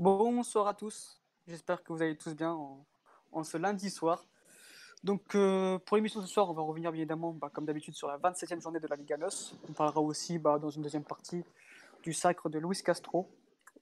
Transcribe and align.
Bonsoir 0.00 0.66
à 0.66 0.72
tous. 0.72 1.20
J'espère 1.46 1.84
que 1.84 1.92
vous 1.92 2.00
allez 2.00 2.16
tous 2.16 2.34
bien 2.34 2.56
en, 3.32 3.44
ce 3.44 3.58
lundi 3.58 3.90
soir. 3.90 4.24
Donc, 5.04 5.34
euh, 5.34 5.78
pour 5.78 5.98
l'émission 5.98 6.22
de 6.22 6.24
ce 6.24 6.32
soir, 6.32 6.48
on 6.48 6.54
va 6.54 6.62
revenir 6.62 6.90
bien 6.90 7.02
évidemment, 7.02 7.34
bah, 7.34 7.50
comme 7.52 7.66
d'habitude, 7.66 7.94
sur 7.94 8.08
la 8.08 8.16
27e 8.16 8.62
journée 8.62 8.80
de 8.80 8.86
la 8.86 8.96
Liga 8.96 9.18
NOS. 9.18 9.58
On 9.68 9.74
parlera 9.74 10.00
aussi 10.00 10.38
bah, 10.38 10.58
dans 10.58 10.70
une 10.70 10.80
deuxième 10.80 11.04
partie 11.04 11.44
du 12.02 12.14
sacre 12.14 12.48
de 12.48 12.58
Luis 12.58 12.82
Castro 12.82 13.28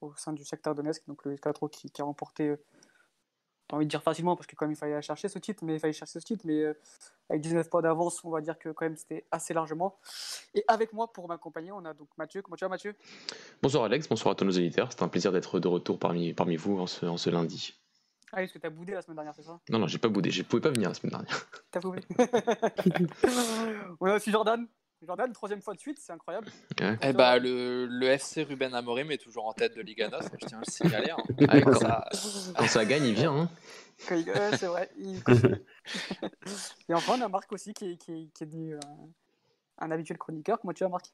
au 0.01 0.13
sein 0.17 0.33
du 0.33 0.45
secteur 0.45 0.75
Donetsk. 0.75 1.07
Donc, 1.07 1.25
Luis 1.25 1.39
Castro 1.39 1.69
qui, 1.69 1.89
qui 1.89 2.03
a 2.03 2.05
remporté 2.05 2.57
j'ai 3.69 3.77
envie 3.77 3.87
de 3.87 3.91
dire 3.91 4.03
facilement 4.03 4.35
parce 4.35 4.47
que 4.47 4.57
quand 4.57 4.65
même 4.67 4.73
il 4.73 4.77
fallait 4.77 5.01
chercher 5.03 5.29
ce 5.29 5.39
titre, 5.39 5.65
mais 5.65 5.75
il 5.75 5.81
fallait 5.81 5.93
chercher 5.93 6.21
ce 6.21 6.25
titre, 6.25 6.45
mais 6.47 6.63
euh, 6.63 6.75
avec 7.29 7.43
19 7.43 7.69
points 7.69 7.83
d'avance, 7.83 8.25
on 8.25 8.31
va 8.31 8.41
dire 8.41 8.59
que 8.59 8.71
quand 8.71 8.87
même 8.87 8.97
c'était 8.97 9.27
assez 9.31 9.53
largement. 9.53 9.99
Et 10.55 10.65
avec 10.69 10.93
moi 10.93 11.13
pour 11.13 11.29
m'accompagner, 11.29 11.73
on 11.73 11.85
a 11.85 11.93
donc 11.93 12.09
Mathieu. 12.17 12.41
Comment 12.43 12.57
tu 12.57 12.65
vas 12.65 12.71
Mathieu? 12.71 12.95
Bonsoir 13.63 13.85
Alex, 13.85 14.09
bonsoir 14.09 14.33
à 14.33 14.35
tous 14.35 14.45
nos 14.45 14.51
éditeurs. 14.51 14.89
C'est 14.91 15.03
un 15.03 15.09
plaisir 15.09 15.33
d'être 15.33 15.61
de 15.61 15.69
retour 15.69 15.99
parmi, 15.99 16.33
parmi 16.33 16.57
vous 16.57 16.79
en 16.79 16.87
ce, 16.87 17.05
en 17.05 17.17
ce 17.17 17.29
lundi. 17.31 17.79
Ah, 18.33 18.43
est-ce 18.43 18.53
que 18.53 18.59
tu 18.59 18.67
as 18.67 18.71
boudé 18.71 18.93
la 18.93 19.01
semaine 19.01 19.17
dernière, 19.17 19.35
c'est 19.35 19.43
ça? 19.43 19.59
Non, 19.71 19.79
non, 19.79 19.87
j'ai 19.87 19.99
pas 19.99 20.09
boudé, 20.09 20.31
je 20.31 20.43
pouvais 20.43 20.61
pas 20.61 20.71
venir 20.71 20.89
la 20.89 20.95
semaine 20.95 21.13
dernière. 21.13 21.47
T'as 21.71 21.81
boudé 21.81 22.01
On 24.01 24.07
a 24.07 24.17
aussi 24.17 24.31
Jordan. 24.31 24.67
Jordan, 25.07 25.33
troisième 25.33 25.63
fois 25.63 25.75
de 25.75 25.79
suite, 25.79 25.99
c'est 26.01 26.13
incroyable. 26.13 26.49
Eh 27.03 27.13
bah, 27.13 27.39
le, 27.39 27.87
le, 27.87 28.07
FC 28.09 28.43
Ruben 28.43 28.75
Amorim 28.75 29.11
est 29.13 29.23
toujours 29.23 29.47
en 29.47 29.53
tête 29.53 29.77
de 29.77 29.83
Liga 29.83 30.09
NOS, 30.09 30.23
je 30.41 30.47
tiens 30.47 30.59
à 30.59 30.63
le 30.67 30.71
signaler. 30.71 31.11
Hein. 31.11 31.23
Ah, 31.49 31.61
quand, 31.61 31.75
ça... 31.75 32.09
quand, 32.57 32.67
ça... 32.67 32.85
gagne, 32.85 33.05
il 33.05 33.15
vient. 33.15 33.33
Hein. 33.33 33.49
c'est 33.99 34.67
vrai. 34.67 34.91
Et 36.89 36.95
enfin, 36.95 37.15
on 37.17 37.23
a 37.23 37.29
Marc 37.29 37.53
aussi 37.53 37.73
qui 37.75 37.93
est, 37.93 37.97
qui 37.97 38.31
qui 38.35 38.45
est 38.45 38.47
devenu 38.47 38.75
un, 38.75 39.85
un, 39.87 39.91
habituel 39.93 40.19
chroniqueur. 40.19 40.59
Comment 40.61 40.73
tu 40.73 40.83
vas, 40.83 40.91
Marc? 40.91 41.13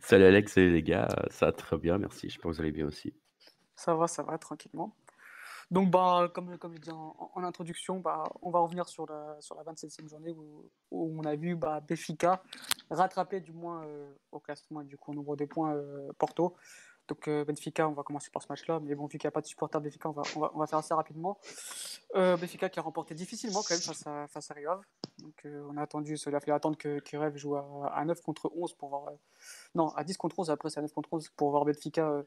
Salut 0.00 0.24
Alex, 0.24 0.52
salut 0.52 0.72
les 0.72 0.82
gars. 0.82 1.08
Ça 1.30 1.46
va 1.46 1.52
très 1.52 1.78
bien, 1.78 1.96
merci. 1.96 2.28
Je 2.28 2.38
pense 2.38 2.52
que 2.52 2.56
vous 2.56 2.62
allez 2.62 2.72
bien 2.72 2.86
aussi. 2.86 3.14
Ça 3.74 3.94
va, 3.94 4.08
ça 4.08 4.22
va, 4.22 4.36
tranquillement. 4.36 4.94
Donc, 5.70 5.90
bah, 5.90 6.30
comme, 6.32 6.56
comme 6.58 6.74
je 6.74 6.80
disais 6.80 6.92
en, 6.92 7.42
introduction, 7.42 7.98
bah, 7.98 8.24
on 8.42 8.50
va 8.50 8.60
revenir 8.60 8.88
sur 8.88 9.06
la, 9.06 9.36
sur 9.40 9.56
la 9.56 9.64
27e 9.64 10.08
journée 10.08 10.30
où, 10.30 10.70
où 10.90 11.18
on 11.18 11.24
a 11.24 11.34
vu 11.34 11.56
bah, 11.56 11.80
Béfica 11.80 12.42
rattraper 12.90 13.40
du 13.40 13.52
moins 13.52 13.84
euh, 13.84 14.12
au 14.30 14.38
classement 14.38 14.82
du 14.82 14.96
coup 14.96 15.10
au 15.10 15.14
nombre 15.14 15.36
de 15.36 15.44
points 15.44 15.74
euh, 15.74 16.12
Porto. 16.18 16.56
Donc 17.08 17.28
euh, 17.28 17.44
Benfica, 17.44 17.88
on 17.88 17.92
va 17.92 18.02
commencer 18.02 18.30
par 18.32 18.42
ce 18.42 18.48
match-là, 18.48 18.80
mais 18.82 18.96
bon, 18.96 19.06
vu 19.06 19.18
qu'il 19.18 19.26
n'y 19.26 19.28
a 19.28 19.32
pas 19.32 19.40
de 19.40 19.46
supporter 19.46 19.80
Benfica, 19.80 20.08
on 20.08 20.12
va, 20.12 20.22
on 20.34 20.40
va, 20.40 20.50
on 20.54 20.58
va 20.58 20.66
faire 20.66 20.80
assez 20.80 20.94
rapidement. 20.94 21.38
Euh, 22.16 22.36
Benfica 22.36 22.68
qui 22.68 22.80
a 22.80 22.82
remporté 22.82 23.14
difficilement 23.14 23.62
quand 23.62 23.74
même 23.74 23.80
face 23.80 24.06
à, 24.06 24.26
face 24.26 24.50
à 24.50 24.54
Rio 24.54 24.72
Donc 25.18 25.44
on 25.44 25.76
a 25.76 25.82
attendu, 25.82 26.16
cela 26.16 26.40
fait 26.40 26.50
attendre 26.50 26.76
que, 26.76 26.98
que 26.98 27.16
Rev 27.16 27.36
joue 27.36 27.54
à, 27.54 27.92
à, 27.94 28.04
9 28.04 28.20
contre 28.22 28.50
11 28.56 28.74
pour 28.74 28.88
voir. 28.88 29.12
non, 29.74 29.88
à 29.90 30.02
10 30.02 30.16
contre 30.16 30.38
11, 30.38 30.50
après 30.50 30.70
c'est 30.70 30.78
à 30.78 30.82
9 30.82 30.92
contre 30.92 31.12
11 31.12 31.28
pour 31.36 31.50
voir 31.50 31.64
Benfica 31.64 32.24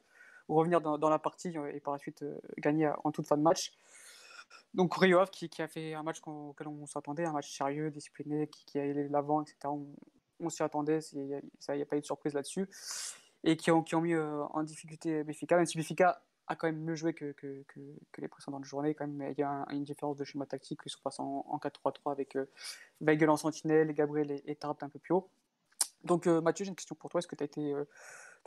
revenir 0.55 0.81
dans, 0.81 1.09
la 1.09 1.19
partie 1.19 1.49
et 1.49 1.79
par 1.79 1.93
la 1.93 1.99
suite 1.99 2.23
gagner 2.57 2.91
en 3.03 3.11
toute 3.11 3.27
fin 3.27 3.37
de 3.37 3.41
match. 3.41 3.71
Donc 4.73 4.95
Rio 4.95 5.23
qui, 5.31 5.49
qui, 5.49 5.61
a 5.61 5.67
fait 5.67 5.93
un 5.93 6.03
match 6.03 6.19
auquel 6.25 6.67
on 6.67 6.85
s'attendait, 6.85 7.25
un 7.25 7.31
match 7.31 7.55
sérieux, 7.55 7.89
discipliné, 7.91 8.47
qui, 8.47 8.65
qui 8.65 8.79
a 8.79 8.83
allé 8.83 9.07
l'avant, 9.07 9.41
etc. 9.41 9.57
On, 10.39 10.49
s'y 10.49 10.63
attendait, 10.63 10.99
il 11.13 11.25
n'y 11.25 11.81
a, 11.81 11.85
pas 11.85 11.97
eu 11.97 12.01
de 12.01 12.05
surprise 12.05 12.33
là-dessus. 12.33 12.67
Et 13.43 13.57
qui 13.57 13.71
ont, 13.71 13.83
mis 14.01 14.13
euh, 14.13 14.43
en 14.51 14.63
difficulté 14.63 15.23
Béfica, 15.23 15.55
même 15.55 15.65
si 15.65 15.77
Béfica 15.77 16.21
a 16.49 16.55
quand 16.55 16.67
même 16.67 16.81
mieux 16.81 16.95
joué 16.95 17.13
que, 17.13 17.33
les 18.17 18.27
précédentes 18.27 18.65
journées. 18.65 18.95
Quand 18.95 19.07
même, 19.07 19.31
il 19.31 19.39
y 19.39 19.43
a 19.43 19.49
un, 19.49 19.65
une 19.69 19.83
différence 19.83 20.17
de 20.17 20.23
schéma 20.23 20.45
tactique. 20.45 20.79
Ils 20.85 20.89
sont 20.89 20.99
passés 21.03 21.21
en, 21.21 21.45
en 21.47 21.57
4-3-3 21.57 22.11
avec 22.11 22.35
euh, 22.35 23.27
en 23.27 23.37
sentinelle, 23.37 23.93
Gabriel 23.93 24.31
et, 24.31 24.43
et 24.45 24.57
un 24.63 24.89
peu 24.89 24.99
plus 24.99 25.13
haut. 25.13 25.29
Donc 26.03 26.27
euh, 26.27 26.41
Mathieu, 26.41 26.65
j'ai 26.65 26.69
une 26.69 26.75
question 26.75 26.95
pour 26.95 27.09
toi. 27.09 27.19
Est-ce 27.19 27.27
que 27.27 27.35
tu 27.35 27.59
euh, 27.59 27.85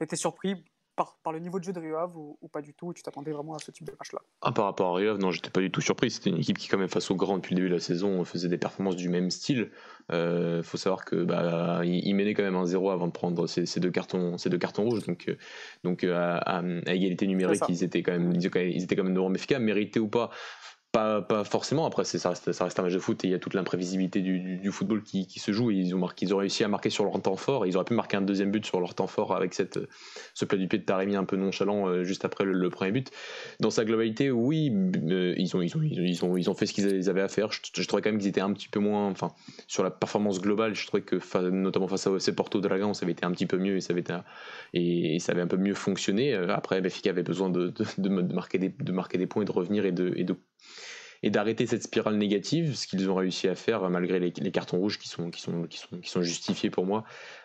as 0.01 0.05
été 0.05 0.17
surpris 0.17 0.65
par, 1.03 1.19
par, 1.23 1.33
le 1.33 1.41
niveau 1.41 1.59
de 1.59 1.65
jeu 1.65 1.73
de 1.73 1.81
Rio 1.81 1.97
Ave 1.97 2.17
ou, 2.17 2.39
ou, 2.41 2.49
pas 2.49 2.63
du 2.63 2.75
tout 2.75 2.93
Tu 2.93 3.03
t'attendais 3.03 3.33
vraiment 3.33 3.55
à 3.55 3.59
ce 3.59 3.71
type 3.71 3.85
de 3.85 3.93
match-là 3.93 4.21
ah, 4.41 4.53
Par 4.53 4.67
rapport 4.67 4.95
à 4.95 4.99
Rio 4.99 5.11
Ave, 5.11 5.19
non, 5.19 5.33
j'étais 5.33 5.51
pas 5.51 5.61
du 5.61 5.71
tout 5.71 5.81
surpris. 5.81 6.11
C'était 6.11 6.31
une 6.31 6.39
équipe 6.39 6.59
qui, 6.59 6.69
quand 6.69 6.79
même, 6.79 6.89
face 6.89 7.11
au 7.11 7.17
grand 7.17 7.37
depuis 7.37 7.55
le 7.55 7.57
début 7.57 7.69
de 7.69 7.75
la 7.75 7.81
saison, 7.81 8.25
faisait 8.25 8.49
des 8.49 8.59
performances 8.59 8.97
du 8.97 9.09
même 9.09 9.31
style. 9.31 9.71
Il 10.11 10.15
euh, 10.15 10.63
faut 10.63 10.77
savoir 10.77 11.05
que 11.05 11.17
bah, 11.17 11.81
il, 11.85 12.07
il 12.07 12.15
menait 12.15 12.35
quand 12.35 12.45
même 12.45 12.57
un 12.57 12.67
0 12.67 12.91
avant 12.91 13.09
de 13.09 13.13
prendre 13.13 13.47
ces, 13.47 13.67
ces, 13.67 13.81
deux 13.81 13.91
cartons, 13.91 14.39
ces 14.39 14.49
deux 14.49 14.59
cartons 14.59 14.85
rouges. 14.85 15.05
Donc, 15.05 15.29
euh, 15.29 15.37
donc 15.83 16.05
euh, 16.05 16.15
à, 16.15 16.37
à, 16.37 16.59
à, 16.59 16.95
égalité 16.95 17.27
numérique, 17.27 17.63
ils 17.69 17.83
étaient 17.83 18.03
quand 18.03 18.13
même, 18.13 18.33
ils 18.35 18.83
étaient 18.85 18.97
quand 18.97 19.05
même 19.05 19.15
devant 19.15 19.31
Benfica, 19.31 19.59
mérité 19.59 19.99
ou 19.99 20.09
pas. 20.09 20.31
Pas, 20.93 21.25
forcément, 21.45 21.87
après 21.87 22.05
ça 22.05 22.29
reste, 22.29 22.53
ça 22.53 22.65
reste 22.65 22.79
un 22.79 22.83
match 22.83 22.93
de 22.93 22.99
foot 22.99 23.25
et 23.25 23.29
il 23.29 23.31
y 23.31 23.35
a 23.35 23.39
toute 23.39 23.55
l'imprévisibilité 23.55 24.21
du, 24.21 24.59
du, 24.59 24.71
football 24.71 25.03
qui, 25.03 25.27
qui, 25.27 25.41
se 25.41 25.51
joue. 25.51 25.71
Ils, 25.71 25.95
ont 25.95 25.99
marqué, 25.99 26.27
ils 26.27 26.35
ont 26.35 26.37
réussi 26.37 26.65
à 26.65 26.69
marquer 26.69 26.91
sur 26.91 27.05
leur 27.05 27.19
temps 27.23 27.37
fort. 27.37 27.65
Ils 27.65 27.77
auraient 27.77 27.87
pu 27.87 27.95
marquer 27.95 28.19
un 28.19 28.21
deuxième 28.21 28.51
but 28.51 28.67
sur 28.67 28.79
leur 28.79 28.95
temps 28.95 29.07
fort 29.07 29.35
avec 29.35 29.55
cette, 29.55 29.79
ce 30.35 30.45
plat 30.45 30.59
du 30.59 30.69
pied 30.69 30.79
de 30.79 30.85
Taremi 30.85 31.17
un 31.17 31.25
peu 31.25 31.37
nonchalant 31.37 31.89
euh, 31.89 32.05
juste 32.05 32.27
après 32.27 32.45
le, 32.45 32.69
premier 32.69 32.93
but. 32.93 33.11
Dans 33.59 33.71
sa 33.71 33.87
globalité, 33.87 34.31
oui, 34.31 34.71
euh, 35.09 35.33
ils, 35.39 35.57
ont, 35.57 35.63
ils, 35.63 35.75
ont, 35.79 35.81
ils, 35.83 36.25
ont, 36.27 36.37
ils 36.37 36.51
ont 36.51 36.55
fait 36.55 36.67
ce 36.67 36.75
qu'ils 36.75 37.09
avaient 37.09 37.23
à 37.23 37.29
faire. 37.29 37.51
Je, 37.53 37.61
je, 37.75 37.89
trouvais 37.89 38.03
quand 38.03 38.11
même 38.11 38.19
qu'ils 38.19 38.29
étaient 38.29 38.43
un 38.43 38.53
petit 38.53 38.69
peu 38.69 38.81
moins. 38.81 39.09
Enfin, 39.09 39.33
sur 39.69 39.85
la 39.85 39.91
performance 39.91 40.43
globale, 40.43 40.75
je 40.75 40.87
trouvais 40.87 41.03
que 41.03 41.17
notamment 41.49 41.89
face 41.89 42.07
à 42.07 42.21
ces 42.21 42.35
Porto 42.35 42.61
Dragon, 42.61 42.93
ça 42.93 43.07
avait 43.07 43.13
été 43.13 43.25
un 43.25 43.31
petit 43.33 43.47
peu 43.47 43.57
mieux 43.57 43.77
et 43.77 43.81
ça 43.81 43.95
avait, 43.95 44.05
et, 44.75 45.19
ça 45.21 45.33
avait 45.33 45.41
un 45.41 45.47
peu 45.47 45.57
mieux 45.57 45.75
fonctionné. 45.75 46.35
Euh, 46.35 46.55
Après, 46.55 46.83
Benfica 46.83 47.09
avait 47.09 47.23
besoin 47.23 47.49
de, 47.49 47.69
de, 47.69 47.87
de, 47.97 48.35
marquer 48.35 48.59
des, 48.59 48.69
de 48.69 48.93
marquer 48.93 49.17
des 49.17 49.27
points 49.27 49.41
et 49.41 49.47
de 49.47 49.53
revenir 49.53 49.87
et 49.87 49.93
de 49.93 50.37
et 51.23 51.31
d'arrêter 51.31 51.67
cette 51.67 51.85
spirale 51.85 52.17
négative, 52.17 52.75
ce 52.75 52.87
qu'ils 52.87 53.09
ont 53.09 53.15
réussi 53.15 53.49
à 53.49 53.55
faire 53.55 53.89
malgré 53.89 54.19
les, 54.19 54.33
les, 54.37 54.51
cartons 54.51 54.79
rouges 54.79 54.99
qui 54.99 55.09
sont, 55.09 55.31
qui 55.31 55.41
sont, 55.41 55.63
qui 55.65 55.79
sont, 55.79 55.99
qui 55.99 56.11
sont 56.11 56.23
justifiés 56.23 56.71
pour 56.71 56.85
moi. 56.85 57.05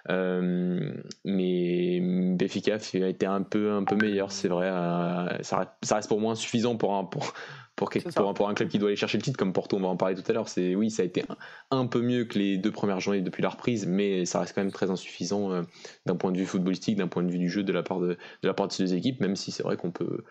Euh, 0.09 0.91
mais 1.23 1.99
Benfica 2.01 2.75
a 2.75 3.07
été 3.07 3.25
un 3.25 3.43
peu, 3.43 3.73
un 3.73 3.83
peu 3.83 3.95
meilleur, 3.95 4.31
c'est 4.31 4.47
vrai. 4.47 4.67
Euh, 4.67 5.43
ça, 5.43 5.77
ça, 5.83 5.95
reste 5.95 6.07
pour 6.07 6.19
moi 6.19 6.31
insuffisant 6.31 6.75
pour 6.75 6.95
un, 6.95 7.03
pour, 7.03 7.33
pour, 7.75 7.91
pour, 8.15 8.33
pour, 8.33 8.49
un 8.49 8.55
club 8.55 8.69
qui 8.69 8.79
doit 8.79 8.89
aller 8.89 8.95
chercher 8.95 9.19
le 9.19 9.23
titre, 9.23 9.37
comme 9.37 9.53
Porto, 9.53 9.77
on 9.77 9.81
va 9.81 9.89
en 9.89 9.97
parler 9.97 10.15
tout 10.15 10.23
à 10.27 10.33
l'heure. 10.33 10.49
C'est 10.49 10.73
oui, 10.73 10.89
ça 10.89 11.03
a 11.03 11.05
été 11.05 11.23
un, 11.29 11.77
un, 11.77 11.85
peu 11.85 12.01
mieux 12.01 12.25
que 12.25 12.39
les 12.39 12.57
deux 12.57 12.71
premières 12.71 12.99
journées 12.99 13.21
depuis 13.21 13.43
la 13.43 13.49
reprise, 13.49 13.85
mais 13.85 14.25
ça 14.25 14.39
reste 14.39 14.55
quand 14.55 14.63
même 14.63 14.71
très 14.71 14.89
insuffisant 14.89 15.51
euh, 15.51 15.61
d'un 16.07 16.15
point 16.15 16.31
de 16.31 16.37
vue 16.39 16.47
footballistique, 16.47 16.97
d'un 16.97 17.07
point 17.07 17.21
de 17.21 17.29
vue 17.29 17.37
du 17.37 17.49
jeu 17.49 17.61
de 17.61 17.71
la 17.71 17.83
part 17.83 17.99
de, 17.99 18.17
de 18.41 18.47
la 18.47 18.55
part 18.55 18.67
de 18.67 18.73
ces 18.73 18.83
deux 18.83 18.95
équipes, 18.95 19.21
même 19.21 19.35
si 19.35 19.51
c'est 19.51 19.61
vrai 19.61 19.77
qu'on 19.77 19.91
peut 19.91 20.23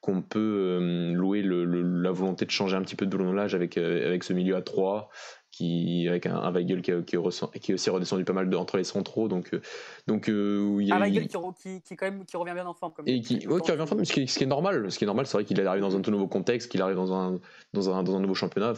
qu'on 0.00 0.22
peut 0.22 0.38
euh, 0.38 1.12
louer 1.12 1.42
le, 1.42 1.64
le, 1.64 1.82
la 1.82 2.12
volonté 2.12 2.44
de 2.44 2.50
changer 2.50 2.76
un 2.76 2.82
petit 2.82 2.96
peu 2.96 3.04
de 3.06 3.10
boulonnage 3.10 3.54
avec, 3.54 3.76
euh, 3.76 4.06
avec 4.06 4.22
ce 4.24 4.32
milieu 4.32 4.56
à 4.56 4.62
3 4.62 5.10
qui 5.50 6.06
avec 6.08 6.26
un, 6.26 6.36
un 6.36 6.52
Weigel 6.52 6.82
qui, 6.82 6.92
qui, 7.04 7.16
qui, 7.60 7.72
est 7.72 7.74
aussi 7.74 7.90
redescendu 7.90 8.24
pas 8.24 8.32
mal 8.32 8.48
de, 8.48 8.56
entre 8.56 8.76
les 8.76 8.84
centraux. 8.84 9.28
Donc 9.28 9.52
euh, 9.52 9.60
donc 10.06 10.28
euh, 10.28 10.78
y 10.80 10.92
a, 10.92 10.96
un 10.96 11.00
Weigel 11.00 11.26
qui, 11.26 11.36
qui, 11.60 11.82
qui, 11.82 11.96
quand 11.96 12.06
même 12.06 12.24
qui 12.24 12.36
revient 12.36 12.54
bien 12.54 12.66
en 12.66 12.74
forme 12.74 12.92
comme 12.92 13.08
et 13.08 13.20
qui, 13.20 13.46
ouais, 13.48 13.60
qui 13.60 13.70
revient 13.70 13.82
en 13.82 13.86
forme 13.86 14.04
ce 14.04 14.12
qui, 14.12 14.28
ce 14.28 14.38
qui 14.38 14.44
est 14.44 14.48
normal. 14.48 14.90
Ce 14.90 14.98
qui 14.98 15.04
est 15.04 15.06
normal 15.06 15.26
c'est 15.26 15.36
vrai 15.36 15.44
qu'il 15.44 15.60
arrive 15.66 15.82
dans 15.82 15.96
un 15.96 16.00
tout 16.00 16.10
nouveau 16.10 16.28
contexte 16.28 16.70
qu'il 16.70 16.82
arrive 16.82 16.96
dans 16.96 17.12
un, 17.12 17.40
dans 17.72 17.90
un 17.90 18.02
dans 18.02 18.16
un 18.16 18.20
nouveau 18.20 18.34
championnat 18.34 18.74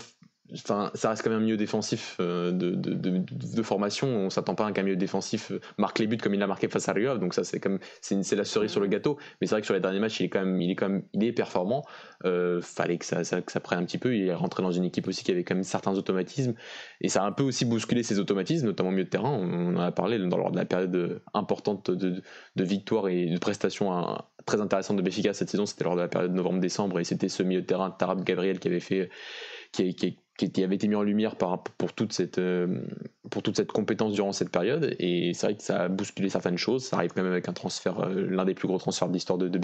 Enfin, 0.55 0.91
ça 0.95 1.11
reste 1.11 1.23
quand 1.23 1.31
même 1.31 1.41
un 1.41 1.43
milieu 1.43 1.57
défensif 1.57 2.17
de, 2.19 2.51
de, 2.51 3.63
formation. 3.63 4.09
On 4.09 4.31
s'attend 4.31 4.55
pas 4.55 4.67
à 4.67 4.73
qu'un 4.73 4.83
milieu 4.83 4.97
défensif 4.97 5.53
marque 5.79 5.99
les 5.99 6.07
buts 6.07 6.17
comme 6.17 6.35
il 6.35 6.41
l'a 6.41 6.47
marqué 6.47 6.69
face 6.69 6.89
à 6.89 6.93
Rio. 6.93 7.19
Donc 7.19 7.35
ça, 7.35 7.45
c'est 7.45 7.61
comme 7.61 7.79
c'est 8.01 8.37
la 8.37 8.45
cerise 8.45 8.71
sur 8.71 8.81
le 8.81 8.87
gâteau. 8.87 9.19
Mais 9.41 9.47
c'est 9.47 9.55
vrai 9.55 9.61
que 9.61 9.67
sur 9.67 9.75
les 9.75 9.81
derniers 9.81 10.01
matchs, 10.01 10.21
il 10.21 10.25
est 10.25 10.29
quand 10.29 10.45
même, 10.45 10.61
il 10.61 10.71
est 10.71 10.75
quand 10.75 10.89
même, 10.89 11.03
il 11.13 11.25
est 11.25 11.33
performant. 11.33 11.85
Euh, 12.25 12.61
fallait 12.61 12.99
que 12.99 13.05
ça, 13.05 13.25
ça, 13.25 13.41
prenne 13.61 13.79
un 13.79 13.85
petit 13.85 13.99
peu. 13.99 14.15
Il 14.15 14.27
est 14.27 14.35
rentré 14.35 14.63
dans 14.63 14.73
une 14.73 14.85
équipe 14.85 15.09
aussi 15.09 15.25
qui 15.25 15.31
avait 15.31 15.45
quand 15.45 15.55
même 15.55 15.65
certains 15.65 15.95
automatismes. 15.95 16.55
Et 17.01 17.09
ça 17.09 17.23
a 17.23 17.27
un 17.27 17.33
peu 17.33 17.43
aussi 17.43 17.65
bousculé 17.65 18.03
ses 18.03 18.19
automatismes, 18.19 18.67
notamment 18.67 18.91
au 18.91 18.93
milieu 18.93 19.05
de 19.05 19.11
terrain. 19.11 19.31
On 19.31 19.77
en 19.77 19.81
a 19.81 19.93
parlé 19.93 20.19
dans 20.19 20.37
lors 20.37 20.51
de 20.51 20.57
la 20.57 20.65
période 20.65 21.23
importante 21.35 21.91
de, 21.91 22.23
de 22.57 22.65
victoire 22.65 23.09
et 23.09 23.27
de 23.27 23.39
prestations 23.39 23.91
très 24.47 24.61
intéressantes 24.61 24.97
de 24.97 25.03
Béfica 25.03 25.33
cette 25.33 25.51
saison. 25.51 25.67
C'était 25.67 25.85
lors 25.85 25.97
de 25.97 26.01
la 26.01 26.09
période 26.09 26.33
novembre-décembre 26.33 27.01
et 27.01 27.05
c'était 27.05 27.29
ce 27.29 27.43
milieu 27.43 27.63
de 27.63 27.67
terrain 27.67 27.91
Tarab 27.91 28.25
Gabriel 28.25 28.59
qui 28.59 28.69
avait 28.69 28.81
fait 28.81 29.11
qui, 29.73 30.19
qui, 30.49 30.65
avait 30.65 30.77
été 30.77 30.89
mis 30.89 30.95
en 30.95 31.03
lumière 31.03 31.37
par, 31.37 31.63
pour, 31.63 31.93
toute 31.93 32.13
cette, 32.13 32.39
euh, 32.39 32.81
pour 33.31 33.43
toute 33.43 33.57
cette 33.57 33.73
compétence 33.73 34.13
durant 34.13 34.33
cette 34.33 34.51
période. 34.51 34.97
Et 34.99 35.33
c'est 35.35 35.47
vrai 35.47 35.57
que 35.57 35.63
ça 35.63 35.83
a 35.83 35.89
bousculé 35.89 36.29
certaines 36.29 36.57
choses. 36.57 36.85
Ça 36.85 36.97
arrive 36.97 37.13
quand 37.13 37.23
même 37.23 37.33
avec 37.33 37.49
un 37.49 37.53
transfert, 37.53 38.01
euh, 38.01 38.27
l'un 38.29 38.45
des 38.45 38.55
plus 38.55 38.69
gros 38.69 38.79
transferts 38.79 39.09
de 39.09 39.13
l'histoire 39.13 39.39
de, 39.39 39.49
de 39.49 39.61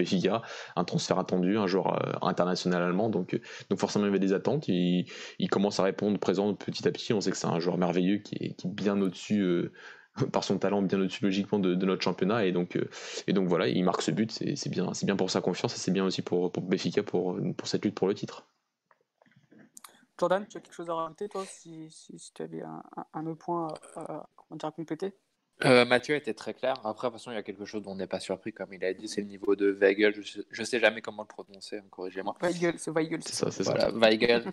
un 0.77 0.85
transfert 0.85 1.19
attendu, 1.19 1.57
un 1.59 1.67
joueur 1.67 1.95
euh, 1.95 2.13
international 2.23 2.83
allemand. 2.83 3.09
Donc, 3.09 3.39
donc 3.71 3.79
forcément, 3.79 4.05
il 4.05 4.09
y 4.09 4.11
avait 4.11 4.19
des 4.19 4.33
attentes. 4.33 4.69
Il, 4.69 5.07
commence 5.51 5.81
à 5.81 5.85
répondre 5.85 6.19
présent 6.19 6.53
petit 6.55 6.87
à 6.87 6.91
petit. 6.91 7.13
On 7.13 7.21
sait 7.21 7.31
que 7.31 7.37
c'est 7.37 7.47
un 7.47 7.61
joueur 7.61 7.79
merveilleux 7.79 8.19
qui 8.19 8.35
est, 8.41 8.55
qui 8.55 8.69
bien 8.69 9.01
au-dessus 9.01 9.71
par 10.33 10.45
son 10.45 10.59
talent 10.59 10.83
bien 10.83 11.01
au-dessus 11.01 11.25
logiquement 11.25 11.59
de, 11.59 11.75
notre 11.75 12.03
championnat 12.03 12.45
et 12.45 12.53
donc 12.53 12.79
et 13.27 13.33
donc 13.33 13.49
voilà 13.49 13.69
il 13.69 13.85
marque 13.85 14.03
ce 14.03 14.11
but 14.11 14.31
c'est 14.33 14.69
bien 14.71 14.91
bien 15.05 15.17
pour 15.17 15.31
sa 15.31 15.41
confiance 15.41 15.75
et 15.75 15.79
c'est 15.79 15.93
bien 15.93 16.05
aussi 16.05 16.23
pour 16.23 16.51
pour 16.53 16.67
pour 17.05 17.39
pour 17.57 17.69
cette 17.69 17.85
lutte 17.85 17.95
pour 17.95 18.09
le 18.09 18.15
titre 18.15 18.47
Jordan, 20.19 20.47
tu 20.49 20.57
as 20.57 20.61
quelque 20.61 20.75
chose 20.75 20.89
à 20.89 20.95
rajouter, 20.95 21.29
toi, 21.29 21.45
si, 21.45 21.91
si, 21.91 22.19
si 22.19 22.33
tu 22.33 22.43
avais 22.43 22.63
un, 22.63 22.83
un, 23.13 23.27
autre 23.27 23.39
point 23.39 23.69
à, 23.97 24.29
comment 24.35 24.57
dire, 24.57 24.69
à 24.69 24.73
compléter? 24.73 25.13
Euh, 25.65 25.85
Mathieu 25.85 26.15
était 26.15 26.35
très 26.35 26.55
clair. 26.55 26.75
Après, 26.85 27.09
de 27.09 27.13
toute 27.13 27.21
façon, 27.21 27.31
il 27.31 27.35
y 27.35 27.39
a 27.39 27.43
quelque 27.43 27.65
chose 27.65 27.83
dont 27.83 27.93
on 27.93 27.97
n'est 27.97 28.07
pas 28.07 28.21
surpris, 28.21 28.53
comme 28.53 28.73
il 28.73 28.85
a 28.85 28.93
dit, 28.93 29.09
c'est 29.09 29.23
le 29.23 29.27
niveau 29.27 29.57
de 29.57 29.71
Weigel. 29.71 30.13
Je 30.15 30.21
ne 30.41 30.45
sais, 30.53 30.65
sais, 30.65 30.81
jamais 30.81 31.01
comment 31.01 31.23
le 31.23 31.29
prononcer, 31.29 31.79
hein, 31.79 31.85
corrigez-moi. 31.91 32.35
Weigel, 32.41 32.79
c'est 32.79 32.91
Weigel. 32.91 33.23
C'est 33.23 33.35
ça, 33.35 33.51
c'est 33.51 33.63
voilà, 33.63 33.91
ça. 33.91 33.91
Weigel. 33.93 34.45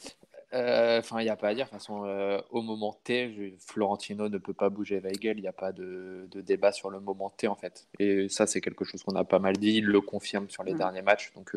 Euh, 0.54 1.00
enfin, 1.00 1.19
il 1.19 1.24
n'y 1.24 1.31
a 1.31 1.36
pas 1.36 1.48
à 1.48 1.56
dire. 1.56 1.66
De 1.66 1.71
toute 1.71 1.80
façon, 1.80 2.06
euh, 2.06 2.39
au 2.51 2.62
moment 2.62 2.94
T, 3.04 3.33
je, 3.33 3.56
Florentino 3.57 4.30
ne 4.30 4.38
peut 4.38 4.54
pas 4.54 4.69
bouger 4.69 5.00
Weigel. 5.00 5.39
Il 5.39 5.42
n'y 5.42 5.48
a 5.48 5.51
pas 5.51 5.71
de, 5.71 6.27
de, 6.30 6.42
débat 6.42 6.71
sur 6.71 6.92
le 6.92 7.00
moment 7.00 7.31
T, 7.31 7.48
en 7.48 7.56
fait. 7.56 7.88
Et 7.98 8.30
ça, 8.30 8.45
c'est 8.45 8.62
quelque 8.62 8.86
chose 8.86 9.01
qu'on 9.01 9.16
a 9.16 9.24
pas 9.24 9.39
mal 9.39 9.57
dit. 9.57 9.77
Il 9.77 9.86
le 9.86 10.00
confirme 10.00 10.48
sur 10.51 10.63
les 10.63 10.75
mmh. 10.75 10.77
derniers 10.77 11.01
matchs. 11.01 11.33
Donc, 11.33 11.56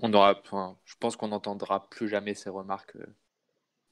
on 0.00 0.12
aura, 0.14 0.38
enfin, 0.44 0.78
je 0.84 0.94
pense 0.98 1.16
qu'on 1.16 1.28
n'entendra 1.28 1.88
plus 1.90 2.08
jamais 2.08 2.34
ces 2.34 2.50
remarques 2.50 2.96
euh, 2.96 3.06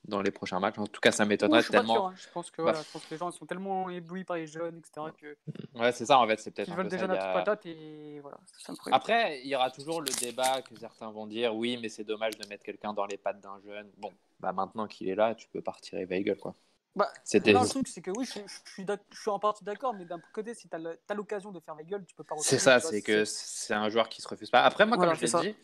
dans 0.04 0.22
les 0.22 0.30
prochains 0.30 0.58
matchs. 0.60 0.78
En 0.78 0.86
tout 0.86 1.00
cas, 1.00 1.12
ça 1.12 1.24
m'étonnerait 1.24 1.62
je 1.62 1.68
tellement. 1.70 1.94
sûr, 1.94 2.06
hein. 2.06 2.14
Je 2.16 2.28
pense 2.32 2.50
que 2.50 2.56
Bah. 2.58 2.70
voilà, 2.72 2.82
je 2.82 2.90
pense 2.90 3.04
que 3.04 3.10
les 3.10 3.18
gens 3.18 3.30
sont 3.30 3.46
tellement 3.46 3.90
éblouis 3.90 4.24
par 4.24 4.36
les 4.36 4.46
jeunes, 4.46 4.78
etc. 4.78 5.06
que 5.20 5.36
Ouais, 5.78 5.92
c'est 5.92 6.06
ça 6.06 6.18
en 6.18 6.26
fait, 6.26 6.38
c'est 6.40 6.50
peut-être 6.50 6.68
ils 6.68 6.74
veulent 6.74 6.86
peu 6.86 6.90
des 6.90 6.96
ça. 6.98 7.02
jeunes 7.06 7.10
Il 7.14 7.18
à 7.18 7.20
y 7.20 7.20
toute 7.20 7.28
a- 7.30 7.34
patate 7.34 7.66
et 7.66 8.20
voilà, 8.20 8.38
ça. 8.58 8.72
Après, 8.92 9.40
il 9.42 9.48
y 9.48 9.54
aura 9.54 9.70
toujours 9.70 10.00
le 10.00 10.10
débat 10.20 10.62
que 10.62 10.78
certains 10.78 11.10
vont 11.10 11.26
dire 11.26 11.54
oui, 11.54 11.78
mais 11.80 11.88
c'est 11.88 12.04
dommage 12.04 12.36
de 12.38 12.46
mettre 12.48 12.64
quelqu'un 12.64 12.92
dans 12.92 13.06
les 13.06 13.18
pattes 13.18 13.40
d'un 13.40 13.60
jeune. 13.64 13.90
Bon, 13.98 14.12
bah 14.40 14.52
maintenant 14.52 14.86
qu'il 14.86 15.08
est 15.08 15.14
là, 15.14 15.34
tu 15.34 15.48
peux 15.48 15.60
pas 15.62 15.72
retirer 15.72 16.04
Weigel, 16.06 16.38
quoi. 16.38 16.54
Bah. 16.96 17.08
Non, 17.46 17.62
le 17.62 17.68
truc, 17.68 17.86
c'est 17.86 18.00
que 18.00 18.10
oui, 18.10 18.24
je, 18.24 18.40
je 18.46 18.72
suis, 18.72 18.84
je 19.12 19.20
suis 19.20 19.30
en 19.30 19.38
partie 19.38 19.62
d'accord, 19.62 19.94
mais 19.94 20.04
d'un 20.04 20.18
côté, 20.32 20.54
si 20.54 20.68
tu 20.68 20.76
as 20.76 21.14
l'occasion 21.14 21.52
de 21.52 21.60
faire 21.60 21.76
la 21.76 21.84
gueule, 21.84 22.04
tu 22.04 22.16
peux 22.16 22.24
pas 22.24 22.34
C'est 22.38 22.58
ça, 22.58 22.80
c'est 22.80 23.00
que 23.00 23.24
c'est 23.24 23.74
un 23.74 23.88
joueur 23.90 24.08
qui 24.08 24.20
se 24.20 24.26
refuse 24.26 24.50
pas. 24.50 24.62
Après, 24.62 24.86
moi, 24.86 24.96
Voilà, 24.96 25.12
comme 25.12 25.20
je 25.20 25.26
c'est 25.26 25.40
l'ai 25.42 25.52
dit, 25.52 25.58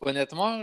honnêtement, 0.00 0.60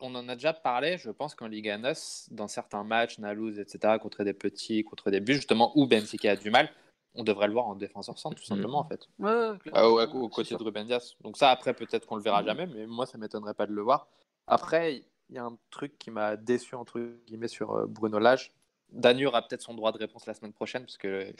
on 0.00 0.14
en 0.14 0.28
a 0.28 0.34
déjà 0.34 0.52
parlé. 0.52 0.98
Je 0.98 1.10
pense 1.10 1.34
qu'en 1.34 1.46
Liga 1.46 1.76
NOS, 1.78 2.28
dans 2.30 2.48
certains 2.48 2.84
matchs, 2.84 3.18
Nalouz, 3.18 3.58
etc., 3.58 3.98
contre 4.00 4.24
des 4.24 4.32
petits, 4.34 4.84
contre 4.84 5.10
des 5.10 5.20
buts, 5.20 5.34
justement, 5.34 5.72
où 5.74 5.86
Benfica 5.86 6.32
a 6.32 6.36
du 6.36 6.50
mal, 6.50 6.70
on 7.14 7.24
devrait 7.24 7.46
le 7.46 7.54
voir 7.54 7.66
en 7.66 7.74
défenseur 7.76 8.18
centre, 8.18 8.36
tout 8.36 8.44
simplement, 8.44 8.78
en 8.80 8.84
fait. 8.84 9.08
Ouais, 9.18 9.30
ouais, 9.30 9.32
Ah, 9.54 9.58
clairement, 9.58 9.88
au, 9.88 9.96
ouais, 9.96 10.06
au 10.06 10.28
c'est 10.28 10.34
côté 10.34 10.54
de 10.56 10.62
Ruben 10.62 10.86
Dias. 10.86 11.14
Donc 11.22 11.36
ça, 11.36 11.50
après, 11.50 11.72
peut-être 11.74 12.06
qu'on 12.06 12.16
le 12.16 12.22
verra 12.22 12.40
Mhm. 12.42 12.46
jamais, 12.46 12.66
mais 12.66 12.86
moi, 12.86 13.06
ça 13.06 13.16
m'étonnerait 13.18 13.54
pas 13.54 13.66
de 13.66 13.72
le 13.72 13.82
voir. 13.82 14.08
Après, 14.46 14.96
il 15.30 15.34
y 15.34 15.38
a 15.38 15.44
un 15.44 15.56
truc 15.70 15.98
qui 15.98 16.10
m'a 16.10 16.36
déçu, 16.36 16.74
entre 16.74 17.00
guillemets, 17.26 17.48
sur 17.48 17.72
euh, 17.72 17.86
Bruno 17.86 18.18
Lage. 18.18 18.52
Danur 18.92 19.34
a 19.34 19.42
peut-être 19.42 19.62
son 19.62 19.74
droit 19.74 19.90
de 19.90 19.98
réponse 19.98 20.26
la 20.26 20.34
semaine 20.34 20.52
prochaine, 20.52 20.82
parce 20.82 20.96
que 20.98 21.32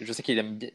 je 0.00 0.12
sais 0.12 0.22
qu'il 0.22 0.38
aime 0.38 0.56
bien... 0.56 0.70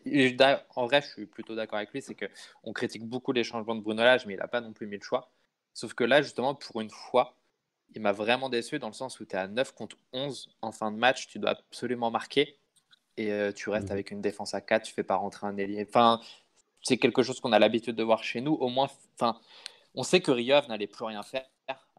En 0.75 0.85
vrai, 0.85 1.01
je 1.01 1.07
suis 1.07 1.25
plutôt 1.25 1.55
d'accord 1.55 1.77
avec 1.77 1.91
lui, 1.91 2.01
c'est 2.03 2.13
que 2.13 2.25
on 2.63 2.71
critique 2.71 3.03
beaucoup 3.03 3.31
les 3.31 3.43
changements 3.43 3.73
de 3.75 3.81
Bruno 3.81 4.03
Lage, 4.03 4.27
mais 4.27 4.33
il 4.35 4.37
n'a 4.39 4.47
pas 4.47 4.61
non 4.61 4.71
plus 4.71 4.85
mis 4.85 4.97
le 4.97 5.01
choix. 5.03 5.31
Sauf 5.79 5.93
que 5.93 6.03
là, 6.03 6.21
justement, 6.21 6.55
pour 6.55 6.81
une 6.81 6.89
fois, 6.89 7.35
il 7.95 8.01
m'a 8.01 8.11
vraiment 8.11 8.49
déçu 8.49 8.79
dans 8.79 8.87
le 8.87 8.93
sens 8.93 9.19
où 9.21 9.25
tu 9.25 9.33
es 9.35 9.39
à 9.39 9.47
9 9.47 9.73
contre 9.73 9.95
11 10.11 10.49
en 10.61 10.73
fin 10.73 10.91
de 10.91 10.97
match, 10.97 11.27
tu 11.27 11.39
dois 11.39 11.51
absolument 11.51 12.11
marquer 12.11 12.59
et 13.15 13.31
euh, 13.31 13.53
tu 13.53 13.69
restes 13.69 13.87
Mhm. 13.87 13.93
avec 13.93 14.11
une 14.11 14.19
défense 14.21 14.53
à 14.53 14.59
4, 14.59 14.83
tu 14.83 14.93
fais 14.93 15.03
pas 15.03 15.15
rentrer 15.15 15.47
un 15.47 15.55
ailier. 15.57 15.85
Enfin, 15.87 16.19
c'est 16.83 16.97
quelque 16.97 17.23
chose 17.23 17.39
qu'on 17.39 17.53
a 17.53 17.59
l'habitude 17.59 17.95
de 17.95 18.03
voir 18.03 18.25
chez 18.25 18.41
nous. 18.41 18.55
Au 18.55 18.67
moins, 18.67 18.89
enfin, 19.15 19.39
on 19.95 20.03
sait 20.03 20.19
que 20.19 20.31
Riov 20.31 20.67
n'allait 20.67 20.87
plus 20.87 21.05
rien 21.05 21.23
faire 21.23 21.45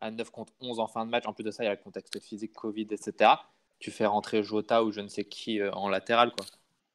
à 0.03 0.11
9 0.11 0.29
contre 0.31 0.53
11 0.61 0.79
en 0.79 0.87
fin 0.87 1.07
de 1.07 1.11
match. 1.11 1.25
En 1.27 1.33
plus 1.33 1.45
de 1.45 1.51
ça, 1.51 1.63
il 1.63 1.67
y 1.67 1.71
a 1.71 1.75
le 1.75 1.81
contexte 1.83 2.21
physique, 2.21 2.53
Covid, 2.53 2.87
etc. 2.91 3.33
Tu 3.79 3.91
fais 3.91 4.05
rentrer 4.05 4.43
Jota 4.43 4.85
ou 4.85 4.93
je 4.93 5.01
ne 5.01 5.09
sais 5.09 5.25
qui 5.25 5.59
euh, 5.61 5.73
en 5.73 5.89
latéral, 5.89 6.33
quoi. 6.33 6.45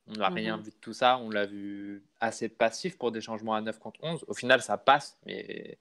On 0.08 0.14
n'a 0.14 0.30
rien 0.30 0.58
Mhm. 0.58 0.64
vu 0.64 0.70
de 0.70 0.76
tout 0.82 0.94
ça. 0.94 1.18
On 1.18 1.32
l'a 1.32 1.48
vu 1.48 2.04
assez 2.20 2.48
passif 2.48 2.96
pour 3.00 3.12
des 3.12 3.22
changements 3.22 3.56
à 3.56 3.62
9 3.62 3.80
contre 3.80 4.00
11. 4.04 4.24
Au 4.28 4.36
final, 4.36 4.62
ça 4.62 4.78
passe, 4.78 5.18
mais 5.26 5.80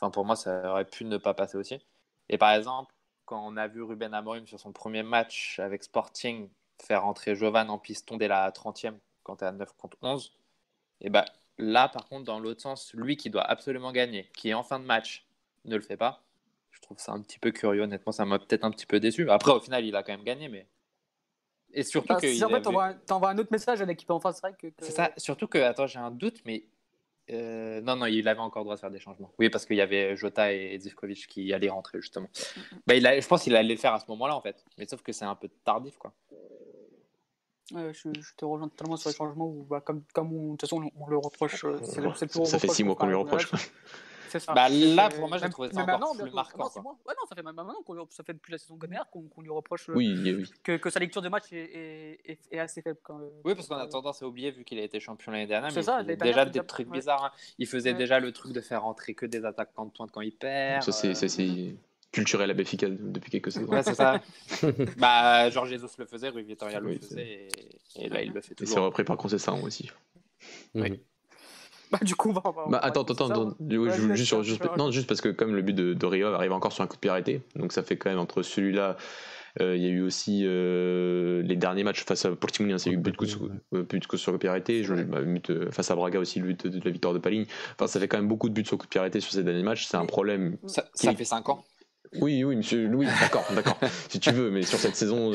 enfin, 0.00 0.10
pour 0.10 0.24
moi, 0.24 0.36
ça 0.36 0.70
aurait 0.70 0.84
pu 0.84 1.04
ne 1.04 1.16
pas 1.18 1.34
passer 1.34 1.56
aussi. 1.56 1.78
Et 2.28 2.38
par 2.38 2.52
exemple, 2.52 2.94
quand 3.24 3.44
on 3.46 3.56
a 3.56 3.66
vu 3.68 3.82
Ruben 3.82 4.14
Amorim 4.14 4.46
sur 4.46 4.58
son 4.58 4.72
premier 4.72 5.02
match 5.02 5.58
avec 5.58 5.82
Sporting 5.84 6.48
faire 6.82 7.02
rentrer 7.02 7.34
Jovan 7.36 7.68
en 7.70 7.78
piston 7.78 8.16
dès 8.16 8.28
la 8.28 8.50
30e, 8.50 8.98
quand 9.22 9.36
tu 9.36 9.44
à 9.44 9.52
9 9.52 9.72
contre 9.76 9.98
11, 10.02 10.32
et 11.00 11.10
ben 11.10 11.24
là, 11.58 11.88
par 11.88 12.08
contre, 12.08 12.24
dans 12.24 12.40
l'autre 12.40 12.62
sens, 12.62 12.92
lui 12.94 13.16
qui 13.16 13.30
doit 13.30 13.42
absolument 13.44 13.92
gagner, 13.92 14.30
qui 14.34 14.48
est 14.48 14.54
en 14.54 14.62
fin 14.62 14.80
de 14.80 14.84
match, 14.84 15.26
ne 15.64 15.76
le 15.76 15.82
fait 15.82 15.96
pas. 15.96 16.22
Je 16.70 16.80
trouve 16.80 16.98
ça 16.98 17.12
un 17.12 17.20
petit 17.20 17.38
peu 17.38 17.50
curieux, 17.50 17.82
honnêtement, 17.82 18.12
ça 18.12 18.24
m'a 18.24 18.38
peut-être 18.38 18.64
un 18.64 18.70
petit 18.70 18.86
peu 18.86 19.00
déçu. 19.00 19.30
Après, 19.30 19.52
au 19.52 19.60
final, 19.60 19.84
il 19.84 19.94
a 19.96 20.02
quand 20.02 20.12
même 20.12 20.24
gagné, 20.24 20.48
mais. 20.48 20.66
Et 21.72 21.82
surtout 21.82 22.14
Bah, 22.14 22.20
que. 22.20 22.32
si 22.32 22.44
en 22.44 22.48
fait, 22.48 22.62
t'envoies 22.62 22.86
un- 22.86 23.22
un 23.22 23.38
autre 23.38 23.52
message 23.52 23.80
à 23.80 23.84
l'équipe 23.84 24.10
en 24.10 24.20
face, 24.20 24.36
c'est 24.36 24.48
vrai 24.48 24.56
que. 24.58 24.68
que- 24.68 24.84
c'est 24.84 24.92
ça, 24.92 25.12
surtout 25.16 25.46
que, 25.46 25.58
attends, 25.58 25.86
j'ai 25.86 25.98
un 25.98 26.10
doute, 26.10 26.40
mais. 26.44 26.64
Euh, 27.32 27.80
non, 27.80 27.96
non, 27.96 28.06
il 28.06 28.26
avait 28.28 28.40
encore 28.40 28.62
le 28.62 28.64
droit 28.66 28.74
de 28.76 28.80
faire 28.80 28.90
des 28.90 28.98
changements. 28.98 29.32
Oui, 29.38 29.50
parce 29.50 29.66
qu'il 29.66 29.76
y 29.76 29.80
avait 29.80 30.16
Jota 30.16 30.52
et 30.52 30.78
Zivkovic 30.78 31.26
qui 31.28 31.52
allaient 31.52 31.68
rentrer, 31.68 32.00
justement. 32.00 32.28
Bah, 32.86 32.94
il 32.94 33.06
a, 33.06 33.18
je 33.20 33.26
pense 33.26 33.42
qu'il 33.42 33.54
allait 33.56 33.74
le 33.74 33.80
faire 33.80 33.94
à 33.94 34.00
ce 34.00 34.06
moment-là, 34.08 34.36
en 34.36 34.40
fait. 34.40 34.64
Mais 34.78 34.86
sauf 34.86 35.02
que 35.02 35.12
c'est 35.12 35.24
un 35.24 35.34
peu 35.34 35.48
tardif, 35.64 35.96
quoi. 35.98 36.12
Ouais, 37.72 37.92
je, 37.94 38.08
je 38.20 38.34
te 38.36 38.44
rejoins 38.44 38.68
totalement 38.68 38.96
sur 38.96 39.10
les 39.10 39.14
changements 39.16 39.46
où, 39.46 39.62
bah, 39.64 39.80
comme, 39.80 40.02
comme 40.12 40.32
on, 40.32 40.44
de 40.46 40.50
toute 40.52 40.62
façon, 40.62 40.82
on, 40.96 41.04
on 41.04 41.06
le 41.06 41.18
reproche. 41.18 41.64
euh, 41.64 41.76
c'est 41.84 42.00
le- 42.00 42.12
c'est 42.16 42.24
le 42.24 42.30
plus 42.30 42.46
Ça 42.46 42.58
fait 42.58 42.68
six 42.68 42.82
mois 42.82 42.96
qu'on 42.96 43.06
lui 43.06 43.14
reproche. 43.14 43.48
Ça. 44.38 44.52
Bah, 44.54 44.68
là, 44.68 45.08
pour 45.08 45.28
moi, 45.28 45.38
j'ai 45.38 45.48
trouvé 45.50 45.68
ça 45.72 45.80
encore 45.82 45.98
maintenant, 45.98 46.14
plus 46.24 46.32
marquant, 46.32 46.68
quoi. 46.68 46.82
mois. 46.82 46.98
Ouais, 47.08 47.14
non, 47.18 47.26
ça 47.28 47.34
fait 47.34 47.42
même 47.42 47.54
maintenant 47.54 47.74
qu'on 47.84 48.06
ça 48.10 48.22
fait 48.22 48.32
depuis 48.34 48.52
la 48.52 48.58
saison 48.58 48.76
dernière 48.76 49.08
qu'on 49.10 49.22
qu'on 49.22 49.42
lui 49.42 49.50
reproche 49.50 49.88
euh, 49.88 49.94
Oui, 49.94 50.14
oui. 50.22 50.50
que, 50.62 50.76
que 50.76 50.88
sa 50.90 51.00
lecture 51.00 51.22
de 51.22 51.28
match 51.28 51.52
est, 51.52 52.18
est, 52.24 52.38
est- 52.52 52.58
assez 52.58 52.80
faible. 52.82 52.98
Quand, 53.02 53.18
euh, 53.18 53.28
Oui, 53.44 53.54
parce 53.54 53.66
qu'on 53.66 53.76
a 53.76 53.86
tendance 53.88 54.22
à 54.22 54.26
oublier, 54.26 54.50
vu 54.52 54.64
qu'il 54.64 54.78
a 54.78 54.82
été 54.82 55.00
champion 55.00 55.32
l'année 55.32 55.46
dernière, 55.46 55.70
C'est 55.72 55.80
mais 55.80 55.82
ça, 55.82 55.98
il 56.00 56.04
faisait 56.04 56.16
déjà 56.16 56.44
des 56.44 56.64
trucs 56.64 56.88
ouais. 56.90 56.98
bizarres. 56.98 57.24
hein. 57.24 57.32
Il 57.58 57.66
faisait 57.66 57.92
Ouais. 57.92 57.98
déjà 57.98 58.20
le 58.20 58.30
truc 58.32 58.52
de 58.52 58.60
faire 58.60 58.82
rentrer 58.82 59.14
que 59.14 59.26
des 59.26 59.44
attaquants 59.44 59.86
de 59.86 59.90
pointe 59.90 60.10
quand 60.12 60.20
il 60.20 60.32
perd. 60.32 60.82
Ça, 60.82 60.92
c'est 60.92 61.40
euh, 61.40 61.72
culturel 62.12 62.50
à 62.50 62.54
Béfica 62.54 62.88
depuis 62.88 63.30
quelques 63.30 63.52
saisons. 63.52 63.68
Ouais, 63.68 63.82
c'est 63.82 63.94
ça. 63.94 64.20
bah, 64.98 65.48
Georges 65.50 65.70
Jesus 65.70 65.88
le 65.98 66.06
faisait, 66.06 66.28
Rui 66.28 66.42
Vitoria 66.42 66.80
le 66.80 66.86
Oui, 66.88 66.98
faisait, 66.98 67.48
et, 67.96 68.04
et 68.04 68.08
là, 68.08 68.22
il 68.22 68.32
le 68.32 68.40
fait 68.40 68.52
Et 68.52 68.56
c'est 68.58 68.64
toujours. 68.66 68.84
repris 68.86 69.04
par 69.04 69.16
Concession 69.16 69.62
aussi. 69.62 69.90
Oui. 70.74 71.00
Bah, 71.90 71.98
du 72.02 72.14
coup, 72.14 72.30
on 72.30 72.32
va. 72.32 72.40
on 72.44 72.50
va- 72.52 72.62
on 72.66 72.70
Bah, 72.70 72.78
va 72.78 72.84
attends, 72.86 73.02
attends, 73.02 73.28
attends. 73.30 73.48
hein. 73.48 73.54
Juste, 74.14 74.24
sur- 74.28 74.42
juste- 74.44 74.62
non, 74.76 74.90
juste 74.90 75.08
parce 75.08 75.20
que 75.20 75.28
comme 75.28 75.54
le 75.54 75.62
but 75.62 75.72
de, 75.74 75.94
de 75.94 76.06
Rio 76.06 76.28
arrive 76.28 76.52
encore 76.52 76.72
sur 76.72 76.84
un 76.84 76.86
coup 76.86 76.96
de 76.96 77.00
pied 77.00 77.10
arrêté, 77.10 77.42
donc 77.56 77.72
ça 77.72 77.82
fait 77.82 77.96
quand 77.96 78.10
même 78.10 78.18
entre 78.18 78.42
celui-là, 78.42 78.96
euh, 79.60 79.76
il 79.76 79.82
y 79.82 79.86
a 79.86 79.88
eu 79.88 80.00
aussi 80.02 80.42
euh, 80.44 81.42
les 81.42 81.56
derniers 81.56 81.82
matchs 81.82 82.04
face 82.04 82.24
à 82.24 82.30
Portimonense, 82.36 82.86
il 82.86 82.90
y 82.90 82.92
a 82.92 82.94
eu 82.94 82.98
but 83.00 83.10
de 83.10 83.16
coup 83.16 83.26
sur, 83.26 83.44
euh, 83.74 83.82
coup 83.82 84.32
de 84.32 84.36
pied 84.38 84.48
arrêté, 84.48 84.84
je- 84.84 84.94
bah, 84.94 85.20
but, 85.22 85.50
euh, 85.50 85.70
face 85.72 85.90
à 85.90 85.96
Braga 85.96 86.20
aussi, 86.20 86.38
le 86.38 86.46
but 86.46 86.66
de, 86.68 86.78
de 86.78 86.84
la 86.84 86.90
victoire 86.92 87.12
de 87.14 87.18
Paligne. 87.18 87.46
Enfin, 87.74 87.86
ça 87.88 87.98
fait 87.98 88.06
quand 88.08 88.18
même 88.18 88.28
beaucoup 88.28 88.48
de 88.48 88.54
buts 88.54 88.64
sur 88.64 88.78
coup 88.78 88.86
de 88.86 88.90
pied 88.90 89.00
arrêté 89.00 89.18
sur 89.20 89.32
ces 89.32 89.42
derniers 89.42 89.62
matchs, 89.64 89.86
c'est 89.86 89.96
un 89.96 90.06
problème. 90.06 90.56
Ça, 90.66 90.82
Qui- 90.96 91.06
ça 91.06 91.14
fait 91.14 91.24
5 91.24 91.48
ans. 91.48 91.64
Oui, 92.20 92.42
oui, 92.42 92.56
monsieur, 92.56 92.88
oui, 92.92 93.06
d'accord, 93.20 93.46
d'accord, 93.54 93.78
si 94.08 94.18
tu 94.18 94.32
veux, 94.32 94.50
mais 94.50 94.62
sur 94.62 94.78
cette 94.78 94.96
saison, 94.96 95.32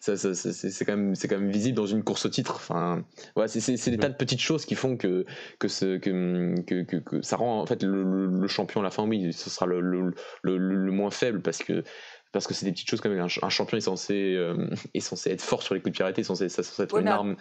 ça, 0.00 0.16
ça- 0.18 0.34
ça- 0.34 0.52
c'est 0.52 0.84
quand 0.84 0.94
même, 0.96 1.14
c'est 1.14 1.26
quand 1.26 1.38
même 1.38 1.50
visible 1.50 1.74
dans 1.74 1.86
une 1.86 2.02
course 2.04 2.26
au 2.26 2.28
titre. 2.28 2.56
Enfin, 2.56 3.02
ouais, 3.34 3.48
c'est- 3.48 3.90
des 3.90 3.96
tas 3.96 4.10
de 4.10 4.14
petites 4.16 4.40
choses 4.40 4.66
qui 4.66 4.74
font 4.74 4.98
que 4.98 5.24
que, 5.58 5.68
ce, 5.68 5.96
que, 5.96 6.54
que, 6.66 6.82
que- 6.82 6.96
que 6.98 7.22
ça 7.22 7.36
rend 7.36 7.62
en 7.62 7.66
fait 7.66 7.82
le, 7.82 8.02
le- 8.02 8.26
le 8.40 8.46
champion 8.48 8.80
à 8.80 8.84
la 8.84 8.90
fin, 8.90 9.04
oui, 9.08 9.32
ce 9.32 9.48
sera 9.48 9.64
le, 9.64 9.80
le, 9.80 10.12
le, 10.42 10.58
le 10.58 10.92
moins 10.92 11.10
faible 11.10 11.40
parce 11.40 11.58
que 11.58 11.82
parce 12.32 12.46
que 12.46 12.52
c'est 12.52 12.66
des 12.66 12.72
petites 12.72 12.90
choses 12.90 13.00
quand 13.00 13.08
même. 13.08 13.18
Un, 13.20 13.28
ch- 13.30 13.42
un 13.42 13.48
champion 13.48 13.78
est 13.78 13.80
censé 13.80 14.34
euh, 14.36 14.68
est 14.92 15.00
censé 15.00 15.30
être 15.30 15.40
fort 15.40 15.62
sur 15.62 15.74
les 15.74 15.80
coups 15.80 15.92
de 15.92 15.96
pied 15.96 16.02
arrêtés, 16.02 16.20
est 16.20 16.24
censé, 16.24 16.50
c'est 16.50 16.62
censé 16.62 16.82
être 16.82 16.92
Ouais, 16.92 17.00
une 17.00 17.08
arme. 17.08 17.36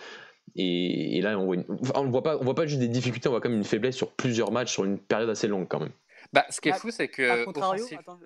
Et, 0.56 1.18
et 1.18 1.22
là, 1.22 1.38
on 1.38 1.46
voit, 1.46 1.56
une- 1.56 1.66
enfin, 1.82 1.94
on 1.98 2.10
voit 2.10 2.24
pas, 2.24 2.38
on 2.40 2.46
voit 2.46 2.56
pas 2.56 2.66
juste 2.68 2.80
des 2.80 2.88
difficultés, 2.88 3.28
on 3.28 3.32
voit 3.32 3.42
quand 3.42 3.50
même 3.50 3.58
une 3.58 3.64
faiblesse 3.66 3.98
sur 3.98 4.12
plusieurs 4.14 4.54
matchs 4.54 4.72
sur 4.72 4.86
une 4.86 4.98
période 4.98 5.30
assez 5.30 5.48
longue 5.50 5.68
quand 5.68 5.80
même. 5.82 5.92
Bah, 6.32 6.46
ce 6.50 6.62
qui 6.62 6.70
est 6.70 6.74
À- 6.74 6.76
fou, 6.76 6.90
c'est 6.92 7.04
A 7.04 7.08
que. 7.08 7.44
contrario, 7.46 7.84
offensif- 7.84 8.00
attends, 8.00 8.20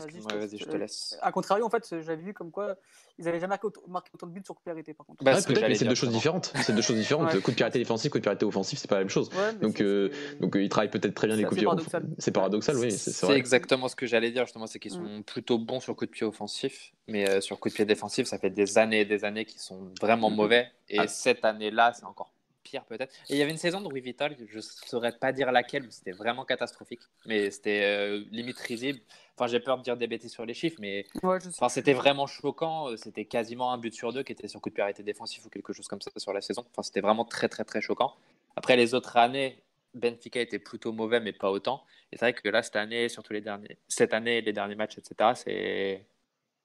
vas-y, 0.00 0.58
je 0.58 0.64
te 0.64 0.70
euh, 0.76 0.78
laisse. 0.78 1.16
A 1.22 1.32
contrario, 1.32 1.64
en 1.64 1.70
fait, 1.70 1.86
j'avais 2.02 2.22
vu 2.22 2.34
comme 2.34 2.50
quoi 2.50 2.76
ils 3.18 3.26
avaient 3.28 3.38
jamais 3.40 3.50
marqué 3.52 3.66
autant, 3.66 3.80
marqué 3.88 4.10
autant 4.14 4.26
de 4.26 4.32
buts 4.32 4.42
sur 4.44 4.54
coup 4.54 4.60
de 4.60 4.64
pied 4.64 4.72
arrêté, 4.72 4.94
par 4.94 5.06
contre. 5.06 5.24
Bah, 5.24 5.32
Ouais, 5.32 5.42
peut-être, 5.42 5.68
mais 5.68 5.74
c'est 5.74 5.84
deux 5.86 5.94
choses 5.94 6.10
différentes. 6.10 6.52
C'est 6.62 6.74
deux 6.74 6.82
choses 6.82 6.96
différentes. 6.96 7.32
Ouais. 7.32 7.40
Coup 7.40 7.50
de 7.50 7.56
pied 7.56 7.64
arrêté 7.64 7.78
défensif, 7.78 8.10
coup 8.10 8.18
de 8.18 8.22
pied 8.22 8.28
arrêté 8.28 8.44
offensif, 8.44 8.78
c'est 8.78 8.88
pas 8.88 8.96
la 8.96 9.00
même 9.02 9.08
chose. 9.08 9.30
Donc, 9.60 9.80
euh, 9.80 10.10
Donc 10.40 10.56
euh, 10.56 10.62
ils 10.62 10.68
travaillent 10.68 10.90
peut-être 10.90 11.14
très 11.14 11.26
bien 11.26 11.36
les 11.36 11.44
coups 11.44 11.60
de 11.60 11.66
pied. 11.66 12.02
C'est 12.18 12.32
paradoxal, 12.32 12.76
oui, 12.76 12.90
c'est 12.92 13.30
exactement 13.36 13.88
ce 13.88 13.96
que 13.96 14.06
j'allais 14.06 14.30
dire, 14.30 14.44
justement, 14.44 14.66
c'est 14.66 14.78
qu'ils 14.78 14.92
sont 14.92 15.22
plutôt 15.22 15.58
bons 15.58 15.80
sur 15.80 15.96
coup 15.96 16.06
de 16.06 16.10
pied 16.10 16.26
offensif, 16.26 16.92
mais 17.08 17.28
euh, 17.28 17.40
sur 17.40 17.58
coup 17.58 17.68
de 17.68 17.74
pied 17.74 17.84
défensif, 17.84 18.26
ça 18.26 18.38
fait 18.38 18.50
des 18.50 18.78
années 18.78 19.00
et 19.00 19.04
des 19.04 19.24
années 19.24 19.44
qu'ils 19.44 19.60
sont 19.60 19.92
vraiment 20.00 20.30
Mhm. 20.30 20.36
mauvais. 20.36 20.68
Et 20.88 21.00
Ah. 21.00 21.08
cette 21.08 21.44
année-là, 21.44 21.92
c'est 21.94 22.04
encore 22.04 22.32
pire 22.66 22.84
peut-être. 22.84 23.12
Et 23.30 23.34
il 23.34 23.38
y 23.38 23.42
avait 23.42 23.50
une 23.50 23.56
saison 23.58 23.80
de 23.80 24.00
Vital, 24.00 24.36
je 24.48 24.60
saurais 24.60 25.12
pas 25.12 25.32
dire 25.32 25.52
laquelle, 25.52 25.84
mais 25.84 25.90
c'était 25.90 26.12
vraiment 26.12 26.44
catastrophique. 26.44 27.00
Mais 27.24 27.50
c'était 27.50 27.82
euh, 27.84 28.24
limite 28.30 28.58
risible. 28.58 29.00
Enfin, 29.36 29.46
j'ai 29.46 29.60
peur 29.60 29.78
de 29.78 29.82
dire 29.82 29.96
des 29.96 30.06
bêtises 30.06 30.32
sur 30.32 30.44
les 30.44 30.54
chiffres, 30.54 30.76
mais 30.80 31.06
Ouais. 31.22 31.38
Enfin, 31.46 31.68
c'était 31.68 31.92
vraiment 31.94 32.26
choquant. 32.26 32.88
euh, 32.90 32.96
C'était 32.96 33.24
quasiment 33.26 33.72
un 33.72 33.78
but 33.78 33.94
sur 33.94 34.12
deux 34.12 34.22
qui 34.22 34.32
était 34.32 34.48
sur 34.48 34.60
coup 34.60 34.70
de 34.70 34.74
pied 34.74 34.82
arrêté 34.82 35.02
défensif 35.02 35.44
ou 35.44 35.48
quelque 35.50 35.72
chose 35.72 35.86
comme 35.88 36.00
ça 36.00 36.10
sur 36.16 36.32
la 36.32 36.40
saison. 36.40 36.64
Enfin, 36.72 36.82
c'était 36.82 37.00
vraiment 37.00 37.24
très, 37.24 37.48
très, 37.48 37.64
très 37.64 37.80
choquant. 37.80 38.14
Après, 38.56 38.76
les 38.76 38.94
autres 38.94 39.16
années, 39.16 39.62
Benfica 39.94 40.40
était 40.40 40.58
plutôt 40.58 40.92
mauvais, 40.92 41.20
mais 41.20 41.32
pas 41.32 41.50
autant. 41.50 41.84
Et 42.12 42.16
c'est 42.16 42.24
vrai 42.26 42.32
que 42.34 42.48
là, 42.48 42.62
cette 42.62 42.76
année, 42.76 43.08
surtout 43.08 43.32
les 43.32 43.40
derniers, 43.42 43.78
cette 43.88 44.12
année, 44.14 44.40
les 44.40 44.52
derniers 44.52 44.74
matchs, 44.74 44.98
etc., 44.98 45.30
c'est. 45.34 46.04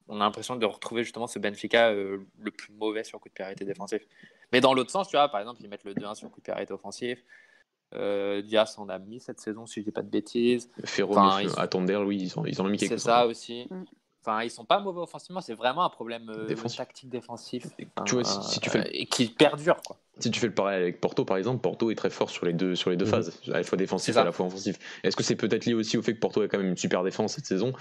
On 0.08 0.15
a 0.15 0.24
l'impression 0.25 0.55
de 0.58 0.65
retrouver 0.65 1.03
justement 1.03 1.27
ce 1.27 1.39
Benfica 1.39 1.89
euh, 1.89 2.17
le 2.39 2.51
plus 2.51 2.74
mauvais 2.74 3.03
sur 3.05 3.20
coup 3.22 3.29
de 3.29 3.34
pied 3.34 3.46
arrêté 3.46 3.63
défensif. 3.63 4.01
Mais 4.51 4.62
dans 4.62 4.74
l'autre 4.74 4.91
sens, 4.91 5.08
tu 5.08 5.15
vois, 5.15 5.29
par 5.29 5.39
exemple, 5.39 5.62
ils 5.63 5.70
mettent 5.70 5.84
le 5.86 5.93
2-1 5.93 6.15
sur 6.15 6.29
coup 6.29 6.39
de 6.39 6.43
pied 6.43 6.53
arrêté 6.53 6.74
offensif. 6.74 7.24
Euh, 7.93 8.41
Diaz 8.41 8.75
en 8.77 8.88
a 8.89 9.00
mis 9.00 9.20
cette 9.20 9.39
saison, 9.39 9.65
si 9.65 9.81
je 9.81 9.86
dis 9.86 9.91
pas 9.91 10.01
de 10.01 10.10
bêtises. 10.10 10.70
Ferro, 10.86 11.12
Enfin, 11.17 11.41
ils- 11.41 11.50
à 11.60 12.03
oui, 12.05 12.17
ils, 12.22 12.39
ont, 12.39 12.46
ils 12.46 12.62
en 12.62 12.65
ont 12.65 12.70
mis 12.70 12.79
C'est 12.79 12.88
quelques 12.88 13.01
ça 13.01 13.25
aussi. 13.27 13.67
Mm. 13.70 13.84
Enfin, 14.24 14.43
ils 14.43 14.51
sont 14.51 14.65
pas 14.65 14.79
mauvais 14.79 15.01
offensivement, 15.01 15.41
c'est 15.41 15.55
vraiment 15.55 15.84
un 15.84 15.89
problème 15.89 16.29
euh, 16.29 16.46
Défensif. 16.46 16.77
tactique 16.77 17.10
défensif. 17.10 17.65
Tu 18.05 18.13
vois, 18.13 18.24
si- 18.24 18.43
si 18.53 18.60
tu 18.60 18.70
fais 18.70 18.79
euh, 18.81 18.89
et 18.91 19.08
qui 19.08 19.29
perdure 19.29 19.81
quoi. 19.81 19.98
Si 20.20 20.29
tu 20.29 20.39
fais 20.39 20.46
le 20.48 20.53
pareil 20.53 20.79
avec 20.79 21.01
Porto, 21.01 21.25
par 21.25 21.38
exemple, 21.38 21.60
Porto 21.62 21.89
est 21.89 21.96
très 21.96 22.12
fort 22.12 22.29
sur 22.29 22.46
les 22.46 22.53
deux, 22.53 22.75
sur 22.75 22.91
les 22.91 22.98
deux 22.98 23.05
Mhm. 23.05 23.12
phases, 23.12 23.41
à 23.48 23.58
la 23.58 23.63
fois 23.63 23.77
défensif 23.79 24.13
C'est 24.13 24.20
et 24.20 24.22
à 24.22 24.25
la 24.25 24.31
fois 24.31 24.46
offensif. 24.46 24.77
Est-ce 25.03 25.15
que 25.15 25.24
c'est 25.24 25.36
peut-être 25.36 25.65
lié 25.65 25.74
aussi 25.74 25.98
au 25.98 26.03
fait 26.03 26.13
que 26.13 26.20
Porto 26.20 26.41
a 26.41 26.48
quand 26.48 26.60
même 26.60 26.67
une 26.67 26.77
super 26.77 27.03
défense 27.03 27.34
cette 27.34 27.48
saison? 27.48 27.74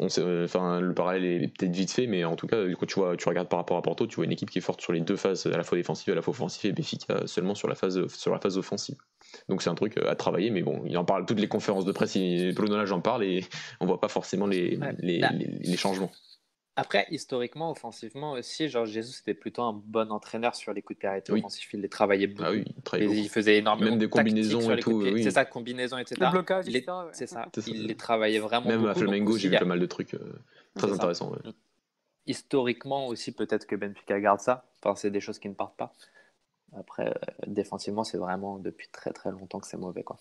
On 0.00 0.08
sait, 0.08 0.20
euh, 0.20 0.44
enfin, 0.44 0.80
le 0.80 0.94
parallèle 0.94 1.24
est 1.24 1.48
peut-être 1.48 1.74
vite 1.74 1.90
fait, 1.90 2.06
mais 2.06 2.24
en 2.24 2.36
tout 2.36 2.46
cas, 2.46 2.58
quand 2.78 2.86
tu, 2.86 2.96
vois, 2.96 3.16
tu 3.16 3.28
regardes 3.28 3.48
par 3.48 3.58
rapport 3.58 3.76
à 3.76 3.82
Porto, 3.82 4.06
tu 4.06 4.16
vois 4.16 4.24
une 4.24 4.32
équipe 4.32 4.50
qui 4.50 4.58
est 4.58 4.62
forte 4.62 4.80
sur 4.80 4.92
les 4.92 5.00
deux 5.00 5.16
phases, 5.16 5.46
à 5.46 5.56
la 5.56 5.62
fois 5.62 5.78
défensive 5.78 6.08
et 6.08 6.12
à 6.12 6.14
la 6.14 6.22
fois 6.22 6.32
offensive, 6.32 6.70
et 6.70 6.72
Béfica 6.72 7.26
seulement 7.26 7.54
sur 7.54 7.68
la 7.68 7.74
phase, 7.74 8.06
sur 8.08 8.32
la 8.32 8.38
phase 8.38 8.58
offensive. 8.58 8.96
Donc 9.48 9.62
c'est 9.62 9.70
un 9.70 9.74
truc 9.74 9.98
à 9.98 10.14
travailler, 10.14 10.50
mais 10.50 10.62
bon, 10.62 10.82
il 10.86 10.96
en 10.98 11.04
parle 11.04 11.26
toutes 11.26 11.40
les 11.40 11.48
conférences 11.48 11.84
de 11.84 11.92
presse, 11.92 12.16
Bruno 12.54 12.84
j'en 12.86 13.00
parle 13.00 13.24
et 13.24 13.44
on 13.80 13.86
voit 13.86 14.00
pas 14.00 14.08
forcément 14.08 14.46
les, 14.46 14.78
les, 14.98 15.18
bah, 15.20 15.30
les, 15.32 15.46
les 15.60 15.76
changements. 15.76 16.10
Après, 16.78 17.06
historiquement, 17.10 17.70
offensivement 17.70 18.32
aussi, 18.32 18.68
genre 18.68 18.84
Jésus 18.84 19.14
c'était 19.14 19.32
plutôt 19.32 19.62
un 19.62 19.72
bon 19.72 20.12
entraîneur 20.12 20.54
sur 20.54 20.74
les 20.74 20.82
coups 20.82 20.98
de 20.98 21.08
pied 21.08 21.34
offensifs. 21.34 21.72
Il 21.72 21.80
les 21.80 21.88
travaillait 21.88 22.26
beaucoup. 22.26 22.44
Ah 22.44 22.50
oui, 22.50 22.64
il, 23.00 23.30
faisait 23.30 23.56
énormément 23.56 23.92
Même 23.92 23.98
des 23.98 24.10
combinaisons 24.10 24.70
et 24.70 24.80
tout. 24.80 25.02
C'est 25.22 25.30
ça, 25.30 25.46
combinaisons, 25.46 25.96
etc. 25.96 26.16
Le 26.20 26.30
blocage, 26.30 26.66
C'est 27.12 27.26
ça. 27.26 27.48
Il 27.66 27.86
les 27.86 27.96
travaillait 27.96 28.40
vraiment 28.40 28.68
Même 28.68 28.80
beaucoup. 28.80 28.90
à 28.90 28.94
Flamengo, 28.94 29.38
j'ai 29.38 29.48
vu 29.48 29.56
pas 29.56 29.64
mal 29.64 29.80
de 29.80 29.86
trucs 29.86 30.12
euh, 30.14 30.38
très 30.74 30.92
intéressants. 30.92 31.32
Historiquement 32.26 33.06
aussi, 33.06 33.32
peut-être 33.32 33.66
que 33.66 33.76
Benfica 33.76 34.20
garde 34.20 34.40
ça. 34.40 34.66
Enfin, 34.82 34.96
c'est 34.96 35.10
des 35.10 35.20
choses 35.20 35.38
qui 35.38 35.48
ne 35.48 35.54
partent 35.54 35.76
pas. 35.76 35.94
Après, 36.76 37.08
euh, 37.08 37.12
défensivement, 37.46 38.04
c'est 38.04 38.18
vraiment 38.18 38.58
depuis 38.58 38.88
très 38.92 39.12
très 39.12 39.30
longtemps 39.30 39.60
que 39.60 39.66
c'est 39.66 39.78
mauvais. 39.78 40.02
Quoi. 40.02 40.18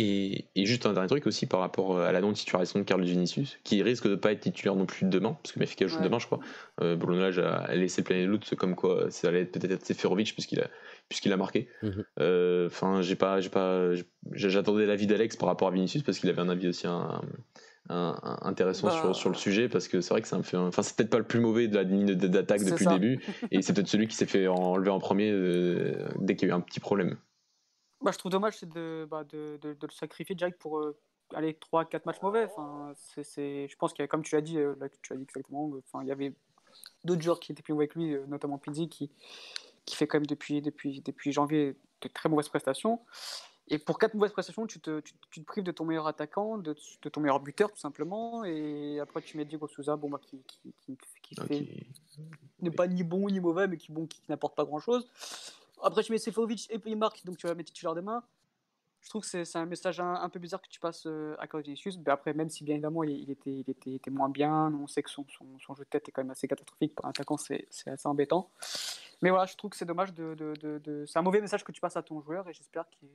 Et, 0.00 0.44
juste 0.56 0.86
un 0.86 0.92
dernier 0.92 1.08
truc 1.08 1.26
aussi 1.26 1.46
par 1.46 1.58
rapport 1.58 1.96
euh, 1.96 2.06
à 2.06 2.12
la 2.12 2.20
non-titularisation 2.20 2.78
de 2.78 2.84
Carlos 2.84 3.04
Vinicius, 3.04 3.58
qui 3.64 3.82
risque 3.82 4.04
de 4.04 4.10
ne 4.10 4.14
pas 4.14 4.30
être 4.30 4.40
titulaire 4.40 4.76
non 4.76 4.86
plus 4.86 5.06
demain, 5.06 5.36
parce 5.42 5.52
que 5.52 5.58
Benfica 5.58 5.88
joue 5.88 6.00
demain, 6.00 6.20
je 6.20 6.26
crois. 6.26 6.38
Euh, 6.80 6.96
a, 7.42 7.74
laissé 7.74 8.02
planer 8.02 8.24
le 8.24 8.32
doute, 8.32 8.54
comme 8.54 8.76
quoi 8.76 9.10
ça 9.10 9.28
allait 9.28 9.44
peut-être 9.44 9.72
être 9.72 9.84
Seferovic, 9.84 10.32
puisqu'il 10.34 10.60
a, 10.60 10.68
puisqu'il 11.08 11.32
a 11.32 11.36
marqué. 11.36 11.68
Mhm. 11.82 12.04
Euh, 12.20 12.66
enfin, 12.68 13.02
j'ai 13.02 13.16
pas, 13.16 13.40
j'ai 13.40 13.48
pas, 13.48 13.90
j'attendais 14.30 14.86
l'avis 14.86 15.08
d'Alex 15.08 15.36
par 15.36 15.48
rapport 15.48 15.66
à 15.66 15.72
Vinicius, 15.72 16.04
parce 16.04 16.20
qu'il 16.20 16.30
avait 16.30 16.42
un 16.42 16.48
avis 16.48 16.68
aussi 16.68 16.86
un, 16.86 17.20
intéressant 17.88 18.90
sur, 18.90 19.08
bah. 19.08 19.14
sur, 19.14 19.30
le 19.30 19.34
sujet 19.34 19.68
parce 19.70 19.88
que 19.88 20.02
c'est 20.02 20.12
vrai 20.12 20.20
que 20.20 20.28
c'est 20.28 20.36
enfin 20.36 20.82
c'est 20.82 20.94
peut-être 20.94 21.08
pas 21.08 21.16
le 21.16 21.24
plus 21.24 21.40
mauvais 21.40 21.68
de 21.68 21.74
la 21.74 21.84
ligne 21.84 22.14
d'attaque 22.14 22.62
depuis 22.62 22.84
le 22.84 22.92
début 22.92 23.20
et 23.50 23.62
c'est 23.62 23.72
peut-être 23.72 23.88
celui 23.88 24.08
qui 24.08 24.14
s'est 24.14 24.26
fait 24.26 24.46
enlever 24.46 24.90
en 24.90 24.98
premier 24.98 25.30
euh, 25.30 26.06
dès 26.20 26.36
qu'il 26.36 26.48
y 26.48 26.50
a 26.50 26.54
eu 26.54 26.56
un 26.56 26.60
petit 26.60 26.80
problème. 26.80 27.16
Bah, 28.00 28.12
je 28.12 28.18
trouve 28.18 28.30
dommage 28.30 28.58
c'est 28.58 28.68
de, 28.68 29.06
bah, 29.10 29.24
de, 29.24 29.58
de, 29.60 29.76
le 29.80 29.92
sacrifier 29.92 30.34
direct 30.34 30.58
pour 30.60 30.78
euh, 30.78 30.96
aller 31.34 31.52
3-4 31.54 32.02
matchs 32.06 32.22
mauvais. 32.22 32.44
Enfin, 32.44 32.92
c'est, 32.94 33.68
je 33.68 33.76
pense 33.76 33.92
qu'il 33.92 34.02
y 34.02 34.04
a, 34.04 34.08
comme 34.08 34.22
tu 34.22 34.34
l'as 34.34 34.40
dit, 34.40 34.58
euh, 34.58 34.74
là, 34.80 34.88
tu 35.02 35.12
as 35.12 35.16
dit 35.16 35.22
exactement, 35.22 35.70
enfin, 35.78 36.02
il 36.02 36.08
y 36.08 36.12
avait 36.12 36.34
d'autres 37.04 37.22
joueurs 37.22 37.40
qui 37.40 37.52
étaient 37.52 37.62
plus 37.62 37.72
mauvais 37.72 37.84
avec 37.84 37.94
lui, 37.94 38.16
notamment 38.28 38.58
Pizzi 38.58 38.88
qui, 38.88 39.10
qui 39.84 39.96
fait 39.96 40.06
quand 40.06 40.18
même 40.18 40.26
depuis, 40.26 40.62
depuis, 40.62 41.00
depuis 41.00 41.32
janvier 41.32 41.76
de 42.02 42.08
très 42.08 42.28
mauvaises 42.28 42.48
prestations. 42.48 43.00
Et 43.70 43.78
pour 43.78 43.98
quatre 43.98 44.14
mauvaises 44.14 44.32
prestations, 44.32 44.66
tu 44.66 44.80
te, 44.80 45.00
tu, 45.00 45.14
te 45.14 45.40
prives 45.40 45.64
de 45.64 45.72
ton 45.72 45.84
meilleur 45.84 46.06
attaquant, 46.06 46.56
de, 46.56 46.74
de, 47.02 47.08
ton 47.08 47.20
meilleur 47.20 47.40
buteur, 47.40 47.70
tout 47.70 47.78
simplement. 47.78 48.44
Et 48.44 48.98
après, 48.98 49.20
tu 49.20 49.36
mets 49.36 49.44
Diego 49.44 49.68
Souza, 49.68 49.96
bon, 49.96 50.08
bah, 50.08 50.20
qui, 50.22 50.42
qui, 50.46 50.96
qui, 51.22 51.34
fait, 51.34 51.68
n'est 52.60 52.70
pas 52.70 52.86
ni 52.86 53.02
bon 53.02 53.28
ni 53.28 53.40
mauvais, 53.40 53.68
mais 53.68 53.76
qui, 53.76 53.92
bon, 53.92 54.06
qui, 54.06 54.22
n'apporte 54.28 54.56
pas 54.56 54.64
grand-chose. 54.64 55.06
Après, 55.82 56.02
tu 56.02 56.12
mets 56.12 56.18
Sefovic 56.18 56.66
et 56.70 56.78
puis 56.78 56.94
Marc, 56.96 57.24
donc 57.24 57.36
tu 57.36 57.46
vas 57.46 57.54
mettre 57.54 57.72
titulaire 57.72 57.94
demain. 57.94 58.22
Je 59.00 59.08
trouve 59.10 59.22
que 59.22 59.44
c'est, 59.44 59.56
un 59.56 59.66
message 59.66 60.00
un, 60.00 60.28
peu 60.28 60.40
bizarre 60.40 60.60
que 60.60 60.68
tu 60.68 60.80
passes 60.80 61.06
euh, 61.06 61.36
à 61.38 61.46
Carlos 61.46 61.64
Vinicius. 61.64 61.96
Mais 61.98 62.10
après, 62.10 62.34
même 62.34 62.50
si 62.50 62.64
bien 62.64 62.74
évidemment 62.74 63.04
il, 63.04 63.30
était, 63.30 63.50
il 63.50 63.70
était, 63.70 63.94
était, 63.94 64.10
moins 64.10 64.28
bien, 64.28 64.74
on 64.74 64.86
sait 64.86 65.02
que 65.02 65.10
son, 65.10 65.24
son, 65.28 65.46
son, 65.60 65.74
jeu 65.74 65.84
de 65.84 65.88
tête 65.88 66.08
est 66.08 66.12
quand 66.12 66.22
même 66.22 66.32
assez 66.32 66.48
catastrophique 66.48 66.94
pour 66.94 67.06
un 67.06 67.10
attaquant, 67.10 67.36
c'est, 67.36 67.68
c'est 67.70 67.90
assez 67.90 68.08
embêtant. 68.08 68.50
Mais 69.22 69.30
voilà, 69.30 69.46
je 69.46 69.56
trouve 69.56 69.70
que 69.70 69.76
c'est 69.76 69.84
dommage 69.84 70.12
de, 70.14 70.34
de, 70.34 70.78
de, 70.78 71.04
C'est 71.06 71.18
un 71.18 71.22
mauvais 71.22 71.40
message 71.40 71.64
que 71.64 71.72
tu 71.72 71.80
passes 71.80 71.96
à 71.96 72.02
ton 72.02 72.20
joueur 72.20 72.48
et 72.48 72.52
j'espère 72.52 72.88
qu'il 72.90 73.08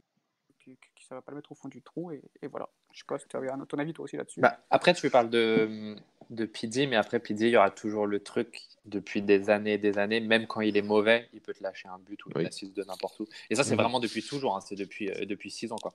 qui, 0.64 0.78
ça 1.08 1.16
va 1.16 1.22
pas 1.22 1.32
le 1.32 1.38
mettre 1.38 1.52
au 1.52 1.56
fond 1.56 1.68
du 1.68 1.82
trou. 1.82 2.12
Et, 2.12 2.22
voilà. 2.48 2.70
Je 2.92 3.00
sais 3.00 3.06
pas 3.08 3.18
si 3.20 3.28
tu 3.28 3.36
avais 3.36 3.50
un, 3.50 3.60
ton 3.66 3.78
avis 3.78 3.94
toi 3.94 4.06
aussi 4.06 4.18
là-dessus. 4.18 4.40
Bah, 4.40 4.60
après, 4.70 4.94
tu 4.94 5.10
parles 5.10 5.30
de, 5.30 5.96
de 6.30 6.46
Pizzi, 6.46 6.88
mais 6.88 6.96
après 6.96 7.20
Pizzi, 7.20 7.46
il 7.46 7.52
y 7.52 7.58
aura 7.58 7.72
toujours 7.72 8.06
le 8.06 8.22
truc 8.22 8.62
depuis 8.86 9.22
des 9.22 9.50
années 9.50 9.74
et 9.74 9.78
des 9.78 9.98
années. 9.98 10.20
Même 10.20 10.48
quand 10.48 10.62
il 10.62 10.78
est 10.78 10.82
mauvais, 10.82 11.30
il 11.34 11.42
peut 11.42 11.54
te 11.54 11.64
lâcher 11.64 11.88
un 11.88 12.00
but 12.00 12.26
ou 12.26 12.30
une 12.40 12.46
assiste 12.46 12.76
de 12.76 12.84
n'importe 12.84 13.20
où. 13.20 13.28
Et 13.50 13.56
ça, 13.56 13.64
c'est 13.64 13.76
vraiment 13.76 14.00
depuis 14.00 14.24
toujours. 14.24 14.56
Hein. 14.56 14.62
C'est 14.62 14.76
depuis, 14.76 15.10
euh, 15.10 15.26
depuis 15.26 15.52
six 15.52 15.72
ans. 15.72 15.78
Quoi. 15.82 15.94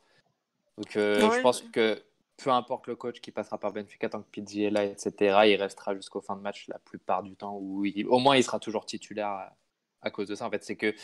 Donc, 0.76 0.96
euh, 0.96 1.30
je 1.32 1.40
pense 1.40 1.62
que 1.62 2.02
peu 2.36 2.50
importe 2.50 2.86
le 2.86 2.94
coach 2.94 3.20
qui 3.20 3.32
passera 3.32 3.58
par 3.58 3.72
Benfica, 3.72 4.08
tant 4.08 4.22
que 4.22 4.30
Pizzi 4.30 4.64
est 4.64 4.70
là, 4.70 4.84
etc., 4.84 5.12
il 5.46 5.56
restera 5.56 5.94
jusqu'au 5.94 6.20
fin 6.20 6.36
de 6.36 6.40
match 6.40 6.68
la 6.68 6.78
plupart 6.78 7.22
du 7.22 7.34
temps. 7.34 7.56
Où 7.60 7.84
au 8.08 8.18
moins, 8.18 8.36
il 8.36 8.44
sera 8.44 8.58
toujours 8.58 8.86
titulaire 8.86 9.28
à, 9.28 9.56
à 10.02 10.10
cause 10.10 10.28
de 10.28 10.34
ça. 10.34 10.46
En 10.46 10.50
fait, 10.50 10.64
c'est 10.64 10.76
que. 10.76 10.94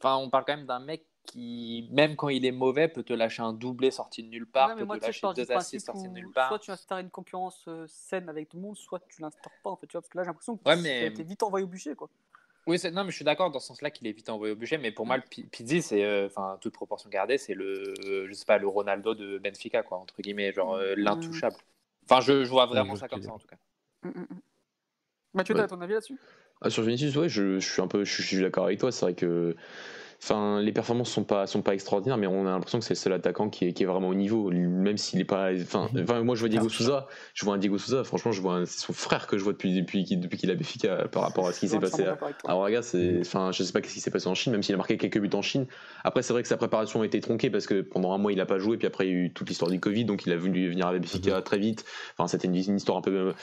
Enfin, 0.00 0.16
on 0.16 0.30
parle 0.30 0.44
quand 0.44 0.56
même 0.56 0.66
d'un 0.66 0.78
mec 0.78 1.04
qui, 1.28 1.88
même 1.92 2.16
quand 2.16 2.30
il 2.30 2.44
est 2.46 2.52
mauvais, 2.52 2.88
peut 2.88 3.02
te 3.02 3.12
lâcher 3.12 3.42
un 3.42 3.52
doublé 3.52 3.90
sorti 3.90 4.22
de 4.22 4.28
nulle 4.28 4.46
part, 4.46 4.74
peut 4.74 4.86
te 4.86 5.06
lâcher 5.06 5.26
deux 5.36 5.52
assists 5.52 5.86
sortis 5.86 6.08
de 6.08 6.12
nulle 6.12 6.32
part. 6.32 6.48
Soit 6.48 6.58
tu 6.58 6.70
instaures 6.70 6.98
une 6.98 7.10
concurrence 7.10 7.64
euh, 7.68 7.84
saine 7.86 8.28
avec 8.28 8.48
tout 8.48 8.56
le 8.56 8.62
monde, 8.62 8.76
soit 8.76 9.00
tu 9.08 9.20
l'instaures 9.20 9.52
pas, 9.62 9.70
en 9.70 9.76
fait, 9.76 9.86
tu 9.86 9.92
vois, 9.92 10.00
parce 10.00 10.10
que 10.10 10.18
là, 10.18 10.24
j'ai 10.24 10.28
l'impression 10.28 10.56
que 10.56 10.68
ouais, 10.68 10.76
mais... 10.76 11.12
tu 11.12 11.20
es 11.20 11.24
vite 11.24 11.42
envoyé 11.42 11.64
au 11.64 11.68
bûcher, 11.68 11.94
quoi. 11.94 12.08
Oui, 12.66 12.78
non, 12.92 13.04
mais 13.04 13.10
je 13.10 13.16
suis 13.16 13.24
d'accord 13.24 13.50
dans 13.50 13.60
ce 13.60 13.68
sens-là 13.68 13.90
qu'il 13.90 14.06
est 14.06 14.12
vite 14.12 14.28
envoyé 14.28 14.52
au 14.52 14.56
bûcher, 14.56 14.76
mais 14.76 14.90
pour 14.90 15.06
moi, 15.06 15.16
le 15.16 15.22
Pizzi, 15.22 15.80
c'est, 15.80 16.04
euh, 16.04 16.26
enfin, 16.26 16.58
toute 16.60 16.74
proportion 16.74 17.08
gardée, 17.08 17.38
c'est 17.38 17.54
le, 17.54 17.94
je 18.26 18.32
sais 18.32 18.44
pas, 18.44 18.58
le 18.58 18.68
Ronaldo 18.68 19.14
de 19.14 19.38
Benfica, 19.38 19.82
quoi, 19.82 19.98
entre 19.98 20.20
guillemets, 20.20 20.52
genre 20.52 20.74
euh, 20.74 20.94
mm. 20.94 20.98
l'intouchable. 21.00 21.56
Enfin, 22.04 22.20
je, 22.20 22.44
je 22.44 22.50
vois 22.50 22.66
vraiment 22.66 22.96
ça 22.96 23.08
comme 23.08 23.22
ça, 23.22 23.32
en 23.32 23.38
tout 23.38 23.46
cas. 23.46 23.56
Mm, 24.02 24.20
mm, 24.20 24.40
Mathieu, 25.34 25.54
tu 25.54 25.60
as 25.60 25.66
ton 25.66 25.80
avis 25.80 25.94
là-dessus? 25.94 26.18
Ah, 26.60 26.70
Sur 26.70 26.82
Vinicius, 26.82 27.16
ouais, 27.16 27.28
je, 27.28 27.58
je, 27.58 27.66
suis 27.66 27.80
un 27.80 27.86
peu, 27.86 28.04
je, 28.04 28.22
je 28.22 28.26
suis 28.26 28.40
d'accord 28.40 28.64
avec 28.64 28.80
toi, 28.80 28.92
c'est 28.92 29.04
vrai 29.04 29.14
que 29.14 29.56
Enfin, 30.20 30.60
les 30.60 30.72
performances 30.72 31.10
sont 31.10 31.22
pas 31.22 31.46
sont 31.46 31.62
pas 31.62 31.74
extraordinaires, 31.74 32.18
mais 32.18 32.26
on 32.26 32.44
a 32.44 32.50
l'impression 32.50 32.80
que 32.80 32.84
c'est 32.84 32.94
le 32.94 32.98
seul 32.98 33.12
attaquant 33.12 33.48
qui 33.48 33.66
est, 33.66 33.72
qui 33.72 33.84
est 33.84 33.86
vraiment 33.86 34.08
au 34.08 34.14
niveau, 34.14 34.50
même 34.50 34.96
s'il 34.96 35.20
est 35.20 35.24
pas. 35.24 35.50
Enfin, 35.52 35.88
mhm. 35.92 36.22
moi 36.24 36.34
je 36.34 36.40
vois 36.40 36.48
Diego 36.48 36.68
Souza, 36.68 37.06
je 37.34 37.44
vois 37.44 37.54
un 37.54 37.58
Diego 37.58 37.78
Souza. 37.78 38.02
Franchement, 38.02 38.32
je 38.32 38.42
vois 38.42 38.66
c'est 38.66 38.80
son 38.80 38.92
frère 38.92 39.28
que 39.28 39.38
je 39.38 39.44
vois 39.44 39.52
depuis 39.52 39.72
depuis 39.72 40.04
depuis 40.16 40.36
qu'il 40.36 40.50
a 40.50 40.56
Béfica 40.56 41.06
par 41.08 41.22
rapport 41.22 41.46
à 41.46 41.52
ce 41.52 41.60
qui 41.60 41.68
s'est 41.68 41.78
passé 41.78 42.04
à, 42.04 42.18
à 42.46 42.54
Braga. 42.54 42.82
C'est, 42.82 43.20
enfin, 43.20 43.52
je 43.52 43.62
sais 43.62 43.72
pas 43.72 43.80
ce 43.86 43.94
qui 43.94 44.00
s'est 44.00 44.10
passé 44.10 44.26
en 44.26 44.34
Chine, 44.34 44.50
même 44.50 44.64
s'il 44.64 44.74
a 44.74 44.78
marqué 44.78 44.96
quelques 44.96 45.20
buts 45.20 45.30
en 45.34 45.42
Chine. 45.42 45.66
Après, 46.02 46.22
c'est 46.22 46.32
vrai 46.32 46.42
que 46.42 46.48
sa 46.48 46.56
préparation 46.56 47.02
a 47.02 47.06
été 47.06 47.20
tronquée 47.20 47.48
parce 47.48 47.68
que 47.68 47.80
pendant 47.80 48.12
un 48.12 48.18
mois 48.18 48.32
il 48.32 48.40
a 48.40 48.46
pas 48.46 48.58
joué, 48.58 48.76
puis 48.76 48.88
après 48.88 49.06
il 49.06 49.10
y 49.10 49.14
a 49.14 49.16
eu 49.18 49.32
toute 49.32 49.48
l'histoire 49.48 49.70
du 49.70 49.78
Covid, 49.78 50.04
donc 50.04 50.26
il 50.26 50.32
a 50.32 50.36
voulu 50.36 50.68
venir 50.68 50.88
à 50.88 50.98
Béfica 50.98 51.36
mhm. 51.36 51.42
très 51.44 51.58
vite. 51.58 51.84
Enfin, 52.16 52.26
c'était 52.26 52.48
une, 52.48 52.56
histoire 52.56 52.98
un 52.98 53.02
peu 53.02 53.34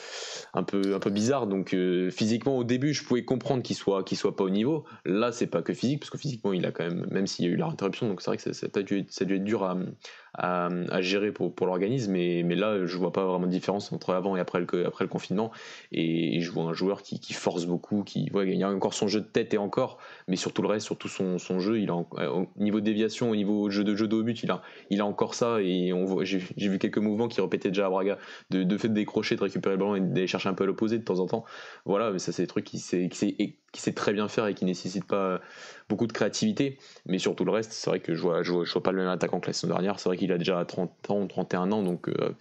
un 0.52 0.62
peu 0.62 0.94
un 0.94 1.00
peu 1.00 1.10
bizarre. 1.10 1.46
Donc 1.46 1.72
euh, 1.72 2.10
physiquement 2.10 2.58
au 2.58 2.64
début, 2.64 2.92
je 2.92 3.02
pouvais 3.02 3.24
comprendre 3.24 3.62
qu'il 3.62 3.76
soit 3.76 4.04
qu'il 4.04 4.18
soit 4.18 4.36
pas 4.36 4.44
au 4.44 4.50
niveau. 4.50 4.84
Là, 5.06 5.32
c'est 5.32 5.46
pas 5.46 5.62
que 5.62 5.72
physique, 5.72 6.00
parce 6.00 6.10
que 6.10 6.18
physiquement 6.18 6.52
il 6.52 6.65
même, 7.10 7.26
s'il 7.26 7.44
y 7.44 7.48
a 7.48 7.50
eu 7.50 7.56
la 7.56 7.66
interruption, 7.66 8.08
donc 8.08 8.20
c'est 8.20 8.30
vrai 8.30 8.36
que 8.36 8.52
ça, 8.52 8.66
a 8.74 8.82
dû, 8.82 8.98
être 8.98 9.44
dur 9.44 9.64
à, 10.34 11.00
gérer 11.00 11.32
pour, 11.32 11.66
l'organisme, 11.66 12.12
mais, 12.12 12.54
là, 12.54 12.86
je 12.86 12.96
vois 12.96 13.12
pas 13.12 13.24
vraiment 13.24 13.46
de 13.46 13.50
différence 13.50 13.92
entre 13.92 14.12
avant 14.14 14.36
et 14.36 14.40
après 14.40 14.60
le, 14.60 15.06
confinement. 15.06 15.52
Et, 15.92 16.40
je 16.40 16.50
vois 16.50 16.64
un 16.64 16.72
joueur 16.72 17.02
qui, 17.02 17.32
force 17.32 17.66
beaucoup, 17.66 18.02
qui 18.02 18.30
ouais, 18.32 18.48
il 18.48 18.58
y 18.58 18.62
a 18.62 18.70
encore 18.70 18.94
son 18.94 19.08
jeu 19.08 19.20
de 19.20 19.26
tête 19.26 19.54
et 19.54 19.58
encore, 19.58 19.98
mais 20.28 20.36
surtout 20.36 20.62
le 20.62 20.68
reste, 20.68 20.86
surtout 20.86 21.08
son, 21.08 21.38
son 21.38 21.60
jeu, 21.60 21.80
il 21.80 21.90
a, 21.90 21.94
au 21.94 22.46
niveau 22.56 22.80
déviation, 22.80 23.30
au 23.30 23.36
niveau 23.36 23.70
jeu 23.70 23.84
de 23.84 23.94
jeu 23.94 24.08
de 24.08 24.22
but, 24.22 24.42
il 24.42 24.50
a, 24.50 24.62
il 24.90 25.00
a 25.00 25.06
encore 25.06 25.34
ça. 25.34 25.60
Et 25.60 25.92
j'ai 26.22 26.68
vu 26.68 26.78
quelques 26.78 26.98
mouvements 26.98 27.28
qui 27.28 27.40
répétaient 27.40 27.70
déjà 27.70 27.86
à 27.86 27.90
Braga, 27.90 28.18
de, 28.50 28.76
fait 28.76 28.88
de 28.88 28.94
décrocher, 28.94 29.36
de 29.36 29.42
récupérer 29.42 29.74
le 29.74 29.78
ballon 29.78 29.96
et 29.96 30.00
d'aller 30.00 30.26
chercher 30.26 30.48
un 30.48 30.54
peu 30.54 30.64
à 30.64 30.66
l'opposé 30.66 30.98
de 30.98 31.04
temps 31.04 31.20
en 31.20 31.26
temps. 31.26 31.44
Voilà, 31.84 32.10
mais 32.10 32.18
ça, 32.18 32.32
c'est 32.32 32.42
des 32.42 32.48
trucs 32.48 32.64
qui 32.64 32.78
sait, 32.78 33.08
qui 33.08 33.80
sait 33.82 33.92
très 33.92 34.12
bien 34.12 34.28
faire 34.28 34.46
et 34.46 34.54
qui 34.54 34.64
nécessitent 34.64 35.06
pas 35.06 35.40
beaucoup 35.88 36.06
de 36.06 36.12
créativité. 36.12 36.78
Mais 37.06 37.18
surtout 37.18 37.44
le 37.44 37.52
reste, 37.52 37.72
c'est 37.72 37.90
vrai 37.90 38.00
que 38.00 38.14
je 38.14 38.22
vois, 38.22 38.42
je 38.42 38.52
vois, 38.52 38.64
je 38.64 38.72
vois 38.72 38.82
pas 38.82 38.92
le 38.92 38.98
même 38.98 39.08
attaquant 39.08 39.40
que 39.40 39.46
la 39.46 39.52
saison 39.52 39.68
dernière. 39.68 40.00
C'est 40.00 40.08
vrai 40.08 40.16
qu'il 40.16 40.32
a 40.32 40.38
déjà 40.38 40.64
30 40.64 41.10
ans, 41.10 41.26
31 41.26 41.72
ans, 41.72 41.82
donc 41.82 42.08
euh, 42.08 42.34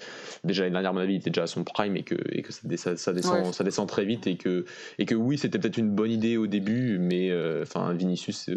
déjà 0.43 0.63
l'année 0.63 0.73
dernière, 0.73 0.91
à 0.91 0.93
mon 0.93 0.99
avis, 0.99 1.13
il 1.13 1.17
était 1.17 1.29
déjà 1.29 1.43
à 1.43 1.47
son 1.47 1.63
prime 1.63 1.95
et 1.95 2.03
que, 2.03 2.15
et 2.31 2.41
que 2.41 2.51
ça, 2.51 2.97
ça, 2.97 3.13
descend, 3.13 3.53
ça 3.53 3.63
descend 3.63 3.87
très 3.87 4.05
vite 4.05 4.27
et 4.27 4.37
que, 4.37 4.65
et 4.99 5.05
que 5.05 5.15
oui, 5.15 5.37
c'était 5.37 5.59
peut-être 5.59 5.77
une 5.77 5.91
bonne 5.91 6.11
idée 6.11 6.37
au 6.37 6.47
début, 6.47 6.97
mais 6.99 7.29
euh, 7.31 7.63
enfin, 7.63 7.93
Vinicius. 7.93 8.49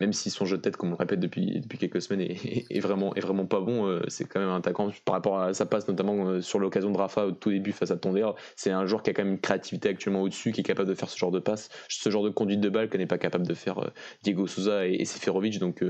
Même 0.00 0.12
si 0.12 0.30
son 0.30 0.44
jeu 0.44 0.56
de 0.56 0.62
tête, 0.62 0.76
comme 0.76 0.90
on 0.90 0.92
le 0.92 0.96
répète 0.96 1.20
depuis, 1.20 1.60
depuis 1.60 1.78
quelques 1.78 2.02
semaines, 2.02 2.20
est, 2.22 2.80
vraiment, 2.80 3.14
est 3.14 3.20
vraiment 3.20 3.46
pas 3.46 3.60
bon, 3.60 3.86
euh, 3.86 4.02
c'est 4.08 4.24
quand 4.24 4.40
même 4.40 4.48
un 4.48 4.56
attaquant 4.56 4.90
par 5.04 5.14
rapport 5.14 5.40
à 5.40 5.54
sa 5.54 5.66
passe, 5.66 5.88
notamment 5.88 6.26
euh, 6.26 6.40
sur 6.40 6.58
l'occasion 6.58 6.90
de 6.90 6.96
Rafa 6.96 7.26
au 7.26 7.32
tout 7.32 7.50
début 7.50 7.72
face 7.72 7.90
à 7.90 7.96
Tondera. 7.96 8.34
C'est 8.56 8.70
un 8.70 8.86
joueur 8.86 9.02
qui 9.02 9.10
a 9.10 9.12
quand 9.12 9.24
même 9.24 9.34
une 9.34 9.40
créativité 9.40 9.88
actuellement 9.88 10.22
au-dessus, 10.22 10.52
qui 10.52 10.60
est 10.60 10.64
capable 10.64 10.88
de 10.88 10.94
faire 10.94 11.08
ce 11.08 11.18
genre 11.18 11.30
de 11.30 11.38
passe, 11.38 11.68
ce 11.88 12.10
genre 12.10 12.24
de 12.24 12.30
conduite 12.30 12.60
de 12.60 12.68
balle 12.68 12.88
que 12.88 12.96
n'est 12.96 13.06
pas 13.06 13.18
capable 13.18 13.46
de 13.46 13.54
faire 13.54 13.78
euh, 13.78 13.90
Diego 14.22 14.46
Souza 14.46 14.86
et, 14.86 15.04
Seferovic. 15.04 15.58
Donc, 15.58 15.84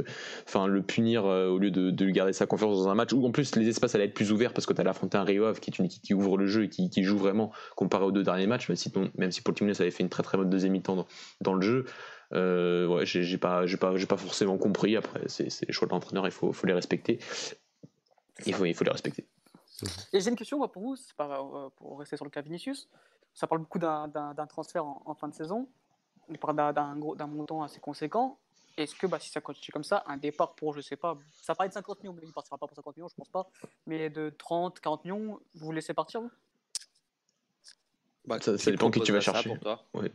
enfin, 0.47 0.67
le 0.67 0.83
punir 0.83 1.25
au 1.25 1.59
lieu 1.59 1.71
de, 1.71 2.05
lui 2.05 2.12
garder 2.12 2.33
sa 2.33 2.47
confiance 2.47 2.76
dans 2.76 2.88
un 2.88 2.95
match 2.95 3.12
où 3.12 3.26
en 3.26 3.31
plus 3.31 3.55
les 3.57 3.69
espaces 3.69 3.95
allaient 3.95 4.05
être 4.05 4.14
plus 4.14 4.33
ouverts 4.33 4.55
parce 4.55 4.67
que 4.67 4.73
tu 4.73 4.81
as 4.81 4.85
l'affronté 4.85 5.19
un 5.19 5.25
Rio 5.25 5.52
qui 5.52 5.71
est 5.71 5.79
une 5.79 5.85
équipe 5.85 6.02
qui 6.02 6.14
ouvre 6.14 6.38
le 6.38 6.47
jeu 6.47 6.64
et 6.64 6.69
qui, 6.69 7.02
joue 7.02 7.19
vraiment 7.19 7.52
comparé 7.76 8.05
aux 8.05 8.12
deux 8.12 8.23
derniers 8.23 8.47
matchs, 8.47 8.69
même 8.69 8.76
si, 8.76 8.93
même 9.17 9.31
si 9.31 9.43
Paul 9.43 9.55
ça 9.75 9.83
avait 9.83 9.90
fait 9.90 10.02
une 10.02 10.09
très 10.09 10.23
très 10.23 10.38
bonne 10.38 10.50
deuxième 10.50 10.73
mi-temps 10.73 11.07
dans 11.40 11.55
le 11.55 11.62
jeu. 11.62 11.85
Euh, 12.32 12.87
ouais, 12.87 13.06
j'ai 13.06 13.38
pas, 13.38 13.66
j'ai 13.66 13.76
pas, 13.76 13.96
j'ai 13.96 14.06
pas 14.06 14.16
forcément 14.16 14.56
compris. 14.58 14.96
Après, 14.96 15.22
c'est 15.28 15.66
les 15.66 15.72
choix 15.72 15.87
de 15.88 15.92
l'entraîneur, 15.92 16.26
il 16.26 16.32
faut, 16.32 16.52
faut 16.52 16.66
les 16.66 16.72
respecter. 16.72 17.18
Il 18.46 18.54
faut, 18.54 18.64
il 18.64 18.75
faut 18.75 18.84
les 18.84 18.90
respecter. 18.90 19.26
Et 20.12 20.20
j'ai 20.20 20.30
une 20.30 20.37
question 20.37 20.66
pour 20.68 20.82
vous, 20.82 20.96
pas, 21.16 21.40
euh, 21.40 21.68
pour 21.76 21.99
rester 21.99 22.16
sur 22.16 22.25
le 22.25 22.30
cas 22.30 22.40
Vinicius. 22.40 22.88
Ça 23.34 23.46
parle 23.46 23.60
beaucoup 23.60 23.78
d'un 23.78 24.46
transfert 24.49 24.84
en, 24.84 25.14
fin 25.14 25.28
de 25.28 25.34
saison. 25.34 25.68
On 26.28 26.34
parle 26.34 26.75
d'un 26.75 27.26
montant 27.26 27.62
assez 27.62 27.80
conséquent. 27.80 28.38
est-ce 28.76 28.94
que 28.94 29.06
bah, 29.06 29.18
si 29.18 29.30
ça 29.30 29.40
continue 29.40 29.72
comme 29.72 29.84
ça, 29.84 30.04
un 30.06 30.16
départ 30.16 30.54
pour, 30.54 30.75
je 30.75 30.80
sais 30.80 30.96
pas, 30.96 31.16
ça 31.42 31.54
paraît 31.54 31.68
de 31.68 31.75
50 31.75 32.00
millions, 32.02 32.12
mais 32.12 32.22
il 32.25 32.32
partira 32.32 32.56
pas 32.58 32.66
pour 32.66 32.76
50 32.76 32.96
millions, 32.96 33.08
je 33.08 33.14
pense 33.14 33.28
pas, 33.28 33.49
mais 33.87 34.10
de 34.10 34.30
30, 34.30 34.80
40 34.80 35.04
millions, 35.04 35.40
vous 35.54 35.66
vous 35.66 35.72
laissez 35.72 35.94
partir 35.94 36.20
vous? 36.22 36.30
Bah, 38.26 38.38
Ça- 38.40 38.56
ça 38.58 38.70
dépend 38.70 38.90
qui 38.90 39.00
tu 39.00 39.12
vas 39.12 39.20
chercher. 39.20 39.49
pour 39.49 39.60
toi 39.60 39.84
Ouais, 39.94 40.10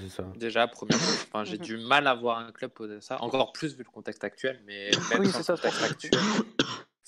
c'est 0.00 0.08
ça. 0.08 0.24
Déjà, 0.36 0.66
première 0.66 0.98
chose, 0.98 1.26
enfin, 1.32 1.44
j'ai 1.44 1.58
du 1.58 1.76
mal 1.76 2.06
à 2.06 2.14
voir 2.14 2.38
un 2.38 2.52
club 2.52 2.70
poser 2.70 3.00
ça, 3.00 3.22
encore 3.22 3.52
plus 3.52 3.72
vu 3.76 3.84
le 3.84 3.90
contexte 3.90 4.24
actuel, 4.24 4.60
mais 4.66 4.90
même 5.10 5.20
Oui, 5.20 5.26
sans 5.28 5.38
c'est 5.38 5.42
ça, 5.44 5.52
le 5.54 5.58
contexte 5.58 5.80
ça. 5.80 5.86
actuel, 5.86 6.12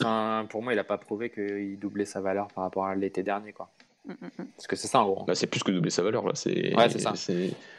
enfin, 0.01 0.47
pour 0.51 0.63
moi, 0.63 0.73
il 0.73 0.77
n'a 0.77 0.85
pas 0.85 0.99
prouvé 0.99 1.31
qu'il 1.31 1.79
doublait 1.79 2.05
sa 2.05 2.21
valeur 2.21 2.49
par 2.49 2.65
rapport 2.65 2.87
à 2.87 2.95
l'été 2.95 3.23
dernier. 3.23 3.53
Quoi. 3.53 3.71
Mm, 4.07 4.13
mm, 4.13 4.27
mm. 4.39 4.47
Parce 4.57 4.67
que 4.67 4.77
c'est 4.77 4.89
ça 4.89 5.01
en 5.01 5.07
gros. 5.11 5.25
Là, 5.27 5.35
c'est 5.35 5.47
plus 5.47 5.63
que 5.63 5.73
doubler 5.73 5.91
sa 5.91 6.03
valeur. 6.03 6.25
Là. 6.27 6.33
C'est, 6.35 6.75
Ouais, 6.77 6.89
c'est 6.91 6.99
ça. 7.01 7.13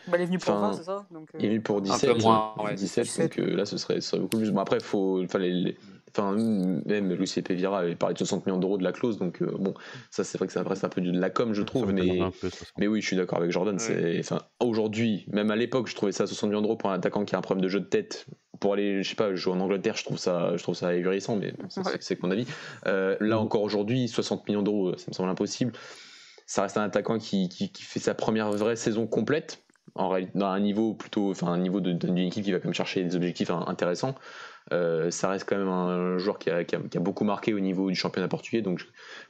Bah, 0.07 0.17
il 0.17 0.21
est 0.21 0.25
venu 0.25 0.37
pour 0.39 0.53
Enfin, 0.55 0.69
20, 0.71 0.73
c'est 0.73 0.83
ça 0.83 1.05
Donc, 1.11 1.29
euh, 1.33 1.37
Il 1.39 1.45
est 1.45 1.49
venu 1.49 1.61
pour 1.61 1.77
Un 1.77 1.81
17, 1.81 2.13
peu 2.15 2.21
moins, 2.21 2.53
ouais, 2.59 2.73
17 2.75 3.03
17. 3.05 3.37
donc 3.37 3.47
euh, 3.47 3.55
là 3.55 3.65
ce 3.65 3.77
serait, 3.77 4.01
ce 4.01 4.09
serait 4.09 4.19
beaucoup 4.21 4.37
plus. 4.37 4.51
Bon, 4.51 4.59
après, 4.59 4.79
faut, 4.79 5.23
enfin, 5.23 5.39
les- 5.39 5.51
les- 5.53 5.77
enfin, 6.17 6.35
même 6.85 7.13
Lucie 7.13 7.41
Pévira 7.41 7.79
avait 7.79 7.95
parlé 7.95 8.13
de 8.13 8.17
60 8.19 8.45
millions 8.45 8.57
d'euros 8.57 8.77
de 8.77 8.83
la 8.83 8.91
clause, 8.91 9.17
donc 9.17 9.41
euh, 9.41 9.51
bon, 9.59 9.73
ça 10.09 10.23
c'est 10.23 10.37
vrai 10.37 10.47
que 10.47 10.53
ça 10.53 10.63
reste 10.63 10.83
un 10.83 10.89
peu 10.89 11.01
de 11.01 11.11
la 11.17 11.29
com, 11.29 11.53
je 11.53 11.61
trouve, 11.61 11.91
mais, 11.93 12.01
demande 12.01 12.21
un 12.27 12.31
peu, 12.31 12.49
60. 12.49 12.73
mais 12.79 12.87
oui, 12.87 13.01
je 13.01 13.07
suis 13.07 13.15
d'accord 13.15 13.37
avec 13.39 13.51
Jordan. 13.51 13.75
Ouais. 13.75 13.79
C'est, 13.81 14.19
enfin, 14.19 14.41
aujourd'hui, 14.59 15.25
même 15.31 15.51
à 15.51 15.55
l'époque, 15.55 15.87
je 15.87 15.95
trouvais 15.95 16.11
ça 16.11 16.25
60 16.27 16.49
millions 16.49 16.61
d'euros 16.61 16.75
pour 16.77 16.89
un 16.91 16.95
attaquant 16.95 17.23
qui 17.25 17.35
a 17.35 17.37
un 17.37 17.41
problème 17.41 17.63
de 17.63 17.69
jeu 17.69 17.79
de 17.79 17.85
tête. 17.85 18.25
Pour 18.59 18.73
aller, 18.73 19.03
je 19.03 19.09
sais 19.09 19.15
pas, 19.15 19.35
jouer 19.35 19.53
en 19.53 19.59
Angleterre, 19.59 19.95
je 19.97 20.03
trouve 20.03 20.17
ça, 20.17 20.57
je 20.57 20.63
trouve 20.63 20.73
ça 20.73 20.87
ahurissant, 20.87 21.35
mais 21.35 21.51
bon, 21.51 21.65
Ouais. 21.83 21.91
c'est 21.99 22.15
que 22.15 22.25
mon 22.25 22.31
avis. 22.31 22.47
Euh, 22.87 23.15
là 23.19 23.35
Mhm. 23.35 23.41
encore 23.43 23.61
aujourd'hui, 23.61 24.07
60 24.07 24.47
millions 24.47 24.63
d'euros, 24.63 24.97
ça 24.97 25.05
me 25.09 25.13
semble 25.13 25.29
impossible. 25.29 25.73
Ça 26.47 26.63
reste 26.63 26.77
un 26.77 26.83
attaquant 26.83 27.19
qui, 27.19 27.49
qui, 27.49 27.71
qui 27.71 27.83
fait 27.83 27.99
sa 27.99 28.13
première 28.15 28.51
vraie 28.51 28.75
saison 28.77 29.05
complète, 29.05 29.61
réalité, 29.97 30.37
dans 30.37 30.47
un 30.47 30.59
niveau 30.59 30.93
plutôt, 30.93 31.31
enfin 31.31 31.47
un 31.47 31.57
niveau 31.57 31.79
d'une 31.81 32.17
équipe 32.17 32.43
qui 32.43 32.51
va 32.51 32.59
quand 32.59 32.65
même 32.65 32.73
chercher 32.73 33.03
des 33.03 33.15
objectifs 33.15 33.49
intéressants. 33.49 34.15
Euh, 34.73 35.11
ça 35.11 35.29
reste 35.29 35.47
quand 35.47 35.57
même 35.57 35.69
un 35.69 36.17
joueur 36.17 36.39
qui 36.39 36.49
a, 36.49 36.63
qui 36.65 36.75
a- 36.75 36.99
beaucoup 36.99 37.23
marqué 37.23 37.53
au 37.53 37.59
niveau 37.59 37.89
du 37.89 37.95
championnat 37.95 38.27
portugais. 38.27 38.61
Donc, 38.61 38.85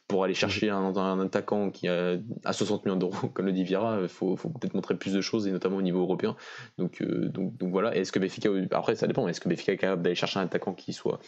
pour 0.08 0.24
aller 0.24 0.34
chercher 0.34 0.70
un, 0.70 1.20
attaquant 1.20 1.70
qui 1.70 1.88
a 1.88 2.18
à 2.44 2.54
60 2.54 2.86
millions 2.86 2.98
d'euros, 2.98 3.28
comme 3.34 3.46
le 3.46 3.52
dit 3.52 3.64
Vieira, 3.64 4.00
il 4.02 4.08
faut, 4.08 4.36
faut 4.36 4.50
peut-être 4.50 4.74
montrer 4.74 4.96
plus 4.96 5.14
de 5.14 5.22
choses, 5.22 5.48
et 5.48 5.52
notamment 5.52 5.78
au 5.78 5.82
niveau 5.82 6.02
européen. 6.02 6.36
Donc, 6.78 7.02
euh, 7.02 7.30
donc, 7.30 7.54
voilà. 7.62 7.96
Est-ce 7.96 8.12
que 8.12 8.20
Benfica, 8.20 8.50
après 8.72 8.96
ça 8.96 9.08
dépend, 9.08 9.28
est-ce 9.28 9.40
que 9.42 9.50
Benfica 9.50 9.74
est 9.74 9.78
capable 9.78 10.02
d'aller 10.02 10.16
chercher 10.16 10.40
un 10.40 10.44
attaquant 10.44 10.74
qui 10.74 10.94
soit, 10.94 11.20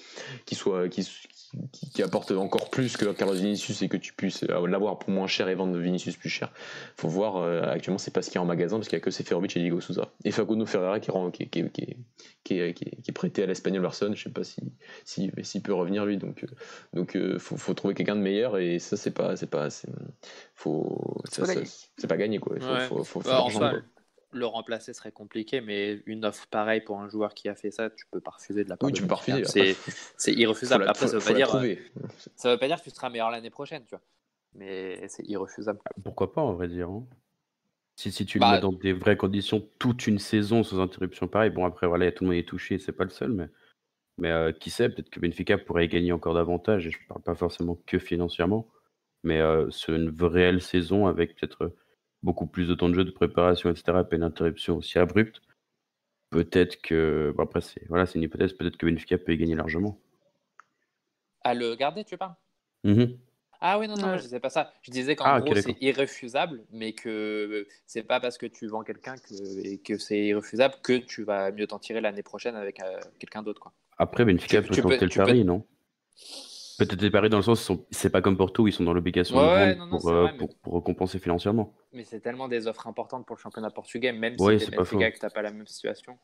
qui 0.45 0.55
soit, 0.55 0.89
qui, 0.89 1.07
qui 1.91 2.03
apporte 2.03 2.31
encore 2.31 2.69
plus 2.69 2.95
que 2.97 3.05
Carlos 3.11 3.33
Vinicius 3.35 3.81
et 3.81 3.89
que 3.89 3.97
tu 3.97 4.13
puisses 4.13 4.43
l'avoir 4.43 4.99
pour 4.99 5.09
moins 5.09 5.27
cher 5.27 5.49
et 5.49 5.55
vendre 5.55 5.77
Vinicius 5.77 6.15
plus 6.15 6.29
cher. 6.29 6.51
Faut 6.95 7.07
voir 7.07 7.37
euh, 7.37 7.61
actuellement 7.63 7.97
c'est 7.97 8.11
pas 8.13 8.21
ce 8.21 8.27
qu'il 8.29 8.35
y 8.35 8.37
a 8.37 8.41
en 8.41 8.45
magasin 8.45 8.77
parce 8.77 8.87
qu'il 8.87 8.97
y 8.97 9.01
a 9.01 9.03
que 9.03 9.11
Seferovic 9.11 9.57
et 9.57 9.59
Diego 9.59 9.81
Souza. 9.81 10.09
Et 10.25 10.31
Facundo 10.31 10.65
Ferreira 10.65 10.99
qui, 10.99 11.11
rend- 11.11 11.31
qui, 11.31 11.49
qui, 11.49 11.63
qui, 11.71 11.85
qui, 12.43 12.73
qui 12.73 12.83
est, 13.09 13.11
prêté 13.13 13.43
à 13.43 13.45
l'Espagnol 13.47 13.81
Barcelone. 13.81 14.15
Je 14.15 14.23
sais 14.23 14.29
pas 14.29 14.43
si 14.43 14.61
si- 15.05 15.31
s'il 15.43 15.61
peut 15.61 15.73
revenir 15.73 16.05
lui. 16.05 16.17
Donc 16.17 16.43
euh, 16.43 16.47
donc 16.93 17.15
euh, 17.15 17.39
faut, 17.39 17.57
faut 17.57 17.73
trouver 17.73 17.93
quelqu'un 17.95 18.15
de 18.15 18.21
meilleur 18.21 18.57
et 18.57 18.79
ça 18.79 18.95
c'est 18.97 19.11
pas 19.11 19.35
c'est 19.35 19.49
pas 19.49 19.69
c'est 19.69 19.89
faut 20.55 21.21
C'est 21.25 21.35
ça- 21.35 21.41
pas 21.41 21.47
ça- 21.47 21.53
gagné. 21.55 21.67
c'est 21.97 22.07
pas 22.07 22.17
gagné 22.17 22.39
quoi. 22.39 22.55
Il 22.57 22.61
faut, 22.61 22.69
Ouais. 22.73 22.85
faut, 22.85 23.03
faut 23.03 23.19
Bah, 23.21 23.49
faire 23.49 23.81
le 24.31 24.45
remplacer 24.45 24.93
serait 24.93 25.11
compliqué, 25.11 25.61
mais 25.61 26.01
une 26.05 26.25
offre 26.25 26.47
pareille 26.47 26.81
pour 26.81 26.99
un 26.99 27.09
joueur 27.09 27.33
qui 27.33 27.49
a 27.49 27.55
fait 27.55 27.71
ça, 27.71 27.89
tu 27.89 28.05
peux 28.11 28.21
pas 28.21 28.31
refuser 28.31 28.63
de 28.63 28.69
la 28.69 28.77
part 28.77 28.87
oui 28.87 28.93
de 28.93 28.97
tu 28.97 29.03
peux 29.03 29.09
pas 29.09 29.15
refuser 29.15 29.43
C'est 29.45 29.75
c'est 30.17 30.33
faut 30.33 30.39
irrefusable. 30.39 30.83
la, 30.85 30.91
Après, 30.91 31.07
ça 31.07 31.17
veut 31.17 31.23
pas 31.23 31.33
dire, 31.33 31.49
ça 32.35 32.51
veut 32.51 32.57
pas 32.59 32.67
dire 32.67 32.77
que 32.79 32.83
tu 32.83 32.91
seras 32.91 33.09
meilleur 33.09 33.31
l'année 33.31 33.49
prochaine, 33.49 33.83
tu 33.85 33.91
vois. 33.91 34.01
Mais 34.55 35.07
c'est 35.07 35.23
irrefusable. 35.27 35.79
Pourquoi 36.03 36.31
pas, 36.31 36.41
en 36.41 36.53
vrai 36.53 36.67
dire. 36.67 36.89
hein. 36.89 37.05
Si, 37.95 38.11
si 38.11 38.25
tu 38.25 38.39
Bah, 38.39 38.47
le 38.49 38.55
mets 38.55 38.61
dans 38.61 38.71
des 38.71 38.93
vraies 38.93 39.17
conditions 39.17 39.67
toute 39.77 40.07
une 40.07 40.19
saison 40.19 40.63
sans 40.63 40.79
interruption 40.79 41.27
pareil, 41.27 41.49
bon 41.49 41.65
après 41.65 41.85
voilà, 41.85 42.11
tout 42.11 42.23
le 42.23 42.29
monde 42.29 42.39
est 42.39 42.47
touché, 42.47 42.79
c'est 42.79 42.93
pas 42.93 43.03
le 43.03 43.09
seul, 43.09 43.33
mais, 43.33 43.47
mais 44.17 44.31
euh, 44.31 44.51
qui 44.53 44.69
sait, 44.69 44.89
peut-être 44.89 45.09
que 45.09 45.19
Benfica 45.19 45.57
pourrait 45.57 45.85
y 45.85 45.87
gagner 45.89 46.11
encore 46.13 46.33
davantage, 46.33 46.87
et 46.87 46.91
je 46.91 46.97
parle 47.09 47.21
pas 47.21 47.35
forcément 47.35 47.75
que 47.85 47.99
financièrement, 47.99 48.69
mais 49.23 49.41
euh, 49.41 49.69
sur 49.69 49.93
une 49.95 50.09
vraie 50.11 50.29
réelle 50.43 50.61
saison 50.61 51.07
avec 51.07 51.35
peut-être 51.35 51.63
euh, 51.63 51.75
beaucoup 52.23 52.47
plus 52.47 52.67
de 52.67 52.73
temps 52.75 52.89
de 52.89 52.95
jeu, 52.95 53.05
de 53.05 53.11
préparation, 53.11 53.69
etc., 53.69 54.03
pas 54.03 54.15
une 54.15 54.23
interruption 54.23 54.77
aussi 54.77 54.99
abrupte, 54.99 55.41
peut-être 56.29 56.81
que, 56.81 57.33
bon, 57.35 57.43
après 57.43 57.61
c'est 57.61 57.85
voilà, 57.87 58.05
c'est 58.05 58.15
une 58.19 58.23
hypothèse, 58.23 58.53
peut-être 58.53 58.77
que 58.77 58.85
Benfica 58.85 59.17
peut 59.17 59.33
y 59.33 59.37
gagner 59.37 59.55
largement. 59.55 59.99
À 61.43 61.53
le 61.53 61.75
garder, 61.75 62.03
tu 62.03 62.17
parles? 62.17 62.35
Mhm. 62.83 63.17
Ah 63.61 63.77
oui, 63.77 63.87
non, 63.89 63.95
non, 63.97 64.11
Ouais. 64.11 64.17
je 64.17 64.23
disais 64.23 64.39
pas 64.39 64.49
ça. 64.49 64.73
Je 64.83 64.91
disais 64.91 65.17
qu'en 65.17 65.25
Ah, 65.25 65.41
gros, 65.41 65.53
c'est 65.53 65.75
irréfusable, 65.81 66.63
mais 66.71 66.93
que 66.93 67.67
c'est 67.85 68.03
pas 68.03 68.21
parce 68.21 68.37
que 68.37 68.45
tu 68.45 68.67
vends 68.67 68.83
quelqu'un 68.83 69.15
que, 69.17 69.65
et 69.65 69.79
que 69.79 69.97
c'est 69.97 70.17
irréfusable 70.27 70.75
que 70.81 70.93
tu 70.97 71.23
vas 71.23 71.51
mieux 71.51 71.67
t'en 71.67 71.77
tirer 71.79 71.99
l'année 71.99 72.23
prochaine 72.23 72.55
avec 72.55 72.81
euh, 72.81 72.99
quelqu'un 73.19 73.41
d'autre. 73.43 73.59
Quoi. 73.59 73.73
Après, 73.97 74.23
Benfica 74.23 74.61
Tu- 74.61 74.67
peut 74.69 74.73
tu 74.75 74.81
peux- 74.81 74.89
tenter 74.89 75.05
le 75.05 75.09
tu 75.09 75.19
peux- 75.19 75.25
pari, 75.25 75.43
non? 75.43 75.65
Peut-être 76.79 77.09
pari 77.09 77.29
dans 77.29 77.37
le 77.37 77.43
sens, 77.43 77.61
sont- 77.61 77.85
c'est 77.91 78.09
pas 78.09 78.21
comme 78.21 78.37
Porto 78.37 78.63
où 78.63 78.67
ils 78.67 78.73
sont 78.73 78.83
dans 78.83 78.93
l'obligation 78.93 79.37
Ouais, 79.37 79.43
de 79.43 79.49
ouais, 79.49 79.75
vendre 79.75 79.77
non, 79.77 79.85
non, 79.85 79.97
pour, 79.99 80.09
euh, 80.09 80.21
vrai, 80.23 80.31
mais- 80.31 80.37
pour, 80.37 80.55
pour 80.57 80.73
récompenser 80.75 81.19
financièrement. 81.19 81.75
Mais 81.93 82.03
c'est 82.03 82.19
tellement 82.19 82.47
des 82.47 82.67
offres 82.67 82.87
importantes 82.87 83.25
pour 83.25 83.35
le 83.35 83.41
championnat 83.41 83.69
portugais, 83.69 84.11
même 84.11 84.35
Ouais, 84.39 84.57
si 84.59 84.65
c'est 84.65 84.71
pas 84.75 84.83
que 84.85 85.19
t'as 85.19 85.29
pas 85.29 85.41
la 85.41 85.51
même 85.51 85.67
situation. 85.67 86.17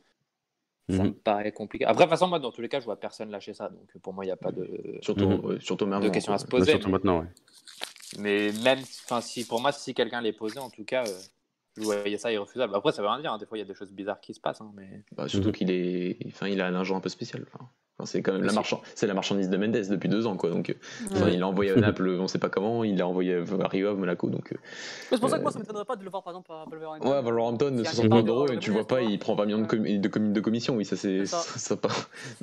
Ça 0.89 0.97
Mhm. 1.03 1.09
me 1.09 1.13
paraît 1.13 1.51
compliqué. 1.51 1.83
Après, 1.85 2.03
de 2.03 2.03
toute 2.03 2.09
façon, 2.11 2.27
moi, 2.27 2.37
dans 2.39 2.51
tous 2.51 2.61
les 2.61 2.69
cas, 2.69 2.79
je 2.79 2.85
vois 2.85 2.99
personne 2.99 3.31
lâcher 3.31 3.53
ça. 3.55 3.69
Donc, 3.69 3.97
pour 4.03 4.13
moi, 4.13 4.23
il 4.23 4.27
n'y 4.27 4.31
a 4.31 4.37
pas 4.37 4.51
de, 4.51 4.99
surtout 5.01 5.27
Mhm. 5.27 5.45
ouais, 5.45 5.59
surtout 5.59 5.85
de 5.85 6.09
question 6.09 6.33
à 6.33 6.37
se 6.37 6.45
Ouais, 6.45 6.49
poser. 6.51 6.71
surtout 6.71 6.87
mais, 6.87 6.91
maintenant, 6.91 7.21
ouais. 7.21 7.27
mais 8.19 8.51
même, 8.63 8.79
enfin, 8.79 9.19
si, 9.21 9.45
pour 9.47 9.59
moi, 9.61 9.71
si 9.71 9.93
quelqu'un 9.95 10.21
les 10.21 10.31
posait, 10.33 10.59
en 10.59 10.69
tout 10.69 10.85
cas, 10.85 11.03
euh, 11.07 11.19
je 11.75 11.81
voyais 11.81 12.17
ça 12.19 12.31
irrefusable. 12.31 12.75
Après, 12.75 12.91
ça 12.91 13.01
veut 13.01 13.07
rien 13.07 13.19
dire. 13.19 13.33
hein. 13.33 13.37
Des 13.39 13.45
fois, 13.47 13.57
il 13.57 13.61
y 13.61 13.63
a 13.63 13.67
des 13.67 13.73
choses 13.73 13.91
bizarres 13.91 14.21
qui 14.21 14.33
se 14.35 14.39
passent. 14.39 14.61
hein, 14.61 14.71
mais... 14.75 15.03
Bah, 15.13 15.27
surtout 15.27 15.47
Mhm. 15.47 15.53
qu'il 15.53 15.71
est 15.71 16.17
enfin 16.27 16.47
il 16.47 16.61
a 16.61 16.67
un 16.67 16.75
agent 16.75 16.95
un 16.95 17.01
peu 17.01 17.09
spécial 17.09 17.45
enfin, 17.51 17.67
enfin, 17.97 18.05
c'est 18.05 18.21
quand 18.21 18.33
même 18.33 18.43
la 18.43 18.51
marchand 18.53 18.81
c'est 18.93 19.07
la 19.07 19.13
marchandise 19.13 19.49
de 19.49 19.57
Mendes 19.57 19.71
depuis 19.89 20.09
deux 20.09 20.27
ans 20.27 20.35
quoi 20.35 20.49
donc 20.49 20.69
euh, 20.69 20.73
Enfin, 21.11 21.25
Ouais. 21.25 21.33
il 21.33 21.39
l'a 21.39 21.47
envoyé 21.47 21.71
à 21.71 21.75
Naples, 21.75 22.09
on 22.19 22.27
sait 22.27 22.39
pas 22.39 22.49
comment, 22.49 22.83
il 22.83 22.97
l'a 22.97 23.07
envoyé 23.07 23.35
à 23.35 23.67
Rio, 23.67 23.89
à 23.89 23.93
Monaco, 23.93 24.29
donc. 24.29 24.51
euh, 24.51 24.55
Mais 25.11 25.17
c'est 25.17 25.19
pour 25.19 25.29
ça 25.29 25.37
que 25.37 25.43
moi, 25.43 25.51
ça 25.51 25.59
m'étonnerait 25.59 25.85
pas 25.85 25.95
de 25.95 26.03
le 26.03 26.09
voir 26.09 26.23
par 26.23 26.33
exemple 26.33 26.51
à 26.51 26.65
Wolverhampton. 26.69 27.09
Ouais, 27.09 27.21
Wolverhampton, 27.21 27.69
Il 27.71 27.83
y 27.83 27.87
a 27.87 27.89
un 27.89 27.93
60 27.93 28.03
départ 28.03 28.17
millions 28.17 28.21
de 28.21 28.27
d'euros, 28.27 28.47
et 28.53 28.59
tu 28.59 28.71
vois 28.71 28.85
pas, 28.87 29.01
il 29.01 29.17
prend 29.19 29.35
20 29.35 29.45
millions 29.45 29.61
de, 29.61 29.65
commi- 29.67 29.99
de, 29.99 30.07
commi- 30.09 30.31
de 30.33 30.39
commission, 30.41 30.75
oui, 30.75 30.85
ça 30.85 30.95
c'est. 30.95 31.19
C'est 31.19 31.25
ça. 31.27 31.37
ça- 31.57 31.77
pas... 31.77 31.89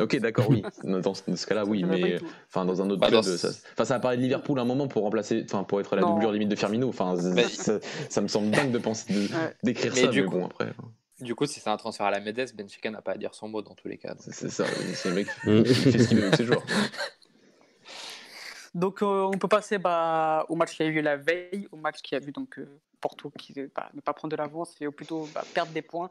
Ok, 0.01 0.19
d'accord, 0.21 0.47
oui, 0.49 0.63
dans 0.85 1.15
ce, 1.15 1.23
dans 1.29 1.37
ce 1.37 1.47
cas-là, 1.47 1.65
oui, 1.67 1.85
mais 1.85 2.19
enfin, 2.49 2.65
dans 2.65 2.81
un 2.83 2.89
autre 2.91 3.01
Bah, 3.01 3.09
club, 3.09 3.23
ça, 3.23 3.49
enfin, 3.75 3.85
ça 3.85 3.95
a 3.97 4.01
parlé 4.01 4.17
de 4.19 4.23
Liverpool 4.23 4.59
à 4.59 4.63
un 4.63 4.67
moment 4.67 4.89
pour 4.89 5.03
remplacer, 5.03 5.45
enfin, 5.45 5.65
pour 5.65 5.81
être 5.81 5.95
la 5.97 6.03
Non. 6.03 6.11
doublure 6.15 6.33
limite 6.33 6.49
de 6.49 6.57
Firmino, 6.57 6.89
enfin, 6.89 7.15
Mais- 7.35 7.43
ça, 7.45 7.79
ça 8.09 8.21
me 8.21 8.29
semble 8.29 8.51
dingue 8.51 8.71
de 8.73 8.79
penser, 8.79 9.13
de- 9.13 9.21
Ouais. 9.21 9.55
d'écrire 9.63 9.93
Mais 9.95 10.01
ça, 10.03 10.07
du 10.09 10.23
mais 10.23 10.27
coup- 10.29 10.39
bon, 10.39 10.47
après, 10.47 10.67
Du 11.23 11.35
coup, 11.35 11.47
si 11.47 11.61
c'est 11.61 11.71
un 11.71 11.77
transfert 11.77 12.07
à 12.07 12.11
la 12.11 12.21
Médès, 12.21 12.47
Benfica 12.55 12.91
n'a 12.91 13.01
pas 13.01 13.13
à 13.13 13.17
dire 13.17 13.35
son 13.35 13.49
mot 13.49 13.63
dans 13.63 13.75
tous 13.75 13.89
les 13.89 13.97
cas. 13.99 14.15
c'est 14.19 14.51
ça, 14.51 14.67
c'est 14.95 15.09
le 15.09 15.15
mec 15.15 15.29
Mhm. 15.45 15.63
qui 15.63 15.75
fait 15.75 15.99
ce 15.99 16.09
qu'il 16.09 16.17
veut 16.19 16.25
avec 16.25 16.37
ses 16.37 16.45
joueurs. 16.45 16.65
Donc, 18.75 19.03
euh, 19.03 19.23
on 19.33 19.37
peut 19.39 19.49
passer 19.49 19.79
bah, 19.79 20.47
au 20.49 20.57
match 20.57 20.75
qui 20.75 20.83
a 20.83 20.87
eu 20.87 20.93
lieu 20.93 21.03
la 21.03 21.17
veille, 21.17 21.69
au 21.73 21.77
match 21.77 22.01
qui 22.01 22.15
a 22.15 22.19
vu 22.19 22.33
donc 22.33 22.59
euh, 22.59 22.81
Porto 23.01 23.31
qui 23.31 23.53
bah, 23.75 23.91
ne 23.93 24.01
pas 24.01 24.15
prendre 24.15 24.33
de 24.33 24.37
l'avance 24.37 24.75
et 24.81 24.89
plutôt 24.91 25.29
bah, 25.35 25.45
perdre 25.55 25.73
des 25.73 25.83
points. 25.83 26.11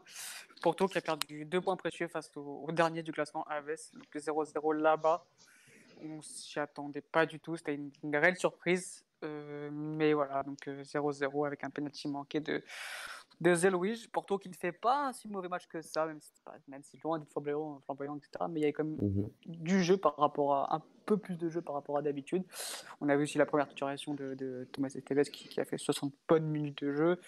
Porto 0.62 0.88
qui 0.88 0.98
a 1.00 1.02
perdu 1.02 1.44
deux 1.46 1.60
points 1.60 1.76
précieux 1.76 2.08
face 2.08 2.30
au, 2.36 2.66
au 2.68 2.72
dernier 2.72 3.02
du 3.02 3.12
classement 3.12 3.44
Aves, 3.50 3.78
donc 3.94 4.06
le 4.14 4.20
0-0 4.22 4.74
là-bas. 4.74 5.26
On 6.04 6.22
s'y 6.22 6.60
attendait 6.60 7.02
pas 7.02 7.26
du 7.26 7.40
tout, 7.40 7.58
c'était 7.58 7.76
une, 7.76 7.92
une 8.04 8.16
réelle 8.16 8.38
surprise. 8.38 9.04
Euh, 9.24 9.70
mais 9.72 10.14
voilà, 10.14 10.42
donc 10.44 10.68
euh, 10.68 10.84
0-0 10.84 11.46
avec 11.48 11.64
un 11.64 11.70
penalty 11.70 12.08
manqué 12.08 12.40
de, 12.40 12.64
de 13.42 13.54
Zelouij. 13.56 14.08
Porto 14.12 14.38
qui 14.38 14.48
ne 14.50 14.54
fait 14.54 14.72
pas 14.72 15.08
un 15.08 15.14
si 15.14 15.28
mauvais 15.28 15.50
match 15.50 15.68
que 15.68 15.82
ça, 15.82 16.06
même 16.06 16.22
si, 16.22 16.32
pas, 16.46 16.54
même 16.68 16.84
si 16.84 16.98
loin 17.04 17.20
d'être 17.20 17.32
flamboyant, 17.32 17.80
flamboyant, 17.86 18.16
etc. 18.16 18.46
Mais 18.50 18.60
il 18.62 18.64
y 18.64 18.66
a 18.68 18.72
quand 18.72 18.84
même 18.86 18.98
Mhm. 19.02 19.30
du 19.46 19.84
jeu 19.84 19.98
par 19.98 20.16
rapport 20.16 20.54
à 20.56 20.76
un 20.76 20.82
peu 21.06 21.18
plus 21.18 21.36
de 21.38 21.50
jeu 21.50 21.62
par 21.62 21.74
rapport 21.76 21.98
à 21.98 22.02
d'habitude. 22.02 22.44
On 23.02 23.10
a 23.10 23.18
vu 23.18 23.24
aussi 23.24 23.38
la 23.38 23.46
première 23.46 23.68
titularisation 23.68 24.14
de, 24.14 24.36
de 24.36 24.68
Thomas 24.72 24.90
Esteves 24.96 25.24
qui, 25.32 25.50
qui 25.50 25.60
a 25.60 25.66
fait 25.66 25.78
60 25.78 26.14
bonnes 26.30 26.48
minutes 26.48 26.84
de 26.84 26.94
jeu. 26.94 27.20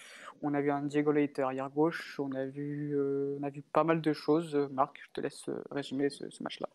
On 0.42 0.54
a 0.54 0.60
vu 0.62 0.70
un 0.70 0.82
Diego 0.82 1.10
Leite 1.12 1.38
arrière 1.40 1.68
gauche. 1.70 2.18
On 2.20 2.32
a 2.32 2.46
vu, 2.46 2.92
euh, 2.96 3.36
on 3.40 3.42
a 3.42 3.50
vu 3.50 3.62
pas 3.62 3.84
mal 3.84 4.00
de 4.00 4.12
choses. 4.12 4.54
Marc, 4.72 5.00
je 5.04 5.10
te 5.12 5.20
laisse 5.20 5.48
euh, 5.48 5.62
résumer 5.70 6.08
ce, 6.10 6.30
ce 6.30 6.42
match-là. 6.42 6.68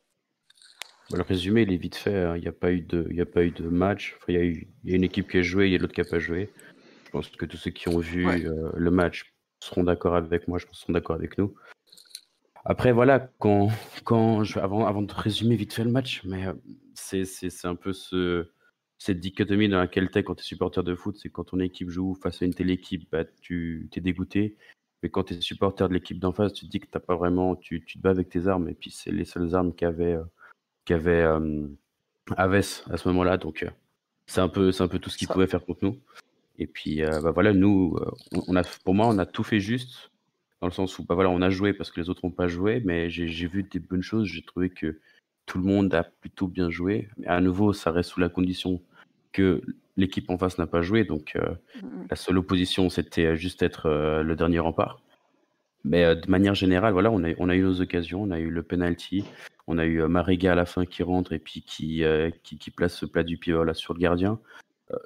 Bah, 1.12 1.18
le 1.18 1.24
résumé, 1.24 1.64
il 1.64 1.72
est 1.74 1.78
vite 1.78 1.96
fait. 1.96 2.14
hein. 2.16 2.36
Il 2.36 2.42
n'y 2.42 2.48
a, 2.48 2.52
pas 2.52 2.72
eu 2.72 2.82
de- 2.82 3.08
il 3.10 3.16
y 3.16 3.22
a 3.22 3.26
pas 3.26 3.44
eu 3.44 3.52
de 3.52 3.68
match. 3.68 4.16
Enfin, 4.18 4.26
il, 4.34 4.36
y 4.36 4.38
a 4.38 4.44
eu, 4.44 4.68
il 4.84 4.90
y 4.92 4.94
a 4.94 4.96
une 4.98 5.04
équipe 5.04 5.28
qui 5.30 5.38
a 5.38 5.42
joué, 5.42 5.66
il 5.68 5.72
y 5.72 5.76
a 5.76 5.80
l'autre 5.80 5.94
qui 5.94 6.02
n'a 6.02 6.08
pas 6.08 6.20
joué. 6.20 6.52
Je 7.10 7.12
pense 7.14 7.30
que 7.30 7.46
tous 7.48 7.58
ceux 7.58 7.72
qui 7.72 7.90
ont 7.90 7.98
vu 7.98 8.28
Ouais. 8.28 8.46
euh, 8.46 8.70
le 8.76 8.92
match 8.92 9.34
seront 9.64 9.84
d'accord 9.84 10.16
avec 10.16 10.48
moi, 10.48 10.60
je 10.60 10.68
pense, 10.68 10.78
seront 10.82 10.94
d'accord 10.94 11.16
avec 11.16 11.40
nous. 11.40 11.56
Après, 12.66 12.92
voilà, 12.92 13.32
quand, 13.40 13.70
quand 14.04 14.44
je, 14.44 14.60
avant, 14.60 14.86
avant 14.86 15.02
de 15.02 15.12
résumer 15.12 15.56
vite 15.56 15.74
fait 15.74 15.84
le 15.84 15.90
match, 15.90 16.22
mais 16.24 16.46
euh, 16.46 16.54
c'est 16.94 17.26
c'est- 17.26 17.50
c'est 17.50 17.68
un 17.68 17.74
peu 17.76 17.94
ce, 17.94 18.48
cette 19.00 19.20
dichotomie 19.20 19.70
dans 19.70 19.80
laquelle 19.80 20.12
tu 20.12 20.20
es 20.20 20.24
quand 20.24 20.36
tu 20.36 20.42
es 20.42 20.44
supporter 20.46 20.84
de 20.84 20.94
foot. 20.94 21.18
C'est 21.18 21.30
quand 21.30 21.46
ton 21.46 21.60
équipe 21.60 21.90
joue 21.90 22.14
face 22.14 22.44
à 22.44 22.46
une 22.46 22.54
telle 22.54 22.70
équipe, 22.70 23.10
bah, 23.12 23.24
tu 23.42 23.90
es 23.96 24.02
dégoûté. 24.02 24.56
Mais 25.02 25.10
quand 25.10 25.24
tu 25.24 25.34
es 25.34 25.42
supporter 25.42 25.90
de 25.90 25.94
l'équipe 25.96 26.20
d'en 26.20 26.32
face, 26.34 26.54
tu 26.54 26.66
te 26.68 26.70
dis 26.70 26.80
que 26.80 26.86
t'as 26.92 27.00
pas 27.00 27.16
vraiment, 27.16 27.56
tu, 27.56 27.84
tu 27.86 27.98
te 27.98 28.04
bats 28.04 28.12
avec 28.12 28.30
tes 28.30 28.46
armes. 28.48 28.70
Et 28.70 28.76
puis, 28.76 28.92
c'est 28.92 29.12
les 29.12 29.26
seules 29.26 29.56
armes 29.56 29.74
qu'avait 29.74 30.14
euh, 30.14 30.24
qu'avait 30.86 31.24
euh, 31.24 31.68
Aves 32.38 32.84
à 32.92 32.98
ce 32.98 33.08
moment-là. 33.08 33.38
Donc, 33.38 33.64
euh, 33.64 33.70
c'est 34.28 34.42
un, 34.42 34.50
peu- 34.50 34.72
c'est 34.72 34.84
un 34.84 34.88
peu 34.88 35.00
tout 35.00 35.10
ce 35.10 35.18
qu'il 35.18 35.28
pouvait 35.28 35.48
faire 35.48 35.66
contre 35.66 35.84
nous. 35.86 35.98
Et 36.60 36.68
puis, 36.68 37.04
euh, 37.04 37.22
bah, 37.22 37.32
voilà, 37.32 37.54
nous, 37.54 37.96
euh, 38.00 38.12
on, 38.34 38.44
on 38.50 38.56
a, 38.56 38.64
pour 38.84 38.94
moi, 38.94 39.08
on 39.08 39.18
a 39.18 39.26
tout 39.26 39.44
fait 39.44 39.60
juste. 39.60 40.12
dans 40.62 40.68
le 40.68 40.74
sens 40.74 41.00
où 41.00 41.06
bah 41.06 41.16
voilà, 41.16 41.30
on 41.30 41.42
a 41.42 41.50
joué 41.50 41.74
parce 41.74 41.90
que 41.90 42.00
les 42.00 42.10
autres 42.10 42.22
n'ont 42.26 42.32
pas 42.32 42.48
joué, 42.48 42.82
mais 42.86 43.10
j'ai 43.10 43.48
vu 43.48 43.64
des 43.64 43.80
bonnes 43.80 44.04
choses. 44.04 44.28
J'ai 44.28 44.44
trouvé 44.44 44.70
que 44.70 45.00
tout 45.50 45.58
le 45.58 45.64
monde 45.64 45.94
a 45.96 46.04
plutôt 46.04 46.48
bien 46.48 46.70
joué. 46.70 47.10
Mais 47.18 47.28
à 47.28 47.42
nouveau, 47.42 47.74
ça 47.74 47.92
reste 47.92 48.12
sous 48.12 48.20
la 48.20 48.30
condition 48.30 48.82
que 49.32 49.62
l'équipe 49.98 50.30
en 50.30 50.38
face 50.38 50.58
n'a 50.58 50.68
pas 50.68 50.82
joué. 50.82 51.04
Donc 51.04 51.36
euh, 51.36 51.50
mmh 51.82 51.88
la 52.10 52.16
seule 52.16 52.38
opposition, 52.38 52.90
c'était 52.90 53.36
juste 53.36 53.62
être 53.64 53.88
euh, 53.88 54.24
le 54.24 54.36
dernier 54.36 54.60
rempart. 54.60 55.02
Mais 55.84 56.04
euh, 56.04 56.16
de 56.16 56.30
manière 56.30 56.56
générale, 56.56 56.94
voilà, 56.94 57.10
on 57.12 57.24
a, 57.24 57.34
on 57.40 57.50
a 57.50 57.56
eu 57.56 57.62
nos 57.64 57.82
occasions. 57.82 58.22
On 58.22 58.32
a 58.32 58.40
eu 58.40 58.50
le 58.50 58.64
penalty. 58.64 59.26
On 59.68 59.78
a 59.78 59.86
eu 59.86 60.02
Mariga 60.08 60.54
à 60.54 60.56
la 60.56 60.66
fin 60.66 60.86
qui 60.86 61.04
rentre 61.04 61.32
et 61.34 61.40
puis 61.40 61.62
qui, 61.62 62.04
qui, 62.44 62.58
qui, 62.58 62.72
place 62.72 62.96
ce 62.96 63.06
plat 63.06 63.22
du 63.22 63.40
voilà, 63.48 63.76
sur 63.76 63.94
le 63.94 64.00
gardien. 64.00 64.40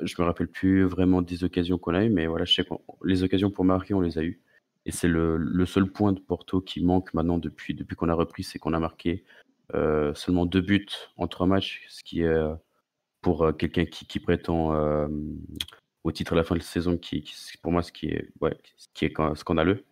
Je 0.02 0.16
me 0.20 0.26
rappelle 0.26 0.48
plus 0.48 0.84
vraiment 0.84 1.22
des 1.22 1.44
occasions 1.44 1.78
qu'on 1.78 1.94
a 1.94 2.04
eues, 2.04 2.10
mais 2.10 2.28
voilà, 2.28 2.46
je 2.46 2.54
sais 2.54 2.64
que 2.64 2.74
les 3.04 3.24
occasions 3.24 3.52
pour 3.52 3.66
marquer, 3.66 3.94
on 3.94 4.02
les 4.02 4.18
a 4.18 4.24
eues. 4.24 4.40
Et 4.86 4.92
c'est 4.92 5.08
le, 5.08 5.38
le, 5.38 5.66
seul 5.66 5.86
point 5.88 6.12
de 6.12 6.20
Porto 6.20 6.60
qui 6.60 6.84
manque 6.84 7.14
maintenant 7.14 7.38
depuis, 7.38 7.74
depuis 7.74 7.96
qu'on 7.96 8.10
a 8.10 8.14
repris, 8.14 8.44
c'est 8.44 8.60
qu'on 8.60 8.74
a 8.74 8.80
marqué 8.80 9.24
seulement 10.14 10.46
deux 10.46 10.62
buts 10.62 10.86
en 11.18 11.28
trois 11.28 11.48
matchs, 11.48 11.84
ce 11.90 12.04
qui 12.04 12.22
est 12.22 12.38
pour 13.22 13.56
quelqu'un 13.58 13.86
qui, 13.86 14.06
qui, 14.06 14.20
prétend 14.20 15.08
au 16.04 16.12
titre 16.12 16.34
à 16.34 16.36
la 16.36 16.44
fin 16.44 16.56
de 16.56 16.60
la 16.60 16.66
saison, 16.66 16.98
qui, 16.98 17.24
pour 17.62 17.72
moi, 17.72 17.82
ce 17.82 17.92
qui 17.92 18.08
est, 18.08 18.30
ouais, 18.42 18.56
ce 18.78 18.88
qui 18.94 19.06
est 19.06 19.14
scandaleux. 19.36 19.84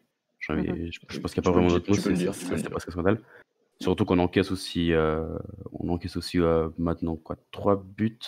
Mmh 0.49 0.89
je, 0.89 0.99
je, 1.09 1.19
pense 1.19 1.33
qu'il 1.33 1.41
n'y 1.41 1.47
a 1.47 1.51
pas 1.51 1.57
vraiment 1.57 1.67
d'autre 1.67 1.89
mot, 1.89 2.33
c'est 2.33 2.69
presque 2.69 2.91
scandale. 2.91 3.19
Surtout 3.79 4.05
qu'on 4.05 4.19
encaisse 4.19 4.51
aussi, 4.51 4.91
on 5.71 5.89
encaisse 5.89 6.17
aussi 6.17 6.39
maintenant 6.77 7.15
quoi, 7.15 7.37
trois 7.51 7.81
buts, 7.81 8.19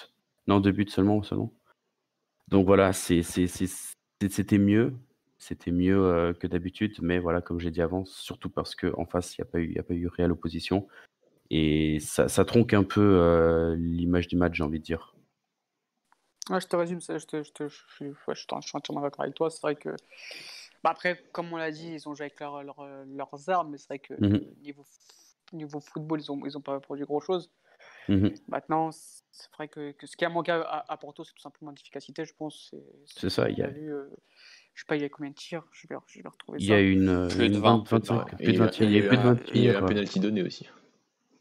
non 0.47 0.59
deux 0.59 0.71
buts 0.71 0.87
seulement, 0.89 1.23
seulement. 1.23 1.53
Donc 2.49 2.65
voilà, 2.65 2.93
c'était 2.93 4.57
mieux, 4.57 4.93
c'était 5.37 5.71
mieux 5.71 6.35
que 6.39 6.47
d'habitude, 6.47 6.97
mais 7.01 7.19
voilà, 7.19 7.41
comme 7.41 7.59
j'ai 7.59 7.71
dit 7.71 7.81
avant, 7.81 8.05
surtout 8.05 8.49
parce 8.49 8.75
qu'en 8.75 9.05
face, 9.05 9.37
il 9.37 9.41
n'y 9.41 9.47
a 9.47 9.51
pas 9.51 9.59
eu, 9.59 9.79
a 9.79 9.83
pas 9.83 9.93
eu 9.93 10.07
réelle 10.07 10.31
opposition. 10.31 10.87
Et 11.49 11.99
ça, 11.99 12.27
ça 12.29 12.45
tronque 12.45 12.73
un 12.73 12.83
peu 12.83 13.01
euh, 13.01 13.75
l'image 13.75 14.27
du 14.27 14.35
match, 14.35 14.55
j'ai 14.55 14.63
envie 14.63 14.79
de 14.79 14.83
dire. 14.83 15.15
Ouais, 16.49 16.59
je 16.59 16.67
te 16.67 16.75
résume, 16.75 16.99
je, 16.99 17.25
te, 17.25 17.43
je, 17.43 17.51
te, 17.51 17.67
je, 17.67 17.77
suis, 17.95 18.07
ouais, 18.07 18.15
je, 18.33 18.39
suis 18.39 18.47
entièrement 18.73 19.01
d'accord 19.01 19.21
avec 19.21 19.35
toi. 19.35 19.49
C'est 19.49 19.61
vrai 19.61 19.75
que. 19.75 19.89
Bah 20.83 20.89
après, 20.89 21.23
comme 21.31 21.53
on 21.53 21.57
l'a 21.57 21.71
dit, 21.71 21.93
ils 21.93 22.09
ont 22.09 22.15
joué 22.15 22.25
avec 22.25 22.39
leur, 22.39 22.63
leur, 22.63 22.83
leurs 23.05 23.49
armes, 23.49 23.69
mais 23.71 23.77
c'est 23.77 23.87
vrai 23.87 23.99
que 23.99 24.13
mmh 24.15 24.41
niveau, 24.63 24.85
niveau 25.53 25.79
football, 25.79 26.21
ils 26.21 26.31
n'ont 26.31 26.45
ils 26.45 26.57
ont 26.57 26.61
pas 26.61 26.79
produit 26.79 27.05
grand-chose. 27.05 27.51
Mmh 28.09 28.29
Maintenant, 28.47 28.91
c'est 28.91 29.51
vrai 29.53 29.67
que, 29.67 29.91
que, 29.91 30.07
ce 30.07 30.15
qui 30.17 30.25
a 30.25 30.29
manqué 30.29 30.51
à, 30.51 30.85
à 30.87 30.97
Porto, 30.97 31.23
c'est 31.23 31.33
tout 31.33 31.41
simplement 31.41 31.71
d'efficacité, 31.71 32.25
je 32.25 32.33
pense. 32.33 32.73
C'est 33.05 33.29
ça, 33.29 33.49
il 33.49 33.57
y 33.57 33.61
a. 33.61 33.67
Euh, 33.67 34.09
je 34.73 34.81
sais 34.81 34.85
pas, 34.87 34.95
il 34.95 35.01
y 35.01 35.05
a 35.05 35.09
combien 35.09 35.31
de 35.31 35.35
tirs 35.35 35.63
Je 35.71 35.87
vais, 35.87 35.95
je 36.07 36.21
vais 36.21 36.29
retrouver 36.29 36.59
il 36.59 36.67
y 36.67 36.73
a 36.73 36.81
une. 36.81 37.27
Plus 37.29 37.49
de 37.49 37.57
20. 37.57 37.87
25, 37.89 38.37
plus 38.37 38.53
de 38.53 38.57
20 38.57 38.79
Il 38.79 38.91
y 38.91 38.99
a, 38.99 39.07
plus 39.07 39.17
de 39.17 39.21
20 39.23 39.39
Il 39.53 39.63
y 39.63 39.69
a 39.69 39.79
un 39.79 39.83
penalty 39.83 40.19
donné 40.19 40.43
aussi. 40.43 40.67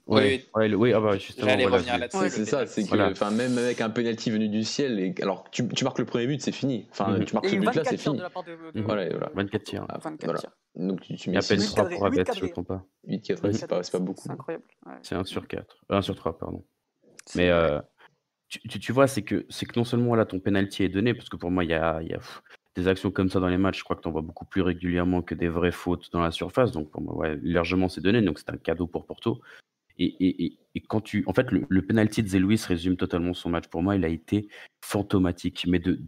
Oui, 0.07 0.44
oui, 0.57 0.75
oui 0.75 0.92
ah 0.92 1.01
bah 1.01 1.16
justement. 1.16 1.48
J'allais 1.48 1.64
revenir 1.64 1.96
là-dessus. 1.96 2.29
c'est 2.29 2.44
ça, 2.44 2.66
c'est 2.66 2.85
que 2.85 3.12
enfin, 3.12 3.31
même 3.31 3.57
avec 3.57 3.81
un 3.81 3.88
penalty 3.88 4.31
venu 4.31 4.48
du 4.48 4.64
ciel, 4.64 4.98
et... 4.98 5.14
alors 5.22 5.48
tu, 5.51 5.66
tu 5.68 5.85
marques 5.85 6.01
le 6.01 6.05
premier 6.05 6.27
but, 6.27 6.42
c'est 6.42 6.53
fini. 6.53 6.87
Enfin, 6.90 7.11
mm 7.11 7.20
-hmm. 7.20 7.25
tu 7.25 7.35
marques 7.35 7.48
ce 7.48 7.57
but-là, 7.57 7.85
c'est 7.85 7.96
fini. 7.96 8.16
De 8.18 8.22
de... 8.22 8.29
Mm 8.29 8.70
-hmm. 8.75 8.83
voilà, 8.83 9.09
voilà. 9.11 9.31
24 9.35 9.62
tirs. 9.64 9.87
Ah, 9.88 9.98
24 9.98 10.25
voilà. 10.25 10.40
tirs. 10.40 10.51
Donc 10.74 11.00
tu, 11.02 11.14
tu 11.16 11.30
mets 11.30 11.37
8 11.37 11.61
6 11.61 11.74
3 11.74 11.88
pour 11.88 12.06
Abed, 12.06 12.32
si 12.32 12.38
je 12.38 12.44
ne 12.46 12.50
trompe 12.50 12.68
pas. 12.68 12.85
8 13.06 13.20
4 13.20 13.52
c'est 13.52 13.66
pas, 13.66 13.80
pas 13.80 13.98
beaucoup. 13.98 14.22
C'est 14.22 14.30
incroyable. 14.30 14.64
Ouais. 14.87 14.94
C'est 15.02 15.14
1 15.14 15.24
sur 15.24 15.46
4. 15.46 15.85
1 15.88 16.02
sur 16.02 16.14
3, 16.14 16.38
pardon. 16.38 16.64
Mais 17.35 17.50
euh, 17.50 17.80
tu, 18.48 18.61
tu, 18.61 18.92
vois, 18.92 19.06
c'est 19.06 19.22
que, 19.22 19.46
que 19.46 19.78
non 19.78 19.85
seulement 19.85 20.14
là 20.14 20.24
ton 20.24 20.40
penalty 20.40 20.85
est 20.85 20.88
donné, 20.88 21.14
parce 21.14 21.28
que 21.28 21.37
pour 21.37 21.50
moi, 21.50 21.64
il 21.64 21.70
y 21.70 21.74
a, 21.74 22.02
y 22.02 22.14
a 22.14 22.20
des 22.74 22.88
actions 22.88 23.11
comme 23.11 23.28
ça 23.28 23.40
dans 23.40 23.48
les 23.48 23.58
matchs, 23.58 23.78
je 23.78 23.85
crois 23.85 23.96
que 23.96 24.02
tu 24.02 24.08
en 24.08 24.12
vois 24.12 24.22
beaucoup 24.22 24.46
plus 24.46 24.62
régulièrement 24.62 25.22
que 25.22 25.35
des 25.35 25.48
vraies 25.48 25.72
fautes 25.72 26.11
dans 26.12 26.20
la 26.20 26.30
surface. 26.30 26.72
Donc 26.72 26.90
pour 26.90 27.02
moi, 27.02 27.16
ouais, 27.16 27.38
largement 27.42 27.88
c'est 27.88 28.00
donné. 28.00 28.22
Donc 28.22 28.38
c'est 28.38 28.50
un 28.50 28.56
cadeau 28.56 28.87
pour 28.87 29.06
Porto. 29.06 29.40
Et, 29.98 30.58
quand 30.88 31.02
tu. 31.02 31.22
En 31.26 31.35
fait, 31.35 31.50
le, 31.50 31.66
le 31.68 31.82
penalty 31.82 32.22
de 32.22 32.28
Zé 32.28 32.40
résume 32.66 32.96
totalement 32.96 33.35
son 33.35 33.50
match. 33.50 33.68
Pour 33.68 33.82
moi, 33.82 33.94
il 33.94 34.04
a 34.04 34.08
été 34.08 34.48
fantomatique, 34.80 35.66
mais 35.68 35.78
de, 35.78 36.00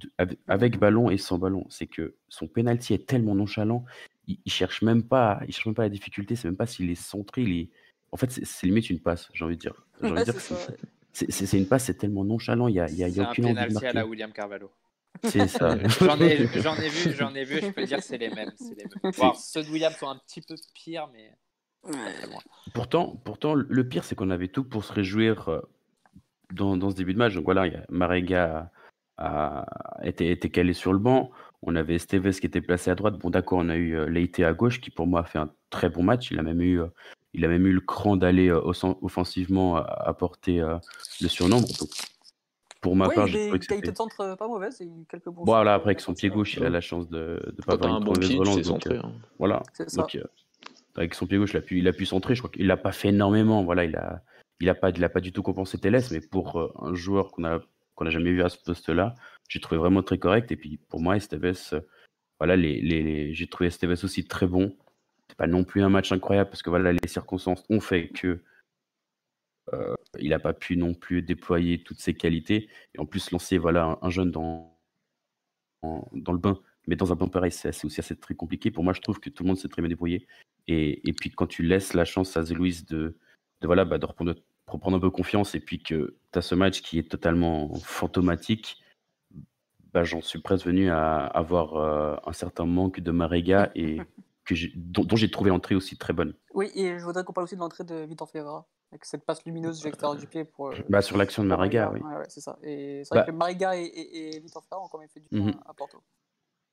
avec 0.48 0.78
ballon 0.78 1.10
et 1.10 1.18
sans 1.18 1.38
ballon. 1.38 1.66
C'est 1.68 1.86
que 1.86 2.16
son 2.28 2.48
penalty 2.48 2.94
est 2.94 3.06
tellement 3.06 3.34
nonchalant, 3.34 3.84
il, 4.26 4.38
ne 4.44 4.50
cherche 4.50 4.82
même 4.82 5.02
pas, 5.02 5.40
il 5.46 5.52
cherche 5.52 5.66
même 5.66 5.74
pas 5.74 5.82
la 5.82 5.88
difficulté. 5.88 6.36
C'est 6.36 6.48
même 6.48 6.56
pas 6.56 6.66
s'il 6.66 6.90
est 6.90 6.94
centré. 6.94 7.42
Il 7.42 7.60
est... 7.60 7.70
En 8.12 8.16
fait, 8.16 8.30
c'est 8.30 8.66
limite 8.66 8.90
une 8.90 9.00
passe, 9.00 9.28
j'ai 9.32 9.44
envie 9.44 9.56
de 9.56 9.60
dire. 9.60 9.84
c'est 11.12 11.58
une 11.58 11.66
passe, 11.66 11.84
c'est 11.84 11.94
tellement 11.94 12.24
nonchalant. 12.24 12.68
Il 12.68 12.74
y 12.74 12.80
a, 12.80 12.88
y 12.90 13.04
a, 13.04 13.08
y 13.08 13.20
a 13.20 13.30
aucune 13.30 13.46
un 13.46 13.54
penalty 13.54 13.86
à 13.86 13.92
la 13.92 14.06
William 14.06 14.32
Carvalho. 14.32 14.70
C'est 15.22 15.48
ça. 15.48 15.76
j'en 16.00 16.20
ai, 16.20 16.24
ai, 16.32 16.36
vu, 16.36 17.12
j'en 17.12 17.34
ai 17.34 17.44
vu. 17.44 17.60
Je 17.60 17.70
peux 17.70 17.84
dire 17.84 17.98
que 17.98 18.04
c'est 18.04 18.18
les 18.18 18.30
mêmes. 18.30 18.50
Les 18.60 18.84
mêmes. 18.84 19.12
Bon, 19.18 19.32
ceux 19.34 19.62
de 19.62 19.68
William 19.68 19.92
sont 19.92 20.08
un 20.08 20.20
petit 20.26 20.40
peu 20.40 20.54
pires, 20.74 21.08
mais. 21.12 21.30
Pourtant, 22.72 23.20
pourtant, 23.24 23.54
le 23.54 23.88
pire, 23.88 24.04
c'est 24.04 24.14
qu'on 24.14 24.30
avait 24.30 24.48
tout 24.48 24.64
pour 24.64 24.84
se 24.84 24.92
réjouir 24.92 25.48
euh, 25.48 25.60
dans, 26.52 26.76
dans 26.76 26.90
ce 26.90 26.96
début 26.96 27.12
de 27.12 27.18
match. 27.18 27.34
Donc 27.34 27.44
voilà, 27.44 27.66
Marega 27.90 28.70
a, 29.18 29.66
été, 30.02 30.30
été, 30.30 30.50
calé 30.50 30.72
sur 30.72 30.92
le 30.92 30.98
banc. 30.98 31.30
On 31.66 31.76
avait 31.76 31.94
Esteves 31.94 32.38
qui 32.38 32.46
était 32.46 32.60
placé 32.60 32.90
à 32.90 32.94
droite. 32.94 33.18
Bon, 33.18 33.30
d'accord, 33.30 33.58
on 33.60 33.68
a 33.68 33.76
eu 33.76 33.96
euh, 33.96 34.06
Leite 34.06 34.40
à 34.40 34.52
gauche 34.52 34.80
qui, 34.80 34.90
pour 34.90 35.06
moi, 35.06 35.20
a 35.20 35.24
fait 35.24 35.38
un 35.38 35.50
très 35.70 35.88
bon 35.88 36.02
match. 36.02 36.30
Il 36.30 36.38
a 36.38 36.42
même 36.42 36.60
eu, 36.60 36.80
euh, 36.80 36.86
il 37.32 37.44
a 37.44 37.48
même 37.48 37.66
eu 37.66 37.72
le 37.72 37.80
cran 37.80 38.16
d'aller 38.16 38.50
offensivement 38.50 39.76
apporter 39.76 40.62
le 41.20 41.28
surnombre. 41.28 41.66
Donc, 41.66 41.88
pour 42.80 42.94
ma 42.94 43.08
oui, 43.08 43.14
part, 43.14 43.26
j'ai 43.26 43.50
qualité 43.58 43.92
de 43.92 43.96
centre 43.96 44.36
pas 44.36 44.46
mauvaise. 44.46 44.80
Et 44.82 44.90
quelques 45.08 45.30
bons 45.30 45.44
voilà, 45.44 45.74
après, 45.74 45.88
avec 45.90 46.00
son 46.00 46.12
pied 46.12 46.28
gauche, 46.28 46.54
il 46.54 46.64
a 46.64 46.68
la 46.70 46.82
chance 46.82 47.08
de 47.08 47.40
ne 47.46 47.62
pas 47.64 47.72
avoir 47.74 47.98
une 47.98 48.04
mauvaise 48.04 48.34
relance. 48.36 48.60
Donc, 48.60 48.86
hein. 48.86 49.10
Voilà. 49.38 49.62
Donc, 49.96 50.18
avec 50.96 51.14
son 51.14 51.26
pied 51.26 51.38
gauche, 51.38 51.52
il 51.54 51.56
a 51.56 51.62
pu, 51.62 51.78
il 51.78 51.88
a 51.88 51.92
pu 51.92 52.06
centrer. 52.06 52.34
Je 52.34 52.42
crois 52.42 52.50
qu'il 52.50 52.66
l'a 52.66 52.76
pas 52.76 52.92
fait 52.92 53.08
énormément. 53.08 53.64
Voilà, 53.64 53.84
il 53.84 53.96
a, 53.96 54.22
il 54.60 54.68
a 54.68 54.74
pas, 54.74 54.90
il 54.90 55.02
a 55.02 55.08
pas 55.08 55.20
du 55.20 55.32
tout 55.32 55.42
compensé 55.42 55.78
Télès, 55.78 56.10
mais 56.10 56.20
pour 56.20 56.60
euh, 56.60 56.72
un 56.80 56.94
joueur 56.94 57.32
qu'on 57.32 57.44
a, 57.44 57.60
qu'on 57.94 58.06
a 58.06 58.10
jamais 58.10 58.30
vu 58.30 58.42
à 58.42 58.48
ce 58.48 58.58
poste-là, 58.58 59.14
j'ai 59.48 59.60
trouvé 59.60 59.78
vraiment 59.78 60.02
très 60.02 60.18
correct. 60.18 60.50
Et 60.52 60.56
puis 60.56 60.78
pour 60.88 61.00
moi, 61.00 61.16
Esteves, 61.16 61.74
euh, 61.74 61.80
voilà, 62.38 62.56
j'ai 62.56 63.46
trouvé 63.48 63.68
Esteves 63.68 64.04
aussi 64.04 64.24
très 64.24 64.46
bon. 64.46 64.76
C'est 65.28 65.36
pas 65.36 65.46
non 65.46 65.64
plus 65.64 65.82
un 65.82 65.88
match 65.88 66.12
incroyable 66.12 66.50
parce 66.50 66.62
que 66.62 66.70
voilà, 66.70 66.92
les 66.92 67.08
circonstances 67.08 67.64
ont 67.70 67.80
fait 67.80 68.08
que 68.08 68.42
euh, 69.72 69.94
il 70.18 70.30
n'a 70.30 70.38
pas 70.38 70.52
pu 70.52 70.76
non 70.76 70.94
plus 70.94 71.22
déployer 71.22 71.82
toutes 71.82 72.00
ses 72.00 72.14
qualités 72.14 72.68
et 72.94 72.98
en 72.98 73.06
plus 73.06 73.30
lancer 73.30 73.56
voilà 73.56 73.98
un, 74.02 74.10
jeune 74.10 74.30
dans, 74.30 74.78
le 75.82 76.38
bain. 76.38 76.60
Mais 76.86 76.96
dans 76.96 77.12
un 77.12 77.16
bain 77.16 77.28
pareil, 77.28 77.50
c'est 77.50 77.84
aussi 77.84 78.00
assez 78.00 78.16
très 78.16 78.34
compliqué. 78.34 78.70
Pour 78.70 78.84
moi, 78.84 78.92
je 78.92 79.00
trouve 79.00 79.20
que 79.20 79.30
tout 79.30 79.42
le 79.42 79.48
monde 79.48 79.56
s'est 79.56 79.68
très 79.68 79.80
bien 79.80 79.88
débrouillé. 79.88 80.26
Et, 80.66 81.12
puis 81.18 81.30
quand 81.30 81.46
tu 81.46 81.62
laisses 81.62 81.94
la 81.94 82.04
chance 82.04 82.36
à 82.36 82.42
Zé-Louise 82.42 82.86
de, 82.86 83.16
de, 83.60 83.66
voilà, 83.66 83.84
bah, 83.84 83.98
de 83.98 84.06
reprendre, 84.06 84.34
reprendre 84.66 84.96
un 84.96 85.00
peu 85.00 85.10
confiance 85.10 85.54
et 85.54 85.60
puis 85.60 85.82
que 85.82 86.16
tu 86.32 86.38
as 86.38 86.42
ce 86.42 86.54
match 86.54 86.82
qui 86.82 86.98
est 86.98 87.10
totalement 87.10 87.74
fantomatique, 87.76 88.83
bah, 89.94 90.04
j'en 90.04 90.20
suis 90.20 90.40
presque 90.40 90.66
venu 90.66 90.90
à 90.90 91.24
avoir 91.24 91.76
euh, 91.76 92.16
un 92.26 92.32
certain 92.32 92.66
manque 92.66 93.00
de 93.00 93.10
Marega 93.12 93.70
et 93.76 93.98
que 94.44 94.54
dont, 94.76 95.04
dont 95.04 95.16
j'ai 95.16 95.30
trouvé 95.30 95.50
l'entrée 95.50 95.74
aussi 95.74 95.96
très 95.96 96.12
bonne. 96.12 96.34
Oui, 96.52 96.70
et 96.74 96.98
je 96.98 97.04
voudrais 97.04 97.24
qu'on 97.24 97.32
parle 97.32 97.44
aussi 97.44 97.54
de 97.54 97.60
l'entrée 97.60 97.84
de 97.84 98.04
Vitor 98.04 98.28
Ferreira, 98.28 98.66
avec 98.92 99.04
cette 99.06 99.24
passe 99.24 99.44
lumineuse 99.46 99.80
de 99.80 99.84
l'extérieur 99.86 100.18
du 100.18 100.26
pied. 100.26 100.44
Pour, 100.44 100.68
euh, 100.68 100.74
bah, 100.90 101.00
sur 101.00 101.16
l'action 101.16 101.42
de 101.42 101.48
Marega, 101.48 101.90
oui. 101.94 102.00
Ouais, 102.00 102.16
ouais, 102.16 102.26
c'est 102.28 102.40
ça. 102.40 102.58
Et 102.62 103.02
c'est 103.04 103.14
vrai 103.14 103.24
bah 103.24 103.32
que 103.32 103.36
Marega 103.36 103.76
et, 103.76 103.84
et, 103.84 104.36
et 104.36 104.40
Vitor 104.40 104.62
ont 104.72 104.88
quand 104.88 104.98
même 104.98 105.08
fait 105.08 105.20
du 105.20 105.28
bien 105.30 105.52
mmh. 105.52 105.60
à 105.66 105.72
Porto. 105.72 106.02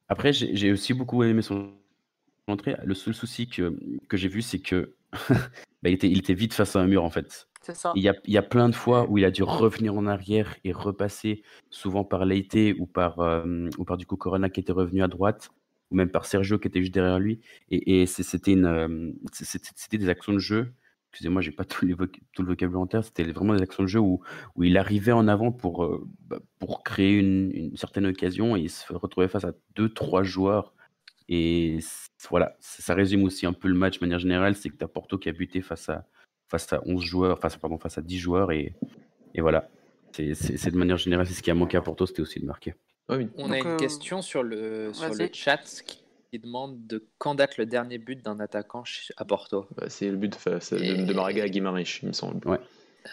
Après, 0.09 0.33
j'ai 0.33 0.71
aussi 0.73 0.93
beaucoup 0.93 1.23
aimé 1.23 1.41
son 1.41 1.73
le 2.83 2.93
seul 2.93 3.13
souci 3.13 3.47
que, 3.47 3.77
que 4.07 4.17
j'ai 4.17 4.27
vu, 4.27 4.41
c'est 4.41 4.59
que 4.59 4.95
bah, 5.29 5.89
il, 5.89 5.93
était, 5.93 6.09
il 6.09 6.19
était 6.19 6.33
vite 6.33 6.53
face 6.53 6.75
à 6.75 6.79
un 6.79 6.87
mur 6.87 7.03
en 7.03 7.09
fait. 7.09 7.47
Ça. 7.61 7.93
Il 7.95 8.01
y, 8.01 8.09
a, 8.09 8.15
il 8.25 8.33
y 8.33 8.37
a 8.37 8.41
plein 8.41 8.69
de 8.69 8.75
fois 8.75 9.07
où 9.07 9.19
il 9.19 9.25
a 9.25 9.29
dû 9.29 9.43
revenir 9.43 9.95
en 9.95 10.07
arrière 10.07 10.55
et 10.63 10.71
repasser, 10.71 11.43
souvent 11.69 12.03
par 12.03 12.25
Leite 12.25 12.75
ou 12.79 12.87
par, 12.87 13.19
euh, 13.19 13.69
ou 13.77 13.85
par 13.85 13.97
du 13.97 14.05
coup 14.07 14.17
Corona 14.17 14.49
qui 14.49 14.59
était 14.59 14.71
revenu 14.71 15.03
à 15.03 15.07
droite, 15.07 15.51
ou 15.91 15.95
même 15.95 16.09
par 16.09 16.25
Sergio 16.25 16.57
qui 16.57 16.67
était 16.67 16.79
juste 16.79 16.93
derrière 16.93 17.19
lui. 17.19 17.39
Et, 17.69 18.01
et 18.01 18.05
c'était 18.07 18.55
euh, 18.57 19.11
c'était 19.31 19.97
des 19.97 20.09
actions 20.09 20.33
de 20.33 20.39
jeu. 20.39 20.73
Excusez-moi, 21.11 21.41
j'ai 21.41 21.51
pas 21.51 21.65
tout, 21.65 21.85
les 21.85 21.93
tout 22.33 22.41
le 22.41 22.47
vocabulaire 22.47 22.81
en 22.81 22.87
terre. 22.87 23.03
C'était 23.03 23.23
vraiment 23.31 23.53
des 23.53 23.61
actions 23.61 23.83
de 23.83 23.87
jeu 23.87 23.99
où, 23.99 24.21
où 24.55 24.63
il 24.63 24.77
arrivait 24.77 25.11
en 25.11 25.27
avant 25.27 25.51
pour, 25.51 25.83
euh, 25.83 26.07
bah, 26.21 26.39
pour 26.57 26.83
créer 26.83 27.17
une, 27.19 27.51
une, 27.53 27.77
certaine 27.77 28.05
occasion 28.05 28.55
et 28.55 28.61
il 28.61 28.69
se 28.69 28.91
retrouvait 28.93 29.27
face 29.27 29.43
à 29.43 29.51
deux, 29.75 29.89
trois 29.93 30.23
joueurs 30.23 30.73
et 31.33 31.79
voilà, 32.29 32.57
ça 32.59 32.93
résume 32.93 33.23
aussi 33.23 33.45
un 33.45 33.53
peu 33.53 33.69
le 33.69 33.73
match 33.73 33.99
de 33.99 34.05
manière 34.05 34.19
générale, 34.19 34.53
c'est 34.55 34.69
que 34.69 34.75
tu 34.75 34.83
as 34.83 34.87
Porto 34.89 35.17
qui 35.17 35.29
a 35.29 35.31
buté 35.31 35.61
face 35.61 35.87
à, 35.87 36.05
face 36.51 36.71
à 36.73 36.81
11 36.85 37.03
joueurs, 37.03 37.39
face, 37.39 37.55
pardon, 37.55 37.77
face 37.79 37.97
à 37.97 38.01
10 38.01 38.19
joueurs, 38.19 38.51
et, 38.51 38.75
et 39.33 39.41
voilà. 39.41 39.69
C'est 40.11 40.69
de 40.69 40.77
manière 40.77 40.97
générale, 40.97 41.25
c'est 41.25 41.33
ce 41.33 41.41
qui 41.41 41.49
a 41.49 41.55
manqué 41.55 41.77
à 41.77 41.81
Porto, 41.81 42.05
c'était 42.05 42.21
aussi 42.21 42.39
de 42.39 42.45
marquer. 42.45 42.75
oui. 43.09 43.29
On 43.37 43.43
Donc, 43.47 43.53
a 43.53 43.57
une 43.59 43.67
euh... 43.67 43.77
question 43.77 44.21
sur 44.21 44.43
le, 44.43 44.91
sur 44.93 45.13
le 45.13 45.29
chat 45.31 45.83
qui 45.85 46.39
demande 46.39 46.85
de 46.85 47.05
quand 47.17 47.35
date 47.35 47.57
le 47.57 47.65
dernier 47.65 47.97
but 47.97 48.23
d'un 48.23 48.39
attaquant 48.39 48.83
à 49.17 49.25
Porto. 49.25 49.67
Bah, 49.77 49.85
c'est 49.87 50.09
le 50.09 50.17
but 50.17 50.31
de, 50.31 50.77
de, 50.77 51.05
de 51.05 51.13
Marega 51.13 51.43
à 51.43 51.49
Guimarães, 51.49 51.99
il 52.03 52.07
me 52.09 52.13
semble. 52.13 52.45
Ouais. 52.47 52.59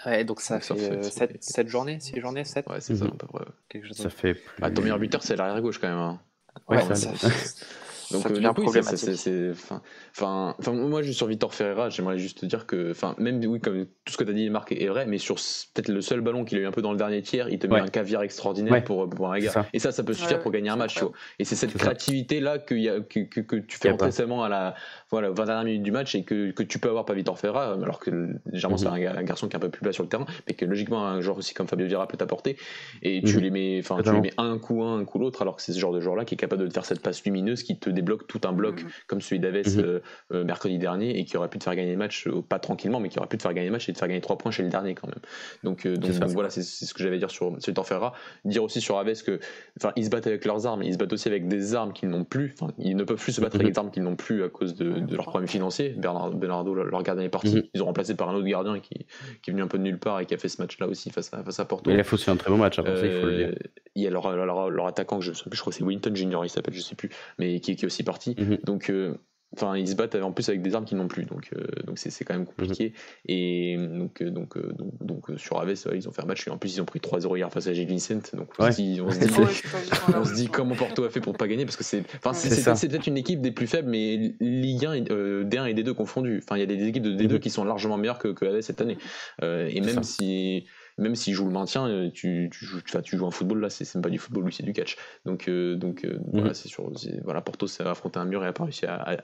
Ouais, 0.05 0.25
donc 0.25 0.41
ça 0.41 0.59
donc 0.59 0.79
fait, 0.79 1.03
ça 1.03 1.27
fait 1.27 1.43
7, 1.43 1.45
7, 1.45 1.69
journées, 1.69 1.99
6 2.01 2.21
journées, 2.21 2.45
7 2.45 2.67
Ouais, 2.69 2.81
c'est 2.81 2.95
mmh. 2.95 2.97
ça, 2.97 3.05
à 3.07 3.11
peu 3.11 3.27
près. 3.27 3.83
Chose 3.83 3.97
ça 3.97 4.11
fait 4.11 4.35
plus... 4.35 4.45
ah, 4.61 4.71
ton 4.71 4.83
meilleur 4.83 4.99
buteur, 4.99 5.23
c'est 5.23 5.37
l'arrière 5.37 5.63
gauche 5.63 5.79
quand 5.79 5.89
même. 5.89 5.97
Hein. 5.97 6.21
Ouais, 6.69 6.77
ouais 6.77 6.95
ça, 6.95 7.15
ça, 7.15 7.29
Donc, 8.11 8.23
Ça 8.23 8.29
euh, 8.29 8.33
devient 8.33 8.53
problématique. 8.55 8.99
c'est- 8.99 9.17
c'est- 9.17 9.51
enfin, 9.51 10.55
moi, 10.73 11.03
juste 11.03 11.19
sur 11.19 11.27
Victor 11.27 11.55
Ferreira, 11.55 11.91
j'aimerais 11.91 12.19
juste 12.19 12.41
te 12.41 12.47
dire 12.47 12.67
que, 12.67 12.91
enfin, 12.91 13.15
même 13.19 13.45
oui, 13.45 13.61
comme 13.61 13.87
tout 14.05 14.13
ce 14.13 14.17
que 14.17 14.25
tu 14.25 14.31
as 14.31 14.35
dit, 14.35 14.49
Marc, 14.51 14.73
est 14.73 14.87
vrai, 14.87 15.07
mais 15.07 15.19
sur 15.19 15.37
peut-être 15.37 15.89
le 15.89 16.01
seul 16.01 16.21
ballon 16.21 16.45
qu'il 16.45 16.59
a 16.59 16.63
eu 16.63 16.67
un 16.67 16.71
peu 16.71 16.83
dans 16.83 16.93
le 16.93 16.99
dernier 16.99 17.23
tiers, 17.23 17.49
il 17.49 17.59
te 17.59 17.67
met 17.67 17.75
Ouais. 17.75 17.81
un 17.81 17.89
caviar 17.89 18.23
extraordinaire 18.23 18.73
Ouais. 18.73 18.81
pour, 18.83 19.09
pour 19.11 19.33
un 19.33 19.39
gars. 19.39 19.51
ça. 19.51 19.67
Et 19.73 19.79
ça, 19.79 19.93
ça 19.93 20.03
peut 20.05 20.13
suffire 20.15 20.37
Ouais, 20.39 20.43
pour 20.43 20.51
gagner 20.53 20.71
un 20.71 20.77
match, 20.77 20.95
tu 20.95 21.01
vois. 21.01 21.13
Et 21.39 21.45
c'est 21.45 21.57
cette 21.57 21.75
créativité 21.75 22.41
là 22.41 22.59
que, 22.59 22.75
y 22.75 22.89
a, 22.89 23.01
que, 23.01 23.21
que, 23.21 23.41
que 23.41 23.57
tu 23.57 23.79
fais 23.79 23.95
seulement 24.11 24.43
à 24.45 24.49
la 24.49 24.75
voilà, 25.11 25.31
20 25.31 25.45
dernières 25.47 25.65
minutes 25.65 25.83
du 25.83 25.91
match 25.91 26.15
et 26.15 26.23
que, 26.25 26.51
que 26.51 26.63
tu 26.63 26.79
peux 26.79 26.89
avoir 26.89 27.05
pas 27.05 27.15
Victor 27.15 27.39
Ferreira, 27.39 27.73
alors 27.73 27.99
que 27.99 28.11
légèrement 28.53 28.77
Mhm. 28.77 28.83
c'est 28.83 28.89
un, 28.89 28.99
gars- 28.99 29.15
un 29.17 29.23
garçon 29.23 29.49
qui 29.49 29.55
est 29.55 29.57
un 29.57 29.61
peu 29.61 29.71
plus 29.71 29.83
bas 29.83 29.93
sur 29.93 30.03
le 30.03 30.09
terrain, 30.09 30.27
mais 30.47 30.55
que 30.55 30.65
logiquement 30.65 31.07
un 31.07 31.21
joueur 31.21 31.39
aussi 31.39 31.55
comme 31.55 31.67
Fabio 31.67 31.87
Vieira 31.87 32.07
peut 32.07 32.17
t'apporter. 32.17 32.57
Et 33.03 33.23
tu 33.23 33.37
Mhm. 33.37 33.43
les 33.43 33.51
mets, 33.51 33.79
enfin, 33.81 34.03
tu 34.03 34.13
les 34.13 34.21
mets 34.21 34.33
un 34.39 34.59
coup 34.59 34.83
un, 34.83 34.99
un 35.01 35.05
coup 35.05 35.19
l'autre, 35.19 35.43
alors 35.43 35.57
que 35.57 35.63
c'est 35.63 35.73
ce 35.73 35.79
genre 35.79 35.93
de 35.93 36.01
joueur 36.01 36.17
là 36.17 36.25
qui 36.25 36.35
est 36.35 36.39
capable 36.39 36.63
de 36.63 36.69
te 36.69 36.75
faire 36.75 36.85
cette 36.85 37.01
passe 37.03 37.25
lumineuse 37.25 37.63
qui 37.63 37.79
te 37.79 37.89
débloque 37.91 38.27
tout 38.27 38.41
un 38.45 38.53
bloc 38.53 38.83
Mhm. 38.83 38.89
comme 39.07 39.21
celui 39.21 39.41
d'Aves 39.41 39.77
Mhm. 39.77 39.85
euh, 39.85 40.01
euh, 40.33 40.45
mercredi 40.45 40.79
dernier 40.79 41.19
et 41.19 41.25
qui 41.25 41.37
aurait 41.37 41.49
pu 41.49 41.59
te 41.59 41.65
faire 41.65 41.75
gagner 41.77 41.93
le 41.93 41.99
match, 41.99 42.27
euh, 42.27 42.43
pas 42.43 42.59
tranquillement, 42.59 43.01
mais 43.01 43.09
qui 43.09 43.19
aurait 43.19 43.29
pu 43.29 43.39
te 43.39 43.43
faire 43.43 43.55
gagner 43.55 43.69
le 43.69 43.73
match 43.73 43.89
et 43.89 43.93
te 43.93 43.99
faire 43.99 44.09
gagner 44.09 44.21
3 44.21 44.37
points 44.39 44.51
chez 44.53 44.63
le 44.63 44.69
dernier 44.69 44.95
quand 44.95 45.09
même. 45.09 45.21
Donc, 45.65 45.87
euh, 45.87 45.97
donc, 45.97 46.11
donc 46.19 46.29
voilà, 46.31 46.51
c'est 46.51 46.63
c'est 46.63 46.85
ce 46.85 46.93
que 46.95 47.03
j'avais 47.03 47.17
à 47.17 47.19
dire 47.19 47.31
sur 47.31 47.57
Ferreira. 47.85 48.13
Dire 48.45 48.63
aussi 48.63 48.81
sur 48.81 48.99
Aves 48.99 49.23
que, 49.23 49.41
enfin, 49.81 49.93
ils 49.97 50.05
se 50.05 50.11
battent 50.11 50.27
avec 50.27 50.45
leurs 50.45 50.67
armes, 50.67 50.83
ils 50.83 50.93
se 50.93 50.99
battent 50.99 51.13
aussi 51.13 51.29
avec 51.29 51.49
des 51.49 51.75
armes 51.75 51.93
qu'ils 51.93 52.09
n'ont 52.09 52.25
plus. 52.25 52.55
Enfin, 52.61 52.73
ils 52.79 52.97
ne 52.97 53.05
peuvent 53.05 53.21
plus 53.23 53.33
se 53.33 53.41
battre 53.41 53.57
Mhm. 53.57 53.61
avec 53.63 53.73
des 53.75 53.79
armes 53.79 53.91
qu'ils 53.91 54.03
n'ont 54.03 54.17
plus 54.17 54.43
à 54.45 54.49
cause 54.49 54.75
de, 54.75 54.98
de 55.01 55.17
problèmes 55.17 55.49
financiers. 55.49 55.91
Bernard, 55.97 56.31
Bernardo, 56.31 56.75
leur 56.75 57.03
gardien 57.03 57.25
est 57.25 57.29
parti. 57.29 57.57
Mhm. 57.57 57.63
Ils 57.75 57.83
ont 57.83 57.87
remplacé 57.87 58.15
par 58.15 58.29
un 58.29 58.35
autre 58.35 58.47
gardien 58.47 58.81
qui, 58.81 59.07
qui 59.43 59.51
est 59.51 59.53
venu 59.53 59.63
un 59.63 59.69
peu 59.69 59.79
de 59.79 59.83
nulle 59.83 59.99
part 59.99 60.21
et 60.21 60.27
qui 60.27 60.35
a 60.35 60.39
fait 60.39 60.49
ce 60.49 60.61
match-là 60.61 60.89
aussi 60.89 61.11
face 61.11 61.33
à, 61.33 61.43
face 61.43 61.61
à 61.61 61.65
Porto. 61.65 61.91
Mais 61.91 61.97
il 61.97 62.01
a 62.01 62.05
fait 62.05 62.15
aussi 62.15 62.31
un 62.31 62.37
très 62.37 62.51
bon 62.51 62.59
match, 62.59 62.79
après 62.79 62.97
ça, 62.97 63.07
il 63.07 63.21
faut 63.21 63.27
le 63.27 63.37
dire. 63.37 63.49
Euh, 63.49 63.69
il 63.95 64.03
y 64.03 64.07
a 64.07 64.11
leur, 64.11 64.31
leur, 64.35 64.71
leur 64.71 64.87
attaquant, 64.87 65.19
que 65.19 65.25
je, 65.25 65.33
sais 65.33 65.49
plus, 65.49 65.57
je 65.57 65.61
crois 65.61 65.73
que 65.73 65.77
c'est 65.77 65.85
Winton 65.85 66.15
Junior, 66.15 66.45
il 66.45 66.49
s'appelle, 66.49 66.75
je 66.75 66.81
sais 66.81 66.95
plus, 66.95 67.11
mais 67.39 67.61
qui, 67.61 67.77
qui 67.77 67.85
est 67.85 67.87
aussi 67.87 68.05
parti. 68.05 68.37
Mhm. 68.39 68.59
Donc, 68.65 68.91
euh, 68.91 69.15
enfin, 69.55 69.77
ils 69.77 69.89
se 69.89 69.95
battent 69.95 70.15
en 70.17 70.33
plus 70.33 70.49
avec 70.49 70.63
des 70.63 70.75
armes 70.75 70.85
qu'ils 70.85 70.99
n'ont 70.99 71.09
plus, 71.09 71.25
donc 71.25 71.51
euh, 71.57 71.67
donc 71.87 71.99
c'est 71.99 72.11
c'est 72.11 72.25
quand 72.25 72.35
même 72.35 72.47
compliqué. 72.47 72.93
Et 73.27 73.77
donc 73.79 74.23
euh, 74.23 74.31
donc 74.31 74.57
euh, 74.57 74.73
donc, 74.79 74.93
donc, 75.01 75.31
euh, 75.31 75.37
sur 75.37 75.61
Aves, 75.61 75.69
ouais, 75.87 75.97
ils 75.97 76.09
ont 76.09 76.13
fait 76.13 76.23
un 76.23 76.27
match 76.27 76.47
et 76.47 76.51
en 76.51 76.59
plus 76.59 76.77
ils 76.77 76.81
ont 76.81 76.85
pris 76.85 77.01
3-0 77.01 77.37
hier 77.37 77.51
face 77.53 77.67
à 77.67 77.73
Gilles 77.73 77.89
Vincent. 77.89 78.21
Donc 78.35 78.49
on 78.59 78.65
Ouais. 78.65 78.73
se 78.73 78.77
dit, 78.81 79.01
on 79.01 79.11
se 79.11 79.19
dit, 79.19 79.27
on 80.17 80.25
se 80.25 80.35
dit 80.35 80.49
comment 80.49 80.75
Porto 80.75 81.05
a 81.05 81.11
fait 81.11 81.21
pour 81.21 81.37
pas 81.37 81.49
gagner 81.49 81.65
parce 81.65 81.77
que 81.77 81.85
c'est 81.85 82.03
enfin 82.17 82.33
c'est 82.35 82.89
peut-être 82.89 83.07
une 83.07 83.17
équipe 83.17 83.41
des 83.41 83.53
plus 83.53 83.67
faibles 83.67 83.89
mais 83.89 84.35
Ligue 84.41 84.85
1 84.87 84.93
et, 84.95 85.05
euh, 85.11 85.45
D1 85.45 85.67
et 85.69 85.75
D2 85.75 85.95
confondus 85.95 86.41
enfin 86.43 86.57
il 86.57 86.61
y 86.61 86.63
a 86.63 86.67
des 86.67 86.87
équipes 86.87 87.03
de 87.05 87.13
D2 87.15 87.35
Mhm. 87.35 87.39
qui 87.41 87.51
sont 87.51 87.65
largement 87.65 87.97
meilleures 87.97 88.19
que, 88.19 88.29
que 88.29 88.45
Aves 88.45 88.61
cette 88.61 88.81
année 88.81 88.99
Euh, 89.43 89.69
et 89.73 89.81
même 89.81 89.97
ça. 89.97 90.03
si 90.03 90.67
même 90.99 91.15
s'ils 91.15 91.35
jouent 91.35 91.47
le 91.47 91.53
maintien 91.53 91.89
euh, 91.89 92.11
tu, 92.11 92.51
tu, 92.53 92.65
joues, 92.65 92.81
tu 93.03 93.17
joues 93.17 93.27
un 93.27 93.31
football 93.31 93.61
là 93.61 93.71
c'est 93.71 93.93
même 93.95 94.03
pas 94.03 94.11
du 94.11 94.19
football 94.19 94.45
lui 94.45 94.53
c'est 94.53 94.63
du 94.65 94.73
catch 94.73 94.97
donc 95.25 95.49
euh, 95.49 95.77
donc 95.77 96.05
euh, 96.05 96.19
voilà 96.33 96.55
c'est 96.55 96.69
sûr 96.69 96.91
voilà 97.25 97.41
Porto 97.41 97.67
s'est 97.67 97.85
affronté 97.85 98.19
un 98.19 98.25
mur 98.25 98.45
et 98.45 98.49
a 98.49 98.53
pas 98.53 98.65
réussi 98.65 98.87
à, 98.87 98.97
à- 98.97 99.17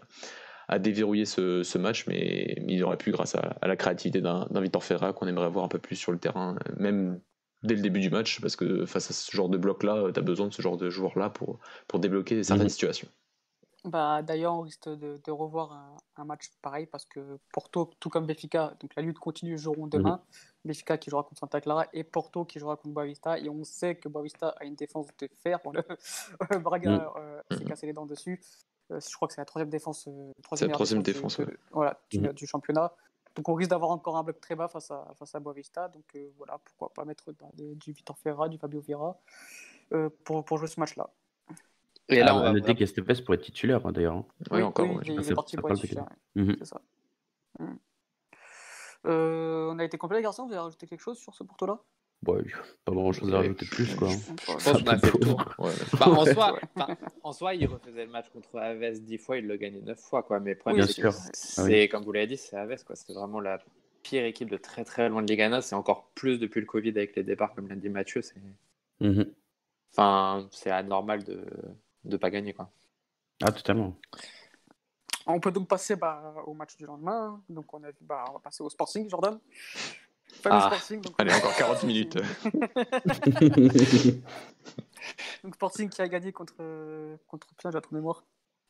à 0.67 0.79
déverrouiller 0.79 1.27
ce, 1.27 1.63
ce 1.63 1.77
match, 1.77 2.07
mais, 2.07 2.57
mais 2.65 2.73
il 2.73 2.85
aurait 2.85 2.97
pu, 2.97 3.11
grâce 3.11 3.35
à, 3.35 3.55
à 3.61 3.69
la 3.69 3.77
créativité 3.77 4.23
d'un 4.23 4.49
Victor 4.63 4.83
Ferra 4.83 5.13
qu'on 5.13 5.27
aimerait 5.27 5.51
voir 5.51 5.67
un 5.67 5.69
peu 5.69 5.79
plus 5.79 5.95
sur 5.95 6.11
le 6.11 6.19
terrain, 6.19 6.57
même 6.79 7.21
dès 7.63 7.75
le 7.75 7.83
début 7.83 8.01
du 8.01 8.09
match, 8.09 8.41
parce 8.41 8.57
que 8.57 8.87
face 8.87 9.11
à 9.11 9.13
ce 9.13 9.31
genre 9.37 9.51
de 9.51 9.59
bloc-là, 9.59 10.11
tu 10.15 10.19
as 10.19 10.23
besoin 10.23 10.49
de 10.49 10.55
ce 10.55 10.63
genre 10.63 10.79
de 10.79 10.89
joueur-là 10.89 11.29
pour, 11.29 11.59
pour 11.87 11.99
débloquer 11.99 12.43
certaines 12.43 12.65
Mhm. 12.65 12.71
situations. 12.71 13.09
Bah, 13.85 14.23
D'ailleurs, 14.23 14.55
on 14.55 14.61
risque 14.63 14.89
de, 14.89 15.21
de 15.23 15.31
revoir 15.31 15.73
un, 15.73 15.97
un 16.17 16.25
match 16.25 16.51
pareil 16.63 16.87
parce 16.87 17.05
que 17.05 17.39
Porto, 17.53 17.91
tout 18.01 18.09
comme 18.09 18.27
Benfica, 18.27 18.75
donc 18.81 18.95
la 18.97 19.03
lutte 19.03 19.19
continue, 19.19 19.59
joueront 19.59 19.87
demain. 19.87 20.23
Benfica 20.65 20.97
qui 20.97 21.11
jouera 21.11 21.23
contre 21.23 21.39
Santa 21.41 21.61
Clara 21.61 21.87
et 21.93 22.03
Porto 22.05 22.47
qui 22.47 22.59
jouera 22.59 22.77
contre 22.77 22.95
Boavista. 22.95 23.39
Et 23.39 23.49
on 23.51 23.63
sait 23.65 23.97
que 23.97 24.09
Boavista 24.09 24.55
a 24.59 24.65
une 24.65 24.75
défense 24.75 25.07
de 25.19 25.29
fer. 25.43 25.59
Bon, 25.63 25.73
le- 26.51 26.59
Braga 26.59 26.91
Mhm. 26.91 27.09
euh, 27.17 27.43
s'est 27.59 27.65
cassé 27.65 27.87
les 27.87 27.93
dents 27.93 28.07
dessus. 28.07 28.41
Euh, 28.91 29.01
je 29.01 29.15
crois 29.17 29.29
que 29.29 29.35
c'est 29.35 29.41
la 29.41 29.45
troisième 29.45 29.69
défense, 29.71 30.09
euh, 30.09 30.33
la 30.39 30.43
troisième 30.43 31.03
du- 31.03 31.13
défense, 31.13 31.39
de- 31.41 31.45
ouais. 31.45 31.57
voilà, 31.73 32.01
du, 32.11 32.21
Mhm. 32.21 32.33
du 32.33 32.47
championnat. 32.47 32.93
Donc 33.35 33.49
on 33.49 33.55
risque 33.55 33.71
d'avoir 33.71 33.91
encore 33.91 34.17
un 34.17 34.23
bloc 34.23 34.41
très 34.41 34.55
bas 34.55 34.69
face 34.69 34.91
à, 34.91 35.11
face 35.19 35.35
à 35.35 35.41
Boavista. 35.41 35.89
Donc 35.89 36.17
voilà, 36.39 36.59
pourquoi 36.65 36.91
pas 36.95 37.05
mettre 37.05 37.33
bah, 37.33 37.49
des- 37.53 37.75
du 37.75 37.93
Vitor 37.93 38.17
Ferra, 38.19 38.49
du 38.49 38.57
Fabio 38.59 38.81
Vieira 38.81 39.19
pour, 40.25 40.45
pour 40.45 40.57
jouer 40.59 40.69
ce 40.69 40.81
match-là. 40.81 41.11
Et 42.11 42.21
là, 42.21 42.27
Ah, 42.31 42.37
on 42.37 42.41
va 42.43 42.53
noter 42.53 42.75
qu'Estevez 42.75 43.15
pourrait 43.25 43.39
être 43.39 43.45
titulaire, 43.45 43.85
hein, 43.87 43.93
d'ailleurs. 43.93 44.15
hein. 44.17 44.27
Oui, 44.51 44.63
encore. 44.63 44.87
ouais. 44.89 45.03
il, 45.05 45.13
est- 45.13 45.15
il 45.15 45.25
c'est- 45.25 45.33
est 45.33 45.35
parti 45.35 45.53
c'est 45.57 45.61
pour 45.61 45.71
être 45.71 45.81
titulaire. 45.81 46.07
C'est 46.37 46.65
ça. 46.65 46.81
Mm. 47.59 47.75
Euh, 49.07 49.71
on 49.73 49.79
a 49.79 49.85
été 49.85 49.99
complet, 49.99 50.19
les 50.19 50.23
garçons. 50.23 50.47
Vous 50.47 50.53
avez 50.53 50.61
rajouté 50.63 50.87
quelque 50.87 51.01
chose 51.03 51.19
sur 51.19 51.35
ce 51.35 51.45
Porto-là 51.45 51.79
Ouais, 52.27 52.43
pas 52.87 52.93
grand 52.93 53.13
chose 53.13 53.33
à 53.35 53.39
rajouter 53.39 53.67
de 53.67 53.71
plus, 53.71 53.95
quoi. 53.97 54.09
Je 54.09 54.53
pense 54.53 54.65
qu'on 54.83 54.87
a 54.87 54.99
fait 54.99 55.13
le 55.13 55.19
tour. 55.19 55.55
Ouais, 55.59 55.73
Bah, 55.99 56.09
en, 56.09 56.25
soi, 56.25 56.59
en 57.23 57.33
soi, 57.33 57.55
il 57.55 57.67
refaisait 57.67 58.07
le 58.07 58.11
match 58.11 58.31
contre 58.31 58.59
Aves 58.59 59.01
10 59.01 59.19
fois, 59.19 59.37
il 59.37 59.47
le 59.47 59.57
gagnait 59.57 59.83
9 59.83 59.99
fois. 60.01 60.23
Quoi. 60.23 60.41
Mais 60.41 60.53
le 60.53 60.59
problème, 60.59 60.87
Oui, 60.87 60.93
c'est 60.93 61.11
c'est, 61.35 61.61
Ah 61.61 61.65
oui. 61.65 61.89
comme 61.91 62.03
vous 62.03 62.13
l'avez 62.13 62.27
dit, 62.29 62.39
c'est 62.39 62.57
Aves. 62.57 62.83
Quoi. 62.85 62.97
C'est 62.97 63.13
vraiment 63.13 63.41
la 63.41 63.59
pire 64.03 64.25
équipe 64.25 64.49
de 64.49 64.57
très 64.57 64.85
très 64.85 65.09
loin 65.11 65.23
de 65.23 65.29
Liga 65.31 65.49
NOS. 65.51 65.63
C'est 65.63 65.75
encore 65.75 66.09
plus 66.15 66.39
depuis 66.39 66.61
le 66.61 66.67
Covid 66.67 66.91
avec 66.91 67.15
les 67.15 67.25
départs, 67.25 67.55
comme 67.55 67.69
l'a 67.69 67.77
dit 67.77 67.91
Mathieu. 67.91 68.23
C'est, 68.23 68.37
Mhm. 69.01 69.27
enfin, 69.93 70.47
c'est 70.51 70.71
anormal 70.71 71.25
de 71.25 71.45
ne 72.05 72.17
pas 72.17 72.31
gagner. 72.31 72.53
Quoi. 72.53 72.71
Ah, 73.43 73.53
totalement. 73.53 73.97
On 75.27 75.41
peut 75.41 75.51
donc 75.53 75.69
passer 75.69 75.97
bah, 75.97 76.35
au 76.47 76.55
match 76.55 76.77
du 76.77 76.85
lendemain. 76.87 77.41
Donc 77.49 77.73
on, 77.73 77.83
a 77.83 77.91
vu, 77.91 77.97
bah, 78.03 78.25
on 78.29 78.35
va 78.35 78.39
passer 78.41 78.63
au 78.63 78.69
Sporting, 78.71 79.09
Jordan. 79.09 79.39
Ah. 80.45 80.61
Sporting. 80.71 81.01
Donc, 81.01 81.15
Allez, 81.19 81.33
encore 81.35 81.55
40 81.57 81.83
minutes. 81.85 82.19
donc 85.43 85.55
Sporting 85.55 85.89
qui 85.89 86.03
a 86.03 86.09
gagné 86.09 86.33
contre, 86.33 86.55
contre 87.27 87.47
putain, 87.49 87.71
j'ai 87.71 87.79
un 87.79 87.81
trou 87.81 87.93
de 87.95 87.97
mémoire. 88.01 88.25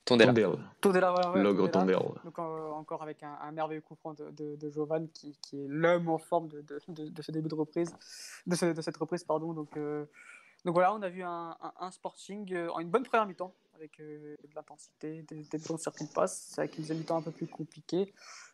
Tondela. 0.05 0.35
Tondel, 0.35 0.59
Tondela, 0.83 1.13
voilà, 1.13 1.33
ouais, 1.33 1.43
l'ogre 1.43 1.69
Tondela. 1.71 1.99
Tondel. 1.99 2.23
Donc 2.25 2.39
euh, 2.39 2.71
encore 2.73 3.03
avec 3.03 3.23
un, 3.23 3.39
un 3.41 3.53
merveilleux 3.53 3.81
coup 3.81 3.95
franc 3.95 4.13
de, 4.13 4.31
de, 4.33 4.55
de 4.57 4.71
Jovan 4.71 5.09
qui, 5.09 5.35
qui 5.41 5.57
est 5.65 5.67
l'homme 5.67 6.11
en 6.11 6.19
forme 6.19 6.49
de, 6.49 6.61
de, 6.61 6.79
de, 6.89 7.09
de 7.09 7.23
ce 7.23 7.33
début 7.33 7.49
de 7.49 7.55
reprise, 7.55 7.97
de, 8.47 8.55
ce- 8.55 8.67
de 8.75 8.83
cette 8.83 8.99
reprise 8.99 9.25
pardon. 9.25 9.55
Donc, 9.55 9.75
euh, 9.79 10.05
donc 10.65 10.75
voilà, 10.75 10.95
on 10.95 11.03
a 11.03 11.09
vu 11.09 11.23
un, 11.23 11.57
un, 11.61 11.73
un 11.81 11.91
Sporting 11.91 12.53
euh, 12.55 12.71
en 12.73 12.81
une 12.81 12.89
bonne 12.89 13.03
première 13.05 13.27
mi-temps 13.27 13.53
avec 13.77 13.99
euh, 14.01 14.35
de 14.43 14.55
l'intensité, 14.55 15.23
des, 15.29 15.43
des 15.43 15.59
bons 15.59 15.77
circuits 15.77 16.07
de 16.07 16.13
passe, 16.13 16.55
avec 16.59 16.77
une 16.77 16.83
deuxième 16.83 16.99
mi-temps 16.99 17.17
un 17.19 17.23
peu 17.23 17.33
plus 17.33 17.47
compliquée. 17.47 18.13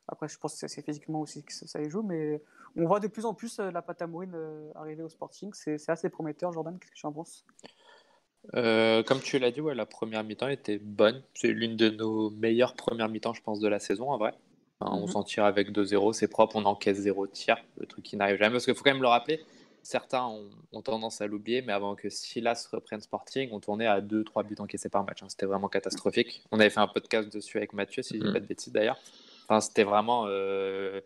Après, 0.09 0.29
je 0.29 0.39
pense 0.39 0.59
que 0.61 0.67
c'est- 0.67 0.83
physiquement 0.83 1.21
aussi 1.21 1.43
que 1.45 1.53
ça, 1.53 1.81
y 1.81 1.89
joue, 1.91 2.03
mais 2.03 2.43
on 2.77 2.87
voit 2.87 3.01
de 3.01 3.07
plus 3.07 3.25
en 3.27 3.35
plus 3.35 3.59
euh, 3.61 3.71
la 3.71 3.83
pâte 3.83 4.03
à 4.03 4.07
mourine 4.07 4.33
euh, 4.35 4.71
arriver 4.75 5.03
au 5.03 5.09
Sporting. 5.09 5.53
C'est 5.55 5.89
assez 5.89 6.09
prometteur, 6.09 6.53
Jordan. 6.53 6.79
Qu'est-ce 6.79 6.93
que 6.93 6.97
tu 6.99 7.07
en 7.07 7.13
penses? 7.13 7.45
Euh, 8.55 9.03
comme 9.03 9.21
tu 9.21 9.39
l'as 9.39 9.51
dit, 9.51 9.61
ouais, 9.61 9.75
la 9.75 9.87
première 9.87 10.25
mi-temps 10.25 10.49
était 10.49 10.79
bonne. 10.79 11.23
C'est 11.35 11.49
l'une 11.49 11.77
de 11.77 11.91
nos 11.91 12.31
meilleures 12.31 12.75
premières 12.75 13.09
mi-temps, 13.09 13.35
je 13.35 13.43
pense, 13.43 13.61
de 13.61 13.69
la 13.69 13.79
saison, 13.79 14.11
en 14.11 14.19
vrai. 14.19 14.35
On 14.81 15.03
Mhm. 15.03 15.09
s'en 15.09 15.23
tire 15.23 15.45
avec 15.45 15.71
2-0, 15.73 16.15
c'est 16.15 16.27
propre, 16.29 16.57
on 16.57 16.65
encaisse 16.65 16.97
0 16.97 17.27
tir, 17.27 17.59
le 17.77 17.87
truc 17.87 18.03
qui 18.03 18.17
n'arrive 18.17 18.39
jamais. 18.39 18.53
Parce 18.53 18.65
qu'il 18.65 18.75
faut 18.75 18.83
quand 18.83 18.93
même 18.93 19.03
le 19.03 19.09
rappeler, 19.09 19.45
certains 19.83 20.27
ont, 20.27 20.51
ont 20.73 20.83
tendance 20.83 21.21
à 21.21 21.27
l'oublier, 21.27 21.63
mais 21.63 21.73
avant 21.73 21.95
que 21.95 22.09
Silas 22.11 22.69
reprenne 22.73 23.01
Sporting, 23.01 23.49
on 23.53 23.61
tournait 23.61 23.87
à 23.87 24.01
2-3 24.01 24.45
buts 24.45 24.57
encaissés 24.59 24.89
par 24.89 25.05
match. 25.05 25.23
hein. 25.23 25.29
C'était 25.29 25.47
vraiment 25.47 25.69
catastrophique. 25.69 26.43
On 26.53 26.61
avait 26.61 26.71
fait 26.71 26.81
un 26.81 26.89
podcast 26.89 27.33
dessus 27.33 27.57
avec 27.59 27.73
Mathieu, 27.73 28.03
si 28.03 28.15
je 28.17 28.21
dis 28.21 28.27
Mhm. 28.27 28.33
pas 28.33 28.41
de 28.41 28.47
bêtises 28.47 28.73
d'ailleurs. 28.73 28.99
Enfin, 29.45 29.61
c'était 29.61 29.85
vraiment. 29.85 30.25
euh, 30.29 31.01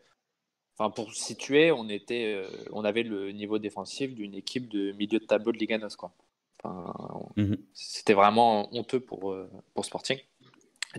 Enfin, 0.77 0.91
pour 0.91 1.15
situer, 1.15 1.71
on, 1.71 1.89
était, 1.89 2.35
euh, 2.35 2.49
on 2.73 2.85
avait 2.85 3.05
le 3.05 3.31
niveau 3.31 3.61
défensif 3.61 4.13
d'une 4.13 4.35
équipe 4.35 4.69
de 4.69 4.91
milieu 4.91 5.21
de 5.21 5.25
tableau 5.25 5.53
de 5.53 5.57
Liga 5.57 5.79
NOS, 5.79 5.95
quoi. 5.97 6.13
Enfin, 6.65 6.93
Mhm. 7.37 7.59
c'était 7.75 8.15
vraiment 8.15 8.69
honteux 8.75 8.99
pour, 8.99 9.31
euh, 9.33 9.49
pour 9.73 9.85
Sporting. 9.85 10.19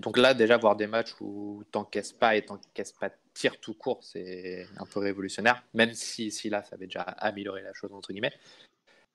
Donc 0.02 0.18
là, 0.18 0.34
déjà, 0.34 0.58
voir 0.58 0.76
des 0.76 0.88
matchs 0.88 1.14
où 1.22 1.64
t'encaisses 1.72 2.12
pas 2.14 2.36
et 2.36 2.44
t'encaisses 2.44 2.92
pas 2.92 3.10
de 3.10 3.16
tir 3.34 3.60
tout 3.60 3.74
court, 3.74 4.00
c'est 4.04 4.68
un 4.78 4.86
peu 4.86 5.00
révolutionnaire, 5.00 5.64
même 5.74 5.94
si, 5.94 6.32
si 6.32 6.50
là, 6.50 6.64
ça 6.64 6.76
avait 6.76 6.86
déjà 6.88 7.02
amélioré 7.02 7.62
la 7.62 7.74
chose, 7.74 7.92
entre 7.94 8.12
guillemets. 8.12 8.34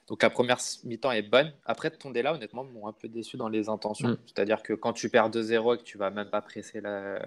Donc 0.07 0.23
la 0.23 0.31
première 0.31 0.59
mi-temps 0.85 1.13
est 1.13 1.23
bonne. 1.23 1.53
Après, 1.67 1.91
Tondela, 1.91 2.35
honnêtement, 2.35 2.65
m'ont 2.65 2.89
un 2.89 2.93
peu 2.93 3.09
déçu 3.09 3.37
dans 3.37 3.49
les 3.49 3.69
intentions. 3.69 4.09
Mm. 4.09 4.19
C'est-à-dire 4.27 4.63
que 4.63 4.73
quand 4.73 4.93
tu 4.93 5.09
perds 5.09 5.31
2-0 5.31 5.75
et 5.75 5.79
que 5.79 5.85
tu 5.85 5.99
vas 5.99 6.11
même 6.11 6.31
pas 6.31 6.43
presser 6.43 6.81
la- 6.81 7.21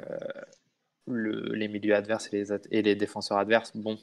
le- 1.08 1.54
les 1.54 1.68
milieux 1.68 1.96
adverses 1.96 2.28
et 2.34 2.38
les, 2.38 2.52
at- 2.52 2.60
et 2.72 2.82
les 2.82 2.96
défenseurs 2.96 3.38
adverses, 3.38 3.76
bon. 3.76 3.98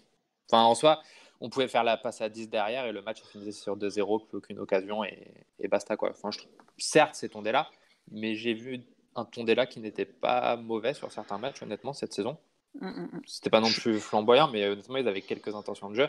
Enfin, 0.51 0.63
en 0.65 0.75
soi, 0.75 1.03
on 1.41 1.49
pouvait 1.51 1.69
faire 1.69 1.85
la 1.85 1.97
passe 1.97 2.21
à 2.21 2.29
10 2.29 2.49
derrière 2.49 2.87
et 2.87 2.93
le 2.93 3.03
match 3.03 3.23
finissait 3.23 3.53
sur 3.53 3.77
2-0, 3.77 4.27
plus 4.27 4.39
aucune 4.39 4.59
occasion 4.59 5.05
et, 5.05 5.29
et 5.59 5.69
basta 5.69 5.97
quoi. 5.97 6.11
Enfin, 6.11 6.31
je 6.31 6.41
certes, 6.79 7.15
c'est 7.15 7.29
Tondela, 7.31 7.69
mais 8.11 8.35
j'ai 8.35 8.55
vu 8.55 8.83
un 9.17 9.25
Tondela 9.25 9.67
qui 9.67 9.81
n'était 9.81 10.05
pas 10.05 10.57
mauvais 10.57 10.95
sur 10.95 11.11
certains 11.13 11.39
matchs, 11.39 11.63
honnêtement, 11.63 11.93
cette 11.93 12.13
saison. 12.13 12.39
Mm, 12.81 12.87
mm, 12.89 13.09
mm. 13.13 13.21
C'était 13.27 13.51
pas 13.51 13.61
non 13.61 13.71
plus 13.71 13.99
flamboyant, 13.99 14.49
mais 14.49 14.67
honnêtement, 14.69 14.97
ils 14.99 15.09
avaient 15.09 15.23
quelques 15.23 15.55
intentions 15.55 15.91
de 15.91 15.97
jeu. 15.97 16.09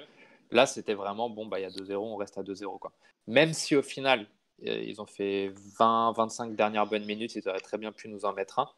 Là, 0.52 0.66
c'était 0.66 0.94
vraiment 0.94 1.30
bon, 1.30 1.46
bah, 1.46 1.60
il 1.60 1.64
y 1.64 1.66
a 1.66 1.70
2-0, 1.70 1.96
on 2.14 2.16
reste 2.18 2.38
à 2.38 2.44
2-0. 2.44 2.78
Quoi. 2.78 2.92
Même 3.28 3.54
si 3.54 3.76
au 3.76 3.82
final, 3.82 4.28
euh, 4.68 4.82
ils 4.84 5.02
ont 5.02 5.06
fait 5.06 5.52
20-25 5.80 6.56
dernières 6.56 6.86
bonnes 6.88 7.06
minutes, 7.06 7.36
ils 7.36 7.48
auraient 7.50 7.60
très 7.60 7.78
bien 7.78 7.92
pu 7.92 8.10
nous 8.10 8.26
en 8.26 8.34
mettre 8.34 8.60
un. 8.60 8.70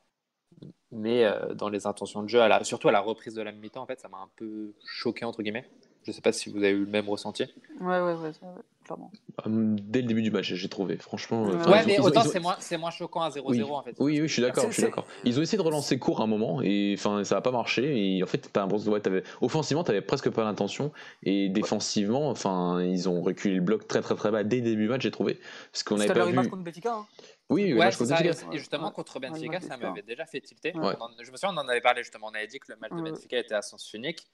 Mais 0.92 1.26
euh, 1.26 1.54
dans 1.56 1.70
les 1.70 1.88
intentions 1.88 2.22
de 2.22 2.30
jeu, 2.30 2.42
à 2.42 2.48
la- 2.48 2.64
surtout 2.64 2.88
à 2.88 2.92
la 2.92 3.00
reprise 3.00 3.34
de 3.34 3.42
la 3.42 3.52
mi-temps, 3.52 3.82
en 3.82 3.88
fait, 3.88 4.00
ça 4.00 4.08
m'a 4.08 4.20
un 4.20 4.30
peu 4.36 4.74
choqué, 4.86 5.26
entre 5.26 5.42
guillemets. 5.42 5.68
Je 6.04 6.12
sais 6.12 6.22
pas 6.22 6.32
si 6.32 6.50
vous 6.52 6.58
avez 6.58 6.70
eu 6.72 6.86
le 6.86 6.92
même 6.92 7.10
ressenti. 7.10 7.44
Ouais, 7.80 8.00
ouais, 8.02 8.14
ouais, 8.14 8.34
ça, 8.34 8.46
ouais, 8.46 8.62
clairement. 8.84 9.12
Hum, 9.46 9.80
Dès 9.80 10.02
le 10.02 10.08
début 10.08 10.22
du 10.22 10.32
match, 10.32 10.54
j'ai 10.54 10.70
trouvé. 10.70 10.98
Franchement. 10.98 11.44
Ouais, 11.46 11.56
enfin, 11.56 11.72
Ouais, 11.72 11.84
mais 11.86 12.00
ont- 12.00 12.04
autant 12.04 12.22
ont- 12.22 12.30
c'est 12.30 12.40
moins, 12.40 12.56
c'est 12.60 12.78
moins 12.78 12.92
choquant 12.92 13.22
à 13.22 13.30
0-0 13.30 13.50
Oui. 13.50 13.62
en 13.64 13.82
fait. 13.84 13.96
Oui, 14.00 14.22
oui, 14.22 14.28
je 14.28 14.34
suis 14.34 14.42
d'accord, 14.42 14.66
je 14.68 14.74
suis 14.74 14.84
d'accord. 14.84 15.06
Ils 15.24 15.40
ont 15.40 15.42
essayé 15.42 15.58
de 15.58 15.64
relancer 15.64 15.98
court 16.00 16.22
à 16.22 16.24
un 16.24 16.28
moment 16.28 16.62
et 16.62 16.96
enfin 16.98 17.24
ça 17.24 17.36
n'a 17.36 17.42
pas 17.42 17.52
marché. 17.52 18.16
Et 18.18 18.24
en 18.24 18.28
fait, 18.28 18.50
t'as 18.52 18.62
l'impression- 18.62 18.92
ouais, 18.92 19.00
t'avais- 19.00 19.24
offensivement, 19.42 19.84
t'avais 19.84 20.02
presque 20.02 20.30
pas 20.30 20.44
l'intention 20.44 20.92
et 21.24 21.50
défensivement, 21.50 22.30
enfin 22.30 22.82
ils 22.82 23.08
ont 23.10 23.22
reculé 23.22 23.56
le 23.56 23.62
bloc 23.62 23.88
très 23.88 24.02
très 24.02 24.16
très 24.16 24.32
bas 24.32 24.44
dès 24.44 24.58
le 24.58 24.62
début 24.64 24.84
du 24.84 24.90
match, 24.90 25.02
j'ai 25.02 25.12
trouvé. 25.12 25.40
Parce 25.72 25.84
qu'on 25.84 25.98
leur 25.98 26.08
pas 26.08 26.26
vu. 26.26 26.50
contre 26.50 26.64
Benfica. 26.64 26.94
Hein. 26.94 27.06
Oui, 27.50 27.68
le 27.70 27.74
Ouais, 27.74 27.86
match 27.86 27.94
c'est 27.96 28.06
contre 28.06 28.18
ça. 28.18 28.24
Benfica. 28.24 28.48
Et 28.54 28.58
justement, 28.58 28.92
contre 28.92 29.20
Benfica, 29.20 29.50
ouais, 29.58 29.62
ça 29.62 29.78
m'avait 29.78 30.02
déjà 30.02 30.26
fait 30.26 30.40
tilter. 30.42 30.72
Ouais. 30.76 30.94
On 31.00 31.04
en- 31.06 31.10
je 31.22 31.32
me 31.32 31.38
souviens, 31.38 31.54
on 31.56 31.58
en 31.60 31.68
avait 31.68 31.82
parlé 31.82 32.02
justement. 32.04 32.28
On 32.32 32.36
avait 32.36 32.48
dit 32.48 32.60
que 32.60 32.72
le 32.72 32.78
match 32.80 32.92
de. 32.92 33.02
Benfica 33.02 33.38
était 33.38 33.54
à 33.56 33.62
sens 33.62 33.94
unique 33.94 34.28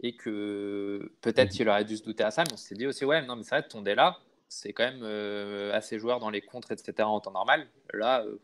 et 0.00 0.16
que 0.16 1.12
peut-être 1.20 1.50
qu'il 1.50 1.68
aurait 1.68 1.84
dû 1.84 1.96
se 1.96 2.02
douter 2.02 2.24
à 2.24 2.30
ça. 2.30 2.44
Mais 2.44 2.52
on 2.52 2.56
s'est 2.56 2.74
dit 2.74 2.86
aussi, 2.86 3.04
ouais, 3.04 3.22
non, 3.22 3.36
mais 3.36 3.42
c'est 3.42 3.56
vrai, 3.56 3.68
Tondela, 3.68 4.18
c'est 4.48 4.72
quand 4.72 4.84
même 4.84 5.02
euh, 5.02 5.72
assez 5.72 5.98
joueur 5.98 6.20
dans 6.20 6.30
les 6.30 6.40
contres, 6.42 6.72
etc. 6.72 7.08
en 7.08 7.20
temps 7.20 7.32
normal. 7.32 7.66
Là, 7.92 8.22
euh, 8.24 8.38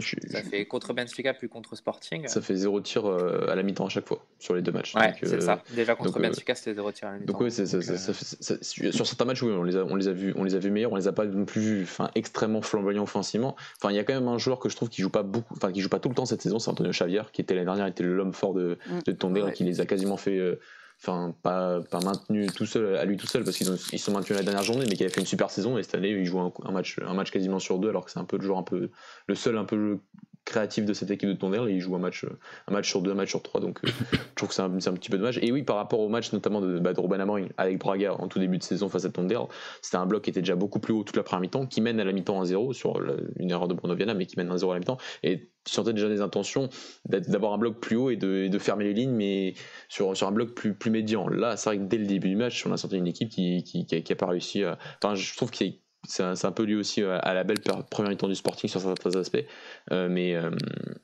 Je 0.00 0.16
ça 0.28 0.42
fait 0.42 0.64
contre 0.66 0.92
Benfica 0.92 1.34
puis 1.34 1.48
contre 1.48 1.76
Sporting. 1.76 2.26
Ça 2.26 2.40
fait 2.40 2.54
zéro 2.56 2.80
tir 2.80 3.06
euh, 3.06 3.46
à 3.50 3.54
la 3.54 3.62
mi-temps 3.62 3.86
à 3.86 3.88
chaque 3.88 4.06
fois 4.06 4.24
sur 4.38 4.54
les 4.54 4.62
deux 4.62 4.72
matchs. 4.72 4.94
Ouais, 4.94 5.14
c'est 5.22 5.34
euh, 5.34 5.40
ça. 5.40 5.62
Déjà 5.74 5.94
contre 5.94 6.12
donc, 6.12 6.24
euh, 6.24 6.28
Benfica, 6.28 6.54
c'était 6.54 6.74
zéro 6.74 6.90
tir 6.92 7.08
à 7.08 7.12
la 7.12 7.18
mi-temps. 7.18 7.32
Donc 7.32 7.40
oui, 7.42 7.50
c'est- 7.50 7.66
ça- 7.66 7.76
Donc, 7.78 7.84
ça- 7.84 7.96
ça 7.98 8.12
fait- 8.12 8.42
ça- 8.42 8.92
sur 8.92 9.06
certains 9.06 9.24
matchs, 9.24 9.42
oui, 9.42 9.52
on 9.52 9.62
les 9.62 9.76
a, 9.76 9.84
on 9.84 9.94
les 9.96 10.08
a 10.08 10.12
vus, 10.12 10.32
on 10.36 10.44
les 10.44 10.54
a 10.54 10.58
vus 10.58 10.70
meilleurs, 10.70 10.92
on 10.92 10.96
les 10.96 11.08
a 11.08 11.12
pas 11.12 11.26
non 11.26 11.44
plus 11.44 11.60
vus, 11.60 11.82
enfin 11.82 12.10
extrêmement 12.14 12.62
flamboyants 12.62 13.02
offensivement. 13.02 13.56
Enfin, 13.80 13.92
il 13.92 13.96
y 13.96 13.98
a 13.98 14.04
quand 14.04 14.14
même 14.14 14.28
un 14.28 14.38
joueur 14.38 14.58
que 14.58 14.68
je 14.68 14.76
trouve 14.76 14.88
qui 14.88 15.02
joue 15.02 15.10
pas 15.10 15.22
beaucoup, 15.22 15.54
enfin 15.54 15.72
qui 15.72 15.80
joue 15.80 15.88
pas 15.88 16.00
tout 16.00 16.08
le 16.08 16.14
temps 16.14 16.26
cette 16.26 16.42
saison, 16.42 16.58
c'est 16.58 16.70
Antonio 16.70 16.90
Xavier, 16.92 17.22
qui 17.32 17.40
était 17.42 17.54
l'année 17.54 17.66
dernière 17.66 17.86
était 17.86 18.02
l'homme 18.04 18.32
fort 18.32 18.54
de, 18.54 18.78
Mm. 18.88 18.98
de 19.06 19.12
Tondela, 19.12 19.46
Ouais. 19.46 19.52
qui 19.52 19.64
les 19.64 19.80
a 19.80 19.86
quasiment 19.86 20.16
fait, 20.16 20.38
euh, 20.38 20.58
enfin 21.02 21.34
pas 21.42 21.80
maintenu 22.04 22.46
tout 22.48 22.66
seul 22.66 22.96
à 22.96 23.04
lui 23.04 23.16
tout 23.16 23.26
seul 23.26 23.42
parce 23.42 23.56
qu'ils 23.56 23.70
ont- 23.70 23.78
ils 23.92 23.98
sont 23.98 24.12
maintenus 24.12 24.38
la 24.38 24.44
dernière 24.44 24.62
journée, 24.62 24.84
mais 24.88 24.96
qui 24.96 25.02
avait 25.02 25.12
fait 25.12 25.20
une 25.20 25.26
super 25.26 25.50
saison 25.50 25.78
et 25.78 25.82
cette 25.82 25.94
année 25.94 26.10
il 26.10 26.24
joue 26.26 26.40
un, 26.40 26.52
un 26.64 26.72
match 26.72 26.98
un 27.04 27.14
match 27.14 27.30
quasiment 27.30 27.58
sur 27.58 27.78
deux 27.78 27.88
alors 27.88 28.04
que 28.04 28.10
c'est 28.10 28.18
un 28.18 28.24
peu 28.24 28.36
le 28.36 28.42
joueur 28.44 28.58
un 28.58 28.62
peu 28.62 28.90
le 29.26 29.34
seul 29.34 29.56
un 29.56 29.64
peu 29.64 29.98
créatif 30.44 30.84
de 30.84 30.92
cette 30.92 31.10
équipe 31.10 31.28
de 31.28 31.34
Tondela 31.34 31.68
et 31.68 31.74
il 31.74 31.80
joue 31.80 31.94
un 31.94 31.98
match 31.98 32.26
un 32.66 32.72
match 32.72 32.88
sur 32.88 33.02
deux, 33.02 33.12
un 33.12 33.14
match 33.14 33.30
sur 33.30 33.42
trois, 33.42 33.60
donc 33.60 33.80
euh, 33.84 33.88
je 34.12 34.34
trouve 34.34 34.48
que 34.48 34.54
c'est 34.54 34.62
un, 34.62 34.74
un 34.74 34.94
petit 34.94 35.10
peu 35.10 35.18
dommage. 35.18 35.38
Et 35.42 35.52
oui, 35.52 35.62
par 35.62 35.76
rapport 35.76 36.00
au 36.00 36.08
match 36.08 36.32
notamment 36.32 36.60
de, 36.60 36.78
bah, 36.78 36.92
de 36.92 37.00
Ruben 37.00 37.20
Amorim 37.20 37.48
avec 37.56 37.78
Braga 37.78 38.14
en 38.14 38.28
tout 38.28 38.38
début 38.38 38.58
de 38.58 38.62
saison 38.62 38.88
face 38.88 39.04
à 39.04 39.10
Tondela, 39.10 39.46
c'était 39.82 39.96
un 39.96 40.06
bloc 40.06 40.22
qui 40.24 40.30
était 40.30 40.40
déjà 40.40 40.56
beaucoup 40.56 40.80
plus 40.80 40.92
haut 40.92 41.04
toute 41.04 41.16
la 41.16 41.22
première 41.22 41.42
mi-temps, 41.42 41.66
qui 41.66 41.80
mène 41.80 42.00
à 42.00 42.04
la 42.04 42.12
mi-temps 42.12 42.42
1-0 42.42 42.72
sur 42.72 43.00
une 43.38 43.50
erreur 43.50 43.68
de 43.68 43.74
Bruno 43.74 43.94
Viana, 43.94 44.14
mais 44.14 44.26
qui 44.26 44.36
mène 44.36 44.50
1-0 44.50 44.70
à 44.70 44.74
la 44.74 44.80
mi-temps. 44.80 44.98
Et 45.22 45.50
tu 45.64 45.72
sentais 45.72 45.92
déjà 45.92 46.08
des 46.08 46.20
intentions 46.20 46.68
d'avoir 47.04 47.52
un 47.52 47.58
bloc 47.58 47.80
plus 47.80 47.96
haut 47.96 48.10
et 48.10 48.16
de, 48.16 48.48
de 48.48 48.58
fermer 48.58 48.84
les 48.84 48.94
lignes, 48.94 49.12
mais 49.12 49.54
sur, 49.88 50.16
sur 50.16 50.26
un 50.26 50.32
bloc 50.32 50.54
plus, 50.54 50.74
plus 50.74 50.90
médian. 50.90 51.28
Là, 51.28 51.56
c'est 51.56 51.70
vrai 51.70 51.78
que 51.78 51.84
dès 51.84 51.98
le 51.98 52.06
début 52.06 52.28
du 52.28 52.36
match, 52.36 52.64
on 52.66 52.72
a 52.72 52.76
senti 52.76 52.96
une 52.96 53.06
équipe 53.06 53.28
qui, 53.28 53.62
qui, 53.62 53.84
qui, 53.84 53.94
a, 53.94 54.00
qui 54.00 54.12
a 54.12 54.16
pas 54.16 54.26
réussi. 54.26 54.64
Enfin, 55.02 55.14
je 55.14 55.36
trouve 55.36 55.50
que 55.50 55.64
c'est 56.04 56.22
un, 56.22 56.52
peu 56.52 56.64
lié 56.64 56.74
aussi 56.74 57.02
à, 57.02 57.16
à 57.18 57.34
la 57.34 57.44
belle 57.44 57.60
première 57.90 58.10
mi-temps 58.10 58.28
du 58.28 58.34
Sporting 58.34 58.68
sur 58.68 58.80
certains 58.80 59.16
aspects, 59.16 59.44
Euh, 59.92 60.08
mais, 60.08 60.34
euh, 60.34 60.50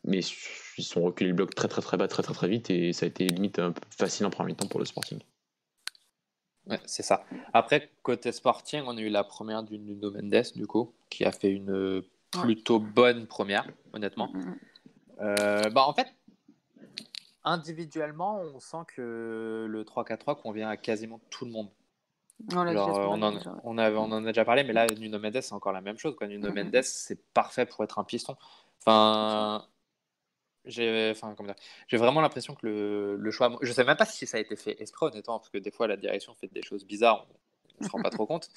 mais 0.05 0.21
ils 0.79 0.85
sont 0.85 1.03
reculés 1.03 1.31
le 1.31 1.37
bloc 1.37 1.55
très 1.55 1.69
très 1.69 1.83
très 1.83 1.97
bas, 1.97 2.09
très 2.09 2.23
très 2.23 2.35
très 2.35 2.49
vite, 2.49 2.71
et 2.71 2.93
ça 2.93 3.05
a 3.05 3.09
été 3.09 3.27
limite 3.27 3.59
un 3.59 3.73
peu 3.73 3.83
facile 3.91 4.27
en 4.27 4.31
première 4.31 4.49
mi-temps 4.49 4.69
pour 4.69 4.81
le 4.81 4.87
Sporting. 4.87 5.21
Ouais, 6.67 6.81
c'est 6.85 7.03
ça. 7.03 7.25
Après, 7.53 7.91
côté 8.03 8.33
Sporting, 8.33 8.83
on 8.87 8.97
a 8.97 9.01
eu 9.01 9.09
la 9.09 9.23
première 9.23 9.63
du 9.63 9.79
Nuno 9.79 10.11
Mendes, 10.11 10.47
du 10.55 10.67
coup, 10.67 10.93
qui 11.11 11.25
a 11.25 11.31
fait 11.31 11.51
une 11.51 11.71
euh, 11.71 12.03
plutôt 12.31 12.81
bonne 12.81 13.27
première, 13.27 13.69
honnêtement. 13.93 14.31
Mm, 14.33 14.39
mm. 14.39 14.59
Euh, 15.21 15.71
bah, 15.71 15.85
en 15.87 15.95
fait, 15.95 16.09
individuellement, 17.45 18.41
on 18.41 18.59
sent 18.59 18.85
que 18.89 19.67
le 19.69 19.85
3-4-3 19.85 20.41
convient 20.41 20.69
à 20.69 20.77
quasiment 20.77 21.21
tout 21.31 21.45
le 21.45 21.53
monde. 21.53 21.69
Genre, 22.49 22.65
laisse 22.65 22.77
on, 22.77 23.23
en, 23.23 23.33
déjà. 23.33 23.55
on, 23.65 23.79
avait- 23.79 23.97
on 23.97 24.03
en 24.13 24.25
a 24.25 24.29
déjà 24.29 24.45
parlé, 24.45 24.63
mais 24.63 24.73
là, 24.73 24.87
Nuno 24.87 25.19
Mendes, 25.19 25.41
c'est 25.41 25.53
encore 25.55 25.73
la 25.73 25.81
même 25.81 25.99
chose. 25.99 26.15
Quoi. 26.17 26.27
Nuno 26.27 26.49
Mhm. 26.51 26.65
Mendes, 26.65 26.83
c'est 26.83 27.21
parfait 27.33 27.67
pour 27.67 27.83
être 27.85 27.99
un 27.99 28.05
piston. 28.05 28.37
Enfin, 28.87 29.67
j'ai 30.65 31.13
enfin, 31.13 31.35
vraiment 31.93 32.21
l'impression 32.21 32.55
que 32.55 32.67
le, 32.67 33.17
le 33.17 33.31
choix. 33.31 33.57
Je 33.63 33.73
sais 33.73 33.85
même 33.85 33.97
pas 33.97 34.05
si 34.05 34.27
ça 34.27 34.37
a 34.37 34.41
été 34.41 34.57
fait 34.57 34.81
exprès, 34.81 35.07
honnêtement, 35.07 35.39
parce 35.39 35.49
que 35.51 35.59
des 35.59 35.71
fois, 35.71 35.87
la 35.87 35.97
direction 35.97 36.35
fait 36.35 36.49
des 36.53 36.63
choses 36.63 36.85
bizarres, 36.85 37.27
on 37.79 37.83
ne 37.83 37.87
se 37.87 37.91
rend 37.91 38.01
pas 38.01 38.11
trop 38.11 38.27
compte. 38.27 38.49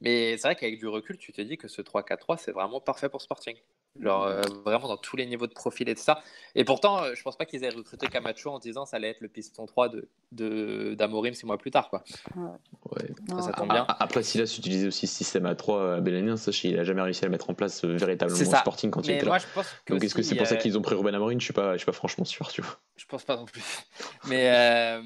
Mais 0.00 0.36
c'est 0.36 0.48
vrai 0.48 0.56
qu'avec 0.56 0.78
du 0.78 0.86
recul, 0.88 1.18
tu 1.18 1.32
te 1.32 1.40
dis 1.42 1.58
que 1.58 1.68
ce 1.68 1.82
3-4-3, 1.82 2.36
c'est 2.38 2.52
vraiment 2.52 2.80
parfait 2.80 3.08
pour 3.08 3.20
Sporting. 3.22 3.56
Genre, 4.00 4.24
euh, 4.24 4.42
vraiment 4.64 4.88
dans 4.88 4.96
tous 4.96 5.16
les 5.16 5.26
niveaux 5.26 5.46
de 5.46 5.52
profil 5.52 5.88
et 5.88 5.94
tout 5.94 6.02
ça. 6.02 6.22
Et 6.54 6.64
pourtant, 6.64 7.02
euh, 7.02 7.14
je 7.14 7.22
pense 7.22 7.36
pas 7.36 7.46
qu'ils 7.46 7.64
aient 7.64 7.70
recruté 7.70 8.06
Camacho 8.06 8.50
en 8.50 8.58
disant 8.58 8.86
ça 8.86 8.96
allait 8.96 9.10
être 9.10 9.20
le 9.20 9.28
piston 9.28 9.66
3 9.66 9.88
de, 9.88 10.08
de, 10.32 10.94
d'Amorim 10.94 11.34
six 11.34 11.46
mois 11.46 11.58
plus 11.58 11.70
tard. 11.70 11.90
Quoi. 11.90 12.04
Ouais. 12.36 13.10
Non, 13.28 13.42
ça 13.42 13.52
tombe 13.52 13.70
bien. 13.70 13.84
Ah, 13.88 13.96
Après, 14.00 14.22
Silas 14.22 14.54
utilisait 14.58 14.86
aussi 14.86 15.06
ce 15.06 15.14
système 15.14 15.46
à 15.46 15.54
3 15.54 15.96
à 15.96 16.00
Bélénien, 16.00 16.36
sachez, 16.36 16.68
il 16.68 16.78
a 16.78 16.84
jamais 16.84 17.02
réussi 17.02 17.24
à 17.24 17.26
le 17.26 17.32
mettre 17.32 17.50
en 17.50 17.54
place 17.54 17.84
euh, 17.84 17.96
véritablement 17.96 18.40
au. 18.40 18.44
Sporting 18.44 18.90
quand 18.90 19.06
il 19.06 19.12
était 19.12 19.26
moi, 19.26 19.36
là. 19.38 19.44
je 19.46 19.54
pense 19.54 19.66
que. 19.84 19.92
Donc 19.92 20.04
est-ce 20.04 20.14
que 20.14 20.22
c'est 20.22 20.36
pour 20.36 20.46
ça 20.46 20.56
qu'ils 20.56 20.78
ont 20.78 20.82
pris 20.82 20.94
Ruben 20.94 21.14
Amorim? 21.14 21.40
Je 21.40 21.44
suis 21.44 21.52
pas, 21.54 21.72
je 21.72 21.78
suis 21.78 21.86
pas 21.86 21.92
franchement 21.92 22.24
sûr, 22.24 22.48
tu 22.48 22.62
vois. 22.62 22.78
Je 22.96 23.06
pense 23.06 23.24
pas 23.24 23.36
non 23.36 23.44
plus. 23.44 23.62
Mais, 24.28 24.50
euh, 24.50 25.02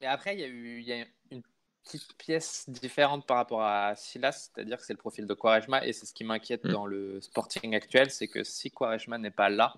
mais 0.00 0.06
après, 0.06 0.34
il 0.34 0.40
y 0.40 0.44
a 0.44 0.48
eu 0.48 0.80
y 0.82 0.92
a 0.92 0.96
une 0.98 1.06
petite 1.84 2.14
pièce 2.16 2.64
différente 2.68 3.26
par 3.26 3.36
rapport 3.36 3.62
à 3.62 3.94
Silas, 3.96 4.50
c'est-à-dire 4.54 4.78
que 4.78 4.84
c'est 4.84 4.92
le 4.94 4.98
profil 4.98 5.26
de 5.26 5.34
Quaresma, 5.34 5.84
et 5.86 5.92
c'est 5.92 6.06
ce 6.06 6.14
qui 6.14 6.24
m'inquiète 6.24 6.64
Mm. 6.64 6.72
dans 6.72 6.86
le 6.86 7.20
Sporting 7.20 7.74
actuel, 7.74 8.10
c'est 8.10 8.26
que 8.28 8.42
si 8.42 8.70
Quaresma 8.70 9.18
n'est 9.18 9.30
pas 9.30 9.50
là, 9.50 9.74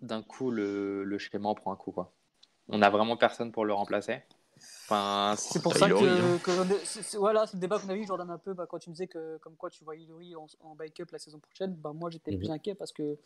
d'un 0.00 0.22
coup, 0.22 0.50
le, 0.50 1.04
le 1.04 1.18
schéma 1.18 1.48
en 1.48 1.54
prend 1.54 1.72
un 1.72 1.76
coup. 1.76 1.92
Quoi. 1.92 2.12
On 2.68 2.78
n'a 2.78 2.90
vraiment 2.90 3.16
personne 3.16 3.52
pour 3.52 3.64
le 3.64 3.72
remplacer. 3.72 4.20
Enfin, 4.84 5.34
C'est 5.38 5.62
pour 5.62 5.74
ça 5.74 5.86
Ilori, 5.86 6.04
que, 6.04 6.20
hein. 6.22 6.38
que- 6.44 7.16
voilà, 7.16 7.46
c'est 7.46 7.54
le 7.54 7.60
débat 7.60 7.78
qu'on 7.80 7.88
a 7.88 7.94
eu, 7.96 8.06
Jordan, 8.06 8.30
un 8.30 8.38
peu, 8.38 8.52
bah, 8.52 8.66
quand 8.68 8.78
tu 8.78 8.90
me 8.90 8.94
disais 8.94 9.06
que 9.08 9.38
comme 9.38 9.56
quoi 9.56 9.70
tu 9.70 9.82
vois 9.84 9.96
Ilori 9.96 10.36
en, 10.36 10.46
en 10.60 10.74
backup 10.74 11.06
la 11.12 11.18
saison 11.18 11.38
prochaine, 11.40 11.74
bah, 11.74 11.92
moi 11.94 12.10
j'étais 12.10 12.32
Mhm. 12.32 12.38
plus 12.38 12.50
inquiet 12.50 12.74
parce 12.74 12.92
que 12.92 13.16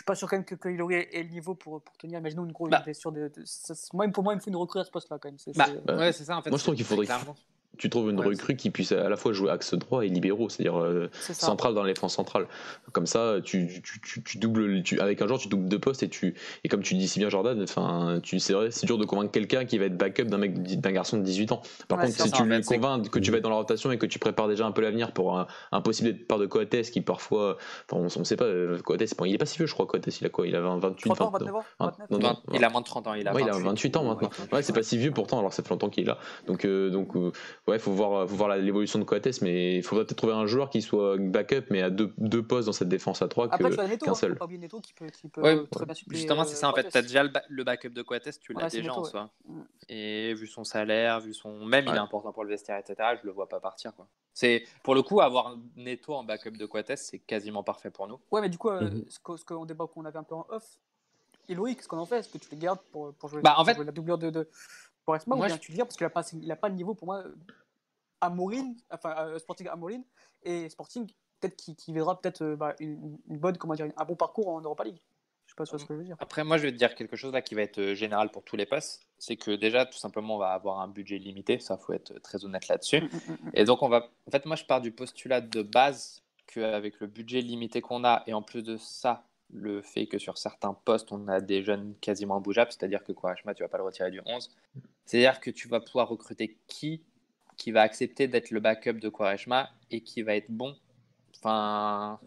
suis 0.00 0.04
pas 0.04 0.14
sûr 0.14 0.28
quand 0.28 0.36
même 0.36 0.44
que, 0.44 0.54
que 0.54 0.68
Ilori 0.68 0.94
ait, 0.96 1.08
ait 1.16 1.22
le 1.22 1.28
niveau 1.30 1.54
pour, 1.54 1.80
pour 1.82 1.96
tenir. 1.96 2.18
Imaginons 2.18 2.44
une 2.44 2.52
grosse 2.52 2.70
Bah. 2.70 2.80
blessure. 2.84 3.12
De, 3.12 3.28
de- 3.28 3.42
ça- 3.44 3.74
moi, 3.92 4.06
pour 4.08 4.24
moi, 4.24 4.32
il 4.34 4.36
me 4.36 4.40
faut 4.40 4.50
une 4.50 4.56
recrue 4.56 4.80
à 4.80 4.84
ce 4.84 4.90
poste-là 4.90 5.18
quand 5.20 5.28
même. 5.28 5.38
C'est- 5.38 5.56
bah, 5.56 5.66
c'est- 5.68 5.92
ouais, 5.94 6.12
c'est 6.12 6.24
ça 6.24 6.36
en 6.38 6.42
fait. 6.42 6.50
moi, 6.50 6.58
je 6.58 6.62
trouve 6.64 6.74
qu'il 6.74 6.84
faudrait 6.84 7.06
clairement- 7.06 7.36
Tu 7.80 7.88
trouves 7.88 8.10
une 8.10 8.20
Ouais, 8.20 8.26
recrue 8.26 8.56
qui 8.56 8.68
puisse 8.68 8.92
à 8.92 9.08
la 9.08 9.16
fois 9.16 9.32
jouer 9.32 9.50
axe 9.50 9.72
droit 9.72 10.04
et 10.04 10.08
libéraux, 10.08 10.50
c'est-à-dire 10.50 10.78
euh, 10.78 11.08
central 11.18 11.72
dans 11.72 11.82
les 11.82 11.94
défense 11.94 12.14
centrale. 12.14 12.46
Comme 12.92 13.06
ça, 13.06 13.36
tu, 13.42 13.80
tu, 13.82 14.00
tu, 14.02 14.22
tu 14.22 14.36
doubles, 14.38 14.82
tu, 14.82 15.00
avec 15.00 15.22
un 15.22 15.26
joueur, 15.26 15.38
tu 15.38 15.48
doubles 15.48 15.66
deux 15.66 15.78
postes 15.78 16.02
et 16.02 16.08
tu 16.10 16.34
et 16.62 16.68
comme 16.68 16.82
tu 16.82 16.94
dis 16.94 17.08
si 17.08 17.18
bien 17.20 17.30
Jordan, 17.30 17.60
enfin, 17.62 18.20
tu 18.22 18.38
c'est 18.38 18.52
vrai, 18.52 18.70
c'est 18.70 18.84
dur 18.84 18.98
de 18.98 19.06
convaincre 19.06 19.30
quelqu'un 19.32 19.64
qui 19.64 19.78
va 19.78 19.86
être 19.86 19.96
backup 19.96 20.24
d'un 20.24 20.36
mec 20.36 20.62
d'un 20.78 20.92
garçon 20.92 21.16
de 21.16 21.22
18 21.22 21.52
ans. 21.52 21.62
Par 21.88 21.98
Ouais, 21.98 22.04
contre, 22.04 22.16
si 22.20 22.28
ça, 22.28 22.36
tu 22.36 22.42
lui 22.44 22.60
convaincs 22.62 23.08
que 23.08 23.18
tu 23.18 23.30
vas 23.30 23.38
être 23.38 23.44
dans 23.44 23.48
la 23.50 23.56
rotation 23.56 23.90
et 23.90 23.96
que 23.96 24.04
tu 24.06 24.18
prépares 24.18 24.46
déjà 24.48 24.66
un 24.66 24.72
peu 24.72 24.82
l'avenir 24.82 25.12
pour 25.12 25.38
un, 25.38 25.46
un 25.72 25.80
possible 25.80 26.12
départ 26.12 26.38
de 26.38 26.44
Coates 26.44 26.90
qui 26.90 27.00
parfois, 27.00 27.56
enfin, 27.90 28.02
on, 28.14 28.20
on 28.20 28.24
sait 28.24 28.36
pas, 28.36 28.44
euh, 28.44 28.78
Coates, 28.80 29.16
bon, 29.16 29.24
il 29.24 29.34
est 29.34 29.38
pas 29.38 29.46
si 29.46 29.56
vieux, 29.56 29.66
je 29.66 29.72
crois. 29.72 29.86
Coates, 29.86 30.20
il 30.20 30.26
a 30.26 30.28
quoi? 30.28 30.46
Il 30.46 30.54
a 30.54 30.60
20, 30.60 30.78
28, 30.80 31.14
30 31.14 31.20
ans, 31.22 31.30
29 31.30 31.48
29 31.48 31.54
ans 31.54 31.64
29 31.80 32.10
non, 32.10 32.18
non. 32.18 32.28
Vingt- 32.28 32.40
Il 32.52 32.64
a 32.64 32.68
moins 32.68 32.80
de 32.82 32.86
30 32.86 33.06
ans. 33.06 33.14
Il 33.14 33.26
a, 33.26 33.32
Ouais, 33.32 33.40
il 33.42 33.48
a 33.48 33.52
28. 33.52 33.64
28 33.64 33.96
ans 33.96 34.04
maintenant. 34.04 34.28
Ouais, 34.38 34.56
Ouais, 34.58 34.62
c'est 34.62 34.74
pas 34.74 34.82
si 34.82 34.98
vieux 34.98 35.12
pourtant, 35.12 35.38
alors 35.38 35.54
ça 35.54 35.62
fait 35.62 35.70
longtemps 35.70 35.88
qu'il 35.88 36.04
est 36.04 36.06
là. 36.08 36.18
Donc, 36.46 36.66
euh, 36.66 36.90
donc 36.90 37.16
euh, 37.16 37.32
ouais, 37.70 37.78
faut 37.78 37.92
voir, 37.92 38.28
faut 38.28 38.36
voir 38.36 38.56
l'évolution 38.56 38.98
de 38.98 39.04
Coates, 39.04 39.40
mais 39.42 39.76
il 39.76 39.82
faudrait 39.82 40.04
peut-être 40.04 40.18
trouver 40.18 40.32
un 40.34 40.46
joueur 40.46 40.68
qui 40.70 40.82
soit 40.82 41.16
backup, 41.18 41.64
mais 41.70 41.80
à 41.82 41.90
deux, 41.90 42.12
deux 42.18 42.42
postes 42.42 42.66
dans 42.66 42.72
cette 42.72 42.88
défense 42.88 43.22
à 43.22 43.28
3 43.28 43.48
que, 43.48 43.54
Après, 43.54 43.70
tu 43.70 43.80
as 43.80 43.86
Neto, 43.88 44.04
qu'un 44.04 44.12
hein, 44.12 44.14
seul. 44.14 44.34
pas 44.36 44.44
oublier 44.44 44.60
Neto 44.60 44.80
qui 44.80 44.92
peut, 44.92 45.06
qui 45.08 45.28
peut 45.28 45.40
Ouais, 45.40 45.64
très 45.70 45.84
bien 45.86 45.94
suppléer, 45.94 46.18
Justement, 46.20 46.42
euh, 46.42 46.44
c'est 46.44 46.56
ça 46.56 46.68
en 46.68 46.74
fait. 46.74 46.82
Coates. 46.82 46.92
Tu 46.92 46.98
as 46.98 47.02
déjà 47.02 47.22
le, 47.22 47.28
ba- 47.30 47.42
le 47.48 47.64
backup 47.64 47.88
de 47.90 48.02
Coates, 48.02 48.38
tu 48.40 48.52
l'as 48.52 48.68
déjà 48.68 48.82
Neto, 48.82 48.94
en 49.00 49.02
ouais. 49.04 49.10
soi. 49.10 49.30
Mm. 49.48 49.60
Et 49.88 50.34
vu 50.34 50.46
son 50.46 50.64
salaire, 50.64 51.20
vu 51.20 51.32
son. 51.34 51.64
Même 51.64 51.84
il 51.88 51.94
est 51.94 51.98
important 51.98 52.32
pour 52.32 52.44
le 52.44 52.50
vestiaire, 52.50 52.76
etc., 52.78 53.16
je 53.20 53.26
le 53.26 53.32
vois 53.32 53.48
pas 53.48 53.60
partir. 53.60 53.94
Quoi. 53.94 54.06
C'est 54.34 54.64
Pour 54.82 54.94
le 54.94 55.02
coup, 55.02 55.20
avoir 55.20 55.56
Neto 55.76 56.14
en 56.14 56.24
backup 56.24 56.50
de 56.56 56.66
Coates, 56.66 56.96
c'est 56.96 57.18
quasiment 57.18 57.62
parfait 57.62 57.90
pour 57.90 58.06
nous. 58.08 58.18
Ouais, 58.30 58.40
mais 58.40 58.48
du 58.48 58.58
coup, 58.58 58.70
euh, 58.70 58.80
Mhm. 58.90 59.04
ce 59.08 59.18
que- 59.18 59.36
ce 59.36 59.44
qu'on 59.44 59.64
débat 59.64 59.86
qu'on 59.86 60.04
avait 60.04 60.18
un 60.18 60.22
peu 60.24 60.34
en 60.34 60.46
off, 60.50 60.64
Ilori, 61.48 61.74
qu'est-ce 61.74 61.88
qu'on 61.88 61.98
en 61.98 62.06
fait 62.06 62.18
Est-ce 62.18 62.28
que 62.28 62.38
tu 62.38 62.46
le 62.52 62.58
gardes 62.58 62.78
pour, 62.92 63.12
pour 63.14 63.28
jouer, 63.28 63.42
Bah, 63.42 63.54
en 63.54 63.56
pour 63.56 63.66
fait- 63.66 63.74
jouer 63.74 63.84
la 63.84 63.90
doublure 63.92 64.18
de, 64.18 64.30
de 64.30 64.48
Quaresma 65.06 65.36
Moi, 65.36 65.44
ou 65.44 65.46
bien 65.48 65.56
je- 65.56 65.60
tu 65.60 65.72
le 65.72 65.76
vires 65.76 65.86
parce 65.86 65.96
qu'il 65.96 66.06
a 66.06 66.10
pas, 66.10 66.22
il 66.32 66.50
a 66.52 66.56
pas 66.56 66.68
le 66.68 66.74
niveau 66.74 66.94
pour 66.94 67.06
moi 67.06 67.24
à 68.20 68.30
Morin, 68.30 68.74
enfin 68.90 69.14
euh, 69.18 69.38
Sporting 69.38 69.68
à 69.68 69.76
Morin 69.76 70.02
et 70.42 70.68
Sporting 70.68 71.06
peut-être 71.40 71.56
qui, 71.56 71.74
qui 71.74 71.92
verra 71.92 72.20
peut-être 72.20 72.42
euh, 72.42 72.56
bah, 72.56 72.74
une, 72.80 73.18
une 73.28 73.38
bonne 73.38 73.56
comment 73.56 73.74
dire 73.74 73.88
un 73.96 74.04
bon 74.04 74.16
parcours 74.16 74.48
en 74.48 74.60
Europa 74.60 74.84
League. 74.84 75.00
Je 75.46 75.52
sais 75.52 75.56
pas 75.56 75.64
si 75.66 75.76
ce 75.80 75.84
que 75.84 75.94
je 75.94 75.98
veux 75.98 76.04
dire. 76.04 76.16
Après, 76.20 76.44
moi, 76.44 76.58
je 76.58 76.62
vais 76.62 76.70
te 76.70 76.76
dire 76.76 76.94
quelque 76.94 77.16
chose 77.16 77.32
là 77.32 77.42
qui 77.42 77.56
va 77.56 77.62
être 77.62 77.78
euh, 77.80 77.94
général 77.96 78.30
pour 78.30 78.44
tous 78.44 78.54
les 78.54 78.66
postes. 78.66 79.02
C'est 79.18 79.36
que 79.36 79.50
déjà, 79.50 79.84
tout 79.84 79.98
simplement, 79.98 80.36
on 80.36 80.38
va 80.38 80.50
avoir 80.52 80.78
un 80.78 80.86
budget 80.86 81.18
limité. 81.18 81.58
Ça, 81.58 81.76
faut 81.76 81.92
être 81.92 82.20
très 82.20 82.44
honnête 82.44 82.68
là-dessus. 82.68 83.00
Mm, 83.00 83.06
mm, 83.06 83.32
mm. 83.32 83.50
Et 83.54 83.64
donc, 83.64 83.82
on 83.82 83.88
va. 83.88 84.08
En 84.28 84.30
fait, 84.30 84.46
moi, 84.46 84.54
je 84.54 84.64
pars 84.64 84.80
du 84.80 84.92
postulat 84.92 85.40
de 85.40 85.62
base 85.62 86.22
qu'avec 86.46 87.00
le 87.00 87.08
budget 87.08 87.40
limité 87.40 87.80
qu'on 87.80 88.04
a, 88.04 88.22
et 88.28 88.32
en 88.32 88.42
plus 88.42 88.62
de 88.62 88.76
ça, 88.76 89.24
le 89.52 89.82
fait 89.82 90.06
que 90.06 90.18
sur 90.18 90.38
certains 90.38 90.74
postes, 90.74 91.12
on 91.12 91.26
a 91.28 91.40
des 91.40 91.62
jeunes 91.62 91.94
quasiment 92.00 92.36
imbougeables, 92.36 92.70
c'est-à-dire 92.72 93.02
que 93.04 93.12
Quaresma, 93.12 93.54
tu 93.54 93.62
vas 93.62 93.68
pas 93.68 93.78
le 93.78 93.84
retirer 93.84 94.10
du 94.10 94.20
11. 94.26 94.50
C'est-à-dire 95.04 95.40
que 95.40 95.50
tu 95.50 95.68
vas 95.68 95.80
pouvoir 95.80 96.08
recruter 96.08 96.56
qui 96.66 97.02
qui 97.56 97.72
va 97.72 97.82
accepter 97.82 98.26
d'être 98.26 98.50
le 98.52 98.60
backup 98.60 98.94
de 98.94 99.08
Quaresma 99.10 99.68
et 99.90 100.00
qui 100.00 100.22
va 100.22 100.34
être 100.34 100.50
bon. 100.50 100.74
Enfin. 101.36 102.18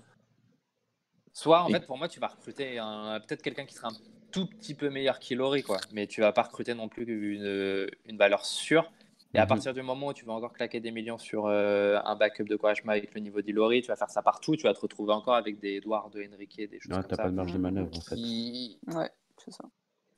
Soit, 1.33 1.63
en 1.63 1.69
Et- 1.69 1.73
fait, 1.73 1.85
pour 1.87 1.97
moi, 1.97 2.07
tu 2.07 2.19
vas 2.19 2.27
recruter 2.27 2.77
un- 2.77 3.19
peut-être 3.19 3.41
quelqu'un 3.41 3.65
qui 3.65 3.73
sera 3.73 3.87
un 3.87 3.95
tout 4.31 4.45
petit 4.45 4.75
peu 4.75 4.89
meilleur 4.89 5.17
qu'Ilori, 5.19 5.63
quoi. 5.63 5.77
Mais 5.91 6.05
tu 6.07 6.21
vas 6.21 6.31
pas 6.33 6.43
recruter 6.43 6.73
non 6.75 6.87
plus 6.89 7.03
une, 7.35 7.89
une 8.05 8.17
valeur 8.17 8.45
sûre. 8.45 8.91
Et 9.33 9.39
à 9.39 9.45
Mhm. 9.45 9.47
partir 9.47 9.73
du 9.73 9.81
moment 9.81 10.07
où 10.07 10.13
tu 10.13 10.25
vas 10.25 10.33
encore 10.33 10.53
claquer 10.53 10.79
des 10.79 10.91
millions 10.91 11.17
sur 11.17 11.47
euh, 11.47 11.99
un 12.05 12.15
backup 12.15 12.43
de 12.45 12.55
Quaresma 12.55 12.93
avec 12.93 13.13
le 13.15 13.21
niveau 13.21 13.41
d'Ilori, 13.41 13.81
tu 13.81 13.87
vas 13.87 13.95
faire 13.95 14.09
ça 14.09 14.21
partout, 14.21 14.55
tu 14.55 14.63
vas 14.63 14.73
te 14.73 14.79
retrouver 14.79 15.13
encore 15.13 15.35
avec 15.35 15.59
des 15.59 15.75
Edouard 15.77 16.09
de 16.11 16.23
Henrique, 16.31 16.57
des 16.57 16.79
choses 16.79 16.97
Ouais, 16.97 17.01
comme 17.01 17.09
t'as 17.09 17.15
ça 17.15 17.23
pas 17.23 17.29
de 17.29 17.35
marge 17.35 17.53
de 17.53 17.57
manœuvre 17.57 17.95
en 17.97 18.01
fait. 18.01 18.19
qui, 18.19 18.79
Ouais, 18.87 19.09
c'est 19.37 19.51
ça. 19.51 19.63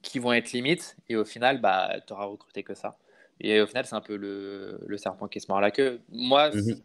qui 0.01 0.19
vont 0.19 0.33
être 0.33 0.51
limites. 0.51 0.97
Et 1.09 1.15
au 1.15 1.25
final, 1.25 1.61
bah, 1.61 1.99
tu 2.05 2.13
auras 2.13 2.25
recruté 2.25 2.63
que 2.63 2.73
ça. 2.75 2.97
Et 3.39 3.61
au 3.61 3.67
final, 3.67 3.85
c'est 3.85 3.95
un 3.95 4.01
peu 4.01 4.15
le, 4.15 4.79
le 4.85 4.97
serpent 4.97 5.27
qui 5.27 5.39
se 5.41 5.47
mord 5.49 5.61
la 5.61 5.71
queue. 5.71 6.01
Moi, 6.09 6.51
Mhm. 6.53 6.83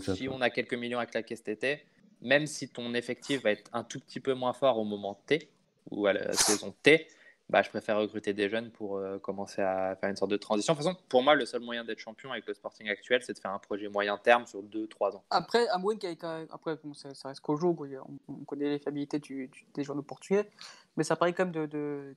si 0.00 0.28
on 0.28 0.40
a 0.40 0.50
quelques 0.50 0.74
millions 0.74 0.98
à 0.98 1.06
claquer 1.06 1.36
cet 1.36 1.48
été, 1.48 1.86
même 2.20 2.46
si 2.46 2.68
ton 2.68 2.94
effectif 2.94 3.42
va 3.42 3.50
être 3.52 3.70
un 3.72 3.84
tout 3.84 4.00
petit 4.00 4.20
peu 4.20 4.34
moins 4.34 4.52
fort 4.52 4.78
au 4.78 4.84
moment 4.84 5.14
T 5.26 5.50
ou 5.90 6.06
à 6.06 6.12
la 6.12 6.36
saison 6.36 6.74
T, 6.82 7.08
bah, 7.50 7.62
je 7.62 7.68
préfère 7.68 7.98
recruter 7.98 8.32
des 8.32 8.48
jeunes 8.48 8.70
pour 8.70 8.96
euh, 8.96 9.18
commencer 9.18 9.60
à 9.62 9.96
faire 9.96 10.08
une 10.08 10.16
sorte 10.16 10.30
de 10.30 10.36
transition. 10.36 10.72
De 10.72 10.78
toute 10.78 10.86
façon, 10.86 10.98
pour 11.08 11.22
moi, 11.22 11.34
le 11.34 11.44
seul 11.46 11.60
moyen 11.60 11.84
d'être 11.84 11.98
champion 11.98 12.32
avec 12.32 12.46
le 12.46 12.54
Sporting 12.54 12.88
actuel, 12.88 13.22
c'est 13.22 13.34
de 13.34 13.38
faire 13.38 13.52
un 13.52 13.58
projet 13.58 13.88
moyen 13.88 14.16
terme 14.16 14.46
sur 14.46 14.62
2-3 14.62 15.14
ans. 15.16 15.24
Après, 15.30 15.68
Amorim, 15.68 15.98
qui 15.98 16.06
a 16.06 16.10
après, 16.50 16.76
bon, 16.82 16.94
ça, 16.94 17.14
ça 17.14 17.28
reste 17.28 17.40
qu'au 17.40 17.56
jour, 17.56 17.76
on, 17.78 18.32
on 18.32 18.44
connaît 18.44 18.70
les 18.70 18.78
fiabilités 18.78 19.18
du, 19.18 19.48
du- 19.48 19.66
des 19.74 19.84
joueurs 19.84 20.02
portugais, 20.04 20.48
mais 20.96 21.04
ça 21.04 21.16
paraît 21.16 21.32
quand 21.34 21.44
même 21.44 21.52
de. 21.52 21.66
de... 21.66 22.16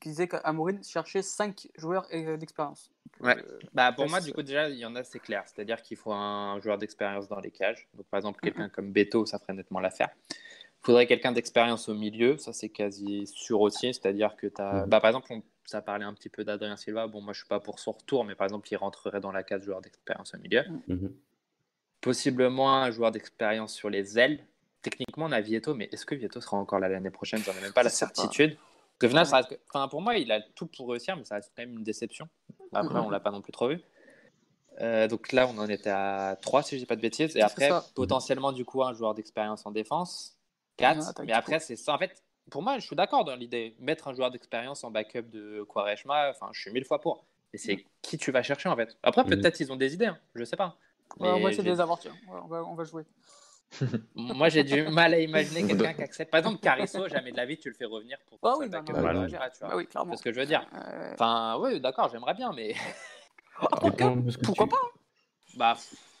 qui 0.00 0.08
disait 0.08 0.26
qu'Amorim 0.28 0.82
cherchait 0.82 1.22
5 1.22 1.68
joueurs 1.76 2.06
euh, 2.12 2.36
d'expérience. 2.36 2.90
Ouais. 3.20 3.36
euh, 3.38 3.58
Bah, 3.72 3.92
pour 3.92 4.08
moi, 4.08 4.20
du 4.20 4.32
coup, 4.32 4.42
déjà, 4.42 4.68
il 4.68 4.76
y 4.78 4.84
en 4.84 4.96
a, 4.96 5.04
c'est 5.04 5.20
clair. 5.20 5.44
C'est-à-dire 5.46 5.80
qu'il 5.80 5.96
faut 5.96 6.12
un 6.12 6.60
joueur 6.60 6.76
d'expérience 6.78 7.28
dans 7.28 7.38
les 7.38 7.52
cages. 7.52 7.86
Donc, 7.94 8.06
par 8.06 8.18
exemple, 8.18 8.40
Mhm. 8.42 8.50
quelqu'un 8.50 8.68
comme 8.68 8.90
Beto, 8.92 9.24
ça 9.26 9.38
ferait 9.38 9.54
nettement 9.54 9.78
l'affaire. 9.80 10.08
Il 10.84 10.88
faudrait 10.88 11.06
quelqu'un 11.06 11.32
d'expérience 11.32 11.88
au 11.88 11.94
milieu. 11.94 12.36
Ça, 12.36 12.52
c'est 12.52 12.68
quasi 12.68 13.26
sûr 13.26 13.62
aussi. 13.62 13.94
C'est-à-dire 13.94 14.36
que 14.36 14.46
tu 14.48 14.60
as. 14.60 14.82
Mhm. 14.84 14.90
Bah, 14.90 15.00
par 15.00 15.08
exemple, 15.08 15.32
on- 15.32 15.42
ça 15.64 15.80
parlait 15.80 16.04
un 16.04 16.12
petit 16.12 16.28
peu 16.28 16.44
d'Adrien 16.44 16.76
Silva. 16.76 17.06
Bon, 17.06 17.22
moi, 17.22 17.32
je 17.32 17.38
suis 17.38 17.48
pas 17.48 17.58
pour 17.58 17.78
son 17.78 17.92
retour, 17.92 18.22
mais 18.26 18.34
par 18.34 18.44
exemple, 18.44 18.68
il 18.70 18.76
rentrerait 18.76 19.20
dans 19.20 19.32
la 19.32 19.42
case 19.42 19.62
joueur 19.62 19.80
d'expérience 19.80 20.34
au 20.34 20.38
milieu. 20.38 20.62
Mhm. 20.88 21.14
Possiblement 22.02 22.74
un 22.74 22.90
joueur 22.90 23.12
d'expérience 23.12 23.72
sur 23.72 23.88
les 23.88 24.18
ailes. 24.18 24.44
Techniquement, 24.82 25.24
on 25.24 25.32
a 25.32 25.40
Vieto, 25.40 25.74
mais 25.74 25.88
est-ce 25.90 26.04
que 26.04 26.14
Vieto 26.14 26.38
sera 26.42 26.58
encore 26.58 26.78
là 26.80 26.90
l'année 26.90 27.10
prochaine? 27.10 27.40
J'en 27.40 27.52
ai 27.52 27.62
même 27.62 27.72
pas 27.72 27.82
la 27.82 27.88
pas. 27.88 27.94
certitude. 27.94 28.58
Final, 29.00 29.18
Ouais. 29.20 29.24
ça 29.24 29.36
reste 29.38 29.48
que- 29.48 29.60
enfin, 29.72 29.88
pour 29.88 30.02
moi, 30.02 30.16
il 30.18 30.30
a 30.30 30.42
tout 30.54 30.66
pour 30.66 30.90
réussir, 30.90 31.16
mais 31.16 31.24
ça 31.24 31.36
reste 31.36 31.50
quand 31.56 31.62
même 31.62 31.72
une 31.78 31.82
déception. 31.82 32.28
Après, 32.74 32.94
Mhm. 32.98 33.06
on 33.06 33.10
l'a 33.10 33.20
pas 33.20 33.30
non 33.30 33.40
plus 33.40 33.52
trop 33.52 33.68
vu. 33.68 33.80
Euh, 34.82 35.08
donc 35.08 35.32
là, 35.32 35.48
on 35.48 35.56
en 35.58 35.68
était 35.68 35.88
à 35.90 36.36
3, 36.42 36.62
si 36.62 36.74
je 36.76 36.80
dis 36.80 36.86
pas 36.86 36.96
de 36.96 37.00
bêtises. 37.00 37.34
Et 37.36 37.40
après, 37.40 37.70
potentiellement, 37.94 38.52
du 38.52 38.66
coup, 38.66 38.82
un 38.82 38.92
joueur 38.92 39.14
d'expérience 39.14 39.64
en 39.64 39.70
défense. 39.70 40.36
4. 40.76 41.00
Ouais, 41.00 41.08
attaque 41.08 41.26
mais 41.26 41.32
après, 41.32 41.60
c'est 41.60 41.76
ça. 41.76 41.94
En 41.94 41.98
fait, 41.98 42.22
pour 42.50 42.62
moi, 42.62 42.78
je 42.78 42.86
suis 42.86 42.96
d'accord 42.96 43.24
dans 43.24 43.36
l'idée. 43.36 43.74
Mettre 43.78 44.08
un 44.08 44.14
joueur 44.14 44.30
d'expérience 44.30 44.84
en 44.84 44.90
backup 44.90 45.22
de 45.22 45.64
Quaresma, 45.68 46.30
enfin, 46.30 46.48
je 46.52 46.60
suis 46.60 46.70
mille 46.72 46.84
fois 46.84 47.00
pour. 47.00 47.24
Mais 47.52 47.58
c'est 47.58 47.84
qui 48.02 48.18
tu 48.18 48.32
vas 48.32 48.42
chercher, 48.42 48.68
en 48.68 48.76
fait? 48.76 48.96
Après, 49.02 49.24
Mhm. 49.24 49.30
peut-être 49.30 49.60
ils 49.60 49.72
ont 49.72 49.76
des 49.76 49.94
idées, 49.94 50.06
hein, 50.06 50.18
je 50.34 50.44
sais 50.44 50.56
pas. 50.56 50.76
ouais, 51.20 51.28
on 51.28 51.40
va 51.40 51.48
essayer 51.50 51.62
de 51.62 51.68
j'ai- 51.68 51.70
les 51.70 51.80
avoir, 51.80 51.98
tiens. 51.98 52.16
Ouais, 52.26 52.40
on, 52.42 52.46
va, 52.48 52.64
on 52.64 52.74
va 52.74 52.84
jouer. 52.84 53.04
moi, 54.14 54.48
j'ai 54.48 54.64
du 54.64 54.82
mal 54.84 55.14
à 55.14 55.18
imaginer 55.20 55.62
quelqu'un 55.66 55.94
qui 55.94 56.02
accepte. 56.02 56.30
Par 56.30 56.38
exemple, 56.38 56.58
Carisso, 56.60 57.08
jamais 57.08 57.32
de 57.32 57.36
la 57.36 57.46
vie, 57.46 57.58
tu 57.58 57.68
le 57.68 57.74
fais 57.74 57.84
revenir 57.84 58.18
pour 58.28 58.38
Ah 58.42 58.50
faire 58.50 58.58
oui, 58.58 58.66
non, 58.66 58.72
backup 58.72 58.92
non, 58.92 58.98
de 58.98 59.04
ouais, 59.04 59.12
Guardiola, 59.14 59.50
tu 59.50 59.58
vois. 59.60 59.68
Ah 59.72 59.76
oui, 59.76 59.86
clairement. 59.86 60.12
C'est 60.14 60.18
ce 60.18 60.22
que 60.24 60.32
je 60.32 60.40
veux 60.40 60.46
dire. 60.46 60.66
Euh, 60.74 61.12
Enfin, 61.14 61.56
oui, 61.60 61.80
d'accord, 61.80 62.08
j'aimerais 62.10 62.34
bien, 62.34 62.52
mais. 62.52 62.74
ce 64.30 64.36
que 64.38 64.44
pourquoi 64.44 64.66
tu- 64.66 64.70
pas 64.70 64.76
bah, 65.56 65.76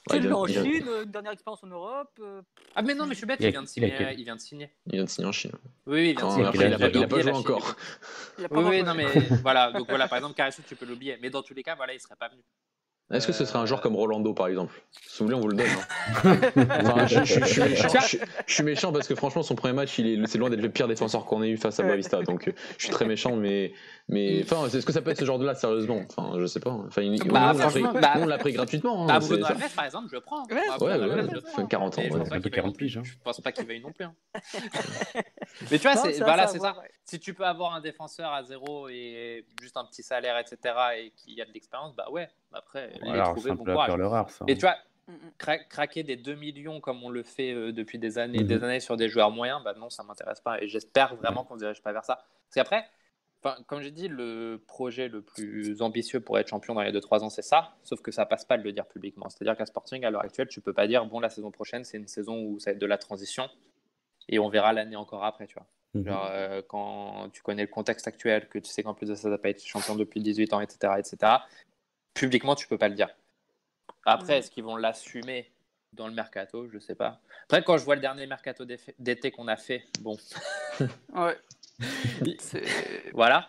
Tu 0.08 0.16
Ouais, 0.16 0.20
sais, 0.20 0.24
il 0.24 0.28
le 0.28 0.36
en 0.36 0.46
Chine, 0.46 0.84
euh, 0.88 1.04
une 1.04 1.10
dernière 1.10 1.32
expérience 1.32 1.64
en 1.64 1.66
Europe. 1.68 2.10
euh, 2.20 2.42
Ah, 2.74 2.82
mais 2.82 2.94
non, 2.94 3.06
mais 3.06 3.14
je 3.14 3.18
suis 3.18 3.26
bête, 3.26 3.40
Il 3.40 3.46
a- 3.46 3.50
vient 3.50 3.62
de 3.62 3.66
il 3.66 3.84
a 3.84 3.86
signer. 3.88 3.94
quel- 3.96 4.18
Il 4.20 4.24
vient 4.24 4.36
de 4.36 4.40
signer. 4.40 4.70
Il 4.86 4.92
vient 4.96 5.04
de 5.04 5.08
signer 5.08 5.28
en 5.28 5.32
Chine. 5.32 5.52
Oui, 5.86 5.92
oui, 6.00 6.10
il 6.10 6.16
vient 6.16 6.26
de 6.26 6.30
signer. 6.30 6.44
après, 6.46 6.58
Après, 6.64 6.68
il 6.68 6.74
a 6.74 6.78
pas- 6.78 6.88
il 6.98 7.02
a 7.02 7.06
pas 7.08 7.20
joué 7.20 7.32
Chine, 7.32 7.40
encore. 7.52 7.76
il 8.38 8.44
a 8.44 8.48
pas 8.50 8.54
Oui, 8.56 8.64
oui, 8.68 8.82
non, 8.82 8.94
mais 8.94 9.04
voilà. 9.42 9.72
Donc 9.72 9.88
voilà, 9.88 10.06
par 10.08 10.18
exemple, 10.18 10.34
Carisso, 10.34 10.62
tu 10.66 10.76
peux 10.76 10.84
l'oublier. 10.84 11.16
Mais 11.22 11.30
dans 11.30 11.42
tous 11.42 11.54
les 11.54 11.62
cas, 11.62 11.74
voilà, 11.74 11.94
il 11.94 12.00
serait 12.00 12.16
pas 12.16 12.28
venu. 12.28 12.42
Est-ce 13.12 13.26
que 13.26 13.32
ce 13.34 13.44
serait 13.44 13.58
un 13.58 13.66
joueur 13.66 13.80
Euh, 13.80 13.82
comme 13.82 13.96
Rolando 13.96 14.32
par 14.32 14.46
exemple? 14.48 14.82
Si 14.90 15.18
vous 15.22 15.26
voulez, 15.26 15.36
on 15.36 15.40
vous 15.40 15.48
le 15.48 15.56
donne. 15.56 15.66
hein. 15.68 16.36
Enfin, 16.80 17.06
je, 17.06 17.22
je- 17.24 17.40
je 17.40 17.44
suis 17.44 17.60
méchant, 17.62 17.88
je, 18.00 18.16
je 18.46 18.54
suis 18.54 18.62
méchant 18.64 18.92
parce 18.92 19.06
que 19.06 19.14
franchement, 19.14 19.42
son 19.42 19.54
premier 19.54 19.74
match, 19.74 19.98
il 19.98 20.06
est, 20.06 20.26
c'est 20.26 20.38
loin 20.38 20.48
d'être 20.50 20.62
le 20.62 20.70
pire 20.70 20.88
défenseur 20.88 21.26
qu'on 21.26 21.42
ait 21.42 21.50
eu 21.50 21.56
face 21.58 21.78
à 21.78 21.82
Boavista. 21.82 22.22
Donc, 22.22 22.48
euh, 22.48 22.52
je 22.78 22.84
suis 22.86 22.92
très 22.92 23.04
méchant, 23.04 23.36
mais, 23.36 23.72
mais 24.08 24.42
enfin, 24.42 24.66
est-ce 24.66 24.84
que 24.86 24.92
ça 24.92 25.02
peut 25.02 25.10
être 25.10 25.18
ce 25.18 25.24
genre 25.26 25.38
de 25.38 25.44
là 25.44 25.54
sérieusement? 25.54 26.00
Enfin, 26.16 26.38
je 26.40 26.46
sais 26.46 26.60
pas. 26.60 26.70
Enfin, 26.70 27.02
il- 27.02 27.12
nous, 27.12 27.32
Bah, 27.32 27.52
on 27.54 27.58
l'a 27.58 27.66
pris, 27.68 27.82
bah- 27.82 28.38
pris 28.38 28.52
gratuitement. 28.54 29.04
hein, 29.04 29.06
Bah, 29.06 29.18
Bruno. 29.20 29.44
Alves, 29.46 29.74
par 29.76 29.84
exemple, 29.84 30.08
je 30.10 30.18
prends. 30.18 30.42
Ouais, 30.46 30.54
Moi, 30.66 30.82
Ouais, 30.82 30.98
ouais, 30.98 31.14
ouais, 31.14 31.22
je 31.30 31.34
fait 31.40 31.52
prends. 31.52 31.66
40 31.66 31.98
ans. 31.98 32.02
Mais 32.02 32.08
je 32.08 32.12
ouais. 32.14 32.18
pense 32.20 32.28
pas 32.30 32.36
Un 32.36 32.40
peu 32.40 32.48
qu'il 32.48 32.56
va 32.56 32.62
40 32.62 32.74
y- 32.74 32.78
piges, 32.78 32.96
hein. 32.96 33.02
Je 33.04 33.12
pense 33.22 33.40
pas 33.40 33.52
qu'il 33.52 33.66
va 33.66 33.74
y 33.74 33.80
non 33.80 33.92
plus. 33.92 34.04
hein. 34.06 34.14
Mais 35.70 35.78
tu 35.78 35.82
vois, 35.82 35.96
c'est 35.96 36.12
ça, 36.14 36.46
c'est 36.48 36.58
ouais, 36.58 36.58
ça. 36.60 36.74
Si 37.04 37.20
tu 37.20 37.34
peux 37.34 37.44
avoir 37.44 37.74
un 37.74 37.80
défenseur 37.80 38.32
à 38.32 38.42
zéro 38.42 38.88
et 38.88 39.44
juste 39.60 39.76
un 39.76 39.84
petit 39.84 40.02
salaire, 40.02 40.38
etc., 40.38 40.74
et 40.98 41.12
qui 41.16 41.40
a 41.40 41.44
de 41.44 41.52
l'expérience, 41.52 41.94
bah 41.94 42.06
ouais. 42.10 42.28
Après, 42.54 42.88
les 42.92 42.98
Voilà, 43.00 43.24
trouver, 43.24 43.40
c'est 43.42 43.50
un 43.50 43.54
bon 43.56 43.64
courage. 43.64 43.86
perle 43.88 44.02
rare, 44.02 44.30
ça. 44.30 44.44
Mais 44.46 44.54
tu 44.54 44.60
vois, 44.62 44.76
Mm, 45.06 45.12
mm. 45.12 45.16
cra- 45.38 45.68
craquer 45.68 46.02
des 46.02 46.16
2 46.16 46.34
millions 46.34 46.80
comme 46.80 47.02
on 47.04 47.10
le 47.10 47.22
fait 47.22 47.52
euh, 47.52 47.72
depuis 47.72 47.98
des 47.98 48.16
années 48.16 48.38
et 48.38 48.42
Mhm. 48.42 48.48
des 48.48 48.64
années 48.64 48.80
sur 48.80 48.96
des 48.96 49.10
joueurs 49.10 49.30
moyens, 49.30 49.62
bah 49.62 49.74
non, 49.78 49.90
ça 49.90 50.02
m'intéresse 50.02 50.40
pas. 50.40 50.62
Et 50.62 50.68
j'espère 50.68 51.14
vraiment 51.16 51.44
qu'on 51.44 51.54
ne 51.56 51.60
dirige 51.60 51.82
pas 51.82 51.92
vers 51.92 52.04
ça. 52.06 52.14
Parce 52.16 52.54
qu'après, 52.54 52.86
enfin, 53.42 53.62
comme 53.66 53.82
j'ai 53.82 53.90
dit, 53.90 54.08
le 54.08 54.62
projet 54.66 55.08
le 55.08 55.20
plus 55.20 55.82
ambitieux 55.82 56.20
pour 56.20 56.38
être 56.38 56.48
champion 56.48 56.72
dans 56.72 56.80
les 56.80 56.90
2-3 56.92 57.22
ans, 57.22 57.28
c'est 57.28 57.42
ça. 57.42 57.74
Sauf 57.82 58.00
que 58.00 58.10
ça 58.12 58.24
passe 58.24 58.46
pas 58.46 58.56
de 58.56 58.62
le 58.62 58.72
dire 58.72 58.86
publiquement. 58.86 59.28
C'est-à-dire 59.28 59.56
qu'à 59.58 59.66
Sporting, 59.66 60.04
à 60.06 60.10
l'heure 60.10 60.24
actuelle, 60.24 60.48
tu 60.48 60.62
peux 60.62 60.72
pas 60.72 60.86
dire, 60.86 61.04
bon, 61.04 61.20
la 61.20 61.28
saison 61.28 61.50
prochaine, 61.50 61.84
c'est 61.84 61.98
une 61.98 62.08
saison 62.08 62.40
où 62.42 62.58
ça 62.58 62.70
va 62.70 62.72
être 62.76 62.80
de 62.80 62.86
la 62.86 62.96
transition. 62.96 63.50
Et 64.30 64.38
on 64.38 64.48
verra 64.48 64.72
l'année 64.72 64.96
encore 64.96 65.22
après, 65.24 65.46
tu 65.46 65.54
vois. 65.56 65.66
Mhm. 65.92 66.06
Genre, 66.06 66.28
euh, 66.30 66.62
quand 66.66 67.28
tu 67.34 67.42
connais 67.42 67.62
le 67.62 67.68
contexte 67.68 68.08
actuel, 68.08 68.48
que 68.48 68.58
tu 68.58 68.70
sais 68.70 68.82
qu'en 68.82 68.94
plus 68.94 69.06
de 69.06 69.14
ça, 69.14 69.22
tu 69.24 69.28
n'as 69.28 69.36
pas 69.36 69.50
été 69.50 69.66
champion 69.66 69.96
depuis 69.96 70.20
18 70.22 70.54
ans, 70.54 70.62
etc., 70.62 70.98
etc., 70.98 71.42
publiquement, 72.14 72.54
tu 72.54 72.66
peux 72.66 72.78
pas 72.78 72.88
le 72.88 72.94
dire. 72.94 73.08
Après, 74.06 74.38
est-ce 74.38 74.50
qu'ils 74.50 74.64
vont 74.64 74.76
l'assumer 74.76 75.50
dans 75.92 76.06
le 76.06 76.14
mercato? 76.14 76.68
Je 76.68 76.78
sais 76.78 76.94
pas. 76.94 77.20
Après, 77.44 77.62
quand 77.62 77.76
je 77.78 77.84
vois 77.84 77.94
le 77.94 78.00
dernier 78.00 78.26
mercato 78.26 78.64
d'été 78.98 79.30
qu'on 79.30 79.48
a 79.48 79.56
fait, 79.56 79.86
bon, 80.00 80.16
Ouais. 81.14 81.38
Voilà. 83.12 83.48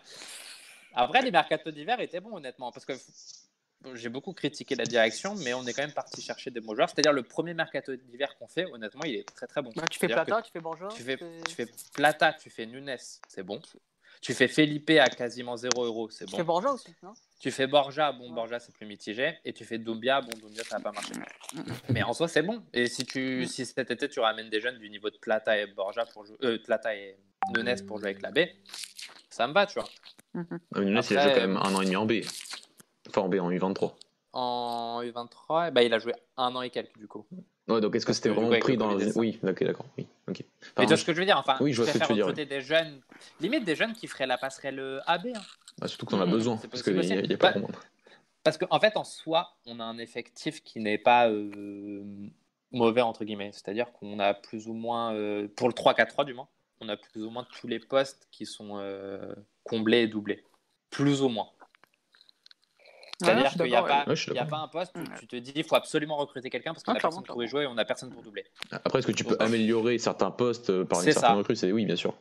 Après, 0.94 1.22
les 1.22 1.30
mercatos 1.30 1.72
d'hiver 1.72 2.00
étaient 2.00 2.20
bons, 2.20 2.36
honnêtement, 2.36 2.72
parce 2.72 2.86
que 2.86 2.94
j'ai 3.94 4.08
beaucoup 4.08 4.32
critiqué 4.32 4.74
la 4.74 4.84
direction, 4.84 5.34
mais 5.36 5.54
on 5.54 5.64
est 5.66 5.72
quand 5.72 5.82
même 5.82 5.92
parti 5.92 6.20
chercher 6.22 6.50
des 6.50 6.60
bons 6.60 6.74
joueurs. 6.74 6.88
C'est-à-dire, 6.88 7.12
le 7.12 7.22
premier 7.22 7.54
mercato 7.54 7.94
d'hiver 7.94 8.36
qu'on 8.38 8.48
fait, 8.48 8.64
honnêtement, 8.66 9.04
il 9.04 9.16
est 9.16 9.34
très 9.34 9.46
très 9.46 9.62
bon. 9.62 9.70
Bah, 9.76 9.84
tu 9.90 9.98
fais 9.98 10.08
Plata, 10.08 10.42
tu 10.42 10.50
fais 10.50 10.60
Borja. 10.60 10.88
Tu 10.88 11.02
fais, 11.02 11.16
tu 11.16 11.24
tu 11.46 11.54
fais 11.54 11.66
Plata, 11.94 12.32
tu 12.32 12.50
fais 12.50 12.66
Nunes, 12.66 12.96
c'est 13.28 13.42
bon. 13.42 13.60
Tu 14.26 14.34
fais 14.34 14.48
Felipe 14.48 14.90
à 14.90 15.06
quasiment 15.08 15.56
0 15.56 15.84
euros, 15.84 16.10
c'est 16.10 16.24
tu 16.24 16.32
bon. 16.32 16.36
fais 16.38 16.42
Borja 16.42 16.72
aussi, 16.72 16.92
non? 17.00 17.12
Tu 17.38 17.52
fais 17.52 17.68
Borja, 17.68 18.10
bon, 18.10 18.28
Ouais. 18.28 18.34
Borja 18.34 18.58
c'est 18.58 18.72
plus 18.74 18.84
mitigé. 18.84 19.38
Et 19.44 19.52
tu 19.52 19.64
fais 19.64 19.78
Doumbia, 19.78 20.20
bon, 20.20 20.30
Doumbia 20.40 20.64
ça 20.64 20.78
n'a 20.78 20.82
pas 20.82 20.90
marché. 20.90 21.12
Mais 21.90 22.02
en 22.02 22.12
soi, 22.12 22.26
c'est 22.26 22.42
bon. 22.42 22.60
Et 22.72 22.88
si, 22.88 23.04
tu, 23.06 23.42
Mm. 23.42 23.46
si 23.46 23.64
cet 23.64 23.88
été 23.90 24.08
tu 24.08 24.18
ramènes 24.18 24.50
des 24.50 24.60
jeunes 24.60 24.78
du 24.78 24.90
niveau 24.90 25.10
de 25.10 25.16
Plata 25.18 25.56
et 25.56 25.66
Borja 25.68 26.04
pour 26.06 26.26
jouer, 26.26 26.36
euh, 26.42 26.58
Plata 26.58 26.92
et 26.96 27.16
Nunes 27.56 27.76
pour 27.86 27.98
jouer 27.98 28.08
avec 28.10 28.22
la 28.22 28.32
B, 28.32 28.40
ça 29.30 29.46
me 29.46 29.52
va, 29.52 29.64
tu 29.66 29.78
vois. 29.78 29.88
Ah, 30.34 30.80
Nunes, 30.80 31.00
il 31.08 31.18
a 31.18 31.22
joué 31.22 31.32
quand 31.34 31.40
même 31.46 31.56
un 31.58 31.74
an 31.74 31.80
et 31.82 31.84
demi 31.84 31.94
en 31.96 32.04
B. 32.06 32.14
Enfin, 33.08 33.20
en 33.20 33.28
B, 33.28 33.36
en 33.36 33.50
U23. 33.52 33.94
En 34.32 35.02
U23, 35.04 35.70
bah, 35.70 35.84
il 35.84 35.94
a 35.94 36.00
joué 36.00 36.14
un 36.36 36.52
an 36.56 36.62
et 36.62 36.70
quelques 36.70 36.98
du 36.98 37.06
coup. 37.06 37.24
Ouais, 37.68 37.80
donc 37.80 37.96
est-ce 37.96 38.06
que 38.06 38.12
c'était 38.12 38.28
vraiment 38.28 38.56
pris 38.60 38.72
le 38.72 38.78
dans. 38.78 38.98
Ça. 38.98 39.18
Oui, 39.18 39.38
ok, 39.42 39.64
d'accord. 39.64 39.86
Oui, 39.98 40.06
ok. 40.28 40.44
Mais 40.78 40.84
tu 40.84 40.86
vois 40.86 40.96
ce 40.96 41.04
que 41.04 41.12
je 41.12 41.18
veux 41.18 41.24
dire 41.24 41.38
Enfin, 41.38 41.56
Oui, 41.60 41.72
je 41.72 41.82
vois 41.82 41.92
ce 41.92 41.98
que 41.98 42.04
tu 42.04 42.12
veux 42.14 42.32
dire, 42.32 42.46
des 42.46 42.60
jeunes, 42.60 43.00
limite 43.40 43.64
des 43.64 43.74
jeunes 43.74 43.92
qui 43.92 44.06
feraient 44.06 44.26
la 44.26 44.38
passerelle 44.38 45.02
AB. 45.06 45.26
hein. 45.34 45.40
bah, 45.78 45.88
surtout 45.88 46.06
que 46.06 46.12
t'en 46.12 46.20
as 46.20 46.26
Mhm. 46.26 46.32
besoin, 46.32 46.56
parce 46.70 46.82
qu'il 46.82 46.94
n'y 46.96 47.12
a, 47.12 47.20
y 47.22 47.34
a 47.34 47.36
pas 47.38 47.48
Bah, 47.48 47.50
grand 47.52 47.60
monde. 47.62 47.76
Parce 48.44 48.56
qu'en 48.58 48.78
fait, 48.78 48.96
en 48.96 49.02
soi, 49.04 49.56
on 49.66 49.80
a 49.80 49.84
un 49.84 49.98
effectif 49.98 50.62
qui 50.62 50.78
n'est 50.78 50.98
pas 50.98 51.28
euh, 51.28 52.04
mauvais, 52.70 53.00
entre 53.00 53.24
guillemets. 53.24 53.50
C'est-à-dire 53.52 53.90
qu'on 53.92 54.20
a 54.20 54.34
plus 54.34 54.68
ou 54.68 54.72
moins, 54.72 55.12
euh, 55.14 55.48
pour 55.56 55.66
le 55.66 55.74
3-4-3 55.74 56.24
du 56.24 56.32
moins, 56.34 56.46
on 56.80 56.88
a 56.88 56.96
plus 56.96 57.24
ou 57.24 57.30
moins 57.30 57.44
tous 57.58 57.66
les 57.66 57.80
postes 57.80 58.28
qui 58.30 58.46
sont 58.46 58.78
euh, 58.78 59.34
comblés 59.64 60.02
et 60.02 60.06
doublés. 60.06 60.44
Plus 60.90 61.22
ou 61.22 61.28
moins. 61.28 61.48
C'est-à-dire 63.22 63.50
qu'il 63.50 63.62
n'y 63.64 63.74
a, 63.76 63.82
pas- 63.82 64.04
ouais. 64.06 64.14
Y 64.34 64.38
a 64.38 64.46
un 64.52 64.68
poste 64.68 64.92
où 64.96 64.98
Ouais. 65.00 65.18
tu 65.18 65.26
te 65.26 65.36
dis 65.36 65.52
il 65.54 65.64
faut 65.64 65.74
absolument 65.76 66.16
recruter 66.16 66.50
quelqu'un 66.50 66.72
parce 66.72 66.84
qu'on 66.84 66.92
Ah, 66.92 66.96
a 66.96 66.98
clairement, 66.98 67.22
personne 67.22 67.34
pour 67.34 67.46
jouer 67.46 67.62
et 67.62 67.66
on 67.66 67.78
a 67.78 67.84
personne 67.84 68.10
pour 68.12 68.22
doubler. 68.22 68.44
Après, 68.70 68.98
est-ce 68.98 69.06
que 69.06 69.12
tu 69.12 69.24
peux 69.24 69.30
Donc, 69.36 69.40
améliorer 69.42 69.96
certains 69.98 70.30
postes 70.30 70.70
euh, 70.70 70.84
par 70.84 71.00
une 71.02 71.12
certaine 71.12 71.36
recrue 71.36 71.56
C'est 71.56 71.72
oui, 71.72 71.86
bien 71.86 71.96
sûr. 71.96 72.14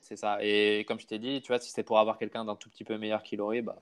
C'est 0.00 0.16
ça. 0.16 0.38
Et 0.40 0.84
comme 0.86 1.00
je 1.00 1.06
t'ai 1.06 1.18
dit, 1.18 1.42
tu 1.42 1.48
vois, 1.48 1.58
si 1.58 1.70
c'est 1.70 1.82
pour 1.82 1.98
avoir 1.98 2.18
quelqu'un 2.18 2.44
d'un 2.44 2.54
tout 2.56 2.70
petit 2.70 2.84
peu 2.84 2.96
meilleur 2.98 3.22
qu'il 3.22 3.40
aurait, 3.40 3.62
bah, 3.62 3.76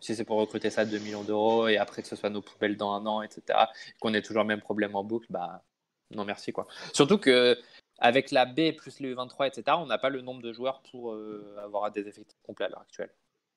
si 0.00 0.14
c'est 0.16 0.24
pour 0.24 0.38
recruter 0.38 0.70
ça 0.70 0.82
à 0.82 0.84
2 0.84 0.98
millions 0.98 1.22
d'euros 1.22 1.68
et 1.68 1.78
après 1.78 2.02
que 2.02 2.08
ce 2.08 2.16
soit 2.16 2.30
nos 2.30 2.42
poubelles 2.42 2.76
dans 2.76 2.92
un 2.92 3.06
an, 3.06 3.22
etc., 3.22 3.58
qu'on 4.00 4.12
ait 4.12 4.22
toujours 4.22 4.42
le 4.42 4.48
même 4.48 4.60
problème 4.60 4.94
en 4.96 5.04
boucle, 5.04 5.26
bah 5.30 5.62
non 6.10 6.24
merci 6.24 6.52
quoi. 6.52 6.66
Surtout 6.92 7.18
que 7.18 7.56
avec 7.98 8.30
la 8.32 8.44
B 8.44 8.72
plus 8.76 9.00
les 9.00 9.14
U23, 9.14 9.46
etc., 9.46 9.76
on 9.80 9.86
n'a 9.86 9.96
pas 9.98 10.10
le 10.10 10.20
nombre 10.20 10.42
de 10.42 10.52
joueurs 10.52 10.82
pour 10.90 11.12
euh, 11.14 11.56
avoir 11.62 11.90
des 11.90 12.06
effectifs 12.08 12.38
complets 12.42 12.66
à 12.66 12.68
l'heure 12.68 12.82
actuelle. 12.82 13.10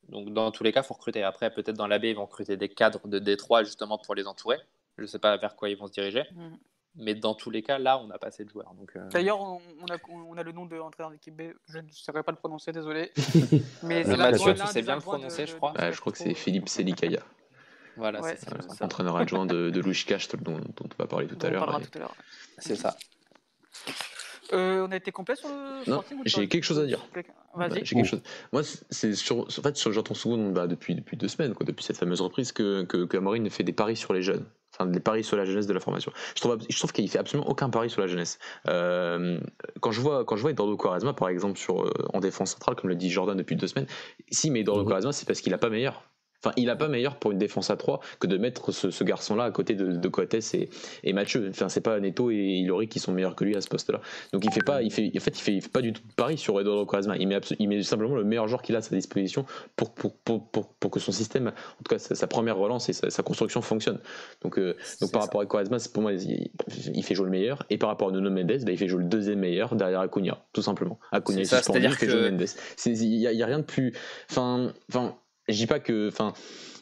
Donc 0.07 0.33
dans 0.33 0.49
tous 0.51 0.63
les 0.63 0.71
cas, 0.71 0.81
il 0.81 0.85
faut 0.87 0.93
recruter. 0.95 1.21
Après, 1.23 1.51
peut-être 1.53 1.75
dans 1.77 1.87
la 1.87 1.99
B, 1.99 2.05
ils 2.05 2.15
vont 2.15 2.25
recruter 2.25 2.57
des 2.57 2.69
cadres 2.69 3.07
de 3.07 3.19
D3 3.19 3.63
justement 3.65 3.97
pour 3.97 4.15
les 4.15 4.25
entourer. 4.25 4.57
Je 4.97 5.03
ne 5.03 5.07
sais 5.07 5.19
pas 5.19 5.35
vers 5.37 5.55
quoi 5.55 5.69
ils 5.69 5.77
vont 5.77 5.87
se 5.87 5.91
diriger. 5.93 6.23
Mhm. 6.33 6.57
Mais 6.95 7.13
dans 7.13 7.35
tous 7.35 7.51
les 7.51 7.61
cas, 7.61 7.77
là, 7.77 7.99
on 7.99 8.07
n'a 8.07 8.17
pas 8.17 8.27
assez 8.27 8.43
de 8.43 8.49
joueurs. 8.49 8.73
Donc, 8.73 8.91
euh, 8.95 9.07
D'ailleurs, 9.09 9.39
on, 9.39 9.59
a, 9.91 9.97
on 10.09 10.35
a 10.35 10.43
le 10.43 10.51
nom 10.51 10.65
de 10.65 10.75
l'entraîneur 10.75 11.11
d'équipe 11.11 11.35
B, 11.35 11.53
je 11.67 11.77
ne 11.77 11.87
saurais 11.91 12.23
pas 12.23 12.31
le 12.31 12.37
prononcer, 12.37 12.71
désolé. 12.71 13.11
Mais 13.83 14.03
c'est 14.03 14.17
Mathieu, 14.17 14.47
l'adjoint- 14.47 14.53
tu 14.55 14.67
sais 14.67 14.81
bien 14.81 14.95
le 14.95 15.01
prononcer, 15.01 15.45
je 15.45 15.55
crois. 15.55 15.73
Je 15.91 15.99
crois 15.99 16.11
que 16.11 16.17
c'est 16.17 16.33
Philippe 16.33 16.67
Selikaya. 16.67 17.21
Voilà, 17.95 18.21
Ouais, 18.21 18.35
c'est 18.37 18.49
ça. 18.49 18.85
entraîneur 18.85 19.15
adjoint 19.17 19.45
de, 19.45 19.69
de 19.69 19.79
Louis 19.81 20.03
Cash, 20.07 20.29
dont, 20.29 20.57
dont 20.59 20.73
on 20.83 20.87
va 20.97 21.05
parler 21.07 21.27
tout 21.27 21.35
à 21.41 21.45
On 21.45 21.49
en 21.49 21.51
l'heure. 21.51 21.59
parlera 21.65 21.81
Et- 21.81 21.85
tout 21.87 21.97
à 21.97 22.01
l'heure. 22.01 22.15
C'est 22.57 22.75
ça. 22.75 22.97
Euh, 24.53 24.85
on 24.87 24.91
a 24.91 24.95
été 24.95 25.11
complet 25.11 25.35
sur 25.35 25.49
le 25.49 25.83
Sporting 25.83 26.19
ou 26.19 26.21
j'ai 26.25 26.47
quelque 26.47 26.63
chose 26.63 26.79
à 26.79 26.85
dire. 26.85 27.05
Vas-y. 27.55 27.85
j'ai 27.85 27.95
quelque 27.95 28.05
chose. 28.07 28.21
Moi, 28.51 28.61
c'est 28.89 29.13
sur, 29.15 29.39
en 29.41 29.49
fait, 29.49 29.75
sur, 29.75 29.91
j'entends 29.91 30.13
souvent 30.13 30.37
bah, 30.51 30.67
depuis, 30.67 30.95
depuis 30.95 31.17
deux 31.17 31.27
semaines, 31.27 31.53
quoi, 31.53 31.65
depuis 31.65 31.83
cette 31.83 31.97
fameuse 31.97 32.21
reprise, 32.21 32.51
que, 32.51 32.83
que, 32.83 33.05
que 33.05 33.17
Amorine 33.17 33.49
fait 33.49 33.63
des 33.63 33.73
paris 33.73 33.95
sur 33.95 34.13
les 34.13 34.21
jeunes. 34.21 34.45
Enfin, 34.73 34.89
des 34.89 34.99
paris 34.99 35.23
sur 35.23 35.35
la 35.35 35.45
jeunesse 35.45 35.67
de 35.67 35.73
la 35.73 35.79
formation. 35.79 36.11
Je 36.35 36.41
trouve, 36.41 36.57
je 36.69 36.77
trouve 36.77 36.91
qu'il 36.93 37.09
fait 37.09 37.17
absolument 37.19 37.49
aucun 37.49 37.69
pari 37.69 37.89
sur 37.89 38.01
la 38.01 38.07
jeunesse. 38.07 38.39
Euh, 38.67 39.39
quand 39.81 39.91
je 39.91 39.99
vois, 39.99 40.23
quand 40.25 40.35
je 40.35 40.41
vois 40.41 40.51
Eduardo 40.51 40.77
Quaresma, 40.77 41.13
par 41.13 41.29
exemple, 41.29 41.57
sur, 41.57 41.83
euh, 41.83 41.91
en 42.13 42.19
défense 42.19 42.51
centrale, 42.51 42.75
comme 42.75 42.89
le 42.89 42.95
dit 42.95 43.09
Jordan 43.09 43.35
depuis 43.35 43.55
deux 43.55 43.67
semaines, 43.67 43.87
si, 44.31 44.51
mais 44.51 44.61
Eduardo 44.61 44.83
Mhm. 44.83 44.89
Quaresma, 44.89 45.11
c'est 45.11 45.27
parce 45.27 45.41
qu'il 45.41 45.53
a 45.53 45.57
pas 45.57 45.69
meilleur. 45.69 46.03
Enfin, 46.43 46.53
il 46.57 46.69
a 46.69 46.75
pas 46.75 46.87
meilleur 46.87 47.17
pour 47.17 47.31
une 47.31 47.37
défense 47.37 47.69
à 47.69 47.75
3 47.77 47.99
que 48.19 48.27
de 48.27 48.37
mettre 48.37 48.71
ce, 48.71 48.91
ce 48.91 49.03
garçon-là 49.03 49.43
à 49.43 49.51
côté 49.51 49.75
de, 49.75 49.91
de 49.91 50.07
Coates 50.07 50.33
et, 50.53 50.69
et 51.03 51.13
Mathieu. 51.13 51.47
Enfin, 51.49 51.67
c'est 51.69 51.81
pas 51.81 51.99
Neto 51.99 52.31
et 52.31 52.35
Ilori 52.35 52.87
qui 52.87 52.99
sont 52.99 53.11
meilleurs 53.11 53.35
que 53.35 53.43
lui 53.43 53.55
à 53.57 53.61
ce 53.61 53.67
poste-là. 53.67 53.99
Donc 54.31 54.45
il 54.45 54.51
fait 54.51 54.63
pas, 54.63 54.81
il 54.81 54.91
fait, 54.91 55.11
en 55.15 55.19
fait, 55.19 55.37
il 55.37 55.41
fait, 55.41 55.53
il 55.55 55.61
fait 55.61 55.69
pas 55.71 55.81
du 55.81 55.91
tout 55.91 56.01
de 56.07 56.13
pari 56.13 56.37
sur 56.37 56.59
Eduardo 56.59 56.85
Quaresma. 56.85 57.17
Il 57.17 57.27
met, 57.27 57.35
absolu- 57.35 57.57
il 57.59 57.67
met 57.67 57.83
simplement 57.83 58.15
le 58.15 58.23
meilleur 58.23 58.47
joueur 58.47 58.61
qu'il 58.61 58.75
a 58.75 58.79
à 58.79 58.81
sa 58.81 58.95
disposition 58.95 59.45
pour, 59.75 59.93
pour, 59.93 60.15
pour, 60.17 60.49
pour, 60.49 60.73
pour 60.75 60.91
que 60.91 60.99
son 60.99 61.11
système, 61.11 61.47
en 61.47 61.83
tout 61.83 61.89
cas 61.89 61.99
sa, 61.99 62.15
sa 62.15 62.27
première 62.27 62.55
relance 62.57 62.87
et 62.89 62.93
sa, 62.93 63.09
sa 63.09 63.21
construction 63.23 63.61
fonctionne. 63.61 63.99
Donc, 64.41 64.57
euh, 64.57 64.75
donc 65.01 65.11
par 65.11 65.21
rapport 65.23 65.41
à 65.41 65.45
Quaresma, 65.45 65.77
pour 65.93 66.03
moi, 66.03 66.13
il, 66.13 66.51
il 66.93 67.03
fait 67.03 67.15
jouer 67.15 67.25
le 67.25 67.31
meilleur. 67.31 67.63
Et 67.69 67.77
par 67.77 67.89
rapport 67.89 68.09
à 68.09 68.11
Nuno 68.11 68.29
Mendes, 68.29 68.63
bah, 68.65 68.71
il 68.71 68.77
fait 68.77 68.87
jouer 68.87 69.03
le 69.03 69.09
deuxième 69.09 69.39
meilleur 69.39 69.75
derrière 69.75 69.99
Acuna, 69.99 70.37
tout 70.53 70.61
simplement. 70.61 70.99
Acuna 71.11 71.37
C'est 71.37 71.41
est 71.41 71.45
ça, 71.45 71.57
suspendu, 71.57 71.79
c'est-à-dire 71.81 71.91
il 71.91 71.99
fait 71.99 72.05
que- 72.05 72.11
jouer 72.11 72.31
Mendes. 72.31 72.45
Il 72.85 73.15
y, 73.19 73.27
a- 73.41 73.43
a 73.43 73.47
rien 73.47 73.59
de 73.59 73.63
plus. 73.65 73.93
Enfin, 74.29 74.71
enfin, 74.89 75.15
je 75.51 75.57
dis 75.57 75.67
pas 75.67 75.79
que. 75.79 76.07
Enfin, 76.07 76.33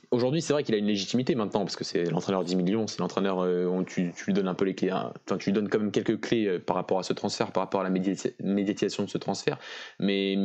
Aujourd'hui, 0.09 0.41
c'est 0.41 0.53
vrai 0.53 0.63
qu'il 0.63 0.74
a 0.74 0.78
une 0.78 0.88
légitimité 0.88 1.36
maintenant 1.36 1.61
parce 1.61 1.76
que 1.76 1.84
c'est 1.84 2.05
l'entraîneur 2.05 2.45
10 2.45 2.55
millions, 2.55 2.88
c'est 2.88 2.99
l'entraîneur 2.99 3.43
euh, 3.43 3.84
tu, 3.86 4.13
lui 4.26 4.34
donnes 4.34 4.47
un 4.47 4.53
peu 4.53 4.63
les 4.63 4.74
clés, 4.74 4.89
hein. 4.89 5.11
enfin 5.26 5.38
tu 5.38 5.49
lui 5.49 5.53
donnes 5.53 5.68
quand 5.68 5.80
même 5.80 5.91
quelques 5.91 6.22
clés 6.22 6.45
euh, 6.45 6.59
par 6.59 6.78
rapport 6.78 6.97
à 6.97 7.03
ce 7.03 7.11
transfert, 7.11 7.51
par 7.51 7.63
rapport 7.63 7.82
à 7.82 7.84
la 7.84 7.89
médiati- 7.89 8.34
médiatisation 8.41 9.03
de 9.03 9.09
ce 9.09 9.18
transfert. 9.18 9.59
Mais, 9.99 10.36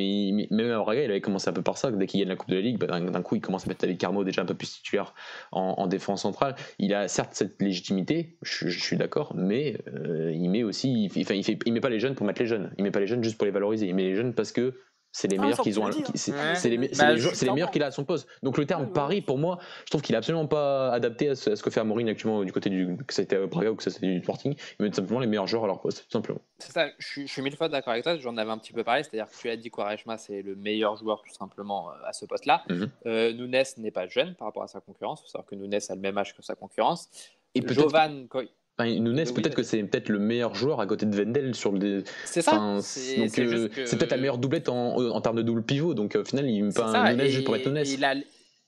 même 0.50 0.70
à 0.72 0.78
Braga, 0.78 1.04
il 1.04 1.10
avait 1.10 1.20
commencé 1.20 1.48
un 1.48 1.52
peu 1.52 1.62
par 1.62 1.78
ça, 1.78 1.92
dès 1.92 2.06
qu'il 2.08 2.18
gagne 2.18 2.30
la 2.30 2.34
Coupe 2.34 2.50
de 2.50 2.56
la 2.56 2.60
Ligue, 2.60 2.78
bah, 2.78 2.98
d'un 2.98 3.22
coup 3.22 3.36
il 3.36 3.40
commence 3.40 3.64
à 3.64 3.68
mettre 3.68 3.84
avec 3.84 3.98
Carmo 3.98 4.24
déjà 4.24 4.42
un 4.42 4.46
peu 4.46 4.54
plus 4.54 4.72
titulaire 4.72 5.14
en, 5.52 5.74
en 5.78 5.86
défense 5.86 6.22
centrale. 6.22 6.56
Il 6.80 6.92
a 6.92 7.06
certes 7.06 7.30
cette 7.34 7.62
légitimité, 7.62 8.36
je, 8.42 8.68
suis 8.68 8.96
d'accord, 8.96 9.32
mais 9.36 9.78
euh, 9.94 10.32
il 10.34 10.48
met 10.50 10.64
aussi, 10.64 11.08
il, 11.14 11.16
il, 11.16 11.58
il 11.66 11.72
met 11.72 11.80
pas 11.80 11.88
les 11.88 12.00
jeunes 12.00 12.16
pour 12.16 12.26
mettre 12.26 12.42
les 12.42 12.48
jeunes, 12.48 12.72
il 12.78 12.82
met 12.82 12.90
pas 12.90 13.00
les 13.00 13.06
jeunes 13.06 13.22
juste 13.22 13.36
pour 13.36 13.44
les 13.44 13.52
valoriser, 13.52 13.86
il 13.86 13.94
met 13.94 14.02
les 14.02 14.16
jeunes 14.16 14.34
parce 14.34 14.50
que 14.50 14.74
c'est 15.12 15.28
les 15.28 15.36
Ah, 15.38 15.42
meilleurs 15.42 15.60
qu'ils 15.60 15.78
ont. 15.78 15.90
c'est- 16.14 16.32
hein. 16.32 16.54
c'est 16.54 16.70
les, 16.70 16.78
Ouais. 16.78 16.88
c'est 16.92 17.02
Bah, 17.02 17.12
les 17.12 17.20
les 17.46 17.50
meilleurs 17.52 17.70
qu'il 17.70 17.82
a 17.82 17.86
à 17.86 17.90
son 17.90 18.04
poste. 18.04 18.26
Donc 18.42 18.56
le 18.58 18.64
terme 18.66 18.82
Ouais, 18.82 18.86
ouais. 18.88 18.92
pari, 18.94 19.20
pour 19.20 19.38
moi, 19.38 19.58
je 19.84 19.90
trouve 19.90 20.00
qu'il 20.02 20.14
est 20.14 20.18
absolument 20.18 20.46
pas 20.46 20.90
adapté 20.92 21.28
à 21.28 21.34
ce, 21.34 21.50
à 21.50 21.56
ce 21.56 21.62
que 21.62 21.70
fait 21.70 21.80
Amorim 21.80 22.08
actuellement 22.08 22.42
du 22.44 22.52
côté 22.52 22.70
du 22.70 22.96
que 23.06 23.12
ça 23.14 23.20
a 23.20 23.24
été 23.24 23.36
à 23.36 23.46
Braga 23.46 23.70
ou 23.70 23.76
que 23.76 23.82
ça 23.82 23.90
a 23.90 23.96
été 23.96 24.06
du 24.06 24.22
Sporting. 24.22 24.54
Ils 24.80 24.82
mettent 24.82 24.94
simplement 24.96 25.20
les 25.20 25.26
meilleurs 25.26 25.46
joueurs 25.46 25.64
à 25.64 25.66
leur 25.66 25.80
poste, 25.80 26.04
tout 26.04 26.10
simplement. 26.10 26.40
C'est 26.58 26.72
ça, 26.72 26.88
je 26.98 27.06
suis, 27.06 27.26
je 27.26 27.32
suis 27.32 27.42
mille 27.42 27.56
fois 27.56 27.68
d'accord 27.68 27.92
avec 27.92 28.04
toi, 28.04 28.16
j'en 28.16 28.36
avais 28.38 28.50
un 28.50 28.58
petit 28.58 28.72
peu 28.72 28.82
parlé, 28.84 29.02
c'est-à-dire 29.02 29.30
que 29.30 29.36
tu 29.38 29.50
as 29.50 29.56
dit 29.56 29.70
Quaresma 29.70 30.16
c'est 30.18 30.42
le 30.42 30.56
meilleur 30.56 30.96
joueur 30.96 31.22
tout 31.26 31.34
simplement 31.34 31.90
euh, 31.90 31.94
à 32.06 32.12
ce 32.12 32.24
poste-là. 32.24 32.62
Mhm. 32.70 32.90
Euh, 33.06 33.32
Nunes 33.34 33.62
n'est 33.78 33.90
pas 33.90 34.06
jeune 34.08 34.34
par 34.34 34.48
rapport 34.48 34.62
à 34.62 34.68
sa 34.68 34.80
concurrence, 34.80 35.20
il 35.20 35.24
faut 35.24 35.28
savoir 35.30 35.46
que 35.46 35.54
Nunes 35.54 35.74
a 35.74 35.94
le 35.94 36.00
même 36.00 36.16
âge 36.18 36.34
que 36.34 36.42
sa 36.42 36.54
concurrence. 36.54 37.08
Et 37.54 37.62
Jovan, 37.68 38.26
quand- 38.30 38.44
enfin, 38.78 38.90
Nunes, 38.90 39.24
Oui, 39.26 39.32
peut-être 39.34 39.54
que 39.54 39.62
c'est 39.62 39.82
peut-être 39.84 40.08
le 40.08 40.18
meilleur 40.18 40.54
joueur 40.54 40.80
à 40.80 40.86
côté 40.86 41.06
de 41.06 41.14
Vendel 41.16 41.54
sur 41.54 41.72
le. 41.72 42.04
c'est 42.24 42.42
ça, 42.42 42.52
Enfin, 42.54 42.80
c'est 42.80 43.20
euh, 43.40 43.68
que- 43.68 43.86
c'est 43.86 43.96
peut-être 43.98 44.10
la 44.12 44.16
meilleure 44.16 44.38
doublette 44.38 44.68
en, 44.68 44.96
en 44.96 45.20
termes 45.20 45.36
de 45.36 45.42
double 45.42 45.62
pivot. 45.62 45.94
Donc 45.94 46.16
euh, 46.16 46.22
au 46.22 46.24
final, 46.24 46.48
il 46.48 46.72
pas 46.72 46.96
un 46.96 47.14
Nunes 47.14 47.26
juste 47.26 47.44
pour 47.44 47.56
être 47.56 47.68
Nunes. 47.68 47.84
Il 47.86 48.04
a, 48.04 48.14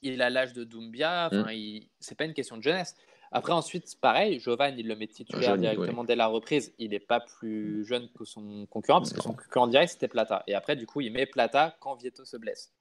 il 0.03 0.21
a 0.23 0.31
l'âge 0.31 0.53
de 0.53 0.65
Doumbia, 0.65 1.29
enfin, 1.33 1.53
Mm. 1.53 1.81
c'est 2.01 2.17
pas 2.17 2.25
une 2.25 2.35
question 2.35 2.57
de 2.57 2.63
jeunesse. 2.63 2.95
Après, 3.37 3.53
ensuite, 3.53 3.97
pareil, 4.01 4.39
Jovan, 4.39 4.75
il 4.79 4.87
le 4.87 4.95
met 4.95 5.09
titulaire 5.09 5.57
directement 5.59 6.05
dès 6.05 6.15
la 6.15 6.29
reprise. 6.29 6.73
Il 6.79 6.91
n'est 6.91 7.01
pas 7.01 7.19
plus 7.19 7.85
jeune 7.85 8.09
que 8.17 8.25
son 8.25 8.65
concurrent, 8.67 9.01
parce 9.01 9.13
que 9.13 9.21
son 9.21 9.33
concurrent 9.33 9.67
direct, 9.67 9.91
c'était 9.91 10.07
Plata. 10.07 10.45
Et 10.47 10.55
après, 10.55 10.77
du 10.77 10.87
coup, 10.87 11.01
il 11.01 11.13
met 11.13 11.27
Plata 11.27 11.77
quand 11.81 11.97
Vieto 11.97 12.25
se 12.25 12.37
blesse. 12.37 12.73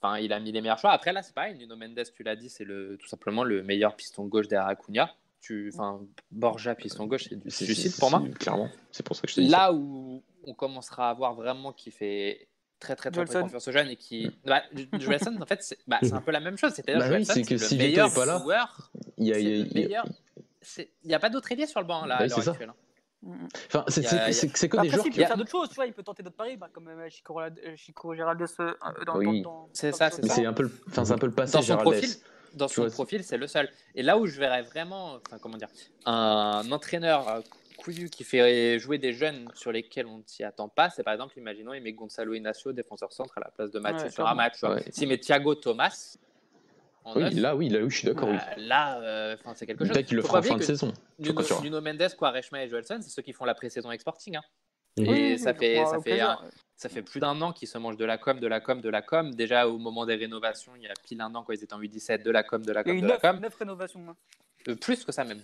Enfin, 0.00 0.18
il 0.18 0.32
a 0.32 0.40
mis 0.40 0.50
les 0.50 0.60
meilleurs 0.62 0.78
choix. 0.78 0.90
Après, 0.90 1.12
là, 1.12 1.22
c'est 1.22 1.34
pareil, 1.34 1.56
Nuno 1.58 1.76
Mendes, 1.76 2.02
tu 2.16 2.24
l'as 2.24 2.34
dit, 2.34 2.48
c'est 2.48 2.64
le, 2.64 2.96
tout 3.00 3.06
simplement 3.06 3.44
le 3.44 3.62
meilleur 3.62 3.94
piston 3.94 4.24
gauche 4.26 4.48
derrière 4.48 4.66
Acuna. 4.68 5.14
Tu, 5.42 5.70
enfin, 5.74 6.00
Borja, 6.30 6.74
piston 6.76 7.06
gauche, 7.06 7.24
c'est 7.28 7.36
du 7.36 7.50
suicide 7.50 7.92
pour 7.98 8.10
moi. 8.10 8.22
Clairement, 8.38 8.70
c'est 8.92 9.04
pour 9.04 9.16
ça 9.16 9.22
que 9.22 9.28
je 9.28 9.34
te 9.34 9.40
dis. 9.40 9.50
ça. 9.50 9.56
Là 9.58 9.72
où 9.72 10.22
on 10.44 10.54
commencera 10.54 11.10
à 11.10 11.14
voir 11.14 11.34
vraiment 11.34 11.72
qui 11.72 11.90
fait 11.90 12.46
très 12.78 12.94
très 12.96 13.10
très, 13.10 13.24
très 13.24 13.40
confiance 13.42 13.66
aux 13.66 13.72
jeunes 13.72 13.88
et 13.88 13.96
qui. 13.96 14.30
Bah, 14.44 14.62
Joelson, 14.92 15.36
en 15.42 15.46
fait, 15.46 15.62
c'est 15.62 15.78
bah, 15.88 15.98
un 16.12 16.20
peu 16.20 16.30
la 16.30 16.38
même 16.40 16.56
chose. 16.56 16.72
C'est-à-dire 16.72 17.00
Bah 17.08 17.16
oui, 17.16 17.24
c'est 17.26 17.42
que 17.42 17.58
si 17.58 17.76
le 17.76 17.84
Vieto 17.84 17.90
meilleur 17.90 18.08
est 18.10 18.14
pas 18.14 18.24
là, 18.26 18.38
joueur. 18.38 18.90
Il 19.18 19.26
y 19.26 19.32
a, 19.34 19.38
il 19.40 19.48
y 19.48 19.62
a- 19.62 19.66
il 19.84 19.90
y 19.90 19.96
a- 19.96 20.04
Il 21.04 21.18
pas 21.18 21.28
d'autre 21.28 21.50
ailier 21.50 21.66
sur 21.66 21.80
le 21.80 21.86
banc 21.86 22.04
là 22.06 22.18
Bah 22.18 22.24
à 22.24 22.26
l'heure 22.28 22.38
c'est 22.38 22.44
ça. 22.44 22.50
actuelle. 22.52 22.70
hein. 22.70 23.36
Enfin, 23.66 23.84
c'est 23.88 24.00
Il 24.00 24.04
il 24.06 24.68
que 24.68 24.80
des 24.80 24.88
joueurs 24.90 25.04
qui. 25.04 25.10
peut 25.10 25.16
faire 25.26 25.36
d'autres 25.36 25.50
choses, 25.50 25.68
tu 25.70 25.74
vois, 25.76 25.86
il 25.86 25.92
peut 25.92 26.02
tenter 26.04 26.22
d'autres 26.22 26.36
paris, 26.36 26.56
bah, 26.56 26.68
comme 26.72 26.86
euh, 26.88 27.08
Chico, 27.08 27.40
euh, 27.40 27.50
Chico 27.76 28.14
Geraldes 28.14 28.46
euh, 28.60 28.72
dans, 29.06 29.16
Oui. 29.16 29.44
C'est 29.72 29.92
ça, 29.92 30.10
c'est 30.10 30.24
ça. 30.24 30.40
un 30.48 30.52
peu, 30.52 30.64
le- 30.64 30.72
enfin, 30.88 31.04
c'est 31.04 31.12
un 31.12 31.18
peu 31.18 31.26
le 31.26 31.32
passé, 31.34 31.52
Dans 31.52 31.60
son 31.62 31.66
Géraldès. 31.66 31.98
profil, 32.00 32.16
dans 32.54 32.68
son 32.68 32.82
vois, 32.82 32.90
profil, 32.90 33.24
c'est 33.24 33.36
le 33.36 33.46
seul. 33.46 33.68
Et 33.94 34.02
là 34.02 34.18
où 34.18 34.26
je 34.26 34.38
verrais 34.38 34.62
vraiment, 34.62 35.18
enfin 35.26 35.38
comment 35.40 35.56
dire, 35.56 35.68
un 36.06 36.70
entraîneur 36.70 37.28
euh, 37.28 37.40
couillu 37.78 38.08
qui 38.10 38.24
fait 38.24 38.78
jouer 38.78 38.98
des 38.98 39.12
jeunes 39.12 39.48
sur 39.54 39.72
lesquels 39.72 40.06
on 40.06 40.18
ne 40.18 40.22
s'y 40.26 40.44
attend 40.44 40.68
pas, 40.68 40.90
c'est 40.90 41.02
par 41.02 41.14
exemple, 41.14 41.38
imaginons, 41.38 41.74
il 41.74 41.82
met 41.82 41.92
Gonzalo 41.92 42.34
Inacio, 42.34 42.72
défenseur 42.72 43.12
centre, 43.12 43.36
à 43.38 43.40
la 43.40 43.50
place 43.50 43.70
de 43.70 43.78
Mathieu 43.78 44.04
Ouais, 44.04 44.10
sur 44.10 44.26
un 44.26 44.34
match. 44.34 44.62
Ouais. 44.62 44.82
S'il 44.90 45.08
met 45.08 45.18
Thiago 45.18 45.54
Thomas, 45.54 46.16
en 47.04 47.16
Oui, 47.16 47.30
là, 47.34 47.56
oui, 47.56 47.68
là, 47.68 47.80
oui, 47.80 47.90
je 47.90 47.96
suis 47.98 48.06
d'accord. 48.06 48.28
oui. 48.28 48.36
bah, 48.36 48.54
là, 48.58 49.00
euh, 49.00 49.34
enfin, 49.40 49.54
c'est 49.56 49.66
quelque 49.66 49.84
chose. 49.84 49.92
Peut-être 49.92 50.06
qu'il 50.06 50.16
le 50.16 50.22
fera 50.22 50.38
en 50.38 50.42
fin 50.42 50.56
de 50.56 50.62
saison. 50.62 50.92
Nuno. 51.18 51.42
Nuno 51.62 51.80
Mendes, 51.80 52.14
Quaresma 52.16 52.64
et 52.64 52.68
Joelson, 52.68 52.98
c'est 53.02 53.10
ceux 53.10 53.22
qui 53.22 53.32
font 53.32 53.44
la 53.44 53.54
pré-saison 53.54 53.88
avec 53.88 54.00
Sporting. 54.00 54.36
hein. 54.36 54.42
Oui, 54.98 55.04
Et 55.08 55.32
Oui, 55.32 55.38
ça 55.38 55.54
fait, 55.54 55.84
ça 55.86 56.00
fait 56.00 56.20
un- 56.20 56.38
ça 56.82 56.88
fait 56.88 57.02
plus 57.02 57.20
d'un 57.20 57.40
an 57.42 57.52
qu'ils 57.52 57.68
se 57.68 57.78
mangent 57.78 57.96
de 57.96 58.04
la 58.04 58.18
com, 58.18 58.40
de 58.40 58.46
la 58.48 58.60
com, 58.60 58.80
de 58.80 58.88
la 58.88 59.02
com. 59.02 59.32
Déjà 59.34 59.68
au 59.68 59.78
moment 59.78 60.04
des 60.04 60.16
rénovations, 60.16 60.72
il 60.76 60.82
y 60.82 60.88
a 60.88 60.92
pile 61.06 61.20
un 61.20 61.32
an 61.34 61.44
quand 61.44 61.52
ils 61.52 61.62
étaient 61.62 61.74
en 61.74 61.80
U17, 61.80 62.22
de 62.24 62.30
la 62.32 62.42
com, 62.42 62.60
de 62.64 62.72
la 62.72 62.82
com, 62.82 62.96
de 63.00 63.06
la 63.06 63.12
9, 63.14 63.20
com. 63.20 63.40
rénovations. 63.60 64.00
hein. 64.08 64.16
Euh, 64.68 64.74
plus 64.74 65.04
que 65.04 65.12
ça 65.12 65.24
même. 65.24 65.40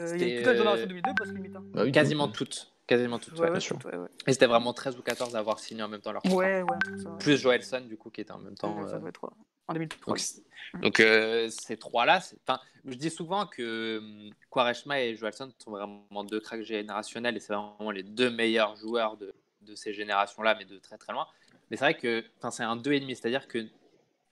Euh, 0.00 0.12
il 0.16 0.22
y 0.22 0.24
a 0.24 0.34
eu 0.34 0.36
toute 0.38 0.46
la 0.46 0.54
génération 0.56 0.84
euh, 0.84 0.88
2002 0.88 1.10
parce 1.16 1.30
limite. 1.30 1.56
Hein. 1.56 1.62
Bah 1.72 1.82
oui, 1.84 1.92
Quasiment 1.92 2.28
toutes. 2.28 2.70
Quasiment 2.86 3.18
toutes. 3.18 3.32
Ouais, 3.34 3.40
ouais. 3.40 3.44
ouais, 3.46 3.50
bien 3.52 3.60
sûr. 3.60 3.78
tout, 3.78 3.86
ouais, 3.88 3.96
ouais. 3.96 4.08
Et 4.26 4.32
c'était 4.34 4.46
vraiment 4.46 4.74
13 4.74 4.98
ou 4.98 5.02
14 5.02 5.32
d'avoir 5.32 5.58
signé 5.58 5.82
en 5.82 5.88
même 5.88 6.02
temps 6.02 6.12
leur 6.12 6.20
contrat. 6.20 6.36
Ouais, 6.36 6.62
ouais, 6.62 6.98
ça. 7.02 7.10
Plus 7.18 7.38
Joelson, 7.38 7.80
du 7.88 7.96
coup, 7.96 8.10
qui 8.10 8.20
était 8.20 8.32
en 8.32 8.38
même 8.38 8.56
temps. 8.56 8.76
Ouais, 8.78 8.88
ça 8.88 8.96
euh, 8.96 8.98
doit 8.98 9.08
être, 9.08 9.24
ouais. 9.24 9.30
En 9.68 9.72
2003. 9.72 10.10
Donc, 10.12 10.18
c'est- 10.18 10.42
donc, 10.82 11.00
euh, 11.00 11.48
ces 11.48 11.78
trois-là, 11.78 12.20
enfin, 12.46 12.60
je 12.84 12.94
dis 12.96 13.08
souvent 13.08 13.46
que 13.46 13.98
hum, 13.98 14.30
Quaresma 14.50 15.00
et 15.00 15.16
Joelson 15.16 15.50
sont 15.62 15.70
vraiment 15.70 16.24
deux 16.24 16.40
cracks 16.40 16.62
générationnels 16.62 17.36
et 17.36 17.40
c'est 17.40 17.54
vraiment 17.54 17.90
les 17.90 18.02
deux 18.02 18.28
meilleurs 18.30 18.76
joueurs 18.76 19.16
de, 19.16 19.32
de 19.64 19.74
ces 19.74 19.92
générations-là, 19.92 20.54
mais 20.58 20.64
de 20.64 20.78
très 20.78 20.98
très 20.98 21.12
loin. 21.12 21.26
Mais 21.70 21.76
c'est 21.76 21.84
vrai 21.84 21.96
que 21.96 22.24
c'est 22.50 22.62
un 22.62 22.76
2,5, 22.76 23.08
c'est-à-dire 23.14 23.48
que 23.48 23.66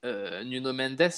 euh, 0.05 0.43
Nuno 0.45 0.73
Mendes, 0.73 1.11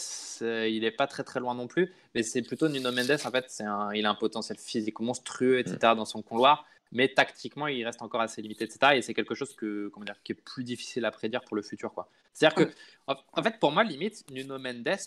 euh, 0.42 0.68
il 0.68 0.82
n'est 0.82 0.90
pas 0.90 1.06
très 1.06 1.24
très 1.24 1.40
loin 1.40 1.54
non 1.54 1.66
plus, 1.66 1.92
mais 2.14 2.22
c'est 2.22 2.42
plutôt 2.42 2.68
Nuno 2.68 2.92
Mendes, 2.92 3.18
en 3.24 3.30
fait, 3.30 3.62
il 3.94 4.06
a 4.06 4.10
un 4.10 4.14
potentiel 4.14 4.58
physique 4.58 5.00
monstrueux, 5.00 5.58
etc., 5.58 5.78
dans 5.96 6.04
son 6.04 6.22
couloir, 6.22 6.66
mais 6.92 7.08
tactiquement, 7.08 7.66
il 7.66 7.84
reste 7.84 8.02
encore 8.02 8.20
assez 8.20 8.42
limité, 8.42 8.64
etc., 8.64 8.92
et 8.96 9.02
c'est 9.02 9.14
quelque 9.14 9.34
chose 9.34 9.54
que, 9.54 9.88
comment 9.88 10.04
dire, 10.04 10.22
qui 10.22 10.32
est 10.32 10.34
plus 10.34 10.64
difficile 10.64 11.04
à 11.06 11.10
prédire 11.10 11.42
pour 11.42 11.56
le 11.56 11.62
futur. 11.62 11.94
quoi. 11.94 12.08
C'est-à-dire 12.32 12.66
que, 12.66 12.74
en, 13.06 13.16
en 13.32 13.42
fait, 13.42 13.58
pour 13.58 13.72
moi, 13.72 13.84
limite, 13.84 14.24
Nuno 14.30 14.58
Mendes 14.58 14.98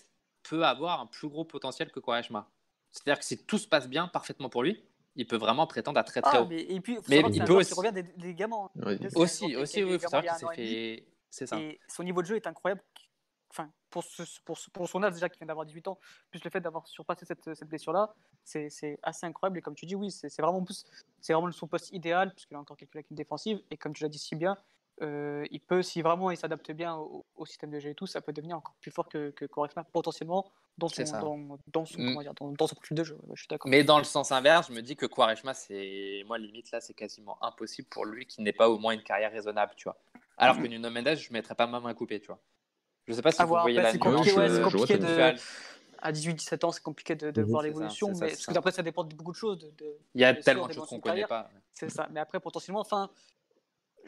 peut 0.42 0.64
avoir 0.64 1.00
un 1.00 1.06
plus 1.06 1.28
gros 1.28 1.44
potentiel 1.44 1.90
que 1.90 2.00
Quaresma. 2.00 2.48
C'est-à-dire 2.90 3.18
que 3.18 3.24
si 3.24 3.44
tout 3.44 3.58
se 3.58 3.68
passe 3.68 3.88
bien 3.88 4.08
parfaitement 4.08 4.48
pour 4.48 4.62
lui, 4.62 4.82
il 5.18 5.26
peut 5.26 5.36
vraiment 5.36 5.66
prétendre 5.66 5.98
à 5.98 6.04
très 6.04 6.22
très 6.22 6.38
Ah, 6.38 6.42
haut. 6.42 6.46
mais, 6.46 6.60
et 6.62 6.80
puis, 6.80 6.96
Mais 7.08 7.20
il 7.32 7.44
peut 7.44 7.52
aussi- 7.54 7.74
qui 7.74 7.78
revient 7.80 7.92
des, 7.92 8.04
des 8.04 8.34
gamins. 8.34 8.70
hein. 8.82 8.96
Aussi, 9.16 9.56
aussi, 9.56 9.80
a 9.80 9.84
oui, 9.84 9.92
il 9.94 9.98
faut 10.00 10.08
savoir 10.08 10.22
qu'il 10.38 10.48
s'est 10.48 10.54
fait. 10.54 11.04
C'est 11.28 11.46
ça. 11.46 11.58
Et 11.60 11.78
son 11.88 12.04
niveau 12.04 12.22
de 12.22 12.26
jeu 12.26 12.36
est 12.36 12.46
incroyable. 12.46 12.80
Enfin, 13.50 13.70
pour, 13.90 14.04
ce, 14.04 14.22
pour, 14.44 14.56
ce- 14.56 14.70
pour 14.70 14.88
son 14.88 15.02
âge 15.02 15.14
déjà 15.14 15.28
qui 15.28 15.38
vient 15.38 15.46
d'avoir 15.46 15.66
18 15.66 15.88
ans, 15.88 15.98
plus 16.30 16.42
le 16.44 16.50
fait 16.50 16.60
d'avoir 16.60 16.86
surpassé 16.86 17.26
cette, 17.26 17.42
cette 17.54 17.68
blessure-là, 17.68 18.14
c'est 18.44 18.68
assez 19.02 19.26
incroyable. 19.26 19.58
Et 19.58 19.62
comme 19.62 19.74
tu 19.74 19.86
dis, 19.86 19.94
oui, 19.96 20.10
c'est 20.10 20.28
c'est 20.28 20.40
vraiment, 20.42 20.62
plus- 20.62 20.84
c'est 21.20 21.32
vraiment 21.32 21.50
son 21.50 21.66
poste 21.66 21.90
idéal, 21.92 22.32
puisqu'il 22.32 22.54
a 22.54 22.60
encore 22.60 22.76
quelques 22.76 22.94
lacunes 22.94 23.16
défensives. 23.16 23.60
Et 23.70 23.76
comme 23.76 23.92
tu 23.94 24.02
l'as 24.04 24.08
dit 24.08 24.18
si 24.18 24.36
bien, 24.36 24.56
euh, 25.02 25.44
il 25.50 25.60
peut, 25.60 25.82
si 25.82 26.02
vraiment 26.02 26.30
il 26.30 26.36
s'adapte 26.36 26.70
bien 26.72 26.96
au, 26.96 27.24
au 27.36 27.46
système 27.46 27.70
de 27.70 27.78
jeu 27.78 27.90
et 27.90 27.94
tout, 27.94 28.06
ça 28.06 28.20
peut 28.20 28.32
devenir 28.32 28.56
encore 28.56 28.74
plus 28.80 28.90
fort 28.90 29.08
que, 29.08 29.30
que 29.30 29.44
potentiellement, 29.92 30.50
dans 30.76 30.88
son, 30.88 31.02
dans, 31.20 31.58
dans 31.72 31.84
son, 31.86 32.00
Mm. 32.02 32.22
dire, 32.22 32.34
dans, 32.34 32.52
dans 32.52 32.66
son 32.66 32.74
profil 32.76 32.96
de 32.96 33.04
jeu. 33.04 33.14
Ouais, 33.24 33.34
je 33.34 33.40
suis 33.42 33.48
d'accord. 33.48 33.70
Mais 33.70 33.84
dans 33.84 33.98
le 33.98 34.04
sens 34.04 34.32
inverse, 34.32 34.68
je 34.68 34.72
me 34.72 34.82
dis 34.82 34.96
que 34.96 35.06
Quaresma, 35.06 35.54
c'est. 35.54 36.22
Moi, 36.26 36.38
limite, 36.38 36.70
là, 36.70 36.80
c'est 36.80 36.94
quasiment 36.94 37.42
impossible 37.42 37.88
pour 37.88 38.04
lui 38.04 38.26
qui 38.26 38.42
n'ait 38.42 38.52
pas 38.52 38.68
au 38.68 38.78
moins 38.78 38.92
une 38.92 39.02
carrière 39.02 39.32
raisonnable, 39.32 39.72
tu 39.76 39.84
vois. 39.84 39.98
Alors 40.36 40.56
que 40.56 40.66
Nuno 40.66 40.88
Mendes, 40.90 41.16
je 41.16 41.28
ne 41.30 41.32
mettrais 41.32 41.54
pas 41.54 41.66
ma 41.66 41.80
main 41.80 41.94
coupée, 41.94 42.20
tu 42.20 42.28
vois. 42.28 42.38
Je 43.06 43.12
sais 43.12 43.22
pas 43.22 43.32
si 43.32 43.40
À 43.40 43.44
vous 43.44 43.50
voir, 43.50 43.62
voyez 43.62 43.78
après, 43.78 43.82
la 43.88 43.92
c'est 43.92 43.98
compliqué, 43.98 44.32
ouais, 44.34 44.62
compliqué 44.62 44.98
de, 44.98 45.34
à 46.00 46.12
18-17 46.12 46.64
ans, 46.64 46.70
c'est 46.70 46.82
compliqué 46.82 47.16
de, 47.16 47.30
de 47.30 47.42
voir 47.42 47.62
l'évolution, 47.62 48.08
mais 48.20 48.28
parce 48.28 48.44
ça. 48.44 48.52
qu'après 48.52 48.70
ça 48.70 48.82
dépend 48.82 49.02
de 49.04 49.14
beaucoup 49.14 49.32
de 49.32 49.36
choses. 49.36 49.58
De, 49.58 49.70
de- 49.70 49.98
Il 50.14 50.20
y 50.20 50.24
a 50.24 50.34
tellement 50.34 50.66
de 50.68 50.72
choses 50.72 50.88
qu'on 50.88 50.98
de 50.98 51.02
connaît 51.02 51.26
pas. 51.26 51.50
C'est 51.72 51.88
ça. 51.90 52.06
Mais 52.10 52.20
après, 52.20 52.38
potentiellement, 52.38 52.80
enfin, 52.80 53.10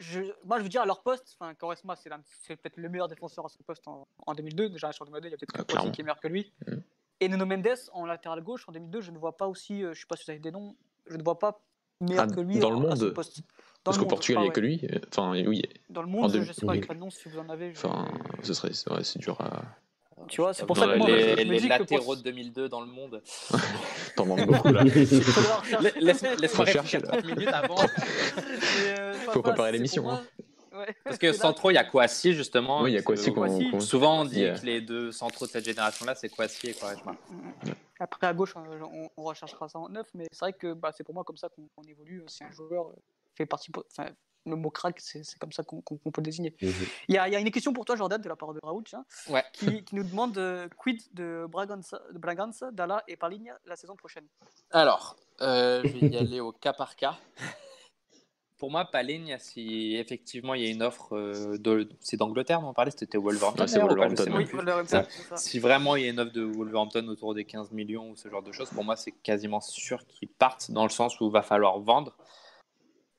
je, 0.01 0.19
moi 0.45 0.57
je 0.57 0.63
veux 0.63 0.69
dire 0.69 0.81
à 0.81 0.85
leur 0.85 1.01
poste, 1.03 1.37
enfin, 1.39 1.53
Quaresma, 1.53 1.95
c'est 1.95 2.55
peut-être 2.57 2.77
le 2.77 2.89
meilleur 2.89 3.07
défenseur 3.07 3.45
à 3.45 3.49
son 3.49 3.61
poste 3.63 3.87
en, 3.87 4.07
en 4.27 4.33
2002. 4.33 4.69
Déjà, 4.69 4.91
sur 4.91 5.05
2002, 5.05 5.27
il 5.27 5.31
y 5.31 5.33
a 5.33 5.37
peut-être 5.37 5.53
Ah, 5.77 5.89
qui 5.91 6.01
est 6.01 6.03
meilleur 6.03 6.19
que 6.19 6.27
lui. 6.27 6.51
Mhm. 6.67 6.81
Et 7.21 7.29
Nuno 7.29 7.45
Mendes 7.45 7.67
en 7.93 8.05
latéral 8.05 8.41
gauche 8.41 8.67
en 8.67 8.71
2002, 8.71 9.01
je 9.01 9.11
ne 9.11 9.17
vois 9.19 9.37
pas 9.37 9.47
aussi, 9.47 9.83
euh, 9.83 9.93
je 9.93 10.01
sais 10.01 10.07
pas 10.07 10.15
si 10.17 10.25
vous 10.25 10.31
avez 10.31 10.39
des 10.39 10.51
noms, 10.51 10.75
je 11.05 11.15
ne 11.17 11.23
vois 11.23 11.37
pas 11.37 11.61
meilleur 11.99 12.25
Ah, 12.29 12.33
que 12.33 12.41
lui 12.41 12.57
dans 12.59 12.71
le 12.71 12.77
à 12.91 12.95
ce 12.95 13.03
monde 13.05 13.13
poste. 13.13 13.37
Dans 13.37 13.43
Parce 13.83 13.97
qu'au 13.97 14.03
monde, 14.03 14.09
Portugal, 14.09 14.41
il 14.41 14.45
n'y 14.45 14.49
a 14.49 14.53
que 14.53 14.59
lui. 14.59 14.81
euh, 14.91 14.99
Enfin, 15.09 15.31
oui. 15.47 15.61
Dans 15.89 16.01
le 16.01 16.07
monde, 16.07 16.31
je 16.31 16.37
ne 16.39 16.43
sais 16.51 16.65
pas 16.65 16.71
avec 16.73 16.87
quel 16.87 16.97
nom 16.97 17.09
si 17.09 17.29
vous 17.29 17.37
en 17.39 17.49
avez. 17.49 17.73
je- 17.73 17.77
Enfin, 17.85 18.07
ce 18.43 18.53
serait. 18.53 18.71
ouais, 18.91 19.03
c'est 19.03 19.19
dur 19.19 19.39
à. 19.39 19.63
Tu 20.27 20.41
vois, 20.41 20.53
c'est 20.53 20.65
pour 20.65 20.77
ça 20.77 20.85
que 20.87 20.97
moi, 20.97 21.07
les, 21.09 21.35
je- 21.37 21.47
me 21.47 21.51
les 21.53 21.59
dis 21.59 21.67
latéraux 21.67 22.15
de 22.15 22.21
2002 22.21 22.69
dans 22.69 22.81
le 22.81 22.87
monde. 22.87 23.21
T'en 24.15 24.25
manques 24.25 24.45
beaucoup 24.47 24.69
là. 24.71 24.83
Laisse-moi 24.83 26.31
Faut 26.47 26.63
réfléchir 26.63 26.65
chercher, 26.85 26.99
là. 26.99 27.07
30 27.07 27.25
minutes 27.25 27.49
avant. 27.53 27.75
Euh, 28.87 29.13
Faut 29.31 29.41
préparer 29.41 29.71
l'émission, 29.71 30.09
hein. 30.09 30.21
ouais, 30.73 30.95
Parce 31.03 31.17
que 31.17 31.31
centraux, 31.33 31.69
il 31.71 31.75
y 31.75 31.77
a 31.77 31.83
Kouassi 31.83 32.33
justement. 32.33 32.81
Oui, 32.81 32.91
il 32.91 32.95
y 32.95 32.97
a. 32.97 33.01
Kouassi. 33.01 33.31
qu'on- 33.33 33.79
Souvent, 33.79 34.21
on 34.21 34.25
dit 34.25 34.39
Yeah. 34.41 34.57
que 34.59 34.65
les 34.65 34.81
deux 34.81 35.11
centraux 35.11 35.45
de 35.45 35.51
cette 35.51 35.65
génération-là, 35.65 36.15
c'est 36.15 36.29
Kouassi 36.29 36.67
et 36.69 36.73
Quaresma. 36.73 37.15
Après, 37.99 38.27
à 38.27 38.33
gauche, 38.33 38.53
on, 38.55 39.09
on 39.15 39.23
recherchera 39.23 39.69
ça 39.69 39.79
en 39.79 39.89
neuf, 39.89 40.07
mais 40.13 40.25
c'est 40.31 40.39
vrai 40.39 40.53
que 40.53 40.73
bah, 40.73 40.91
c'est 40.95 41.03
pour 41.03 41.13
moi 41.13 41.23
comme 41.23 41.37
ça 41.37 41.49
qu'on 41.49 41.83
évolue. 41.83 42.23
Si 42.27 42.43
un 42.43 42.51
joueur 42.51 42.87
fait 43.35 43.45
partie. 43.45 43.71
Enfin, 43.97 44.09
le 44.45 44.55
mot 44.55 44.69
crack, 44.69 44.99
c'est 44.99 45.23
comme 45.39 45.51
ça 45.51 45.63
qu'on 45.63 45.81
peut 45.81 45.97
le 46.17 46.23
désigner. 46.23 46.55
Mhm. 46.61 46.71
Il 47.07 47.15
y, 47.15 47.17
a, 47.17 47.27
il 47.27 47.33
y 47.33 47.35
a 47.35 47.39
une 47.39 47.51
question 47.51 47.73
pour 47.73 47.85
toi, 47.85 47.95
Jordan, 47.95 48.19
de 48.21 48.27
la 48.29 48.35
part 48.35 48.53
de 48.53 48.59
Raoul, 48.63 48.83
tiens, 48.83 49.05
Ouais. 49.29 49.43
qui, 49.53 49.83
qui 49.83 49.95
nous 49.95 50.03
demande 50.03 50.37
euh, 50.37 50.67
quid 50.77 50.99
de 51.13 51.45
Bragança, 51.49 51.99
de 52.71 52.75
Dalla 52.75 53.03
et 53.07 53.15
Paligna 53.17 53.57
la 53.65 53.75
saison 53.75 53.95
prochaine? 53.95 54.25
Alors, 54.71 55.15
euh, 55.41 55.81
je 55.83 55.89
vais 55.97 56.07
y 56.07 56.17
aller 56.17 56.39
au 56.39 56.51
cas 56.51 56.73
par 56.73 56.95
cas. 56.95 57.17
Pour 58.57 58.69
moi, 58.69 58.85
Paligne, 58.85 59.37
si 59.39 59.95
effectivement 59.95 60.53
il 60.53 60.61
y 60.63 60.67
a 60.67 60.69
une 60.69 60.83
offre, 60.83 61.15
euh, 61.15 61.83
c'est 61.99 62.15
d'Angleterre 62.17 62.61
on 62.63 62.73
parlait, 62.75 62.91
c'était 62.95 63.17
Wolverhampton. 63.17 63.65
C'est 63.65 63.79
pas, 63.79 63.87
Oui, 63.87 64.45
Ouais. 64.53 65.05
Si 65.35 65.57
vraiment 65.57 65.95
il 65.95 66.03
y 66.03 66.07
a 66.07 66.11
une 66.11 66.19
offre 66.19 66.31
de 66.31 66.43
Wolverhampton 66.43 67.07
autour 67.07 67.33
des 67.33 67.43
15 67.43 67.71
millions 67.71 68.11
ou 68.11 68.15
ce 68.15 68.29
genre 68.29 68.43
de 68.43 68.51
choses, 68.51 68.69
pour 68.69 68.83
moi 68.83 68.95
c'est 68.95 69.13
quasiment 69.13 69.61
sûr 69.61 70.05
qu'ils 70.05 70.29
partent 70.29 70.69
dans 70.69 70.83
le 70.83 70.91
sens 70.91 71.19
où 71.19 71.25
il 71.27 71.31
va 71.31 71.41
falloir 71.41 71.79
vendre. 71.79 72.15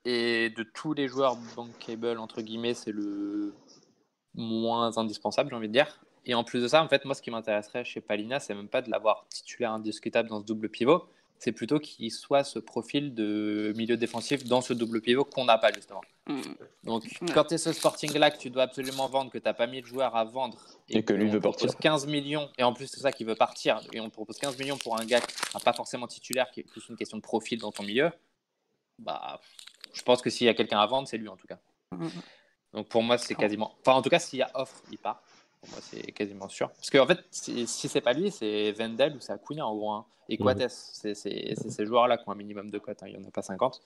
Et 0.05 0.49
de 0.49 0.63
tous 0.63 0.93
les 0.93 1.07
joueurs 1.07 1.37
bankable, 1.55 2.19
entre 2.19 2.41
guillemets, 2.41 2.73
c'est 2.73 2.91
le 2.91 3.53
moins 4.35 4.97
indispensable, 4.97 5.49
j'ai 5.49 5.55
envie 5.55 5.67
de 5.69 5.73
dire. 5.73 6.03
Et 6.25 6.33
en 6.33 6.43
plus 6.43 6.61
de 6.61 6.67
ça, 6.67 6.83
en 6.83 6.87
fait, 6.87 7.05
moi 7.05 7.15
ce 7.15 7.21
qui 7.21 7.31
m'intéresserait 7.31 7.83
chez 7.85 8.01
Palina, 8.01 8.39
c'est 8.39 8.55
même 8.55 8.67
pas 8.67 8.81
de 8.81 8.89
l'avoir 8.89 9.25
titulaire 9.29 9.71
indiscutable 9.71 10.29
dans 10.29 10.39
ce 10.39 10.45
double 10.45 10.69
pivot, 10.69 11.05
c'est 11.37 11.51
plutôt 11.51 11.79
qu'il 11.79 12.09
soit 12.11 12.45
ce 12.45 12.59
profil 12.59 13.13
de 13.13 13.73
milieu 13.75 13.97
défensif 13.97 14.45
dans 14.45 14.61
ce 14.61 14.73
double 14.73 15.01
pivot 15.01 15.25
qu'on 15.25 15.43
n'a 15.43 15.57
pas 15.57 15.73
justement. 15.73 16.01
Mm. 16.27 16.41
Donc, 16.85 17.03
Ouais. 17.03 17.27
quand 17.33 17.43
tu 17.43 17.55
es 17.55 17.57
ce 17.57 17.73
Sporting-là 17.73 18.31
que 18.31 18.37
tu 18.37 18.49
dois 18.49 18.63
absolument 18.63 19.09
vendre, 19.09 19.29
que 19.29 19.37
tu 19.37 19.43
n'as 19.43 19.53
pas 19.53 19.67
mis 19.67 19.81
de 19.81 19.85
joueur 19.85 20.15
à 20.15 20.23
vendre, 20.23 20.57
Et 20.89 21.03
que 21.03 21.11
lui 21.13 21.27
on 21.29 21.33
veut 21.33 21.39
propose 21.41 21.73
partir. 21.73 21.79
15 21.79 22.07
millions, 22.07 22.49
et 22.57 22.63
en 22.63 22.73
plus 22.73 22.87
c'est 22.87 23.01
ça 23.01 23.11
qui 23.11 23.25
veut 23.25 23.35
partir, 23.35 23.81
et 23.91 23.99
on 23.99 24.07
te 24.09 24.13
propose 24.13 24.37
15 24.37 24.57
millions 24.57 24.77
pour 24.77 24.97
un 24.99 25.05
gars 25.05 25.19
qui 25.19 25.33
sera 25.33 25.59
pas 25.59 25.73
forcément 25.73 26.07
titulaire, 26.07 26.49
qui 26.51 26.61
est 26.61 26.63
plus 26.63 26.87
une 26.89 26.95
question 26.95 27.17
de 27.17 27.21
profil 27.21 27.59
dans 27.59 27.73
ton 27.73 27.83
milieu, 27.83 28.09
bah, 28.99 29.41
je 29.93 30.01
pense 30.03 30.21
que 30.21 30.29
s'il 30.29 30.45
y 30.47 30.49
a 30.49 30.53
quelqu'un 30.53 30.79
à 30.79 30.85
vendre, 30.85 31.07
c'est 31.07 31.17
lui 31.17 31.27
en 31.29 31.35
tout 31.37 31.47
cas. 31.47 31.59
Donc 32.73 32.87
pour 32.87 33.03
moi, 33.03 33.17
c'est 33.17 33.35
quasiment. 33.35 33.75
Enfin, 33.81 33.93
en 33.97 34.01
tout 34.01 34.09
cas, 34.09 34.19
s'il 34.19 34.39
y 34.39 34.41
a 34.41 34.49
offre, 34.55 34.81
il 34.91 34.97
part. 34.97 35.21
Pour 35.61 35.69
moi, 35.69 35.79
c'est 35.81 36.11
quasiment 36.11 36.49
sûr. 36.49 36.69
Parce 36.71 36.89
qu'en 36.89 37.05
fait, 37.07 37.19
si, 37.31 37.67
si 37.67 37.87
c'est 37.87 38.01
pas 38.01 38.13
lui, 38.13 38.31
c'est 38.31 38.71
Vendel 38.73 39.15
ou 39.15 39.19
c'est 39.19 39.31
Acuna 39.33 39.65
en 39.67 39.75
gros. 39.75 39.91
hein. 39.91 40.05
Et. 40.29 40.37
Coates, 40.37 40.69
c'est 40.69 41.13
c'est- 41.15 41.55
ces 41.69 41.85
joueurs-là 41.85 42.17
qui 42.17 42.23
ont 42.27 42.31
un 42.31 42.35
minimum 42.35 42.69
de 42.71 42.79
cote. 42.79 43.03
hein. 43.03 43.07
Il 43.07 43.17
n'y 43.17 43.23
en 43.23 43.27
a 43.27 43.31
pas 43.31 43.41
50. 43.41 43.81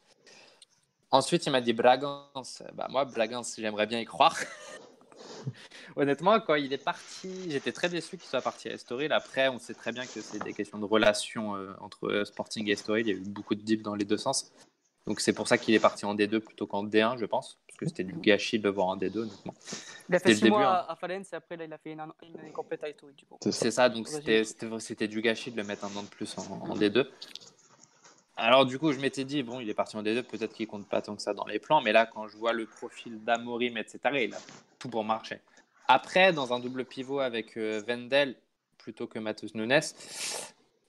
Ensuite, 1.11 1.45
il 1.45 1.51
m'a 1.51 1.61
dit 1.61 1.73
Bragance. 1.73 2.63
Bah, 2.73 2.87
moi, 2.89 3.05
Bragance, 3.05 3.55
j'aimerais 3.57 3.87
bien 3.87 3.99
y 3.99 4.05
croire. 4.05 4.37
Honnêtement, 5.95 6.39
quand 6.39 6.55
il 6.55 6.71
est 6.73 6.83
parti, 6.83 7.49
j'étais 7.51 7.71
très 7.71 7.89
déçu 7.89 8.17
qu'il 8.17 8.27
soit 8.29 8.41
parti 8.41 8.69
à 8.69 8.73
Estoril. 8.73 9.11
Après, 9.11 9.47
on 9.49 9.57
sait 9.59 9.73
très 9.73 9.91
bien 9.91 10.05
que 10.05 10.21
c'est 10.21 10.39
des 10.43 10.53
questions 10.53 10.77
de 10.77 10.85
relation 10.85 11.55
euh, 11.55 11.73
entre 11.79 12.23
Sporting 12.25 12.67
et 12.67 12.71
Estoril. 12.73 13.07
Il 13.07 13.09
y 13.09 13.13
a 13.13 13.17
eu 13.17 13.23
beaucoup 13.23 13.55
de 13.55 13.61
deals 13.61 13.81
dans 13.83 13.95
les 13.95 14.05
deux 14.05 14.17
sens. 14.17 14.51
Donc 15.07 15.21
c'est 15.21 15.33
pour 15.33 15.47
ça 15.47 15.57
qu'il 15.57 15.73
est 15.73 15.79
parti 15.79 16.05
en 16.05 16.13
D2 16.15 16.39
plutôt 16.41 16.67
qu'en 16.67 16.83
D1, 16.83 17.17
je 17.17 17.25
pense. 17.25 17.57
Parce 17.67 17.77
que 17.79 17.85
c'était 17.87 18.03
du 18.03 18.13
gâchis 18.13 18.59
de 18.59 18.63
le 18.65 18.71
voir 18.71 18.87
en 18.87 18.97
D2, 18.97 19.19
honnêtement. 19.19 19.53
Il 20.09 20.15
a 20.15 20.19
C'était 20.19 20.19
fait 20.19 20.29
le 20.29 20.35
6 20.35 20.41
début, 20.43 20.49
mois 20.51 20.79
hein. 20.81 20.85
à, 20.89 20.97
Valence 20.99 21.31
et 21.31 21.35
après 21.37 21.55
là, 21.57 21.63
il 21.65 21.73
a 21.73 21.77
fait 21.77 21.91
une, 21.93 22.01
an- 22.01 22.13
une 22.27 22.37
année 22.39 22.51
complète 22.51 22.83
à 22.83 22.89
Eto, 22.89 23.09
du 23.11 23.25
coup. 23.25 23.37
C'est 23.49 23.71
ça. 23.71 23.87
Donc 23.89 24.07
c'était- 24.07 24.43
c'était 24.43 24.79
c'était 24.79 25.07
du 25.07 25.21
gâchis 25.21 25.51
de 25.51 25.57
le 25.57 25.63
mettre 25.63 25.85
un 25.85 25.95
an 25.95 26.03
de 26.03 26.07
plus 26.09 26.37
en, 26.37 26.43
en 26.43 26.75
D2. 26.75 27.07
Alors 28.35 28.65
du 28.65 28.77
coup, 28.77 28.91
je 28.91 28.99
m'étais 28.99 29.23
dit, 29.25 29.41
bon, 29.43 29.59
il 29.61 29.69
est 29.69 29.73
parti 29.73 29.95
en 29.97 30.03
D2, 30.03 30.23
peut-être 30.23 30.53
qu'il 30.53 30.67
compte 30.67 30.87
pas 30.87 31.01
tant 31.01 31.15
que 31.15 31.21
ça 31.21 31.33
dans 31.33 31.45
les 31.45 31.57
plans, 31.57 31.81
mais 31.81 31.91
là, 31.91 32.05
quand 32.05 32.27
je 32.27 32.37
vois 32.37 32.53
le 32.53 32.65
profil 32.67 33.23
d'Amorim, 33.23 33.77
etc., 33.77 33.99
il 34.13 34.33
a 34.33 34.37
tout 34.77 34.89
pour 34.89 35.03
marcher. 35.03 35.39
Après, 35.87 36.33
dans 36.33 36.53
un 36.53 36.59
double 36.59 36.85
pivot 36.85 37.19
avec 37.19 37.57
euh, 37.57 37.81
Vendel 37.87 38.35
plutôt 38.77 39.07
que 39.07 39.17
Matheus 39.19 39.55
Nunes, 39.55 39.79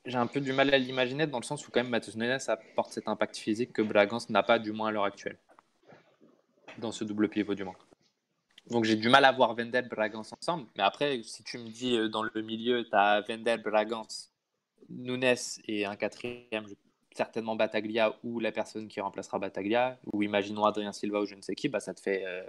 j'ai 0.04 0.16
un 0.16 0.26
peu 0.26 0.40
du 0.40 0.52
mal 0.52 0.72
à 0.72 0.78
l'imaginer 0.78 1.26
dans 1.26 1.38
le 1.38 1.44
sens 1.44 1.66
où 1.66 1.70
quand 1.70 1.80
même 1.80 1.90
Matheus 1.90 2.16
Nunes 2.16 2.38
apporte 2.46 2.92
cet 2.92 3.08
impact 3.08 3.36
physique 3.36 3.72
que 3.72 3.82
Bragance 3.82 4.30
n'a 4.30 4.42
pas, 4.42 4.58
du 4.58 4.72
moins 4.72 4.88
à 4.88 4.90
l'heure 4.90 5.04
actuelle, 5.04 5.38
dans 6.78 6.92
ce 6.92 7.04
double 7.04 7.28
pivot 7.28 7.54
du 7.54 7.64
moins. 7.64 7.76
Donc 8.70 8.84
j'ai 8.84 8.96
du 8.96 9.08
mal 9.08 9.24
à 9.24 9.32
voir 9.32 9.54
Vendel 9.54 9.88
Bragance 9.88 10.32
ensemble. 10.32 10.66
Mais 10.76 10.82
après, 10.82 11.22
si 11.22 11.42
tu 11.42 11.58
me 11.58 11.68
dis 11.68 11.96
euh, 11.96 12.08
dans 12.08 12.22
le 12.22 12.42
milieu, 12.42 12.84
tu 12.84 12.94
as 12.94 13.22
Vendel 13.22 13.62
Bragance, 13.62 14.30
Nunes 14.90 15.34
et 15.66 15.86
un 15.86 15.96
quatrième, 15.96 16.66
certainement 17.12 17.56
Bataglia 17.56 18.14
ou 18.22 18.40
la 18.40 18.52
personne 18.52 18.88
qui 18.88 19.00
remplacera 19.00 19.38
Bataglia, 19.38 19.98
ou 20.12 20.22
imaginons 20.22 20.64
Adrien 20.64 20.92
Silva 20.92 21.20
ou 21.20 21.26
je 21.26 21.34
ne 21.34 21.42
sais 21.42 21.54
qui, 21.54 21.68
bah, 21.68 21.80
ça 21.80 21.94
te 21.94 22.00
fait 22.00 22.24
euh, 22.26 22.42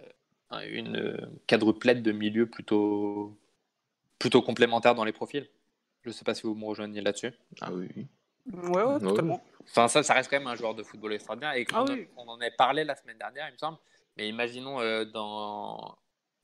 une 0.69 0.97
euh, 0.97 1.25
quadruplette 1.47 2.03
de 2.03 2.11
milieu 2.11 2.47
plutôt, 2.47 3.37
plutôt 4.19 4.41
complémentaire 4.41 4.95
dans 4.95 5.05
les 5.05 5.13
profils. 5.13 5.47
Je 6.09 6.13
ne 6.15 6.17
sais 6.17 6.23
pas 6.25 6.33
si 6.33 6.41
vous 6.41 6.55
me 6.55 6.65
rejoignez 6.65 7.01
là-dessus. 7.01 7.31
Ah 7.61 7.69
oui. 7.71 7.87
oui. 7.95 8.07
Ouais, 8.51 8.81
ouais, 8.83 8.99
totalement. 8.99 9.43
Enfin, 9.61 9.87
ça, 9.87 10.01
ça 10.01 10.15
reste 10.15 10.27
quand 10.31 10.39
même 10.39 10.47
un 10.47 10.55
joueur 10.55 10.73
de 10.73 10.81
football 10.81 11.13
extraordinaire. 11.13 11.53
Et 11.53 11.67
Ah 11.71 11.83
on, 11.83 11.87
oui. 11.93 12.07
on 12.17 12.27
en 12.27 12.41
a 12.41 12.49
parlé 12.49 12.83
la 12.83 12.95
semaine 12.95 13.17
dernière, 13.19 13.47
il 13.47 13.53
me 13.53 13.57
semble. 13.59 13.77
Mais 14.17 14.27
imaginons 14.27 14.79
euh, 14.81 15.05
dans, 15.05 15.95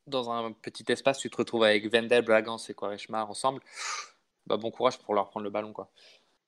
dans 0.05 0.29
un 0.29 0.51
petit 0.51 0.85
espace, 0.89 1.17
tu 1.17 1.31
te 1.31 1.37
retrouves 1.37 1.63
avec 1.63 1.91
Vendel, 1.91 2.23
Bragance 2.23 2.69
et 2.69 2.75
Quaresma 2.75 3.25
ensemble. 3.25 3.59
Bah, 4.45 4.57
bon 4.57 4.69
courage 4.69 4.99
pour 4.99 5.15
leur 5.15 5.29
prendre 5.31 5.45
le 5.45 5.49
ballon. 5.49 5.73
Quoi. 5.73 5.89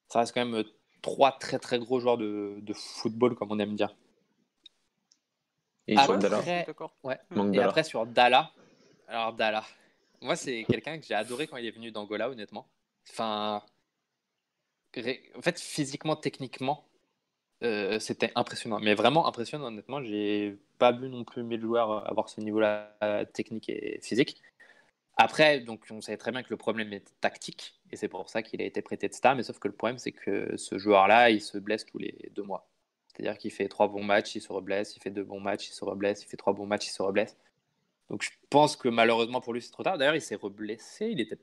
Ça 0.09 0.20
reste 0.20 0.32
quand 0.36 0.45
même 0.45 0.53
euh, 0.59 0.63
trois 1.01 1.32
très 1.32 1.57
très 1.57 1.80
gros 1.80 1.99
joueurs 1.99 2.20
de, 2.20 2.59
de 2.61 2.74
football, 2.74 3.34
comme 3.34 3.51
on 3.51 3.57
aime 3.57 3.74
dire. 3.76 3.95
Et 5.88 5.95
Ah 5.97 6.03
sur. 6.03 6.13
Après- 6.13 6.65
D'accord. 6.68 6.93
Ouais. 7.03 7.18
Manque 7.32 7.53
Et 7.53 7.57
Dalla. 7.57 7.70
après 7.70 7.84
sur 7.84 8.05
Dalla. 8.05 8.51
Alors 9.07 9.34
Dalla. 9.34 9.63
Moi, 10.22 10.36
c'est 10.36 10.63
quelqu'un 10.65 10.99
que 10.99 11.05
j'ai 11.05 11.13
adoré 11.15 11.47
quand 11.47 11.57
il 11.57 11.65
est 11.65 11.72
venu 11.72 11.89
d'Angola, 11.91 12.30
honnêtement. 12.30 12.68
Enfin, 13.12 13.64
en 14.97 15.41
fait, 15.41 15.60
physiquement, 15.60 16.16
techniquement, 16.16 16.88
euh, 17.64 17.99
c'était 17.99 18.32
impressionnant. 18.36 18.80
Mais 18.80 18.93
vraiment 18.95 19.28
impressionnant, 19.28 19.68
honnêtement. 19.68 20.01
J'ai 20.03 20.58
pas 20.78 20.91
vu 20.91 21.10
non 21.10 21.24
plus 21.24 21.43
mille 21.43 21.62
joueurs 21.62 22.08
avoir 22.10 22.30
ce 22.30 22.41
niveau-là 22.41 22.95
euh, 23.03 23.26
technique 23.26 23.70
et 23.70 23.99
physique. 24.01 24.41
Après, 25.18 25.60
donc, 25.62 25.86
on 25.89 26.01
savait 26.01 26.18
très 26.18 26.32
bien 26.32 26.43
que 26.43 26.49
le 26.51 26.58
problème 26.58 26.93
était 26.93 27.12
tactique, 27.22 27.80
et 27.91 27.95
c'est 27.95 28.08
pour 28.08 28.30
ça 28.30 28.43
qu'il 28.43 28.62
a 28.62 28.66
été 28.66 28.84
prêté 28.84 29.08
de 29.08 29.14
Star. 29.14 29.36
Mais 29.36 29.43
sauf 29.43 29.60
que 29.60 29.68
le 29.68 29.74
problème, 29.74 29.97
c'est 29.97 30.12
que 30.12 30.55
ce 30.58 30.78
joueur-là, 30.78 31.32
il 31.32 31.41
se 31.41 31.58
blesse 31.58 31.86
tous 31.86 31.97
les 31.97 32.32
deux 32.36 32.43
mois. 32.43 32.68
C'est-à-dire 33.08 33.38
qu'il 33.39 33.51
fait 33.51 33.68
trois 33.68 33.88
bons 33.88 34.03
matchs, 34.03 34.36
il 34.36 34.41
se 34.41 34.53
reblesse, 34.53 34.95
il 34.95 35.01
fait 35.01 35.10
deux 35.10 35.24
bons 35.24 35.39
matchs, 35.39 35.70
il 35.70 35.74
se 35.74 35.84
reblesse, 35.84 36.22
il 36.24 36.28
fait 36.28 36.38
trois 36.38 36.53
bons 36.53 36.68
matchs, 36.68 36.88
il 36.88 36.91
se 36.91 37.01
reblesse. 37.01 37.36
Donc 38.10 38.22
je 38.22 38.30
pense 38.51 38.76
que 38.76 38.89
malheureusement 38.89 39.41
pour 39.41 39.53
lui, 39.53 39.62
c'est 39.62 39.72
trop 39.72 39.84
tard. 39.84 39.97
D'ailleurs, 39.97 40.16
il 40.16 40.22
s'est 40.22 40.36
reblessé. 40.36 41.08
Il 41.08 41.20
était. 41.20 41.39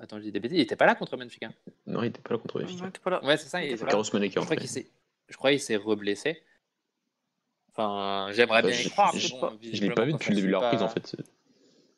Attends, 0.00 0.18
je 0.18 0.24
dis 0.24 0.32
des 0.32 0.40
bêtises. 0.40 0.58
Il 0.58 0.62
était 0.62 0.76
pas 0.76 0.86
là 0.86 0.94
contre 0.94 1.16
Benfica. 1.16 1.50
Non, 1.86 2.02
il 2.02 2.06
était 2.08 2.20
pas 2.20 2.34
là 2.34 2.38
contre 2.38 2.64
filles. 2.66 2.80
Ouais, 2.82 2.90
t'es 2.90 2.98
pas 3.00 3.10
là. 3.10 3.24
Ouais, 3.24 3.36
c'est 3.36 3.48
ça. 3.48 3.62
Il 3.64 3.72
était. 3.72 3.84
Carlos 3.84 4.04
Mané 4.12 4.28
qui 4.28 4.34
Je 4.34 4.40
est 4.40 4.44
crois 4.44 4.56
qu'il 4.56 4.68
s'est. 4.68 4.90
Je 5.28 5.36
crois 5.36 5.50
qu'il 5.50 5.60
s'est 5.60 5.76
reblessé. 5.76 6.42
Enfin, 7.70 8.28
j'aimerais 8.32 8.62
Bah, 8.62 8.68
bien 8.68 8.76
je- 8.76 8.86
y 8.88 8.90
croire. 8.90 9.16
je 9.16 9.30
bon. 9.30 9.58
Je 9.60 9.80
l'ai 9.80 9.90
pas 9.90 10.04
vu 10.04 10.12
depuis 10.12 10.30
le 10.30 10.36
début 10.36 10.46
de 10.48 10.52
la 10.52 10.60
pas- 10.60 10.66
reprise 10.70 10.82
en 10.82 10.88
fait. 10.88 11.16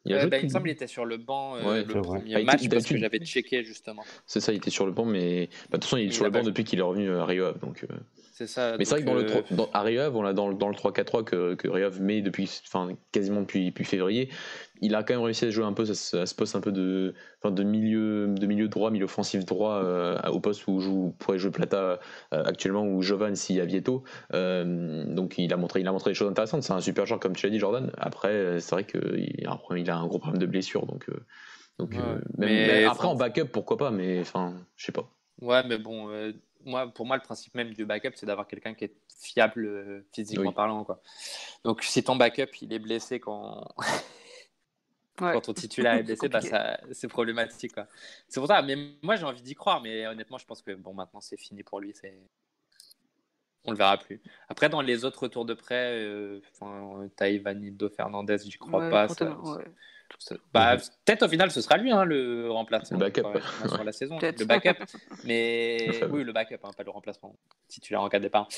Il 0.05 0.15
Euh, 0.15 0.27
bah, 0.29 0.39
il 0.39 0.45
me 0.45 0.49
semble 0.49 0.65
qu'il 0.67 0.73
était 0.73 0.87
sur 0.87 1.05
le 1.05 1.17
banc 1.17 1.57
euh, 1.57 1.65
Ouais, 1.65 1.85
le 1.85 2.01
premier 2.01 2.35
Ah, 2.37 2.43
match 2.45 2.69
parce 2.69 2.87
que 2.87 2.97
j'avais 2.97 3.19
checké 3.19 3.65
justement. 3.65 4.05
C'est 4.25 4.41
ça, 4.41 4.53
il 4.53 4.57
était 4.57 4.71
sur 4.71 4.87
le 4.87 4.93
banc, 4.93 5.05
mais 5.05 5.47
bah, 5.47 5.53
de 5.53 5.73
toute 5.79 5.85
façon, 5.85 5.97
il 5.97 6.03
est 6.03 6.07
Il 6.07 6.13
sur 6.15 6.25
le 6.25 6.31
banc 6.31 6.43
depuis 6.45 6.63
qu'il 6.65 6.79
est 6.79 6.83
revenu 6.83 7.11
à 7.11 7.25
Rio. 7.27 7.53
Donc, 7.55 7.85
euh, 7.85 7.97
C'est 8.39 8.47
ça. 8.47 8.77
Mais 8.79 8.85
c'est 8.85 8.97
vrai 8.97 9.01
que 9.01 9.07
dans 9.07 9.15
le 9.15 9.23
euh, 9.23 9.41
tro- 9.43 9.55
dans, 9.55 9.71
à 9.73 9.81
Rio 9.81 10.03
Ave, 10.03 10.15
on 10.15 10.21
l'a 10.21 10.35
dans, 10.35 10.49
le- 10.51 10.55
dans 10.57 10.69
le 10.69 10.75
3-4-3 10.75 11.25
que, 11.25 11.55
que 11.55 11.99
met 12.01 12.21
depuis, 12.21 12.51
enfin, 12.67 12.91
quasiment 13.11 13.41
depuis, 13.41 13.65
depuis 13.71 13.85
février. 13.87 14.29
Il 14.83 14.95
a 14.95 15.03
quand 15.03 15.15
même 15.15 15.23
réussi 15.23 15.47
à 15.47 15.51
jouer 15.51 15.65
un 15.65 15.73
peu 15.73 15.85
à 15.85 15.95
ce, 15.95 16.19
à 16.19 16.27
ce 16.27 16.35
poste 16.35 16.55
un 16.55 16.61
peu 16.61 16.71
de, 16.71 17.15
enfin, 17.41 17.51
de, 17.51 17.63
milieu, 17.63 18.27
de 18.29 18.47
milieu 18.47 18.69
droit, 18.69 18.91
milieu 18.91 19.07
offensif 19.07 19.47
droit, 19.47 19.77
euh, 19.83 20.19
au 20.31 20.41
poste 20.41 20.67
où 20.67 20.81
joue, 20.81 21.15
pourrait 21.19 21.39
jouer 21.39 21.51
Plata 21.51 21.99
euh, 22.35 22.45
actuellement, 22.45 22.83
ou 22.85 23.01
Jovan 23.01 23.35
s'il 23.37 23.57
y 23.57 23.61
a 23.63 23.65
Vieto. 23.65 24.05
Euh, 24.35 25.07
donc 25.07 25.39
il 25.39 25.51
a, 25.55 25.57
montré, 25.57 25.81
il 25.81 25.89
a 25.89 25.93
montré 25.93 26.11
des 26.11 26.15
choses 26.15 26.29
intéressantes. 26.29 26.63
C'est 26.63 26.75
un 26.75 26.83
super 26.83 27.07
joueur, 27.07 27.21
comme 27.21 27.35
tu 27.35 27.47
l'as 27.47 27.51
dit, 27.51 27.59
Jordan. 27.59 27.91
Après, 27.97 28.61
c'est 28.61 28.73
vrai 28.75 28.85
qu'il 28.85 29.47
a, 29.47 29.53
un 29.53 29.57
problème- 29.57 29.83
il 29.83 29.91
a 29.91 29.97
un 29.97 30.07
gros 30.07 30.19
problème 30.19 30.41
de 30.43 30.47
blessure. 30.47 30.85
Donc, 30.85 31.09
euh, 31.09 31.15
donc 31.79 31.93
Ouais. 31.93 32.01
euh, 32.01 32.13
même- 32.37 32.51
Mais, 32.51 32.67
même 32.67 32.89
après, 32.91 33.09
en 33.09 33.15
backup, 33.15 33.47
pourquoi 33.51 33.79
pas, 33.79 33.91
mais 33.91 34.21
enfin, 34.21 34.53
je 34.77 34.85
sais 34.85 34.93
pas. 34.93 35.11
Ouais, 35.41 35.63
mais 35.67 35.79
bon, 35.79 36.11
euh, 36.11 36.33
moi, 36.65 36.87
pour 36.93 37.07
moi, 37.07 37.17
le 37.17 37.23
principe 37.23 37.55
même 37.55 37.73
du 37.75 37.85
backup, 37.85 38.13
c'est 38.15 38.27
d'avoir 38.27 38.47
quelqu'un 38.47 38.75
qui 38.75 38.85
est 38.85 38.97
fiable 39.19 39.67
euh, 39.67 40.07
physiquement 40.13 40.49
Oui. 40.49 40.55
parlant. 40.55 40.85
Quoi. 40.85 41.01
Donc, 41.65 41.83
si 41.83 42.03
ton 42.03 42.17
backup, 42.17 42.51
il 42.63 42.73
est 42.73 42.79
blessé 42.79 43.21
quand, 43.21 43.67
Quand 45.17 45.41
ton 45.41 45.55
titulaire 45.55 45.95
est 45.95 46.03
blessé, 46.03 46.29
bah, 46.29 46.41
c'est 46.93 47.09
problématique. 47.09 47.73
C'est 48.29 48.41
pour 48.41 48.49
ça, 48.49 48.61
mais 48.63 48.77
moi 49.03 49.17
j'ai 49.17 49.25
envie 49.25 49.43
d'y 49.43 49.55
croire, 49.55 49.81
mais 49.81 50.07
honnêtement, 50.07 50.39
je 50.39 50.45
pense 50.45 50.63
que 50.63 50.73
bon, 50.73 50.93
maintenant 50.93 51.21
c'est 51.21 51.39
fini 51.39 51.63
pour 51.63 51.81
lui. 51.81 51.95
On 53.65 53.73
le 53.73 53.77
verra 53.77 53.97
plus. 53.97 54.21
Après, 54.49 54.69
dans 54.69 54.81
les 54.81 55.05
autres 55.05 55.25
retours 55.25 55.45
de 55.45 55.55
prêt, 55.55 55.95
euh, 55.95 56.41
Taïvanildo 57.17 57.89
Fernandez, 57.89 58.39
j'y 58.45 58.59
crois 58.59 58.89
pas. 58.91 59.09
Bah, 60.53 60.77
peut-être 61.05 61.23
au 61.25 61.29
final 61.29 61.51
ce 61.51 61.61
sera 61.61 61.77
lui 61.77 61.91
hein, 61.91 62.05
le 62.05 62.51
remplaçant. 62.51 62.95
Le 62.95 63.01
backup. 63.01 63.23
sur 63.69 63.85
la 63.85 63.93
saison. 63.93 64.19
Le 64.21 64.45
backup. 64.45 64.85
Mais 65.25 66.01
oui, 66.11 66.25
le 66.25 66.33
backup, 66.33 66.59
hein, 66.65 66.71
pas 66.77 66.83
le 66.83 66.91
remplacement 66.91 67.37
titulaire 67.69 68.03
en 68.03 68.09
cas 68.09 68.19
de 68.19 68.25
départ. 68.25 68.49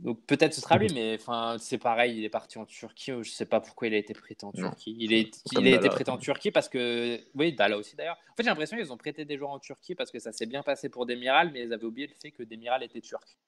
Donc 0.00 0.24
peut-être 0.26 0.52
ce 0.52 0.60
sera 0.60 0.78
lui, 0.78 0.88
mais 0.92 1.16
enfin 1.20 1.56
c'est 1.60 1.78
pareil, 1.78 2.18
il 2.18 2.24
est 2.24 2.28
parti 2.28 2.58
en 2.58 2.64
Turquie. 2.64 3.12
Je 3.22 3.30
sais 3.30 3.46
pas 3.46 3.60
pourquoi 3.60 3.86
il 3.86 3.94
a 3.94 3.98
été 3.98 4.14
prêté 4.14 4.44
en 4.44 4.50
Turquie. 4.50 4.96
Il, 4.98 5.12
est, 5.12 5.40
il 5.52 5.66
a 5.68 5.76
été 5.76 5.88
prêté 5.88 6.10
en 6.10 6.18
Turquie 6.18 6.50
parce 6.50 6.68
que 6.68 7.20
oui, 7.36 7.52
Dala 7.52 7.78
aussi 7.78 7.94
d'ailleurs. 7.94 8.18
En 8.32 8.34
fait 8.34 8.42
j'ai 8.42 8.48
l'impression 8.48 8.76
qu'ils 8.76 8.92
ont 8.92 8.96
prêté 8.96 9.24
des 9.24 9.38
joueurs 9.38 9.50
en 9.50 9.60
Turquie 9.60 9.94
parce 9.94 10.10
que 10.10 10.18
ça 10.18 10.32
s'est 10.32 10.46
bien 10.46 10.64
passé 10.64 10.88
pour 10.88 11.06
Demiral, 11.06 11.52
mais 11.52 11.62
ils 11.62 11.72
avaient 11.72 11.84
oublié 11.84 12.08
le 12.08 12.14
fait 12.20 12.32
que 12.32 12.42
Demiral 12.42 12.82
était 12.82 13.00
turc. 13.00 13.38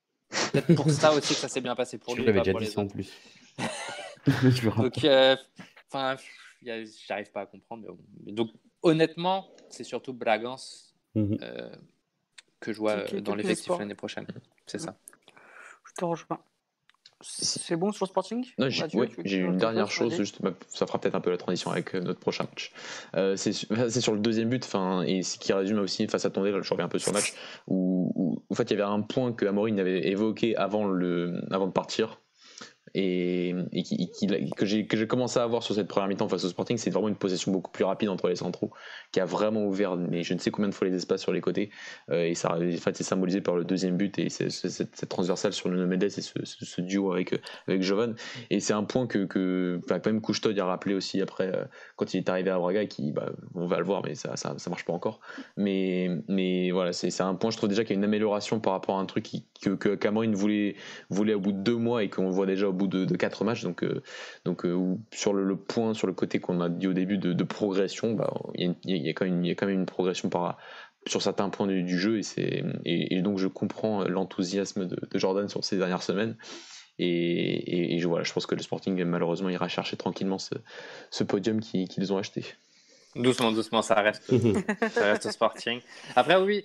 Peut-être 0.53 0.75
pour 0.77 0.89
ça 0.91 1.13
aussi 1.13 1.35
que 1.35 1.41
ça 1.41 1.49
s'est 1.49 1.61
bien 1.61 1.75
passé 1.75 1.99
pour 1.99 2.15
lui. 2.15 2.23
Je 2.23 2.27
l'avais 2.29 2.41
déjà 2.41 2.57
dit 2.57 2.67
ça 2.67 2.83
en 2.83 2.87
plus. 2.87 3.13
Donc 4.77 5.05
euh, 5.05 5.37
enfin 5.89 6.17
j'arrive 6.65 7.31
pas 7.33 7.43
à 7.43 7.47
comprendre. 7.47 7.97
Donc 8.27 8.51
honnêtement 8.83 9.49
c'est 9.71 9.85
surtout 9.85 10.13
Bragance 10.13 10.95
mhm. 11.15 11.39
euh, 11.43 11.75
que 12.61 12.73
je 12.73 12.79
vois 12.79 13.05
dans 13.21 13.35
l'effectif 13.35 13.79
l'année 13.79 13.95
prochaine. 13.95 14.27
C'est 14.67 14.79
ça 14.79 14.97
te 15.97 16.05
rejoins. 16.05 16.39
C'est 17.21 17.77
bon 17.77 17.91
sur 17.91 18.05
le 18.05 18.09
Sporting 18.09 18.45
j'ai 19.25 19.39
une 19.39 19.57
dernière 19.57 19.91
chose, 19.91 20.15
juste, 20.15 20.43
bah, 20.43 20.53
ça 20.69 20.87
fera 20.87 21.01
peut-être 21.01 21.15
un 21.15 21.23
peu 21.23 21.31
la 21.31 21.39
transition 21.39 21.71
avec 21.71 21.95
euh, 21.95 22.01
notre 22.01 22.21
prochain 22.21 22.45
match. 22.45 22.71
Euh, 23.17 23.35
c'est 23.37 23.53
sur 24.01 24.13
le 24.13 24.19
deuxième 24.19 24.51
but, 24.51 24.69
et 25.07 25.23
ce 25.23 25.39
qui 25.39 25.53
résume 25.55 25.79
aussi 25.79 26.07
face 26.07 26.27
à 26.27 26.31
Tondé, 26.31 26.53
je 26.61 26.71
reviens 26.71 26.85
un 26.85 26.89
peu 26.89 26.99
sur 26.99 27.13
le 27.13 27.19
match, 27.19 27.33
où, 27.67 28.43
en 28.51 28.55
fait 28.55 28.65
il 28.65 28.71
y 28.79 28.83
avait 28.83 28.91
un 28.91 29.01
point 29.01 29.33
que 29.33 29.47
Amorine 29.47 29.81
avait 29.81 30.07
évoqué 30.09 30.55
avant, 30.57 30.85
le, 30.87 31.41
avant 31.51 31.67
de 31.67 31.73
partir, 31.73 32.21
et, 32.95 33.55
que 34.57 34.67
j'ai 34.67 35.07
commencé 35.07 35.41
à 35.41 35.43
avoir 35.43 35.63
sur 35.63 35.75
cette 35.75 35.89
première 35.89 36.09
mi-temps 36.09 36.29
face 36.29 36.45
au 36.45 36.49
Sporting, 36.49 36.77
c'est 36.77 36.91
vraiment 36.91 37.09
une 37.09 37.17
possession 37.17 37.51
beaucoup 37.51 37.73
plus 37.73 37.85
rapide 37.85 38.09
entre 38.09 38.29
les 38.29 38.37
centraux, 38.37 38.71
qui 39.11 39.21
a 39.21 39.25
vraiment 39.25 39.65
ouvert, 39.65 39.97
mais 39.97 40.23
je 40.23 40.35
ne 40.35 40.39
sais 40.39 40.51
combien 40.51 40.69
de 40.69 40.75
fois 40.75 40.87
les 40.87 40.95
espaces 40.95 41.23
sur 41.23 41.33
les 41.33 41.41
côtés, 41.41 41.71
euh, 42.11 42.25
et 42.25 42.35
ça 42.35 42.55
en 42.55 42.59
fait, 42.59 42.97
c'est 42.97 43.05
symbolisé 43.05 43.41
par 43.41 43.57
le 43.57 43.65
deuxième 43.65 43.97
but 43.97 44.19
et 44.19 44.29
cette, 44.29 44.51
cette, 44.51 45.09
transversale 45.09 45.53
sur 45.53 45.69
le 45.69 45.87
Mendes 45.87 46.05
et 46.05 46.11
ce, 46.11 46.81
duo 46.81 47.13
avec, 47.13 47.35
avec 47.67 47.83
Jovan. 47.83 48.15
Et 48.51 48.61
c'est 48.61 48.73
un 48.73 48.85
point 48.85 49.07
que, 49.07 49.25
quand 49.25 50.07
même 50.07 50.21
Couchetod 50.21 50.59
a 50.59 50.65
rappelé 50.65 50.95
aussi 50.95 51.21
après, 51.21 51.49
euh, 51.49 51.65
quand 51.97 52.15
il 52.15 52.19
est 52.19 52.29
arrivé 52.29 52.51
à 52.51 52.59
Braga, 52.59 52.87
qui, 52.87 53.13
bah, 53.13 53.33
on 53.55 53.67
va 53.67 53.79
le 53.79 53.85
voir, 53.85 54.03
mais 54.05 54.15
ça, 54.15 54.37
ça, 54.37 54.55
marche 54.71 54.85
pas 54.85 54.93
encore. 54.93 55.21
Mais, 55.57 56.11
mais 56.29 56.71
voilà, 56.71 56.93
c'est 56.93 57.21
un 57.21 57.35
point, 57.35 57.51
je 57.51 57.57
trouve 57.57 57.69
déjà 57.69 57.83
qu'il 57.83 57.95
y 57.95 57.97
a 57.97 57.99
une 57.99 58.05
amélioration 58.05 58.61
par 58.61 58.73
rapport 58.73 58.99
à 58.99 59.01
un 59.01 59.07
truc 59.07 59.27
que, 59.61 59.71
que 59.71 59.95
Cameroun 59.95 60.35
voulait, 60.35 60.77
voulait 61.11 61.35
au 61.35 61.41
bout 61.41 61.53
de 61.53 61.59
deux 61.59 61.77
mois 61.77 62.05
et 62.05 62.09
qu'on 62.09 62.31
voit 62.31 62.47
déjà 62.47 62.69
au 62.69 62.73
bout 62.73 62.84
de, 62.87 63.05
de 63.05 63.17
quatre 63.17 63.45
matchs. 63.45 63.63
Donc, 63.63 63.83
euh, 63.83 64.03
donc 64.45 64.65
euh, 64.65 64.97
sur 65.13 65.33
le, 65.33 65.57
point, 65.57 65.95
sur 65.95 66.07
le 66.07 66.13
côté 66.13 66.41
qu'on 66.41 66.61
a 66.61 66.69
dit 66.69 66.87
au 66.87 66.93
début 66.93 67.19
de, 67.19 67.45
progression, 67.45 68.15
bah, 68.15 68.33
il 68.55 68.75
y, 68.85 69.09
a, 69.09 69.13
quand 69.13 69.27
même, 69.27 69.69
une 69.69 69.87
progression 69.87 70.29
par, 70.29 70.59
sur 71.07 71.23
certains 71.23 71.49
points 71.51 71.67
du, 71.67 71.99
jeu. 71.99 72.21
Et, 72.37 72.65
et, 72.85 73.23
donc 73.23 73.39
je 73.39 73.47
comprends 73.49 74.05
l'enthousiasme 74.05 74.87
de, 74.87 74.99
Jordan 75.15 75.49
sur 75.49 75.65
ces 75.65 75.77
dernières 75.77 76.03
semaines. 76.03 76.37
Et, 76.99 77.99
je, 77.99 78.07
voilà, 78.07 78.25
je 78.25 78.33
pense 78.33 78.47
que 78.47 78.55
le 78.55 78.63
Sporting, 78.63 79.03
malheureusement, 79.05 79.49
ira 79.49 79.69
chercher 79.69 79.97
tranquillement 79.97 80.39
ce, 80.39 81.25
podium 81.25 81.61
qu'ils 81.61 82.13
ont 82.13 82.19
acheté. 82.19 82.45
Doucement, 83.17 83.53
doucement, 83.53 83.83
ça 83.83 83.95
reste, 83.95 84.25
ça 84.91 85.05
reste 85.13 85.27
au 85.27 85.31
Sporting. 85.31 85.81
Après, 86.17 86.37
oui, 86.37 86.65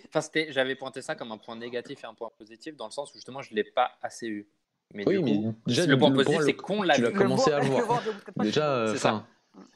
j'avais 0.50 0.76
pointé 0.76 1.02
ça 1.02 1.16
comme 1.16 1.32
un 1.32 1.38
point 1.38 1.56
négatif 1.56 2.04
et 2.04 2.08
un 2.08 2.16
point 2.16 2.32
positif, 2.38 2.76
dans 2.76 2.86
le 2.86 2.92
sens 2.92 3.12
où 3.12 3.16
justement, 3.16 3.42
je 3.42 3.52
ne 3.52 3.58
l'ai 3.58 3.64
pas 3.64 3.92
assez 4.02 4.28
eu. 4.28 4.48
Mais 4.94 5.08
oui, 5.08 5.22
mais 5.22 5.54
déjà, 5.68 5.86
le 5.86 5.98
point 5.98 6.12
positif, 6.12 6.42
c'est 6.42 6.56
qu'on 6.56 6.82
l'a 6.82 6.96
Tu 6.96 7.02
l'as 7.02 7.12
commencé 7.12 7.52
à 7.52 7.60
le 7.60 7.68
voir. 7.68 8.02
déjà, 8.38 8.88
c'est 8.88 8.98
ça. 8.98 9.26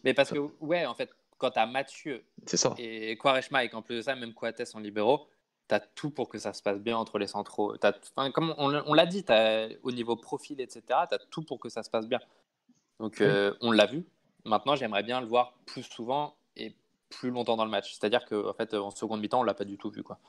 Mais 0.03 0.13
parce 0.13 0.31
que, 0.31 0.39
ouais, 0.59 0.85
en 0.85 0.93
fait, 0.95 1.09
quand 1.37 1.51
tu 1.51 1.59
as 1.59 1.65
Mathieu 1.65 2.23
ça. 2.45 2.73
et 2.77 3.17
Quareshma, 3.17 3.63
et 3.63 3.69
qu'en 3.69 3.81
plus 3.81 3.97
de 3.97 4.01
ça, 4.01 4.15
même 4.15 4.33
Coates 4.33 4.61
en 4.73 4.79
libéraux, 4.79 5.27
tu 5.67 5.75
as 5.75 5.79
tout 5.79 6.09
pour 6.09 6.29
que 6.29 6.37
ça 6.37 6.53
se 6.53 6.61
passe 6.61 6.79
bien 6.79 6.97
entre 6.97 7.19
les 7.19 7.27
centraux. 7.27 7.75
As, 7.83 7.93
comme 8.31 8.55
on, 8.57 8.93
l'a 8.93 9.05
dit, 9.05 9.25
as, 9.27 9.67
au 9.83 9.91
niveau 9.91 10.15
profil, 10.15 10.61
etc., 10.61 10.81
tu 10.87 11.15
as 11.15 11.19
tout 11.29 11.43
pour 11.43 11.59
que 11.59 11.69
ça 11.69 11.83
se 11.83 11.89
passe 11.89 12.07
bien. 12.07 12.19
Donc, 12.99 13.21
euh, 13.21 13.53
on 13.61 13.71
l'a 13.71 13.85
vu. 13.85 14.05
Maintenant, 14.45 14.75
j'aimerais 14.75 15.03
bien 15.03 15.21
le 15.21 15.27
voir 15.27 15.53
plus 15.65 15.83
souvent 15.83 16.35
et 16.55 16.75
plus 17.09 17.29
longtemps 17.29 17.55
dans 17.55 17.65
le 17.65 17.71
match. 17.71 17.93
C'est-à-dire 17.93 18.25
qu'en 18.25 18.49
en 18.49 18.53
fait, 18.53 18.73
en 18.73 18.91
seconde 18.91 19.21
mi-temps, 19.21 19.41
on 19.41 19.43
l'a 19.43 19.53
pas 19.53 19.65
du 19.65 19.77
tout 19.77 19.89
vu. 19.89 20.03
Quoi. 20.03 20.19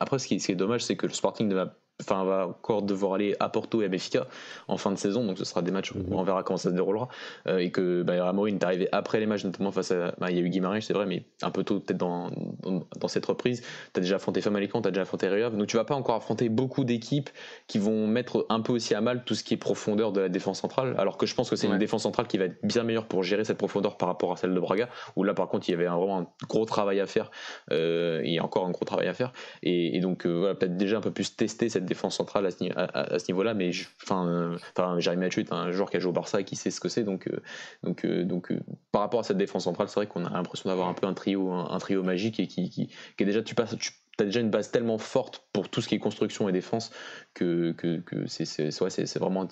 Après, 0.00 0.18
ce 0.18 0.26
qui, 0.26 0.40
ce 0.40 0.46
qui 0.46 0.52
est 0.52 0.56
dommage, 0.56 0.82
c'est 0.82 0.96
que 0.96 1.06
le 1.06 1.12
Sporting 1.12 1.48
ne 1.48 1.54
va 1.54 1.76
enfin, 2.00 2.24
va 2.24 2.48
encore 2.48 2.82
devoir 2.82 3.14
aller 3.14 3.36
à 3.40 3.48
Porto 3.48 3.82
et 3.82 3.84
à 3.84 3.88
Benfica 3.88 4.26
en 4.68 4.76
fin 4.76 4.90
de 4.92 4.98
saison, 4.98 5.24
donc 5.24 5.38
ce 5.38 5.44
sera 5.44 5.62
des 5.62 5.70
matchs 5.70 5.92
où 5.92 5.98
mhm. 5.98 6.12
on 6.12 6.22
verra 6.22 6.42
comment 6.42 6.56
ça 6.56 6.70
se 6.70 6.74
déroulera. 6.74 7.08
Euh, 7.46 7.58
et 7.58 7.70
que 7.70 8.02
bah, 8.02 8.24
Ramorin 8.24 8.54
est 8.54 8.64
arrivé 8.64 8.88
après 8.92 9.20
les 9.20 9.26
matchs, 9.26 9.44
notamment 9.44 9.72
face 9.72 9.90
à. 9.90 10.14
Bah, 10.18 10.30
il 10.30 10.36
y 10.36 10.40
a 10.40 10.42
eu 10.42 10.48
Guimarães, 10.48 10.80
c'est 10.80 10.94
vrai, 10.94 11.06
mais 11.06 11.24
un 11.42 11.50
peu 11.50 11.64
tôt 11.64 11.80
peut-être 11.80 11.98
dans, 11.98 12.30
dans, 12.62 13.08
cette 13.08 13.26
reprise. 13.26 13.62
Tu 13.92 13.98
as 13.98 14.00
déjà 14.00 14.16
affronté 14.16 14.40
Famalicão, 14.40 14.82
tu 14.82 14.88
as 14.88 14.90
déjà 14.90 15.02
affronté 15.02 15.28
Rio 15.28 15.50
donc 15.50 15.66
tu 15.66 15.76
vas 15.76 15.84
pas 15.84 15.94
encore 15.94 16.16
affronter 16.16 16.48
beaucoup 16.48 16.84
d'équipes 16.84 17.30
qui 17.66 17.78
vont 17.78 18.06
mettre 18.06 18.46
un 18.48 18.60
peu 18.60 18.72
aussi 18.72 18.94
à 18.94 19.00
mal 19.00 19.24
tout 19.24 19.34
ce 19.34 19.44
qui 19.44 19.54
est 19.54 19.58
profondeur 19.58 20.12
de 20.12 20.20
la 20.20 20.28
défense 20.28 20.60
centrale, 20.60 20.94
alors 20.98 21.16
que 21.16 21.26
je 21.26 21.34
pense 21.34 21.50
que 21.50 21.56
c'est 21.56 21.66
une 21.66 21.78
défense 21.78 22.02
centrale 22.02 22.26
qui 22.26 22.38
va 22.38 22.44
être 22.44 22.58
bien 22.62 22.82
meilleure 22.82 23.06
pour 23.06 23.22
gérer 23.22 23.44
cette 23.44 23.58
profondeur 23.58 23.96
par 23.96 24.08
rapport 24.08 24.32
à 24.32 24.36
celle 24.36 24.54
de 24.54 24.60
Braga, 24.60 24.88
où 25.16 25.24
là 25.24 25.34
par 25.34 25.48
contre 25.48 25.68
il 25.68 25.72
y 25.72 25.74
avait 25.74 25.86
vraiment 25.86 26.18
un 26.20 26.26
gros 26.48 26.64
travail 26.64 27.00
à 27.00 27.06
faire, 27.06 27.30
euh, 27.70 28.20
et 28.24 28.40
encore 28.40 28.66
un 28.66 28.70
gros 28.70 28.84
travail 28.84 29.08
à 29.08 29.14
faire. 29.14 29.32
Et, 29.62 30.00
donc 30.00 30.26
euh, 30.26 30.38
voilà, 30.38 30.54
peut-être 30.54 30.76
déjà 30.76 30.98
un 30.98 31.00
peu 31.00 31.10
plus 31.10 31.36
tester 31.36 31.68
cette 31.68 31.84
défense 31.90 32.16
centrale 32.16 32.46
à 32.46 32.50
ce, 32.50 32.64
à, 32.74 33.18
ce 33.18 33.30
niveau-là, 33.30 33.52
mais 33.52 33.70
enfin, 34.02 34.26
euh, 34.26 35.00
Jérémy 35.00 35.24
Mathieu 35.24 35.42
est 35.42 35.52
un 35.52 35.70
joueur 35.72 35.90
qui 35.90 35.96
a 35.96 36.00
joué 36.00 36.10
au 36.10 36.14
Barça 36.14 36.40
et 36.40 36.44
qui 36.44 36.56
sait 36.56 36.70
ce 36.70 36.80
que 36.80 36.88
c'est, 36.88 37.04
donc, 37.04 37.26
euh, 37.26 37.42
donc, 37.82 38.04
euh, 38.04 38.24
donc 38.24 38.52
par 38.92 39.02
rapport 39.02 39.20
à 39.20 39.22
cette 39.24 39.36
défense 39.36 39.64
centrale, 39.64 39.88
c'est 39.88 39.96
vrai 39.96 40.06
qu'on 40.06 40.24
a 40.24 40.30
l'impression 40.30 40.70
d'avoir 40.70 40.88
un 40.88 40.94
peu 40.94 41.06
un 41.06 41.14
trio, 41.14 41.50
un, 41.50 41.78
trio 41.78 42.02
magique 42.02 42.40
et 42.40 42.46
qui, 42.46 42.70
qui, 42.70 42.88
est 43.18 43.24
déjà, 43.24 43.42
tu 43.42 43.54
passes, 43.54 43.76
tu 43.76 43.92
as 44.20 44.24
déjà 44.24 44.40
une 44.40 44.50
base 44.50 44.70
tellement 44.70 44.98
forte 44.98 45.44
pour 45.52 45.68
tout 45.68 45.80
ce 45.82 45.88
qui 45.88 45.96
est 45.96 45.98
construction 45.98 46.48
et 46.48 46.52
défense 46.52 46.90
que, 47.34 47.72
que, 47.72 47.98
que 47.98 48.26
c'est, 48.26 48.44
c'est, 48.44 49.18
vraiment, 49.18 49.46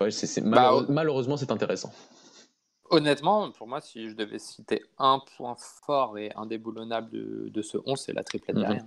ouais, 0.00 0.10
c'est, 0.10 0.40
bah, 0.42 0.84
malheureusement, 0.88 1.36
c'est 1.36 1.50
intéressant. 1.50 1.92
Honnêtement, 2.90 3.50
pour 3.52 3.66
moi, 3.66 3.80
si 3.80 4.10
je 4.10 4.14
devais 4.14 4.38
citer 4.38 4.82
un 4.98 5.20
point 5.38 5.56
fort 5.86 6.18
et 6.18 6.30
indéboulonnable 6.36 7.10
de, 7.10 7.48
de 7.48 7.62
ce 7.62 7.78
11, 7.86 7.98
c'est 7.98 8.12
la 8.12 8.22
triplette 8.22 8.56
mhm. 8.56 8.62
derrière. 8.62 8.84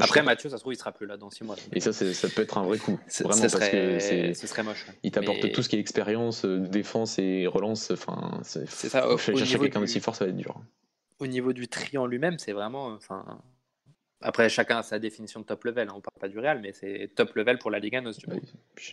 Après, 0.00 0.22
Mathieu, 0.22 0.50
ça 0.50 0.56
se 0.56 0.62
trouve, 0.62 0.72
il 0.72 0.78
sera 0.78 0.92
plus 0.92 1.06
là 1.06 1.16
dans 1.16 1.30
6 1.30 1.44
mois. 1.44 1.56
Et 1.72 1.80
ça, 1.80 1.92
ça 1.92 2.28
peut 2.28 2.42
être 2.42 2.58
un 2.58 2.64
vrai 2.64 2.78
coup. 2.78 2.98
Vraiment, 3.20 3.34
ce 3.34 3.56
parce 3.56 3.68
que 3.68 4.34
ce 4.34 4.46
serait 4.46 4.62
moche. 4.62 4.86
Il 5.02 5.10
t'apporte 5.10 5.52
tout 5.52 5.62
ce 5.62 5.68
qui 5.68 5.76
est 5.76 5.80
expérience, 5.80 6.44
euh, 6.44 6.58
défense 6.58 7.18
et 7.18 7.46
relance. 7.46 7.90
Enfin, 7.90 8.40
c'est 8.42 8.66
ça. 8.66 9.08
Au, 9.08 9.18
chercher 9.18 9.58
quelqu'un 9.58 9.80
aussi 9.80 10.00
fort, 10.00 10.16
ça 10.16 10.24
va 10.24 10.30
être 10.30 10.36
dur. 10.36 10.60
Au 11.18 11.26
niveau 11.26 11.52
du 11.52 11.68
tri 11.68 11.96
en 11.98 12.06
lui-même, 12.06 12.38
c'est 12.38 12.52
vraiment. 12.52 12.88
Enfin, 12.88 13.40
après, 14.20 14.48
chacun 14.48 14.78
a 14.78 14.82
sa 14.82 14.98
définition 14.98 15.40
de 15.40 15.44
top 15.44 15.64
level. 15.64 15.88
Hein. 15.88 15.94
On 15.96 16.00
parle 16.00 16.18
pas 16.20 16.28
du 16.28 16.38
Real, 16.38 16.60
mais 16.60 16.72
c'est 16.72 17.10
top 17.14 17.34
level 17.34 17.58
pour 17.58 17.70
la 17.70 17.78
Ligue 17.78 17.96
1. 17.96 18.12
je 18.12 18.12
suis 18.12 18.26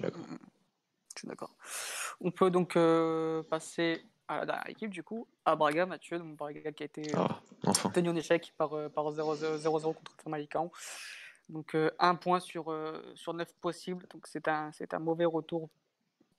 d'accord. 0.02 0.22
Je 1.14 1.20
suis 1.20 1.28
d'accord. 1.28 1.56
On 2.22 2.32
peut 2.32 2.50
donc 2.50 2.76
euh, 2.76 3.44
passer 3.44 4.04
à 4.28 4.40
la 4.40 4.46
dernière 4.46 4.70
équipe, 4.70 4.90
du 4.90 5.04
coup, 5.04 5.28
à 5.46 5.56
Braga, 5.56 5.86
Mathieu, 5.86 6.18
donc 6.18 6.38
Braga 6.38 6.72
qui 6.72 6.84
a 6.84 6.86
été 6.86 7.12
ah, 7.16 7.40
tenu 7.94 8.10
en 8.10 8.16
échec 8.16 8.54
par, 8.58 8.74
euh, 8.74 8.90
par 8.90 9.12
0-0 9.12 9.82
contre 9.82 10.16
Famalicão. 10.24 10.72
Donc 11.50 11.76
euh, 11.76 11.92
un 12.00 12.16
point 12.16 12.40
sur, 12.40 12.72
euh, 12.72 13.02
sur 13.16 13.34
9 13.34 13.54
possibles, 13.56 14.06
donc 14.10 14.28
c'est 14.28 14.48
un, 14.48 14.72
un 14.92 15.00
mauvais 15.00 15.26
retour 15.26 15.70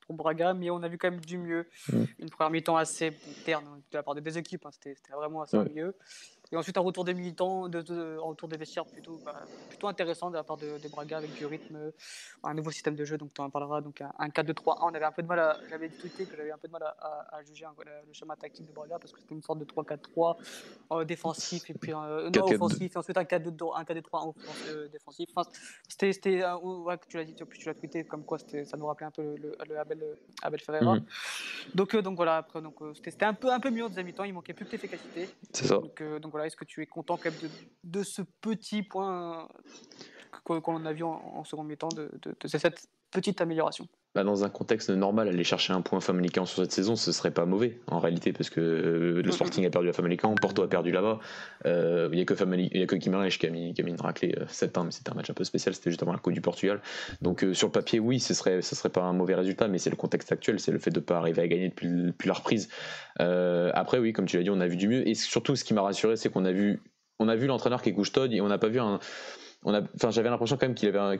pour 0.01 0.15
Braga, 0.15 0.53
mais 0.53 0.69
on 0.69 0.81
a 0.83 0.87
vu 0.87 0.97
quand 0.97 1.11
même 1.11 1.21
du 1.21 1.37
mieux. 1.37 1.67
Mm. 1.89 2.03
Une 2.19 2.29
première 2.29 2.51
mi-temps 2.51 2.77
assez 2.77 3.15
terne 3.43 3.81
de 3.91 3.97
la 3.97 4.03
part 4.03 4.15
des 4.15 4.21
deux 4.21 4.37
équipes, 4.37 4.65
hein, 4.65 4.71
c'était 4.71 4.95
vraiment 5.13 5.41
assez 5.41 5.57
mieux. 5.57 5.95
Et 6.51 6.57
ensuite, 6.57 6.77
un 6.77 6.81
retour 6.81 7.03
des 7.05 7.13
militants, 7.13 7.67
de, 7.67 7.81
de, 7.81 8.17
un 8.17 8.27
retour 8.27 8.47
des 8.47 8.57
vestiaires 8.57 8.85
plutôt, 8.85 9.19
bah, 9.25 9.41
plutôt 9.69 9.87
intéressant 9.87 10.29
de 10.29 10.35
la 10.35 10.43
part 10.43 10.57
de, 10.57 10.77
Braga 10.89 11.17
avec 11.17 11.33
du 11.33 11.45
rythme, 11.45 11.91
un 12.43 12.53
nouveau 12.53 12.71
système 12.71 12.95
de 12.95 13.03
jeu, 13.05 13.17
donc 13.17 13.33
tu 13.33 13.41
en 13.41 13.49
parleras. 13.49 13.81
Donc 13.81 14.01
un, 14.01 14.29
4-2-3-1, 14.29 14.77
on 14.81 14.93
avait 14.93 15.05
un 15.05 15.11
peu 15.11 15.23
de 15.23 15.27
mal 15.27 15.39
à, 15.39 15.57
j'avais 15.69 15.89
tweeté 15.89 16.25
que 16.25 16.35
j'avais 16.35 16.51
un 16.51 16.57
peu 16.57 16.67
de 16.67 16.73
mal 16.73 16.83
à, 16.83 17.41
juger 17.43 17.65
le, 17.85 18.13
schéma 18.13 18.35
tactique 18.35 18.67
de 18.67 18.71
Braga 18.71 18.99
parce 18.99 19.11
que 19.11 19.19
c'était 19.19 19.35
une 19.35 19.41
sorte 19.41 19.59
de 19.59 19.65
3-4-3 19.65 20.37
euh, 20.91 21.03
défensif 21.03 21.69
et 21.69 21.73
puis 21.73 21.93
euh, 21.93 22.29
non, 22.29 22.43
offensif, 22.43 22.95
et 22.95 22.97
ensuite 22.97 23.17
un 23.17 23.23
4-2-3-1 23.23 24.33
euh, 24.69 24.87
défensif. 24.89 25.29
Enfin, 25.35 25.49
c'était, 25.87 26.13
c'était 26.13 26.43
ouais, 26.45 26.97
tu 27.07 27.17
l'as 27.17 27.25
dit, 27.25 27.33
tu 27.33 27.65
l'as 27.65 27.73
tweeté 27.73 28.03
comme 28.03 28.23
quoi 28.23 28.37
ça 28.37 28.77
nous 28.77 28.85
rappelait 28.85 29.07
un 29.07 29.11
peu 29.11 29.35
le, 29.35 29.55
le 29.67 29.79
Abel, 29.79 30.03
Abel 30.41 30.59
Ferreira. 30.59 30.95
Mhm. 30.95 31.05
Donc, 31.73 31.95
donc 31.95 32.15
voilà, 32.15 32.37
après, 32.37 32.61
donc, 32.61 32.75
c'était, 33.03 33.25
un, 33.25 33.33
peu, 33.33 33.51
un 33.51 33.59
peu 33.59 33.69
mieux 33.71 33.83
en 33.83 33.87
deuxième 33.87 34.05
mi-temps, 34.05 34.23
il 34.23 34.33
manquait 34.33 34.53
plus 34.53 34.65
que 34.65 34.71
d'efficacité. 34.71 35.29
C'est 35.51 35.65
ça. 35.65 35.75
Donc, 35.75 36.01
donc 36.21 36.34
est-ce 36.43 36.55
que 36.55 36.65
tu 36.65 36.81
es 36.81 36.85
content 36.85 37.19
de, 37.83 38.03
ce 38.03 38.21
petit 38.41 38.83
point 38.83 39.47
qu'on 40.43 40.85
a 40.85 40.93
vu 40.93 41.03
en, 41.03 41.43
second 41.43 41.63
mi-temps, 41.63 41.89
de, 41.89 42.47
cette 42.47 42.87
petite 43.11 43.41
amélioration? 43.41 43.87
Bah, 44.15 44.23
dans 44.23 44.45
un 44.45 44.49
contexte 44.49 44.89
normal, 44.89 45.27
aller 45.27 45.43
chercher 45.43 45.73
un 45.73 45.81
point 45.81 45.99
Famalicão 45.99 46.45
sur 46.45 46.63
cette 46.63 46.71
saison, 46.71 46.95
ce 46.95 47.11
serait 47.11 47.31
pas 47.31 47.45
mauvais 47.45 47.81
en 47.87 47.99
réalité, 47.99 48.31
parce 48.31 48.49
que 48.49 48.61
euh, 48.61 49.21
le 49.21 49.31
Sporting 49.31 49.65
a 49.65 49.69
perdu 49.69 49.89
à 49.89 49.93
Famalicão, 49.93 50.33
Porto 50.35 50.63
a 50.63 50.69
perdu 50.69 50.91
là-bas. 50.91 51.19
Euh, 51.65 52.07
il 52.13 52.15
n'y 52.15 52.21
a 52.21 52.25
que, 52.25 52.33
Famali... 52.33 52.69
que 52.87 52.95
Guimarães 52.95 53.27
qui 53.37 53.45
a 53.45 53.49
mis, 53.49 53.73
qui 53.73 53.81
a 53.81 53.83
mis 53.83 53.91
une 53.91 53.99
raclée 53.99 54.33
7 54.47 54.77
ans, 54.77 54.85
mais 54.85 54.91
c'était 54.91 55.11
un 55.11 55.15
match 55.15 55.29
un 55.29 55.33
peu 55.33 55.43
spécial, 55.43 55.75
c'était 55.75 55.89
juste 55.89 56.01
avant 56.01 56.13
la 56.13 56.19
Coupe 56.19 56.31
du 56.31 56.39
Portugal. 56.39 56.81
Donc 57.21 57.45
sur 57.51 57.67
le 57.67 57.73
papier, 57.73 57.99
oui, 57.99 58.21
ce 58.21 58.33
serait, 58.33 58.61
ce 58.61 58.73
serait 58.73 58.89
pas 58.89 59.01
un 59.01 59.11
mauvais 59.11 59.35
résultat, 59.35 59.67
mais 59.67 59.79
c'est 59.79 59.89
le 59.89 59.97
contexte 59.97 60.31
actuel, 60.31 60.61
c'est 60.61 60.71
le 60.71 60.79
fait 60.79 60.91
de 60.91 61.01
ne 61.01 61.05
pas 61.05 61.17
arriver 61.17 61.41
à 61.41 61.47
gagner 61.49 61.67
depuis, 61.67 61.89
depuis 61.89 62.27
la 62.29 62.35
reprise. 62.35 62.69
après, 63.19 63.99
oui, 63.99 64.13
comme 64.13 64.27
tu 64.27 64.37
l'as 64.37 64.43
dit, 64.43 64.49
on 64.49 64.61
a 64.61 64.67
vu 64.67 64.77
du 64.77 64.87
mieux. 64.87 65.05
Et 65.09 65.13
surtout, 65.13 65.57
ce 65.57 65.65
qui 65.65 65.73
m'a 65.73 65.81
rassuré, 65.81 66.15
c'est 66.15 66.29
qu'on 66.29 66.45
a 66.45 66.53
vu, 66.53 66.81
on 67.19 67.27
a 67.27 67.35
vu 67.35 67.47
l'entraîneur 67.47 67.81
qui 67.81 67.89
est 67.89 67.93
couche 67.93 68.13
et 68.31 68.39
on 68.39 68.47
n'a 68.47 68.57
pas 68.57 68.69
vu 68.69 68.79
un. 68.79 68.99
On 69.63 69.73
a, 69.73 69.81
enfin, 69.95 70.11
j'avais 70.11 70.29
l'impression 70.29 70.55
quand 70.55 70.67
même 70.67 70.75
qu'il 70.75 70.87
avait, 70.87 71.19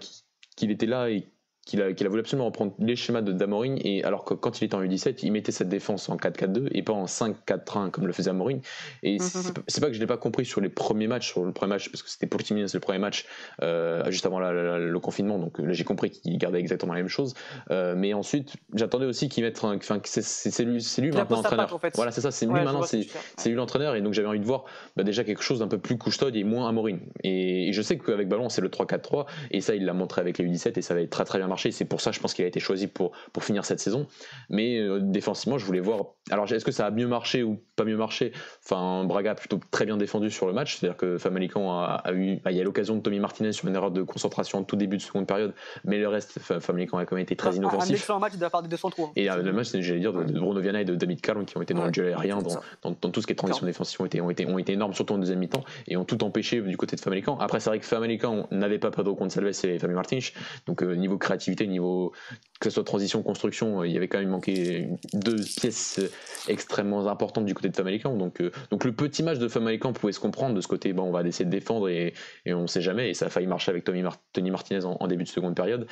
qu'il 0.56 0.72
était 0.72 0.86
là 0.86 1.10
et 1.10 1.28
qu'il 1.66 1.82
a, 1.82 2.10
voulu 2.10 2.20
absolument 2.20 2.46
reprendre 2.46 2.74
les 2.80 2.96
schémas 2.96 3.22
de 3.22 3.32
Damorin 3.32 3.76
et 3.80 4.04
alors 4.04 4.24
que 4.24 4.36
quand 4.36 4.62
il 4.62 4.66
était 4.66 4.76
en 4.76 4.84
U17 4.84 5.20
il 5.24 5.32
mettait 5.32 5.52
cette 5.52 5.70
défense 5.70 6.10
en 6.10 6.16
4-4-2 6.16 6.68
et 6.72 6.84
pas 6.84 6.94
en 6.94 7.06
5-4-1 7.06 7.90
comme 7.90 8.06
le 8.06 8.14
faisait 8.14 8.30
Amorin 8.30 8.60
et 9.02 9.18
mhm. 9.18 9.54
c'est, 9.68 9.82
pas 9.82 9.88
que 9.88 9.94
je 9.94 10.00
l'ai 10.00 10.06
pas 10.06 10.18
compris 10.18 10.46
sur 10.46 10.62
les 10.62 10.70
premiers 10.70 11.08
matchs 11.08 11.30
sur 11.30 11.44
le 11.44 11.52
premier 11.52 11.72
match 11.72 11.90
parce 11.90 12.04
que 12.04 12.10
c'était 12.10 12.28
pour 12.28 12.40
c'est 12.46 12.74
le 12.74 12.80
premier 12.80 13.00
match 13.00 13.26
euh, 13.64 14.10
juste 14.12 14.26
avant 14.28 14.40
le 14.40 15.00
confinement 15.00 15.40
donc 15.40 15.58
là 15.58 15.74
j'ai 15.74 15.84
compris 15.84 16.12
qu'il 16.12 16.38
gardait 16.38 16.60
exactement 16.60 16.94
la 16.94 17.00
même 17.00 17.10
chose. 17.10 17.34
Euh, 17.72 17.96
mais 17.98 18.14
ensuite 18.14 18.54
j'attendais 18.74 19.06
aussi 19.06 19.30
qu'il 19.30 19.44
mette 19.44 19.58
enfin 19.64 20.00
c'est, 20.04 20.22
c'est, 20.22 20.64
lui 20.64 21.12
maintenant 21.12 21.38
l'entraîneur. 21.38 21.74
en 21.74 21.80
fait. 21.80 21.96
voilà 21.96 22.12
c'est 22.12 22.22
ça 22.22 22.32
c'est 22.32 22.46
lui 22.46 22.54
maintenant 22.54 22.84
c'est, 22.84 23.08
lui 23.46 23.56
l'entraîneur 23.56 23.96
et 23.96 24.02
donc 24.02 24.14
j'avais 24.14 24.28
envie 24.28 24.40
de 24.40 24.46
voir 24.46 24.66
bah, 24.96 25.04
déjà 25.04 25.24
quelque 25.24 25.42
chose 25.42 25.60
d'un 25.60 25.68
peu 25.68 25.80
plus 25.80 25.98
couche-tod 25.98 26.36
et 26.36 26.44
moins 26.44 26.70
Amorin 26.70 27.00
et, 27.24 27.70
et, 27.70 27.74
je 27.74 27.82
sais 27.82 27.98
qu'avec 27.98 28.28
ballon 28.28 28.50
c'est 28.50 28.62
le 28.62 28.70
3-4-3 28.70 29.26
et 29.52 29.62
ça 29.62 29.74
il 29.74 29.86
l'a 29.86 29.94
montré 29.94 30.22
avec 30.22 30.38
les 30.38 30.46
U17 30.46 30.78
et 30.78 30.82
ça 30.82 30.94
va 30.94 31.02
être 31.02 31.10
très 31.10 31.26
très 31.26 31.40
bien 31.40 31.48
c'est 31.58 31.86
pour 31.86 32.02
ça, 32.02 32.12
je 32.12 32.20
pense 32.20 32.34
qu'il 32.34 32.46
a 32.46 32.48
été 32.48 32.60
choisi 32.60 32.88
pour, 32.88 33.12
pour 33.34 33.44
finir 33.44 33.66
cette 33.66 33.80
saison. 33.80 34.08
Mais 34.50 34.80
euh, 34.80 35.00
défensivement, 35.02 35.58
je 35.58 35.66
voulais 35.66 35.80
voir. 35.80 36.06
Alors, 36.32 36.52
est-ce 36.52 36.66
que 36.66 36.72
ça 36.72 36.88
a 36.88 36.92
mieux 36.92 37.08
marché 37.08 37.44
ou 37.44 37.62
pas 37.76 37.84
mieux 37.84 37.98
marché? 37.98 38.32
Enfin, 38.64 39.04
Braga 39.06 39.32
a 39.32 39.36
plutôt 39.36 39.60
très 39.72 39.86
bien 39.86 39.98
défendu 39.98 40.32
sur 40.32 40.48
le 40.48 40.54
match. 40.54 40.78
C'est-à-dire 40.78 40.98
que 40.98 41.18
Famalicão 41.18 41.72
a, 41.72 42.04
eu. 42.14 42.40
Bah, 42.44 42.52
il 42.52 42.58
y 42.58 42.62
a 42.62 42.64
l'occasion 42.64 42.96
de 42.96 43.02
Tommy 43.02 43.20
Martinez 43.20 43.52
sur 43.52 43.68
une 43.68 43.76
erreur 43.76 43.92
de 43.92 44.02
concentration 44.04 44.60
en 44.60 44.64
tout 44.64 44.76
début 44.76 44.98
de 44.98 45.02
seconde 45.02 45.28
période. 45.28 45.54
Mais 45.84 46.00
le 46.00 46.08
reste, 46.08 46.40
Famalicão 46.40 46.98
a 46.98 47.06
quand 47.06 47.16
même 47.16 47.24
été 47.24 47.36
très 47.36 47.56
inoffensif. 47.56 47.92
Un 47.92 47.96
excellent 47.96 48.20
match 48.20 48.36
de 48.36 48.42
la 48.42 48.50
part 48.50 48.64
des 48.64 48.70
deux 48.70 48.78
centraux. 48.78 49.12
Et 49.16 49.30
euh, 49.30 49.42
le 49.42 49.54
match, 49.54 49.70
j'allais 49.74 50.00
dire, 50.00 50.14
de, 50.14 50.24
Bruno 50.24 50.60
Viana 50.60 50.82
et 50.82 50.86
de 50.86 50.96
David 50.96 51.22
Carl 51.22 51.46
qui 51.46 51.58
ont 51.58 51.62
été 51.62 51.74
dans 51.74 51.86
le 51.86 51.92
duel 51.92 52.08
aérien, 52.08 52.40
dans, 52.40 52.96
dans, 53.02 53.10
tout 53.10 53.22
ce 53.22 53.28
qui 53.28 53.34
est 53.34 53.36
transition 53.36 53.66
défensive, 53.66 54.02
ont 54.02 54.06
été, 54.06 54.22
ont, 54.22 54.30
été, 54.30 54.46
ont 54.46 54.58
été 54.58 54.74
énormes, 54.74 54.94
surtout 54.94 55.14
en 55.14 55.18
deuxième 55.18 55.40
mi-temps, 55.40 55.64
et 55.88 55.98
ont 55.98 56.06
tout 56.06 56.24
empêché 56.24 56.62
du 56.62 56.78
côté 56.78 56.96
de 56.96 57.02
Famalicão. 57.02 57.40
Après, 57.40 57.60
c'est 57.60 57.70
vrai 57.70 57.80
que 57.80 57.86
Famalicão 57.86 58.48
n'avait 58.52 58.80
pas 58.80 58.92
Pedro 58.92 59.16
Gonçalves 59.16 59.66
et 59.66 59.80
Fabio 59.80 59.96
Martins. 59.96 60.20
Donc, 60.66 60.82
euh, 60.82 60.96
niveau 60.96 61.18
créativité, 61.46 61.68
niveau 61.68 62.12
que 62.60 62.70
ce 62.70 62.76
soit 62.76 62.84
transition, 62.84 63.22
construction, 63.22 63.82
euh, 63.82 63.88
il 63.88 63.94
y 63.94 63.98
avait 63.98 64.08
quand 64.08 64.20
même 64.20 64.30
manqué 64.30 64.88
deux 65.14 65.36
pièces 65.36 66.00
euh, 66.00 66.10
extrêmement 66.48 67.08
importantes 67.08 67.46
du 67.46 67.54
côté 67.54 67.70
de 67.70 67.76
Famalicão. 67.76 68.18
Donc, 68.18 68.40
euh, 68.42 68.52
donc 68.72 68.86
le 68.86 68.94
petit 68.94 69.24
match 69.24 69.40
de 69.40 69.48
Famalicão 69.48 69.92
pouvait 69.92 70.14
se 70.14 70.22
comprendre 70.22 70.56
de 70.56 70.62
ce 70.62 70.68
côté, 70.68 70.94
bon, 70.94 71.04
on 71.04 71.12
va 71.12 71.22
essayer 71.24 71.46
de 71.46 71.50
défendre 71.50 71.90
et, 71.90 72.14
et 72.46 72.54
on 72.54 72.68
sait 72.68 72.82
jamais. 72.82 73.10
Et 73.10 73.14
ça 73.14 73.26
a 73.26 73.30
failli 73.30 73.48
marcher 73.48 73.72
avec 73.72 73.84
Tony, 73.84 74.04
Tony 74.32 74.52
Martinez 74.52 74.86
en, 74.86 75.08
début 75.08 75.26
de 75.26 75.30
seconde 75.30 75.56
période. 75.56 75.86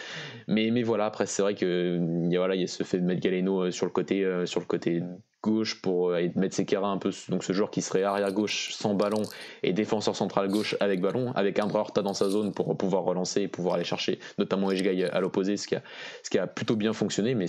Mais, 0.48 0.72
mais 0.72 0.84
voilà, 0.84 1.06
après, 1.06 1.26
c'est 1.26 1.42
vrai 1.42 1.54
qu'il 1.54 2.28
y, 2.32 2.36
a, 2.36 2.40
voilà, 2.40 2.56
y 2.56 2.64
a 2.64 2.68
ce 2.68 2.84
fait 2.84 2.98
de 2.98 3.04
mettre 3.04 3.22
Galeno 3.22 3.70
sur 3.72 3.86
le 3.86 3.92
côté, 3.92 4.26
sur 4.46 4.62
le 4.62 4.66
côté 4.66 5.02
gauche 5.44 5.82
pour 5.82 6.12
euh, 6.12 6.28
mettre 6.36 6.56
Sekera 6.56 6.88
un 6.88 6.98
peu, 6.98 7.12
donc 7.30 7.44
ce 7.44 7.54
joueur 7.54 7.70
qui 7.70 7.82
serait 7.82 8.04
arrière 8.04 8.32
gauche 8.32 8.72
sans 8.72 8.96
ballon 8.96 9.22
et 9.62 9.74
défenseur 9.74 10.16
central 10.16 10.48
gauche 10.48 10.76
avec 10.80 11.02
ballon, 11.02 11.32
avec 11.34 11.60
un 11.60 11.70
Horta 11.70 12.02
dans 12.02 12.14
sa 12.14 12.30
zone 12.30 12.54
pour 12.54 12.76
pouvoir 12.78 13.04
relancer 13.04 13.42
et 13.42 13.48
pouvoir 13.48 13.76
aller 13.76 13.84
chercher 13.84 14.20
notamment 14.40 14.72
Eshgai 14.72 15.04
à 15.04 15.20
l'opposé, 15.20 15.58
ce 15.58 15.68
qui, 15.68 15.76
a, 15.76 15.84
ce 16.24 16.30
qui 16.30 16.40
a 16.40 16.48
plutôt 16.48 16.76
bien 16.76 16.94
fonctionné, 16.94 17.36
mais 17.36 17.48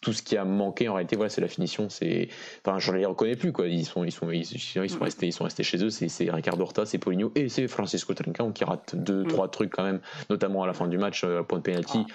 tout 0.00 0.12
ce 0.12 0.22
qui 0.22 0.36
a 0.36 0.44
manqué 0.44 0.88
en 0.88 0.94
réalité 0.94 1.16
voilà 1.16 1.28
c'est 1.28 1.40
la 1.40 1.48
finition 1.48 1.88
c'est 1.88 2.28
enfin 2.64 2.78
je 2.78 2.92
les 2.92 3.04
reconnais 3.04 3.34
plus 3.34 3.52
quoi. 3.52 3.66
Ils 3.66 3.84
sont 3.84 4.04
ils 4.04 4.12
sont 4.12 4.30
ils, 4.30 4.44
sont 4.44 5.00
restés 5.00 5.26
ils 5.26 5.32
sont 5.32 5.44
restés 5.44 5.64
chez 5.64 5.82
eux. 5.82 5.90
C'est 5.90 6.30
Ricardo 6.30 6.62
Horta 6.62 6.86
c'est 6.86 6.98
Poligno 6.98 7.32
et 7.34 7.48
c'est 7.48 7.66
Francisco 7.66 8.14
Trincão 8.14 8.52
qui 8.52 8.64
rate 8.64 8.94
deux 8.94 9.24
mm. 9.24 9.28
trois 9.28 9.48
trucs 9.48 9.70
quand 9.70 9.84
même 9.84 10.00
notamment 10.30 10.62
à 10.62 10.66
la 10.66 10.72
fin 10.72 10.86
du 10.86 10.98
match 10.98 11.24
euh, 11.24 11.42
point 11.42 11.58
de 11.58 11.64
penalty. 11.64 12.04
Ah. 12.08 12.12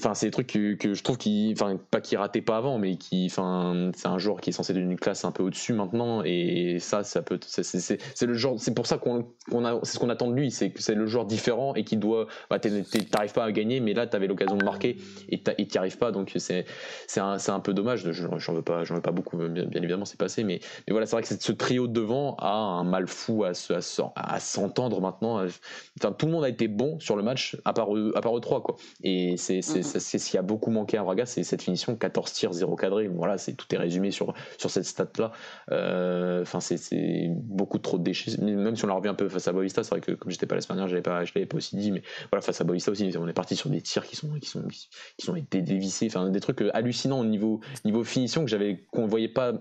Enfin, 0.00 0.14
c'est 0.14 0.26
des 0.26 0.30
trucs 0.32 0.46
que, 0.46 0.94
je 0.94 1.02
trouve 1.02 1.18
qui, 1.18 1.52
enfin, 1.54 1.78
pas 1.90 2.00
qui 2.00 2.16
ratait 2.16 2.40
pas 2.40 2.56
avant, 2.56 2.78
mais 2.78 2.96
qui, 2.96 3.26
enfin, 3.30 3.90
c'est 3.94 4.08
un 4.08 4.18
joueur 4.18 4.40
qui 4.40 4.50
est 4.50 4.52
censé 4.52 4.72
être 4.72 4.78
une 4.78 4.98
classe 4.98 5.24
un 5.24 5.30
peu 5.30 5.42
au-dessus 5.42 5.74
maintenant, 5.74 6.22
et 6.24 6.78
ça, 6.80 7.04
ça 7.04 7.22
peut, 7.22 7.38
c'est 7.46 8.22
le 8.22 8.34
genre, 8.34 8.56
c'est 8.58 8.74
pour 8.74 8.86
ça 8.86 8.98
qu'on 8.98 9.20
a, 9.64 9.78
c'est 9.82 9.94
ce 9.94 9.98
qu'on 9.98 10.08
attend 10.08 10.28
de 10.28 10.34
lui, 10.34 10.50
c'est 10.50 10.70
que 10.70 10.82
c'est 10.82 10.94
le 10.94 11.06
joueur 11.06 11.26
différent 11.26 11.74
et 11.74 11.84
qui 11.84 11.96
doit, 11.96 12.26
bah, 12.48 12.58
t'arrives 12.58 13.32
pas 13.32 13.44
à 13.44 13.52
gagner, 13.52 13.80
mais 13.80 13.92
là, 13.92 14.06
t'avais 14.06 14.26
l'occasion 14.26 14.56
de 14.56 14.64
marquer 14.64 14.96
et 15.28 15.42
t'y 15.42 15.78
arrives 15.78 15.98
pas, 15.98 16.12
donc 16.12 16.32
c'est, 16.36 16.64
c'est 17.06 17.20
un, 17.20 17.36
un, 17.48 17.60
peu 17.60 17.74
dommage. 17.74 18.10
J'en 18.10 18.52
veux 18.54 18.62
pas, 18.62 18.84
j'en 18.84 18.94
veux 18.94 19.02
pas 19.02 19.12
beaucoup, 19.12 19.36
bien, 19.36 19.68
évidemment, 19.74 20.06
c'est 20.06 20.18
passé, 20.18 20.44
mais, 20.44 20.60
mais 20.88 20.92
voilà, 20.92 21.06
c'est 21.06 21.16
vrai 21.16 21.22
que 21.22 21.28
ce 21.28 21.52
trio 21.52 21.86
de 21.86 21.92
devant 21.92 22.36
a 22.36 22.52
un 22.52 22.84
mal 22.84 23.06
fou 23.06 23.44
à, 23.44 23.52
à, 24.16 24.40
s'entendre 24.40 25.00
maintenant. 25.00 25.44
Enfin, 25.98 26.12
tout 26.12 26.26
le 26.26 26.32
monde 26.32 26.44
a 26.44 26.48
été 26.48 26.68
bon 26.68 26.98
sur 27.00 27.16
le 27.16 27.22
match, 27.22 27.56
à 27.64 27.72
part 27.72 27.94
eux, 27.94 28.12
à 28.14 28.20
part 28.20 28.36
eux 28.36 28.40
trois, 28.40 28.62
quoi. 28.62 28.76
Et 29.02 29.36
c'est 29.36 29.60
ce 29.98 30.30
qui 30.30 30.38
a 30.38 30.42
beaucoup 30.42 30.70
manqué 30.70 30.96
à 30.98 31.02
Braga, 31.02 31.26
c'est 31.26 31.42
cette 31.42 31.62
finition 31.62 31.96
14 31.96 32.32
tirs, 32.32 32.52
0 32.52 32.76
cadré. 32.76 33.08
Voilà, 33.08 33.36
tout 33.38 33.74
est 33.74 33.78
résumé 33.78 34.10
sur, 34.10 34.34
sur 34.58 34.70
cette 34.70 34.84
stat-là. 34.84 35.32
Euh, 35.70 36.42
enfin, 36.42 36.60
c'est 36.60 37.28
beaucoup 37.30 37.78
trop 37.78 37.98
de 37.98 38.04
déchets. 38.04 38.36
Même 38.40 38.76
si 38.76 38.84
on 38.84 38.88
la 38.88 38.94
revient 38.94 39.08
un 39.08 39.14
peu 39.14 39.28
face 39.28 39.48
à 39.48 39.52
Boavista, 39.52 39.82
c'est 39.82 39.90
vrai 39.90 40.00
que 40.00 40.12
comme 40.12 40.30
j'étais 40.30 40.46
pas 40.46 40.54
la 40.54 40.60
semaine 40.60 40.78
dernière, 40.78 41.02
pas, 41.02 41.24
je 41.24 41.32
l'avais 41.34 41.46
pas 41.46 41.56
aussi 41.56 41.76
dit, 41.76 41.90
mais 41.90 42.02
voilà, 42.30 42.42
face 42.42 42.60
à 42.60 42.64
Boavista 42.64 42.90
aussi, 42.90 43.10
on 43.18 43.28
est 43.28 43.32
parti 43.32 43.56
sur 43.56 43.70
des 43.70 43.80
tirs 43.80 44.06
qui 44.06 44.16
sont, 44.16 44.30
qui 44.40 44.48
sont, 44.48 44.66
qui 44.68 45.26
sont 45.26 45.34
été 45.34 45.62
dévissés. 45.62 46.06
Enfin, 46.06 46.30
des 46.30 46.40
trucs 46.40 46.62
hallucinants 46.72 47.20
au 47.20 47.24
niveau, 47.24 47.60
niveau 47.84 48.04
finition 48.04 48.44
que 48.44 48.50
j'avais, 48.50 48.86
qu'on 48.92 49.06
voyait 49.06 49.28
pas 49.28 49.54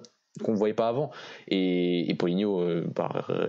qu'on 0.43 0.53
ne 0.53 0.57
voyait 0.57 0.73
pas 0.73 0.88
avant. 0.88 1.11
Et, 1.47 2.09
et 2.09 2.13
Poligno 2.15 2.61
euh, 2.61 2.86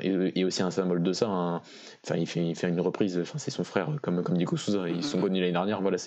est, 0.00 0.44
aussi 0.44 0.62
un 0.62 0.70
symbole 0.70 1.02
de 1.02 1.12
ça. 1.12 1.28
Enfin, 1.28 2.16
il 2.16 2.26
fait, 2.26 2.44
il 2.46 2.54
fait 2.54 2.68
une 2.68 2.80
reprise, 2.80 3.18
enfin, 3.18 3.38
c'est 3.38 3.50
son 3.50 3.64
frère, 3.64 3.90
comme, 4.02 4.22
comme 4.22 4.36
Nico 4.36 4.56
Souza. 4.56 4.88
Ils 4.88 5.04
sont 5.04 5.20
connus 5.20 5.40
l'année 5.40 5.52
dernière. 5.52 5.80
Voilà, 5.82 5.98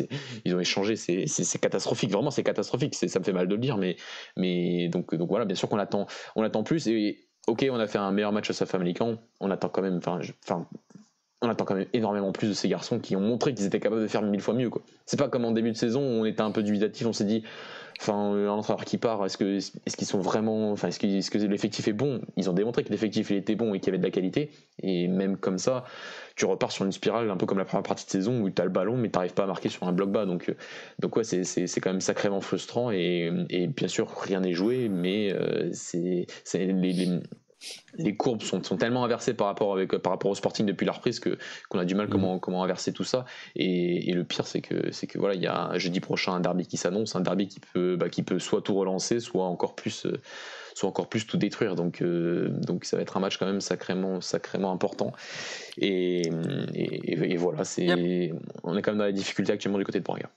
ils 0.46 0.56
ont 0.56 0.60
échangé. 0.60 0.96
C'est 0.96 1.60
catastrophique. 1.60 2.12
Vraiment, 2.12 2.32
c'est 2.32 2.44
catastrophique. 2.44 2.96
Ça 2.96 3.20
me 3.20 3.24
fait 3.24 3.34
mal 3.34 3.48
de 3.48 3.56
le 3.56 3.62
dire. 3.62 3.78
Mais, 3.78 3.98
mais 4.36 4.90
donc, 4.90 5.14
donc 5.16 5.30
voilà, 5.30 5.46
bien 5.46 5.56
sûr 5.56 5.70
qu'on 5.70 5.80
attend, 5.80 6.08
on 6.36 6.44
attend 6.44 6.64
plus. 6.64 6.88
Et 6.88 7.28
ok, 7.48 7.66
on 7.72 7.80
a 7.80 7.88
fait 7.88 8.00
un 8.00 8.12
meilleur 8.12 8.32
match 8.32 8.50
à 8.50 8.54
sa 8.54 8.66
famille 8.66 8.96
On 9.40 9.52
attend 9.52 9.70
quand 9.70 9.82
même. 9.82 9.98
Enfin 9.98 10.68
on 11.44 11.50
attend 11.50 11.66
quand 11.66 11.76
même 11.76 11.88
énormément 11.92 12.32
plus 12.32 12.48
de 12.48 12.54
ces 12.54 12.70
garçons 12.70 13.00
qui 13.00 13.18
ont 13.18 13.22
montré 13.22 13.54
qu'ils 13.54 13.66
étaient 13.66 13.82
capables 13.82 14.02
de 14.02 14.08
faire 14.08 14.22
mille 14.22 14.42
fois 14.42 14.54
mieux. 14.54 14.72
C'est 15.06 15.20
pas 15.20 15.28
comme 15.28 15.44
en 15.44 15.52
début 15.52 15.72
de 15.72 15.78
saison 15.78 16.02
où 16.02 16.22
on 16.22 16.26
était 16.26 16.42
un 16.42 16.52
peu 16.52 16.64
dubitatif, 16.64 17.06
on 17.06 17.12
s'est 17.14 17.26
dit 17.26 17.44
Enfin, 18.00 18.14
un 18.14 18.48
entraîneur 18.50 18.86
qui 18.86 18.98
part, 18.98 19.26
est-ce 19.26 19.38
que 19.38 19.60
qu'ils 19.96 20.08
sont 20.08 20.20
vraiment, 20.20 20.72
enfin, 20.72 20.90
est-ce 20.90 21.00
que, 21.00 21.38
l'effectif 21.38 21.88
est 21.88 21.94
bon? 21.94 22.22
Ils 22.36 22.50
ont 22.50 22.54
démontré 22.54 22.84
que 22.84 22.90
l'effectif 22.90 23.32
était 23.32 23.56
bon 23.56 23.74
et 23.74 23.80
qu'il 23.80 23.88
y 23.88 23.90
avait 23.90 24.00
de 24.00 24.04
la 24.04 24.12
qualité. 24.12 24.52
Et 24.82 25.08
même 25.08 25.38
comme 25.38 25.58
ça, 25.58 25.86
tu 26.36 26.46
repars 26.46 26.72
sur 26.72 26.86
une 26.86 26.92
spirale 26.92 27.30
un 27.30 27.38
peu 27.38 27.46
comme 27.46 27.60
la 27.60 27.66
première 27.66 27.84
partie 27.84 28.06
de 28.06 28.12
saison 28.12 28.42
où 28.42 28.50
tu 28.50 28.62
as 28.62 28.66
le 28.66 28.72
ballon 28.72 28.98
mais 28.98 29.10
tu 29.10 29.18
n'arrives 29.18 29.34
pas 29.34 29.44
à 29.44 29.48
marquer 29.48 29.70
sur 29.70 29.88
un 29.88 29.92
bloc 29.92 30.12
bas. 30.12 30.26
Donc, 30.26 30.50
euh, 30.50 30.56
donc 31.00 31.16
ouais, 31.16 31.24
c'est, 31.24 31.66
quand 31.82 31.92
même 31.92 32.02
sacrément 32.02 32.42
frustrant. 32.42 32.92
Et, 32.92 33.32
et 33.50 33.68
bien 33.68 33.88
sûr, 33.88 34.10
rien 34.20 34.42
n'est 34.42 34.54
joué, 34.54 34.90
mais 34.90 35.32
euh, 35.32 35.70
c'est, 35.72 36.26
c'est 36.44 36.66
les, 36.66 37.20
les 37.96 38.16
courbes 38.16 38.42
sont, 38.42 38.60
tellement 38.60 39.04
inversées 39.04 39.34
par 39.34 39.48
rapport, 39.48 39.74
avec, 39.74 39.96
par 39.98 40.12
rapport 40.12 40.32
au 40.32 40.36
Sporting 40.36 40.66
depuis 40.66 40.86
la 40.86 40.94
reprise 40.94 41.20
que 41.20 41.38
qu'on 41.70 41.80
a 41.80 41.86
du 41.86 41.96
mal 41.96 42.10
comment, 42.10 42.36
mm. 42.36 42.40
comment 42.40 42.64
inverser 42.64 42.94
tout 42.94 43.04
ça. 43.04 43.26
Et, 43.56 44.12
le 44.14 44.24
pire, 44.24 44.46
c'est 44.48 44.62
que, 44.62 44.92
c'est 44.92 45.08
que 45.08 45.18
voilà, 45.18 45.36
il 45.36 45.42
y 45.42 45.48
a 45.48 45.68
un 45.68 45.78
jeudi 45.78 46.00
prochain 46.00 46.34
un 46.34 46.40
derby 46.40 46.68
qui 46.68 46.78
s'annonce, 46.78 47.16
un 47.16 47.22
derby 47.22 47.48
qui 47.48 47.60
peut, 47.60 47.96
bah, 47.96 48.10
qui 48.10 48.24
peut 48.24 48.40
soit 48.40 48.62
tout 48.62 48.76
relancer, 48.76 49.20
soit 49.20 49.46
encore 49.46 49.76
plus, 49.76 50.06
euh, 50.06 50.22
soit 50.76 50.90
encore 50.90 51.08
plus 51.08 51.26
tout 51.26 51.38
détruire. 51.38 51.76
Donc, 51.76 52.02
euh, 52.02 52.50
donc 52.50 52.86
ça 52.86 52.98
va 52.98 53.04
être 53.04 53.18
un 53.18 53.20
match 53.20 53.38
quand 53.38 53.46
même 53.46 53.62
sacrément, 53.62 54.22
sacrément 54.22 54.72
important. 54.72 55.12
Et, 55.78 56.30
et, 56.74 57.38
voilà, 57.38 57.64
c'est, 57.64 58.32
on 58.64 58.78
est 58.78 58.82
quand 58.82 58.92
même 58.92 59.00
dans 59.00 59.06
la 59.06 59.12
difficulté 59.12 59.52
actuellement 59.52 59.78
du 59.78 59.86
côté 59.86 60.00
de 60.00 60.04
Braga. 60.04 60.30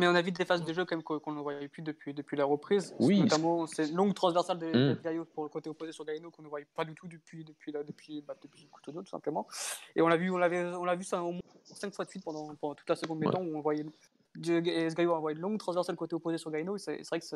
Mais 0.00 0.08
on 0.08 0.14
a 0.14 0.22
vu 0.22 0.32
des 0.32 0.46
phases 0.46 0.64
de 0.64 0.72
jeu 0.72 0.86
comme 0.86 1.02
qu'on 1.02 1.32
ne 1.32 1.40
voyait 1.40 1.68
plus 1.68 1.82
depuis, 1.82 2.14
depuis 2.14 2.36
la 2.36 2.46
reprise. 2.46 2.94
Oui. 2.98 3.20
Notamment 3.20 3.66
ces 3.66 3.86
longues 3.88 4.14
transversales 4.14 4.58
de, 4.58 4.94
mmh. 4.94 5.24
pour 5.26 5.44
le 5.44 5.50
côté 5.50 5.68
opposé 5.68 5.92
sur 5.92 6.06
Gaino 6.06 6.30
qu'on 6.30 6.42
ne 6.42 6.48
voyait 6.48 6.66
pas 6.74 6.86
du 6.86 6.94
tout 6.94 7.06
depuis, 7.06 7.44
depuis, 7.44 7.70
là, 7.70 7.82
depuis, 7.82 8.22
bah, 8.22 8.34
depuis 8.40 8.66
tout 8.82 9.04
simplement. 9.06 9.46
Et 9.94 10.00
on 10.00 10.08
l'a 10.08 10.16
vu, 10.16 10.30
on 10.30 10.40
on 10.40 10.96
vu 10.96 11.04
ça 11.04 11.22
au 11.22 11.32
moins 11.32 11.40
5 11.64 11.94
fois 11.94 12.06
de 12.06 12.10
suite 12.10 12.24
pendant, 12.24 12.54
pendant 12.54 12.74
toute 12.74 12.88
la 12.88 12.96
seconde 12.96 13.20
mi-temps 13.20 13.42
où 13.42 13.56
on 13.56 13.60
voyait 13.60 13.84
Gaio 14.36 15.12
envoyé 15.12 15.36
de 15.36 15.42
longues 15.42 15.58
transversales 15.58 15.96
côté 15.96 16.14
opposé 16.14 16.38
sur 16.38 16.50
Gaino. 16.50 16.78
C'est 16.78 17.06
vrai 17.08 17.20
que 17.20 17.26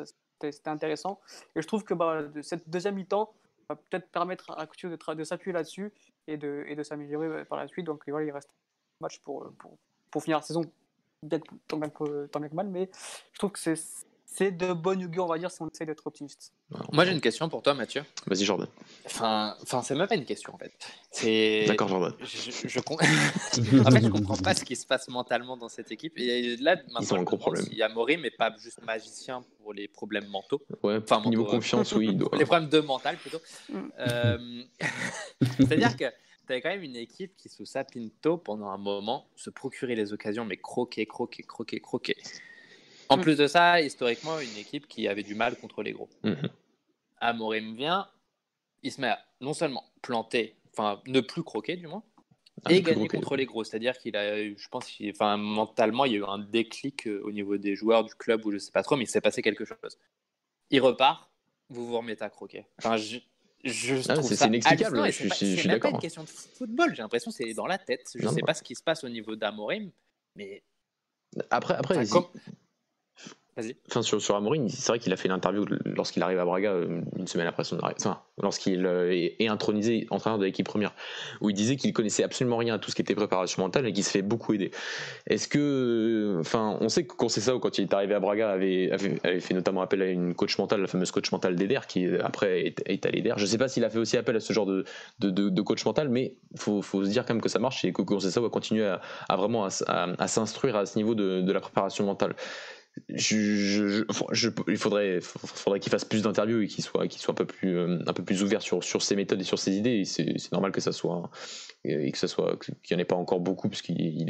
c'était 0.51 0.69
intéressant. 0.69 1.19
Et 1.55 1.61
je 1.61 1.67
trouve 1.67 1.83
que 1.83 1.93
bah, 1.93 2.23
de 2.23 2.41
cette 2.41 2.67
deuxième 2.67 2.95
mi-temps 2.95 3.31
va 3.69 3.75
peut-être 3.75 4.09
permettre 4.09 4.51
à 4.57 4.65
Couture 4.65 4.89
de, 4.89 5.13
de 5.13 5.23
s'appuyer 5.23 5.53
là-dessus 5.53 5.93
et 6.27 6.37
de, 6.37 6.63
et 6.67 6.75
de 6.75 6.81
s'améliorer 6.81 7.45
par 7.45 7.59
la 7.59 7.67
suite. 7.67 7.85
Donc 7.85 8.03
voilà, 8.07 8.25
il 8.25 8.31
reste 8.31 8.49
un 8.49 9.05
match 9.05 9.19
pour, 9.19 9.51
pour, 9.59 9.77
pour 10.09 10.23
finir 10.23 10.37
la 10.37 10.43
saison 10.43 10.63
tant 11.67 11.77
bien, 11.77 11.89
que, 11.89 12.53
mal, 12.53 12.67
mais 12.67 12.89
je 13.33 13.39
trouve 13.39 13.51
que 13.51 13.59
c'est 13.59 13.75
c'est 14.35 14.51
de 14.51 14.73
bonne 14.73 15.01
augure, 15.05 15.23
on 15.25 15.27
va 15.29 15.37
dire, 15.37 15.49
si 15.49 15.61
on 15.61 15.69
essaie 15.69 15.85
d'être 15.85 16.05
optimiste. 16.05 16.51
Moi, 16.91 17.05
j'ai 17.05 17.13
une 17.13 17.21
question 17.21 17.47
pour 17.47 17.61
toi, 17.61 17.73
Mathieu. 17.73 18.03
Vas-y, 18.27 18.43
Jordan. 18.43 18.67
Enfin, 19.05 19.55
enfin 19.61 19.81
c'est 19.81 19.95
même 19.95 20.07
pas 20.07 20.15
une 20.15 20.25
question, 20.25 20.53
en 20.53 20.57
fait. 20.57 20.73
C'est... 21.09 21.63
D'accord, 21.67 21.87
Jordan. 21.87 22.13
Je, 22.19 22.67
je, 22.67 22.79
en 23.87 23.91
fait, 23.91 24.03
je 24.03 24.09
comprends 24.09 24.35
pas 24.35 24.53
ce 24.53 24.65
qui 24.65 24.75
se 24.75 24.85
passe 24.85 25.07
mentalement 25.07 25.55
dans 25.55 25.69
cette 25.69 25.89
équipe. 25.91 26.17
Et 26.17 26.57
là, 26.57 26.75
maintenant, 26.75 26.99
Ils 26.99 27.13
ont 27.13 27.17
un 27.17 27.23
gros 27.23 27.37
problème. 27.37 27.63
s'il 27.63 27.77
y 27.77 27.81
a 27.81 27.87
Maury, 27.87 28.17
mais 28.17 28.29
pas 28.31 28.53
juste 28.57 28.83
magicien 28.83 29.41
pour 29.61 29.73
les 29.73 29.87
problèmes 29.87 30.27
mentaux. 30.27 30.61
Ouais, 30.83 30.97
Enfin, 30.97 31.21
mon 31.21 31.29
niveau 31.29 31.47
euh, 31.47 31.51
confiance, 31.51 31.93
oui, 31.93 32.07
il 32.09 32.17
doit. 32.17 32.31
Les 32.37 32.45
problèmes 32.45 32.69
de 32.69 32.79
mental, 32.79 33.15
plutôt. 33.15 33.39
Mm. 33.69 33.79
Euh, 33.99 34.63
C'est-à-dire 35.59 35.95
que 35.95 36.05
avais 36.51 36.61
quand 36.61 36.69
même 36.69 36.83
une 36.83 36.95
équipe 36.95 37.35
qui, 37.37 37.49
sous 37.49 37.65
Sapinto, 37.65 38.37
pendant 38.37 38.69
un 38.69 38.77
moment, 38.77 39.27
se 39.35 39.49
procurait 39.49 39.95
les 39.95 40.13
occasions, 40.13 40.45
mais 40.45 40.57
croquer, 40.57 41.05
croquer, 41.05 41.43
croquer, 41.43 41.79
croquer. 41.79 42.15
En 43.09 43.17
Mm. 43.17 43.21
plus 43.21 43.37
de 43.37 43.47
ça, 43.47 43.81
historiquement, 43.81 44.39
une 44.39 44.57
équipe 44.57 44.87
qui 44.87 45.07
avait 45.07 45.23
du 45.23 45.35
mal 45.35 45.55
contre 45.57 45.83
les 45.83 45.91
gros. 45.91 46.09
Mhm. 46.23 46.49
Amorim 47.19 47.75
vient, 47.75 48.09
il 48.83 48.91
se 48.91 49.01
met 49.01 49.07
à 49.09 49.19
non 49.41 49.53
seulement 49.53 49.83
planter, 50.01 50.55
enfin 50.73 51.01
ne 51.07 51.21
plus 51.21 51.43
croquer 51.43 51.75
du 51.77 51.87
moins, 51.87 52.03
Ah, 52.63 52.73
et 52.73 52.81
gagner 52.81 53.07
contre 53.07 53.35
les 53.35 53.45
gros. 53.45 53.63
C'est-à-dire 53.63 53.97
qu'il 53.97 54.15
a, 54.15 54.41
eu- 54.41 54.55
je 54.57 54.67
pense, 54.69 54.91
enfin 55.11 55.37
mentalement, 55.37 56.05
il 56.05 56.13
y 56.13 56.15
a 56.15 56.19
eu 56.19 56.23
un 56.25 56.39
déclic 56.39 57.05
euh, 57.07 57.21
au 57.23 57.31
niveau 57.31 57.57
des 57.57 57.75
joueurs 57.75 58.03
du 58.03 58.15
club 58.15 58.43
ou 58.45 58.51
je 58.51 58.57
sais 58.57 58.71
pas 58.71 58.81
trop, 58.81 58.95
mais 58.95 59.03
il 59.03 59.07
s'est 59.07 59.21
passé 59.21 59.41
quelque 59.43 59.65
chose. 59.65 59.99
Il 60.71 60.81
repart, 60.81 61.29
vous 61.69 61.85
vous 61.85 61.97
remettez 61.97 62.23
à 62.23 62.29
croquer. 62.29 62.65
Enfin, 62.79 62.97
je, 63.65 63.95
je 63.95 64.01
Ah, 64.09 64.13
trouve 64.13 64.27
c'est- 64.29 64.35
c'est 64.35 64.47
inexplicable, 64.47 64.97
je 64.97 65.03
c'est 65.05 65.11
suis- 65.11 65.27
pas- 65.29 65.35
je 65.35 65.39
c'est 65.45 65.55
suis 65.57 65.67
d'accord. 65.67 65.91
une 65.91 65.99
question 65.99 66.23
de 66.23 66.29
football. 66.29 66.95
J'ai 66.95 67.01
l'impression 67.01 67.31
que 67.31 67.37
c'est 67.37 67.53
dans 67.53 67.67
la 67.67 67.77
tête. 67.77 68.07
Je 68.15 68.23
Non, 68.23 68.31
sais 68.31 68.41
bah. 68.41 68.47
pas 68.47 68.53
ce 68.53 68.63
qui 68.63 68.75
se 68.75 68.83
passe 68.83 69.03
au 69.03 69.09
niveau 69.09 69.35
d'Amorim, 69.35 69.91
mais 70.35 70.63
Après, 71.49 71.73
après 71.73 71.97
Enfin, 71.97 72.05
comme-. 72.09 72.41
Enfin, 73.89 74.01
sur, 74.01 74.21
sur 74.21 74.35
Amorim, 74.35 74.67
c'est 74.67 74.87
vrai 74.89 74.99
qu'il 74.99 75.13
a 75.13 75.15
fait 75.15 75.29
l'interview 75.29 75.65
lorsqu'il 75.85 76.21
arrive 76.23 76.39
à 76.39 76.45
Braga 76.45 76.71
euh, 76.71 77.01
une 77.17 77.25
semaine 77.27 77.47
après 77.47 77.63
son 77.63 77.79
arrivée, 77.79 77.95
enfin, 78.01 78.19
lorsqu'il 78.41 78.85
euh, 78.85 79.13
est, 79.13 79.37
est 79.39 79.47
intronisé 79.47 80.07
entraîneur 80.09 80.37
de 80.39 80.43
l'équipe 80.43 80.65
première, 80.65 80.93
où 81.39 81.49
il 81.49 81.53
disait 81.53 81.77
qu'il 81.77 81.93
connaissait 81.93 82.23
absolument 82.23 82.57
rien 82.57 82.75
à 82.75 82.79
tout 82.79 82.91
ce 82.91 82.95
qui 82.95 83.01
était 83.01 83.15
préparation 83.15 83.63
mentale 83.63 83.87
et 83.87 83.93
qu'il 83.93 84.03
se 84.03 84.09
fait 84.09 84.21
beaucoup 84.21 84.53
aider. 84.53 84.71
Est-ce 85.27 85.47
que, 85.47 86.35
enfin, 86.39 86.77
on 86.81 86.89
sait 86.89 87.05
que 87.05 87.15
Conceição, 87.15 87.59
quand 87.59 87.77
il 87.77 87.83
est 87.83 87.93
arrivé 87.93 88.13
à 88.13 88.19
Braga, 88.19 88.49
avait, 88.49 88.91
avait, 88.91 89.39
fait 89.39 89.53
notamment 89.53 89.81
appel 89.81 90.01
à 90.01 90.07
une 90.07 90.35
coach 90.35 90.57
mentale, 90.57 90.81
la 90.81 90.87
fameuse 90.87 91.11
coach 91.11 91.31
mentale 91.31 91.55
d'Eder, 91.55 91.79
qui 91.87 92.05
euh, 92.07 92.19
après 92.25 92.65
est, 92.67 92.83
est 92.85 93.05
à 93.05 93.09
l'Eder. 93.09 93.35
Je 93.37 93.45
sais 93.45 93.57
pas 93.57 93.69
s'il 93.69 93.85
a 93.85 93.89
fait 93.89 93.99
aussi 93.99 94.17
appel 94.17 94.35
à 94.35 94.41
ce 94.41 94.51
genre 94.51 94.65
de, 94.65 95.61
coach 95.61 95.85
mental, 95.85 96.09
mais 96.09 96.35
faut, 96.57 96.81
faut 96.81 97.05
se 97.05 97.09
dire 97.09 97.25
quand 97.25 97.33
même 97.33 97.41
que 97.41 97.49
ça 97.49 97.59
marche 97.59 97.85
et 97.85 97.93
que 97.93 98.01
Conceição 98.01 98.41
va 98.41 98.49
continuer 98.49 98.85
à, 98.85 98.99
à 99.29 99.37
vraiment 99.37 99.63
à, 99.63 99.69
à- 99.87 100.07
à 100.19 100.27
s'instruire 100.27 100.75
à 100.75 100.85
ce 100.85 100.97
niveau 100.97 101.15
de, 101.15 101.39
de 101.39 101.51
la 101.53 101.61
préparation 101.61 102.05
mentale 102.05 102.35
il 103.09 104.77
faudrait, 104.77 105.19
qu'il 105.79 105.91
fasse 105.91 106.05
plus 106.05 106.21
d'interviews 106.21 106.61
et 106.61 106.67
qu'il 106.67 106.83
soit, 106.83 107.07
qu'il 107.07 107.21
soit 107.21 107.33
un 107.33 107.35
peu 107.35 107.45
plus, 107.45 107.77
euh, 107.77 107.99
un 108.07 108.13
peu 108.13 108.23
plus 108.23 108.41
ouvert 108.41 108.61
sur, 108.61 108.81
ses 109.01 109.15
méthodes 109.15 109.41
et 109.41 109.43
sur 109.43 109.59
ses 109.59 109.73
idées. 109.73 110.05
C'est, 110.05 110.51
normal 110.51 110.71
que 110.71 110.79
ça 110.79 110.91
soit, 110.91 111.29
soit, 112.13 112.57
qu'il 112.57 112.75
n'y 112.91 112.95
en 112.95 112.99
ait 112.99 113.05
pas 113.05 113.15
encore 113.15 113.41
beaucoup, 113.41 113.69
parce 113.69 113.81
qu'il 113.81 114.25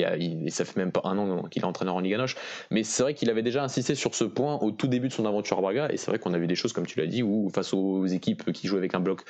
ça 0.49 0.65
fait 0.65 0.77
même 0.77 0.91
pas 0.91 1.01
un 1.03 1.17
an 1.17 1.43
qu'il 1.43 1.61
est 1.61 1.65
entraîneur 1.65 1.95
en 1.95 1.99
Ligue 1.99 2.17
Noche. 2.17 2.35
Mais 2.71 2.83
c'est 2.83 3.03
vrai 3.03 3.13
qu'il 3.13 3.29
avait 3.29 3.43
déjà 3.43 3.63
insisté 3.63 3.93
sur 3.95 4.15
ce 4.15 4.23
point 4.23 4.57
au 4.57 4.71
tout 4.71 4.87
début 4.87 5.09
de 5.09 5.13
son 5.13 5.25
aventure 5.25 5.59
à 5.59 5.61
Braga. 5.61 5.87
Et 5.91 5.97
c'est 5.97 6.09
vrai 6.09 6.19
qu'on 6.19 6.33
a 6.33 6.39
vu 6.39 6.47
des 6.47 6.55
choses, 6.55 6.73
comme 6.73 6.87
tu 6.87 6.99
l'as 6.99 7.07
dit, 7.07 7.23
où 7.23 7.49
face 7.49 7.73
aux 7.73 8.05
équipes 8.07 8.51
qui 8.51 8.67
jouaient 8.67 8.79
avec 8.79 8.95
un 8.95 8.99
bloc 8.99 9.23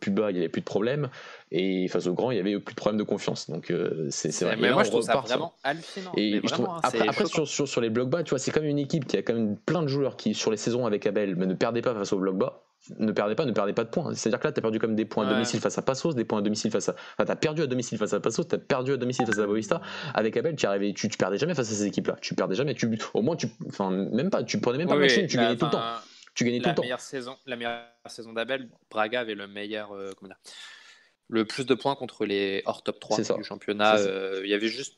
plus 0.00 0.10
bas, 0.10 0.30
il 0.30 0.34
n'y 0.34 0.40
avait 0.40 0.48
plus 0.48 0.60
de 0.60 0.66
problème. 0.66 1.08
Et 1.52 1.86
face 1.88 2.06
aux 2.08 2.14
grands, 2.14 2.32
il 2.32 2.36
y 2.36 2.40
avait 2.40 2.58
plus 2.58 2.74
de 2.74 2.76
problème 2.76 2.98
de 2.98 3.04
confiance. 3.04 3.48
Donc 3.48 3.70
euh, 3.70 4.08
c'est, 4.10 4.32
vrai. 4.42 4.56
Mais 4.56 4.72
moi, 4.72 4.82
je 4.82 4.90
trouve 4.90 5.02
ça 5.02 5.16
vraiment 5.16 5.54
hallucinant. 5.62 6.12
et 6.16 6.40
hein, 6.44 6.80
après, 6.82 7.24
sur, 7.26 7.80
les 7.80 7.90
blocs 7.90 8.10
bas, 8.10 8.24
tu 8.24 8.30
vois, 8.30 8.38
c'est 8.40 8.50
comme 8.50 8.64
une 8.64 8.78
équipe 8.78 9.06
qui 9.06 9.16
a 9.16 9.22
quand 9.22 9.34
même 9.34 9.56
plein 9.56 9.82
de 9.82 9.86
joueurs 9.86 10.16
qui, 10.16 10.34
sur 10.34 10.50
les 10.50 10.56
saisons 10.56 10.86
avec 10.86 11.06
Abel, 11.06 11.36
mais 11.36 11.46
ne 11.46 11.54
perdait 11.54 11.82
pas 11.82 11.94
face 11.94 12.12
au 12.12 12.18
bloc 12.18 12.36
bas. 12.36 12.62
Ne 12.98 13.10
perdait 13.10 13.34
pas, 13.34 13.44
ne 13.44 13.52
perdait 13.52 13.72
pas 13.72 13.84
de 13.84 13.88
points. 13.88 14.14
C'est-à-dire 14.14 14.38
que 14.38 14.46
là, 14.46 14.52
tu 14.52 14.58
as 14.58 14.62
perdu 14.62 14.78
comme 14.78 14.94
des 14.94 15.04
points 15.04 15.26
à 15.26 15.32
domicile 15.32 15.60
face 15.60 15.76
à 15.78 15.82
Passos, 15.82 16.14
des 16.14 16.24
points 16.24 16.38
à 16.38 16.42
domicile 16.42 16.70
face 16.70 16.88
à. 16.88 16.94
Enfin, 17.14 17.24
tu 17.24 17.32
as 17.32 17.36
perdu 17.36 17.62
à 17.62 17.66
domicile 17.66 17.98
face 17.98 18.12
à 18.12 18.20
Passos, 18.20 18.46
tu 18.46 18.54
as 18.54 18.58
perdu 18.58 18.92
à 18.92 18.96
domicile 18.96 19.26
face 19.26 19.38
à 19.38 19.46
Boavista. 19.46 19.80
Avec 20.14 20.36
Abel, 20.36 20.54
tu, 20.54 20.66
arrivais, 20.66 20.92
tu, 20.92 21.08
tu 21.08 21.16
perdais 21.16 21.38
jamais 21.38 21.54
face 21.54 21.70
à 21.70 21.74
ces 21.74 21.86
équipes-là. 21.86 22.16
Tu 22.20 22.34
perdais 22.34 22.54
jamais. 22.54 22.74
Tu, 22.74 22.88
au 23.14 23.22
moins, 23.22 23.34
tu. 23.34 23.48
Enfin, 23.68 23.90
même 23.90 24.30
pas. 24.30 24.44
Tu 24.44 24.60
prenais 24.60 24.78
même 24.78 24.88
pas 24.88 24.96
Oui, 24.96 25.08
nul, 25.16 25.26
tu 25.26 25.36
gagnais 25.36 25.56
tout 25.56 25.64
le 25.64 25.70
temps. 25.70 25.82
Tu 26.34 26.44
gagnais 26.44 26.58
tout 26.58 26.64
la 26.64 26.72
le 26.72 26.76
temps. 26.76 26.82
meilleure 26.82 27.00
saison, 27.00 27.36
la 27.46 27.56
meilleure 27.56 27.80
saison 28.06 28.34
d'Abel, 28.34 28.68
Braga 28.90 29.20
avait 29.20 29.34
le 29.34 29.48
meilleur, 29.48 29.92
euh, 29.92 30.10
comment 30.16 30.28
dire, 30.28 30.38
le 31.28 31.44
plus 31.44 31.66
de 31.66 31.74
points 31.74 31.96
contre 31.96 32.24
les 32.24 32.62
hors 32.66 32.82
top 32.82 33.00
3 33.00 33.16
C'est 33.16 33.24
ça. 33.24 33.34
du 33.34 33.44
championnat. 33.44 33.96
Euh, 33.98 34.40
Il 34.44 34.50
y 34.50 34.54
avait 34.54 34.68
juste, 34.68 34.96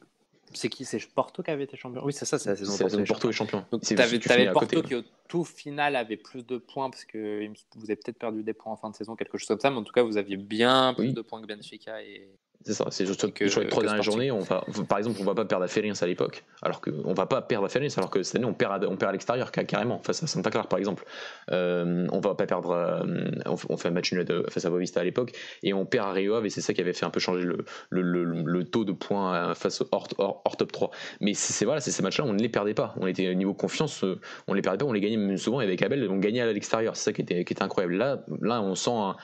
c'est 0.54 0.68
qui, 0.68 0.84
c'est 0.84 0.98
Porto 1.14 1.42
qui 1.42 1.50
avait 1.50 1.64
été 1.64 1.76
champion? 1.76 2.02
Oui, 2.04 2.12
c'est 2.12 2.24
ça, 2.24 2.38
c'est 2.38 2.50
la 2.50 2.56
saison 2.56 2.76
Porto. 2.76 3.04
Porto 3.04 3.28
est 3.30 3.32
champion. 3.32 3.64
Donc, 3.70 3.82
tu 3.82 3.94
avais, 3.98 4.50
Porto 4.52 4.76
côté. 4.76 4.88
qui, 4.88 4.94
au 4.94 5.02
tout 5.28 5.44
final, 5.44 5.96
avait 5.96 6.16
plus 6.16 6.44
de 6.46 6.58
points 6.58 6.90
parce 6.90 7.04
que 7.04 7.46
vous 7.76 7.84
avez 7.84 7.96
peut-être 7.96 8.18
perdu 8.18 8.42
des 8.42 8.54
points 8.54 8.72
en 8.72 8.76
fin 8.76 8.90
de 8.90 8.96
saison, 8.96 9.16
quelque 9.16 9.38
chose 9.38 9.48
comme 9.48 9.60
ça, 9.60 9.70
mais 9.70 9.76
en 9.76 9.84
tout 9.84 9.92
cas, 9.92 10.02
vous 10.02 10.16
aviez 10.16 10.36
bien 10.36 10.94
plus 10.94 11.08
Oui. 11.08 11.12
de 11.12 11.20
points 11.22 11.40
que 11.42 11.46
Benfica. 11.46 12.02
Et... 12.02 12.28
C'est 12.64 12.74
ça, 12.74 12.86
c'est 12.90 13.06
juste 13.06 13.32
que- 13.32 13.48
sur 13.48 13.60
les 13.60 13.68
trois 13.68 13.82
que 13.82 13.86
dernières 13.86 14.02
journées, 14.02 14.30
on 14.32 14.40
va, 14.40 14.64
par 14.88 14.98
exemple, 14.98 15.16
on 15.20 15.24
va 15.24 15.34
pas 15.34 15.44
perdre 15.44 15.64
à 15.64 15.68
Ferrins 15.68 15.92
à 16.00 16.06
l'époque, 16.06 16.44
alors 16.60 16.80
que 16.80 16.90
on 17.04 17.14
va 17.14 17.24
pas 17.26 17.40
perdre 17.40 17.64
à 17.64 17.68
Ferrins, 17.68 17.86
alors 17.96 18.10
que 18.10 18.22
cette 18.24 18.34
année 18.36 18.44
on 18.44 18.52
perd 18.52 18.84
à, 18.84 18.88
on 18.88 18.96
perd 18.96 19.10
à 19.10 19.12
l'extérieur 19.12 19.50
ca- 19.54 19.64
carrément 19.64 20.00
face 20.02 20.22
à 20.22 20.26
Santa 20.26 20.50
Clara 20.50 20.68
par 20.68 20.78
exemple. 20.78 21.04
Euh, 21.52 22.06
on 22.12 22.20
va 22.20 22.34
pas 22.34 22.46
perdre, 22.46 22.72
à- 22.74 23.02
on, 23.46 23.56
fait- 23.56 23.66
on 23.70 23.76
fait 23.76 23.88
un 23.88 23.92
match 23.92 24.12
nul 24.12 24.26
face 24.50 24.64
à 24.64 24.70
Boavista 24.70 25.00
à 25.00 25.04
l'époque 25.04 25.32
et 25.62 25.72
on 25.72 25.86
perd 25.86 26.08
à 26.08 26.12
Rio 26.12 26.34
Ave 26.34 26.46
et 26.46 26.50
c'est 26.50 26.60
ça 26.60 26.74
qui 26.74 26.80
avait 26.80 26.92
fait 26.92 27.06
un 27.06 27.10
peu 27.10 27.20
changer 27.20 27.44
le, 27.44 27.64
le, 27.90 28.02
le- 28.02 28.24
le 28.42 28.64
taux 28.64 28.84
de 28.84 28.92
points 28.92 29.34
euh, 29.50 29.54
face 29.54 29.80
au 29.80 29.88
hors, 29.92 30.08
hors- 30.18 30.42
hors 30.44 30.56
top 30.56 30.72
3. 30.72 30.90
Mais 31.20 31.34
c'est 31.34 31.64
voilà, 31.64 31.80
c'est 31.80 31.92
ces 31.92 32.02
matchs-là, 32.02 32.24
on 32.26 32.32
ne 32.32 32.40
les 32.42 32.48
perdait 32.48 32.74
pas. 32.74 32.92
On 32.98 33.06
était 33.06 33.28
au 33.30 33.34
niveau 33.34 33.54
confiance, 33.54 34.02
euh, 34.04 34.20
on 34.48 34.52
les 34.54 34.62
perdait 34.62 34.78
pas, 34.78 34.84
on 34.84 34.92
les 34.92 35.00
gagnait 35.00 35.16
même 35.16 35.36
souvent 35.38 35.60
et 35.60 35.64
avec 35.64 35.80
Abel, 35.82 36.06
on 36.10 36.16
gagnait 36.18 36.40
à 36.40 36.52
l'extérieur. 36.52 36.96
C'est 36.96 37.04
ça 37.04 37.12
qui 37.12 37.22
était, 37.22 37.44
qui 37.44 37.52
était 37.52 37.62
incroyable. 37.62 37.94
Là, 37.94 38.24
là, 38.42 38.60
on 38.62 38.74
sent 38.74 38.90
un, 38.92 39.16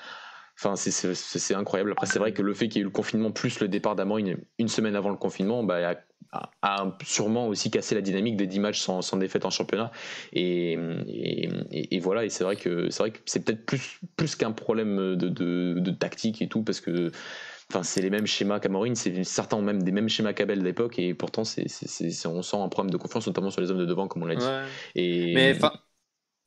Enfin, 0.57 0.77
c'est- 0.77 1.55
incroyable. 1.55 1.93
Après, 1.93 2.07
c'est 2.07 2.19
vrai 2.19 2.33
que 2.33 2.43
le 2.43 2.55
fait 2.55 2.69
qu'il 2.69 2.77
y 2.77 2.79
ait 2.81 2.83
eu 2.83 2.85
le 2.85 2.91
confinement 2.91 3.33
plus 3.33 3.61
le 3.61 3.69
départ 3.69 3.97
d'Amorim 3.97 4.37
une 4.59 4.69
semaine 4.69 4.95
avant 4.97 5.11
le 5.11 5.17
confinement, 5.17 5.65
bah, 5.65 5.95
a, 6.63 6.93
sûrement 7.05 7.49
aussi 7.49 7.71
cassé 7.71 7.95
la 7.95 8.01
dynamique 8.01 8.37
des 8.37 8.47
10 8.47 8.59
matchs 8.61 8.81
sans, 8.81 9.03
sans 9.03 9.17
défaite 9.17 9.45
en 9.45 9.51
championnat. 9.51 9.91
Et, 10.33 10.79
et, 11.09 11.97
et- 11.97 12.01
voilà, 12.01 12.25
et 12.25 12.29
c'est 12.29 12.45
vrai 12.45 12.57
que 12.57 12.89
c'est 13.27 13.45
peut-être 13.45 13.67
plus, 13.67 14.01
plus 14.17 14.35
qu'un 14.37 14.53
problème 14.53 15.17
de, 15.17 15.29
de, 15.29 15.77
de 15.79 15.91
tactique 15.91 16.41
et 16.43 16.49
tout, 16.49 16.63
parce 16.63 16.81
que 16.81 17.11
enfin, 17.71 17.83
c'est 17.83 18.03
les 18.03 18.11
mêmes 18.11 18.27
schémas 18.27 18.61
qu'Amorim, 18.61 18.95
c'est 18.95 19.25
certains 19.25 19.57
ont 19.57 19.63
même 19.63 19.83
des 19.83 19.93
mêmes 19.93 20.09
schémas 20.09 20.33
qu'Abel 20.33 20.63
d'époque, 20.63 20.99
et 20.99 21.15
pourtant 21.15 21.45
c'est 21.45 21.67
on 22.27 22.43
sent 22.43 22.57
un 22.57 22.69
problème 22.69 22.91
de 22.91 22.97
confiance, 22.97 23.27
notamment 23.27 23.51
sur 23.51 23.61
les 23.61 23.71
hommes 23.71 23.79
de 23.79 23.87
devant, 23.87 24.09
comme 24.09 24.23
on 24.23 24.27
l'a 24.27 24.37
dit. 24.37 24.45
Ouais. 24.45 24.65
Et, 24.95 25.35
Mais 25.35 25.59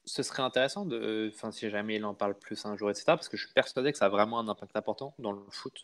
ce 0.07 0.23
serait 0.23 0.41
intéressant 0.41 0.85
de, 0.85 1.29
enfin, 1.35 1.51
si 1.51 1.69
jamais 1.69 1.97
il 1.97 2.05
en 2.05 2.13
parle 2.15 2.33
plus 2.33 2.65
un 2.65 2.75
jour, 2.77 2.89
etc. 2.89 3.03
Parce 3.07 3.27
que 3.29 3.37
je 3.37 3.45
suis 3.45 3.53
persuadé 3.53 3.91
que 3.91 3.97
ça 3.97 4.05
a 4.05 4.09
vraiment 4.09 4.39
un 4.39 4.47
impact 4.47 4.75
important 4.75 5.13
dans 5.19 5.31
le 5.33 5.41
foot. 5.51 5.81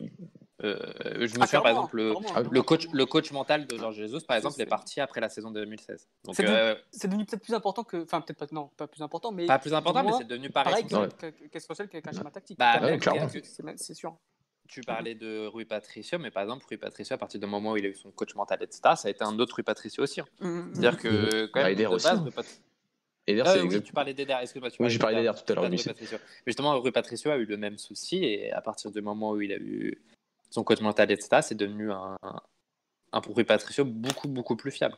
Euh, 0.62 0.78
je 1.16 1.20
me 1.38 1.44
souviens 1.44 1.60
par 1.60 1.68
exemple 1.68 1.96
le, 1.96 2.14
clairement, 2.14 2.48
le 2.50 2.62
coach, 2.62 2.86
le 2.92 3.06
coach 3.06 3.30
mental 3.32 3.66
de 3.66 3.76
Georges 3.76 3.96
Jesus, 3.96 4.20
par 4.26 4.36
exemple, 4.36 4.54
C'est- 4.56 4.62
est 4.62 4.66
parti 4.66 5.00
après 5.00 5.20
la 5.20 5.28
saison 5.28 5.50
de 5.50 5.60
2016. 5.60 6.08
Donc 6.24 6.34
C'est 6.36 6.48
euh, 6.48 6.74
C'est 6.90 7.08
devenu 7.08 7.24
peut-être 7.26 7.42
plus 7.42 7.54
important 7.54 7.84
que. 7.84 8.02
Enfin, 8.02 8.20
peut-être 8.22 8.38
pas. 8.38 8.46
Non, 8.50 8.70
pas 8.76 8.86
plus 8.86 9.02
important, 9.02 9.30
mais. 9.30 9.46
pas 9.46 9.58
plus 9.58 9.74
important, 9.74 10.02
mais 10.02 10.12
c'est 10.16 10.24
devenu 10.26 10.48
pareil. 10.50 10.84
Pareil 10.88 11.04
Ouais. 11.04 11.08
que- 11.18 11.30
que- 11.30 11.48
qu'essentiel 11.48 11.88
qu'un 11.88 12.12
schéma 12.12 12.30
tactique. 12.30 12.58
Bah, 12.58 12.72
Clairement, 12.78 12.88
ouais, 12.88 12.98
clairement. 12.98 13.28
c'est- 13.28 13.44
c'est- 13.44 13.62
C'est 13.76 13.94
sûr. 13.94 14.16
Tu 14.66 14.80
parlais 14.80 15.14
de 15.14 15.46
Rui 15.46 15.66
Patricio, 15.66 16.18
mais 16.18 16.30
par 16.30 16.42
exemple, 16.44 16.64
Rui 16.66 16.78
Patricio, 16.78 17.12
à 17.14 17.18
partir 17.18 17.38
du 17.38 17.46
moment 17.46 17.72
où 17.72 17.76
il 17.76 17.84
a 17.84 17.88
eu 17.90 17.94
son 17.94 18.10
coach 18.10 18.34
mental, 18.34 18.62
etc., 18.62 18.80
ça 18.96 19.08
a 19.08 19.10
été 19.10 19.22
un 19.22 19.38
autre 19.38 19.56
Rui 19.56 19.62
Patricio 19.62 20.02
aussi. 20.02 20.22
hein. 20.22 20.26
Mm, 20.40 20.60
C'est-à-dire 20.72 20.98
que, 20.98 21.46
quand 21.52 21.60
Bah, 21.60 21.68
même, 21.68 21.76
de 21.76 21.84
base, 21.86 22.06
hein. 22.06 22.22
Rui 22.24 22.30
Pat- 22.30 22.46
et 23.26 23.32
d'ailleurs, 23.32 23.46
Ah 23.48 23.54
oui, 23.58 23.64
exact- 23.64 23.86
tu 23.86 23.92
parlais 23.92 24.14
d'Eder, 24.14 24.36
excuse-moi. 24.42 24.70
tu 24.70 24.82
Oui, 24.82 24.90
j'ai 24.90 24.98
parlé 24.98 25.16
d'Eder, 25.16 25.32
tout 25.34 25.52
à 25.52 25.54
l'heure, 25.56 25.70
Patricio. 25.70 26.18
Mais 26.20 26.42
justement, 26.46 26.78
Rui 26.80 26.92
Patricio 26.92 27.30
a 27.30 27.36
eu 27.36 27.44
le 27.46 27.56
même 27.56 27.78
souci, 27.78 28.24
et 28.24 28.52
à 28.52 28.60
partir 28.60 28.90
du 28.90 29.00
moment 29.00 29.30
où 29.32 29.40
il 29.40 29.52
a 29.52 29.56
eu 29.56 30.00
son 30.50 30.62
coach 30.64 30.80
mental, 30.80 31.10
etc., 31.10 31.42
c'est 31.42 31.54
devenu 31.54 31.90
un, 31.92 32.16
un 33.12 33.18
Rui 33.20 33.44
Patricio 33.44 33.84
beaucoup, 33.84 34.28
beaucoup 34.28 34.56
plus 34.56 34.70
fiable. 34.70 34.96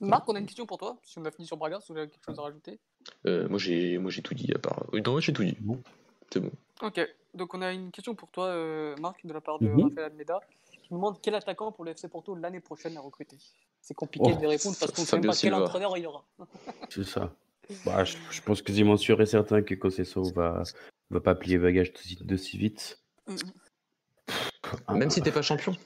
Marc, 0.00 0.28
on 0.28 0.34
a 0.34 0.38
une 0.38 0.46
question 0.46 0.66
pour 0.66 0.78
toi. 0.78 0.98
Si 1.04 1.18
on 1.18 1.24
a 1.24 1.30
fini 1.30 1.46
sur 1.46 1.56
Braga, 1.56 1.80
si 1.80 1.90
vous 1.92 1.98
avez 1.98 2.08
quelque 2.08 2.24
chose 2.26 2.38
à 2.38 2.42
rajouter. 2.42 2.78
euh, 3.26 3.48
moi 3.48 3.58
j'ai 3.58 3.96
moi 3.96 4.10
j'ai 4.10 4.20
tout 4.20 4.34
dit 4.34 4.52
à 4.54 4.58
part. 4.58 4.84
Non, 4.92 5.12
moi, 5.12 5.20
j'ai 5.20 5.32
tout 5.32 5.42
dit. 5.44 5.56
Bon. 5.60 5.80
C'est 6.30 6.40
bon. 6.40 6.50
Ok, 6.82 7.00
donc 7.32 7.54
on 7.54 7.62
a 7.62 7.72
une 7.72 7.90
question 7.90 8.14
pour 8.14 8.30
toi, 8.30 8.46
euh, 8.48 8.94
Marc, 8.96 9.24
de 9.24 9.32
la 9.32 9.40
part 9.40 9.58
de. 9.58 9.68
Rafael 9.70 10.04
Almeida, 10.04 10.40
qui 10.70 10.88
nous 10.90 10.98
demande 10.98 11.18
quel 11.22 11.34
attaquant 11.34 11.72
pour 11.72 11.84
le 11.84 11.92
FC 11.92 12.08
Porto 12.08 12.34
l'année 12.34 12.60
prochaine 12.60 12.94
à 12.98 13.00
recruter? 13.00 13.38
C'est 13.86 13.94
compliqué 13.94 14.32
Oh, 14.36 14.40
de 14.42 14.46
répondre 14.48 14.76
parce 14.80 14.90
qu'on 14.90 15.02
ne 15.02 15.06
sait 15.06 15.16
même 15.16 15.26
pas 15.30 15.36
quel 15.36 15.54
entraîneur 15.54 15.96
il 15.96 16.02
y 16.02 16.06
aura. 16.06 16.24
C'est 16.88 17.04
ça. 17.04 17.32
Bah, 17.84 18.04
je, 18.04 18.16
je 18.30 18.40
pense 18.42 18.62
quasiment 18.62 18.96
sûr 18.96 19.20
et 19.20 19.26
certain 19.26 19.60
que 19.62 19.74
Conceição 19.74 20.22
va, 20.22 20.62
va 21.10 21.20
pas 21.20 21.34
plier 21.34 21.58
bagage 21.58 21.92
de, 21.92 21.98
si- 21.98 22.16
de 22.20 22.36
si 22.36 22.58
vite. 22.58 23.00
Ah, 24.86 24.94
Même 24.94 25.10
si 25.10 25.20
t'es 25.22 25.30
pas 25.32 25.42
champion. 25.42 25.76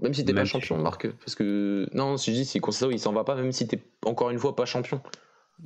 Même 0.00 0.14
si 0.14 0.24
t'es 0.24 0.34
pas 0.34 0.44
champion, 0.44 0.78
Marc. 0.78 1.08
Parce 1.18 1.34
que. 1.36 1.88
Non, 1.92 2.16
si 2.16 2.32
je 2.32 2.38
dis, 2.38 2.44
si 2.44 2.60
Conceição 2.60 2.90
il 2.90 2.98
s'en 2.98 3.12
va 3.12 3.22
pas, 3.24 3.34
même 3.36 3.52
si 3.52 3.66
t'es 3.68 3.80
encore 4.04 4.30
une 4.30 4.38
fois 4.38 4.54
pas 4.56 4.64
champion. 4.66 5.00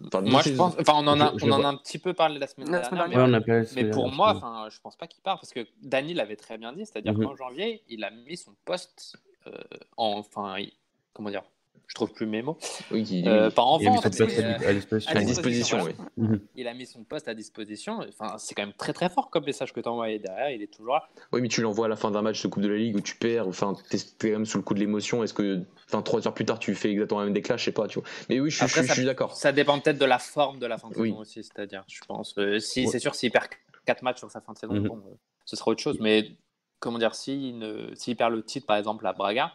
Enfin, 0.06 0.20
Moi, 0.22 0.42
je 0.42 0.52
pense. 0.54 0.74
Enfin, 0.78 0.92
on 0.96 1.06
en 1.06 1.20
a, 1.20 1.32
Je- 1.34 1.38
je 1.38 1.46
on 1.46 1.52
en 1.52 1.64
a 1.64 1.68
un 1.68 1.76
petit 1.76 1.98
peu 1.98 2.12
parlé 2.12 2.38
la 2.38 2.46
semaine 2.46 2.70
La 2.70 2.84
semaine 2.84 3.08
dernière. 3.10 3.44
Ouais, 3.48 3.64
Mais 3.76 3.88
pour 3.90 4.10
moi, 4.10 4.34
enfin, 4.36 4.68
je 4.70 4.78
pense 4.80 4.96
pas 4.96 5.06
qu'il 5.06 5.22
part 5.22 5.40
parce 5.40 5.52
que 5.54 5.66
Dany 5.82 6.12
l'avait 6.12 6.36
très 6.36 6.58
bien 6.58 6.72
dit, 6.74 6.84
c'est-à-dire 6.84 7.14
Mhm. 7.14 7.24
qu'en 7.24 7.36
janvier, 7.36 7.82
il 7.88 8.04
a 8.04 8.10
mis 8.10 8.36
son 8.36 8.54
poste 8.66 9.16
euh, 9.46 9.52
en, 9.96 10.18
enfin, 10.18 10.58
il- 10.58 10.72
comment 11.16 11.30
dire, 11.30 11.42
je 11.88 11.94
trouve 11.94 12.12
plus 12.12 12.26
mes 12.26 12.42
mots. 12.42 12.58
Oui, 12.90 13.04
qui- 13.04 13.26
Euh, 13.26 13.48
pas 13.50 13.62
en 13.62 13.78
Il 13.78 13.86
a 13.86 13.90
mis 13.92 13.96
son 13.96 14.02
poste 14.02 14.20
à 14.20 14.24
euh, 14.24 14.68
à 14.68 14.74
disposition. 14.74 15.12
à 15.16 15.20
disposition, 15.24 15.76
oui. 15.82 15.92
voilà. 15.96 16.10
Mhm. 16.16 16.40
Il 16.56 16.68
a 16.68 16.74
mis 16.74 16.84
son 16.86 17.04
poste 17.04 17.28
à 17.28 17.34
disposition. 17.34 18.00
Enfin, 18.08 18.36
c'est 18.38 18.54
quand 18.54 18.62
même 18.64 18.74
très 18.74 18.92
très 18.92 19.08
fort 19.08 19.30
comme 19.30 19.44
message 19.44 19.72
que 19.72 19.80
tu 19.80 19.88
envoies 19.88 20.18
derrière. 20.18 20.50
Il 20.50 20.62
est 20.62 20.66
toujours 20.72 20.94
là. 20.94 21.08
Oui, 21.32 21.40
mais 21.40 21.48
tu 21.48 21.62
l'envoies 21.62 21.86
à 21.86 21.88
la 21.88 21.96
fin 21.96 22.10
d'un 22.10 22.22
match 22.22 22.42
de 22.42 22.48
Coupe 22.48 22.62
de 22.62 22.68
la 22.68 22.76
Ligue 22.76 22.96
où 22.96 23.00
tu 23.00 23.14
perds, 23.16 23.46
enfin, 23.48 23.74
t'es 23.88 23.98
quand 24.20 24.28
même 24.28 24.44
sous 24.46 24.58
le 24.58 24.64
coup 24.64 24.74
de 24.74 24.80
l'émotion. 24.80 25.22
Est-ce 25.24 25.32
que, 25.32 25.62
enfin, 25.88 26.02
trois 26.02 26.26
heures 26.26 26.34
plus 26.34 26.44
tard, 26.44 26.58
tu 26.58 26.74
fais 26.74 26.90
exactement 26.90 27.20
la 27.20 27.26
même 27.26 27.34
déclat 27.34 27.56
Je 27.56 27.64
sais 27.64 27.72
pas, 27.72 27.86
tu 27.88 28.00
vois. 28.00 28.08
Mais 28.28 28.40
oui, 28.40 28.50
je, 28.50 28.56
suis- 28.56 28.64
Après, 28.64 28.80
je, 28.82 28.86
suis- 28.86 28.88
je 28.88 28.94
suis 29.00 29.04
d'accord. 29.06 29.34
Ça 29.34 29.52
dépend 29.52 29.78
peut-être 29.80 29.98
de 29.98 30.04
la 30.06 30.18
forme 30.18 30.58
de 30.58 30.66
la 30.66 30.76
fin 30.78 30.90
de 30.90 30.98
Oui. 30.98 31.10
saison 31.10 31.20
aussi, 31.20 31.42
c'est-à-dire, 31.44 31.84
je 31.88 32.00
pense. 32.06 32.34
Euh, 32.38 32.58
si 32.58 32.80
Ouais. 32.84 32.86
c'est 32.90 32.98
sûr, 32.98 33.14
s'il 33.14 33.30
perd 33.30 33.46
4 33.86 34.02
matchs 34.02 34.18
sur 34.18 34.30
sa 34.30 34.40
fin 34.40 34.52
de 34.52 34.58
saison, 34.58 34.74
Mhm. 34.74 34.88
bon, 34.88 34.96
euh, 35.06 35.14
ce 35.44 35.54
sera 35.56 35.70
autre 35.70 35.80
chose. 35.82 35.98
Mais 36.00 36.32
comment 36.80 36.98
dire, 36.98 37.14
s'il 37.14 37.58
ne... 37.58 37.94
s'il 37.94 38.16
perd 38.16 38.32
le 38.34 38.42
titre, 38.42 38.66
par 38.66 38.76
exemple, 38.76 39.06
à 39.06 39.12
Braga, 39.12 39.52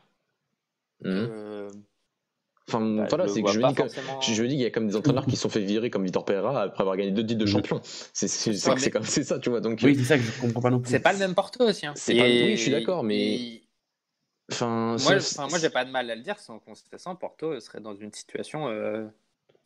Euh, 1.05 1.69
Enfin, 2.67 2.79
bah, 2.79 3.05
voilà, 3.09 3.25
je 3.27 3.33
c'est 3.33 3.39
le 3.41 3.45
que 3.47 3.51
je 3.51 3.59
me 3.59 3.67
dis 3.67 3.73
pas 3.75 3.83
que. 3.83 3.89
forcément- 3.89 4.21
Je 4.21 4.33
je 4.33 4.43
me 4.43 4.47
dis 4.47 4.53
qu'il 4.53 4.63
y 4.63 4.65
a 4.65 4.69
comme 4.71 4.87
des 4.87 4.95
entraîneurs 4.95 5.25
qui 5.25 5.35
se 5.35 5.41
sont 5.41 5.49
fait 5.49 5.59
virer 5.59 5.89
comme 5.89 6.05
Vitor 6.05 6.23
Pereira 6.23 6.61
après 6.61 6.81
avoir 6.83 6.95
gagné 6.95 7.11
deux 7.11 7.25
titres 7.25 7.39
de 7.39 7.45
Mhm. 7.45 7.51
champion. 7.51 7.81
C'est 7.83 8.27
c'est- 8.29 8.53
c'est- 8.53 8.69
Ouais, 8.69 8.75
c'est 8.77 8.85
mais- 8.85 8.91
comme 8.91 9.03
c'est 9.03 9.23
ça, 9.25 9.39
tu 9.39 9.49
vois. 9.49 9.59
Donc, 9.59 9.79
Oui, 9.83 9.95
c'est 9.97 10.03
ça 10.05 10.17
que 10.17 10.23
je 10.23 10.39
comprends 10.39 10.61
pas 10.61 10.69
non 10.69 10.79
plus. 10.79 10.89
C'est 10.89 10.99
pas 11.01 11.11
le 11.11 11.19
même 11.19 11.35
Porto 11.35 11.65
aussi. 11.67 11.85
Hein. 11.85 11.93
Pas- 11.95 12.13
oui, 12.13 12.51
je 12.55 12.61
suis 12.61 12.71
d'accord, 12.71 13.03
mais- 13.03 13.33
et- 13.33 13.63
enfin, 14.53 14.95
Moi, 15.01 15.15
enfin, 15.17 15.47
moi 15.49 15.59
j'ai 15.59 15.69
pas 15.69 15.83
de 15.83 15.91
mal 15.91 16.09
à 16.09 16.15
le 16.15 16.21
dire, 16.21 16.39
sans 16.39 16.59
contestation, 16.59 17.13
Porto 17.17 17.59
serait 17.59 17.81
dans 17.81 17.95
une 17.95 18.13
situation 18.13 18.69
euh, 18.69 19.05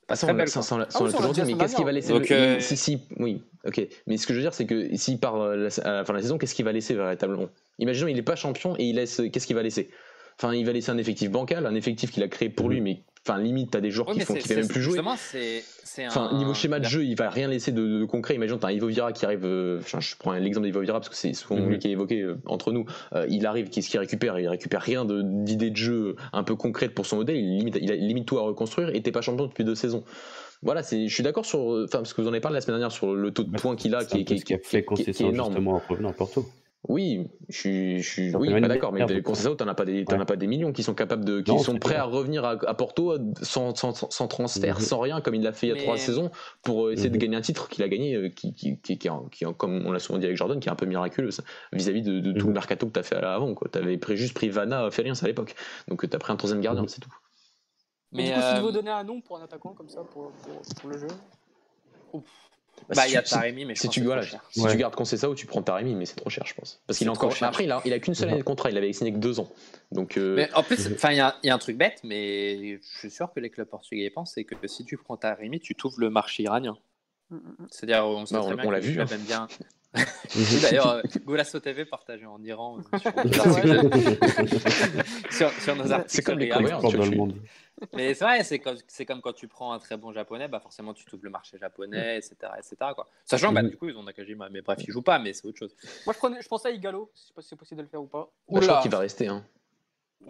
pas 0.08 0.16
très 0.16 0.28
l'a- 0.28 0.34
belle. 0.34 0.48
Ah 0.56 1.04
oui, 1.04 1.12
toujours 1.12 1.34
dit, 1.34 1.42
mais 1.44 1.54
qu'est-ce 1.58 1.76
qu'il 1.76 1.86
va 1.86 1.92
laisser 1.92 2.14
Donc, 2.14 2.30
le- 2.30 2.36
euh, 2.36 2.60
si, 2.60 2.76
si, 2.78 3.00
oui, 3.20 3.44
ok. 3.66 3.88
Mais 4.08 4.18
ce 4.18 4.26
que 4.26 4.34
je 4.34 4.40
veux 4.40 4.44
dire, 4.44 4.54
c'est 4.56 4.66
que 4.66 4.96
s'il 4.98 5.20
part 5.20 5.36
euh, 5.36 5.56
la- 5.56 5.84
à 5.88 5.92
la 5.98 6.06
fin 6.06 6.14
de 6.14 6.18
la 6.18 6.24
saison, 6.24 6.40
qu'est-ce 6.40 6.56
qu'il 6.56 6.66
va 6.66 6.72
laisser 6.72 6.96
véritablement? 6.96 7.50
Imaginons, 7.78 8.08
il 8.08 8.16
n'est 8.16 8.22
pas 8.24 8.36
champion 8.36 8.76
et 8.80 8.86
il 8.86 8.96
laisse. 8.96 9.22
Qu'est-ce 9.32 9.46
qu'il 9.46 9.56
va 9.56 9.62
laisser? 9.64 9.92
Enfin, 10.38 10.54
il 10.54 10.66
va 10.66 10.74
laisser 10.74 10.92
un 10.92 10.98
effectif 10.98 11.32
bancal, 11.32 11.66
un 11.66 11.76
effectif 11.76 12.12
qu'il 12.12 12.22
a 12.24 12.28
créé 12.28 12.50
pour 12.50 12.68
lui, 12.70 12.82
mais 12.82 13.02
enfin, 13.26 13.40
limite, 13.40 13.72
t'as 13.72 13.80
des 13.80 13.90
joueurs 13.90 14.10
Ouais, 14.10 14.16
qui 14.16 14.20
font, 14.22 14.34
qui 14.34 14.54
même 14.54 14.68
plus 14.68 14.82
jouer. 14.82 15.00
C'est 15.88 16.08
Enfin, 16.08 16.30
un- 16.32 16.38
niveau 16.38 16.54
schéma 16.54 16.80
de 16.80 16.84
jeu, 16.86 17.06
il 17.06 17.16
va 17.16 17.30
rien 17.30 17.48
laisser 17.48 17.72
de, 17.72 18.00
de 18.02 18.06
concret. 18.06 18.36
Imagine, 18.36 18.60
t'as 18.60 18.68
un 18.68 18.72
Ivo 18.72 18.88
Vira 18.88 19.14
qui 19.14 19.24
arrive. 19.26 19.46
euh, 19.46 19.80
enfin, 19.80 20.02
je 20.02 20.14
prends 20.20 20.34
l'exemple 20.34 20.66
d'Ivo 20.66 20.82
Vira 20.82 21.00
parce 21.00 21.08
que 21.08 21.16
c'est 21.16 21.34
souvent 21.34 21.62
Mhm. 21.62 21.70
lui 21.70 21.80
qui 21.80 21.88
est 21.88 21.92
évoqué 21.92 22.20
euh, 22.22 22.36
entre 22.48 22.74
nous. 22.74 22.86
Euh, 23.14 23.26
il 23.30 23.46
arrive, 23.46 23.70
qu'est-ce 23.70 23.90
qu'il 23.90 24.00
récupère? 24.02 24.38
Il 24.40 24.50
récupère 24.50 24.82
rien 24.82 25.06
de- 25.06 25.22
d'idées 25.24 25.70
de 25.70 25.78
jeu 25.78 26.18
un 26.34 26.44
peu 26.44 26.56
concrètes 26.56 26.94
pour 26.94 27.06
son 27.06 27.16
modèle. 27.16 27.38
Il 27.38 27.58
limite, 27.60 27.78
il 27.82 27.90
a 27.92 27.96
limite 27.96 28.26
tout 28.26 28.38
à 28.38 28.42
reconstruire 28.42 28.94
et 28.94 29.02
t'es 29.02 29.12
pas 29.14 29.22
champion 29.22 29.46
depuis 29.46 29.64
deux 29.64 29.76
saisons. 29.76 30.04
Voilà, 30.64 30.84
c'est, 30.84 31.08
je 31.08 31.14
suis 31.14 31.24
d'accord 31.24 31.46
sur. 31.46 31.60
Enfin, 31.62 32.00
parce 32.00 32.14
que 32.14 32.22
vous 32.22 32.28
en 32.28 32.32
avez 32.32 32.42
parlé 32.42 32.56
la 32.56 32.62
semaine 32.62 32.76
dernière 32.78 32.92
sur 32.92 33.14
le 33.14 33.32
taux 33.32 33.44
de 33.44 33.56
points 33.58 33.76
qu'il 33.78 33.96
a, 33.96 34.02
C'est 34.02 34.08
qui, 34.08 34.20
est- 34.22 34.26
qui, 34.26 34.40
ce 34.40 34.46
qui 34.46 34.54
a 34.54 34.58
fait 34.58 34.62
qui 34.62 34.68
est- 34.68 34.70
qui 34.70 34.78
est 34.78 34.84
concession 34.84 35.30
énorme. 35.30 35.52
justement 35.54 35.76
en 35.76 35.82
revenant 35.88 36.10
à 36.10 36.14
Porto. 36.14 36.46
Oui, 36.88 37.28
je 37.50 37.58
suis, 37.58 38.00
je 38.04 38.08
suis 38.10 38.30
Sur 38.30 38.40
oui, 38.40 38.52
pas 38.52 38.68
d'accord, 38.68 38.92
mais 38.94 39.04
vous- 39.04 39.22
Conceição, 39.24 39.56
t'en 39.56 39.68
as 39.68 39.74
pas 39.74 39.86
des, 39.86 40.06
Ouais. 40.08 40.14
as 40.14 40.26
pas 40.26 40.36
des 40.36 40.46
millions 40.46 40.72
qui 40.72 40.84
sont 40.84 40.94
capables 40.94 41.26
de, 41.26 41.42
qui 41.42 41.52
Non, 41.52 41.58
sont 41.58 41.78
prêts 41.80 41.94
clair. 41.96 42.04
à 42.04 42.06
revenir 42.06 42.46
à, 42.46 42.52
à 42.52 42.74
Porto 42.76 43.18
sans, 43.42 43.74
sans, 43.76 43.94
sans 44.12 44.28
transfert, 44.28 44.76
Mhm. 44.76 44.82
sans 44.82 45.00
rien, 45.00 45.20
comme 45.22 45.34
il 45.36 45.42
l'a 45.42 45.52
fait 45.52 45.66
il 45.68 45.70
y 45.70 45.72
a 45.72 45.76
Mais- 45.76 45.82
trois 45.82 45.98
saisons, 45.98 46.30
pour 46.62 46.86
euh, 46.88 46.92
essayer 46.94 47.10
de 47.10 47.16
Mhm. 47.16 47.22
gagner 47.22 47.38
un 47.38 47.42
titre 47.42 47.70
qu'il 47.70 47.84
a 47.84 47.88
gagné, 47.88 48.14
euh, 48.16 48.30
qui, 48.30 48.54
qui, 48.54 48.78
qui, 48.80 48.98
comme 49.58 49.84
on 49.86 49.92
l'a 49.92 50.00
souvent 50.00 50.20
dit 50.20 50.26
avec 50.26 50.38
Jordan, 50.38 50.60
qui 50.60 50.68
est 50.70 50.72
un 50.72 50.76
peu 50.76 50.86
miraculeux 50.86 51.30
vis-à-vis 51.74 52.04
de, 52.04 52.20
de 52.20 52.32
tout 52.34 52.42
Mhm. 52.46 52.48
le 52.50 52.54
mercato 52.54 52.86
que 52.86 52.92
t'as 52.92 53.04
fait 53.04 53.16
avant. 53.16 53.56
Tu 53.56 53.78
avais 53.80 53.98
pris, 53.98 54.16
juste 54.16 54.36
pris 54.36 54.50
Vanna, 54.50 54.90
fait 54.92 55.02
rien, 55.02 55.16
ça 55.16 55.26
à 55.26 55.30
l'époque. 55.30 55.56
Donc 55.88 56.08
t'as 56.08 56.20
pris 56.20 56.34
un 56.34 56.36
troisième 56.36 56.62
gardien, 56.62 56.84
Mhm. 56.84 56.88
c'est 56.88 57.02
tout. 57.02 57.14
Mais, 58.12 58.24
Mais 58.24 58.30
du 58.30 58.34
coup, 58.36 58.42
si 58.42 58.46
euh, 58.48 58.60
tu 58.60 58.66
veux 58.66 58.72
donner 58.72 58.92
un 58.92 59.04
nom 59.04 59.22
pour 59.22 59.38
un 59.40 59.44
attaquant 59.44 59.74
comme 59.74 59.90
ça, 59.90 60.02
pour, 60.04 60.32
pour, 60.32 60.62
pour 60.82 60.90
le 60.92 60.98
jeu. 61.00 61.08
Bah, 62.90 63.04
si 63.04 63.10
il 63.10 63.14
y 63.14 63.18
a 63.18 63.22
Taremi, 63.24 63.66
mais 63.66 63.76
je 63.76 63.82
si 63.82 63.88
pense 63.88 63.94
tu, 63.94 64.00
que 64.00 64.04
c'est 64.04 64.08
voilà, 64.08 64.22
trop 64.22 64.32
cher. 64.32 64.44
si 64.52 64.62
Ouais. 64.62 64.72
tu 64.72 64.78
gardes 64.78 64.96
Conceição, 64.96 65.34
tu 65.34 65.46
prends 65.46 65.62
Taremi, 65.64 65.96
mais 65.96 66.06
c'est 66.06 66.16
trop 66.16 66.30
cher, 66.30 66.46
je 66.46 66.54
pense. 66.54 66.82
Parce 66.88 66.98
qu'il 66.98 67.06
C'est 67.06 67.10
a 67.10 67.14
encore. 67.14 67.32
cher. 67.36 67.48
Après, 67.48 67.64
il 67.64 67.72
a, 67.72 67.82
il 67.86 67.94
a 67.94 68.00
qu'une 68.00 68.14
seule 68.14 68.28
Mhm. 68.28 68.34
année 68.34 68.42
de 68.42 68.46
contrat, 68.46 68.70
il 68.70 68.78
avait 68.78 68.92
signé 68.94 69.12
que 69.14 69.18
deux 69.18 69.40
ans. 69.40 69.50
Donc, 69.92 70.18
euh, 70.18 70.36
Mais 70.36 70.50
en 70.54 70.64
plus, 70.64 70.88
Mhm. 70.90 70.96
enfin, 70.96 71.12
il 71.12 71.18
y, 71.18 71.22
a- 71.22 71.36
il 71.44 71.48
y 71.48 71.50
a 71.50 71.56
un 71.56 71.58
truc 71.58 71.78
bête, 71.78 72.00
mais 72.04 72.78
je 72.82 72.98
suis 73.00 73.10
sûr 73.12 73.32
que 73.34 73.40
les 73.40 73.50
clubs 73.50 73.68
portugais 73.68 74.10
pensent, 74.10 74.34
c'est 74.36 74.44
que 74.44 74.56
si 74.68 74.86
tu 74.86 74.98
prends 74.98 75.18
Taremi, 75.18 75.60
tu 75.60 75.74
t'ouvres 75.76 76.00
le 76.00 76.10
marché 76.10 76.44
iranien. 76.44 76.78
Mm, 77.32 77.36
mm, 77.36 77.40
mm. 77.40 77.68
C'est-à-dire, 77.72 78.06
on 78.06 78.26
sait 78.26 78.36
Bah, 78.36 78.42
très 78.42 78.52
on- 78.52 78.56
bien 78.56 78.66
on 78.66 78.72
l'a 78.72 78.80
vu, 78.80 79.02
hein. 79.02 79.06
aiment 79.12 79.22
bien. 79.22 79.48
D'ailleurs, 80.62 80.90
euh, 80.90 81.02
Golasso 81.26 81.60
TV 81.60 81.86
partagé 81.86 82.26
en 82.26 82.44
Iran 82.44 82.78
euh, 82.94 82.98
sur, 83.00 83.12
nos 83.16 83.54
Ouais. 83.54 83.78
articles, 83.78 84.18
sur, 85.32 85.50
sur 85.62 85.76
nos 85.76 85.92
articles. 85.92 86.10
C'est 86.10 86.22
comme 86.22 86.38
les. 86.40 86.50
Coréens, 86.50 86.80
dans 86.82 86.92
le 86.92 87.12
monde. 87.16 87.36
Mais 87.94 88.14
c'est 88.14 88.24
vrai, 88.24 88.44
c'est 88.44 88.60
comme, 88.60 88.78
c'est 88.88 89.06
comme 89.06 89.22
quand 89.22 89.34
tu 89.34 89.48
prends 89.48 89.74
un 89.74 89.80
très 89.80 89.98
bon 89.98 90.12
japonais, 90.14 90.48
bah 90.48 90.60
forcément 90.60 90.94
tu 90.94 91.04
t'ouvres 91.06 91.24
le 91.26 91.30
marché 91.30 91.58
japonais, 91.58 92.18
etc. 92.18 92.36
etc. 92.58 92.76
quoi. 92.96 93.06
Sachant, 93.26 93.52
bah, 93.52 93.64
Mhm. 93.64 93.70
du 93.70 93.78
coup, 93.78 93.90
ils 93.90 93.98
ont 93.98 94.04
Nakajima, 94.04 94.50
mais 94.50 94.62
bref, 94.62 94.80
ils 94.88 94.92
jouent 94.92 95.02
pas, 95.02 95.20
mais 95.20 95.34
c'est 95.34 95.46
autre 95.46 95.58
chose. 95.60 95.76
Moi, 96.06 96.14
je, 96.14 96.18
prenais, 96.20 96.42
je 96.42 96.48
pensais 96.48 96.70
à 96.70 96.72
Igalo, 96.72 97.12
je 97.14 97.20
sais 97.22 97.34
pas 97.34 97.42
si 97.42 97.50
c'est 97.50 97.56
possible 97.56 97.80
de 97.80 97.84
le 97.84 97.90
faire 97.90 98.02
ou 98.02 98.08
pas. 98.08 98.32
bah, 98.50 98.60
je 98.62 98.68
crois 98.68 98.82
qu'il 98.82 98.92
va 98.92 99.00
rester. 99.00 99.28
Hein. 99.28 99.46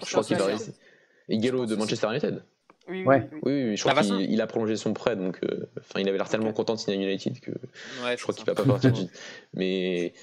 Je 0.02 0.06
crois 0.12 0.24
qu'il 0.24 0.38
va 0.38 0.46
rester. 0.46 0.72
Pense 0.72 1.70
de. 1.70 1.76
Manchester 1.76 2.08
United 2.08 2.43
Oui, 2.88 3.02
oui, 3.02 3.06
Ouais. 3.06 3.30
oui. 3.32 3.39
Oui, 3.43 3.64
oui, 3.70 3.78
je 3.78 3.84
crois 3.84 4.02
qu'il 4.02 4.41
a 4.41 4.48
prolongé 4.48 4.76
son 4.78 4.93
prêt, 4.93 5.16
donc 5.16 5.39
euh, 5.43 5.70
enfin, 5.80 6.00
il 6.00 6.08
avait 6.10 6.18
l'air 6.18 6.30
tellement 6.30 6.54
content 6.54 6.74
de 6.76 6.80
signer 6.80 6.98
à 6.98 7.10
United 7.10 7.39
que 7.39 7.52
Ouais, 8.04 8.16
je 8.18 8.22
crois 8.24 8.34
qu'il 8.36 8.46
va 8.46 8.54
pas 8.56 8.64
partir. 8.64 8.91
du- 8.91 9.08
Mais 9.54 10.14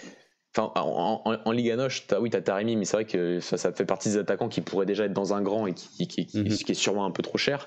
enfin, 0.57 0.72
en, 0.80 1.22
en, 1.24 1.38
en 1.44 1.50
Liga 1.53 1.76
Noche, 1.76 2.07
t'as, 2.07 2.20
oui, 2.20 2.30
t'as 2.30 2.40
Taremi, 2.40 2.76
mais 2.76 2.84
c'est 2.84 2.96
vrai 2.96 3.05
que 3.07 3.40
ça, 3.40 3.57
ça 3.59 3.72
fait 3.72 3.84
partie 3.86 4.09
des 4.11 4.18
attaquants 4.18 4.48
qui 4.48 4.61
pourraient 4.61 4.86
déjà 4.86 5.05
être 5.05 5.12
dans 5.12 5.34
un 5.34 5.42
grand 5.42 5.66
et 5.66 5.74
qui, 5.74 6.07
qui, 6.09 6.26
qui, 6.26 6.38
Mhm. 6.38 6.48
qui 6.48 6.72
est 6.72 6.74
sûrement 6.74 7.05
un 7.05 7.11
peu 7.11 7.22
trop 7.22 7.38
cher. 7.38 7.66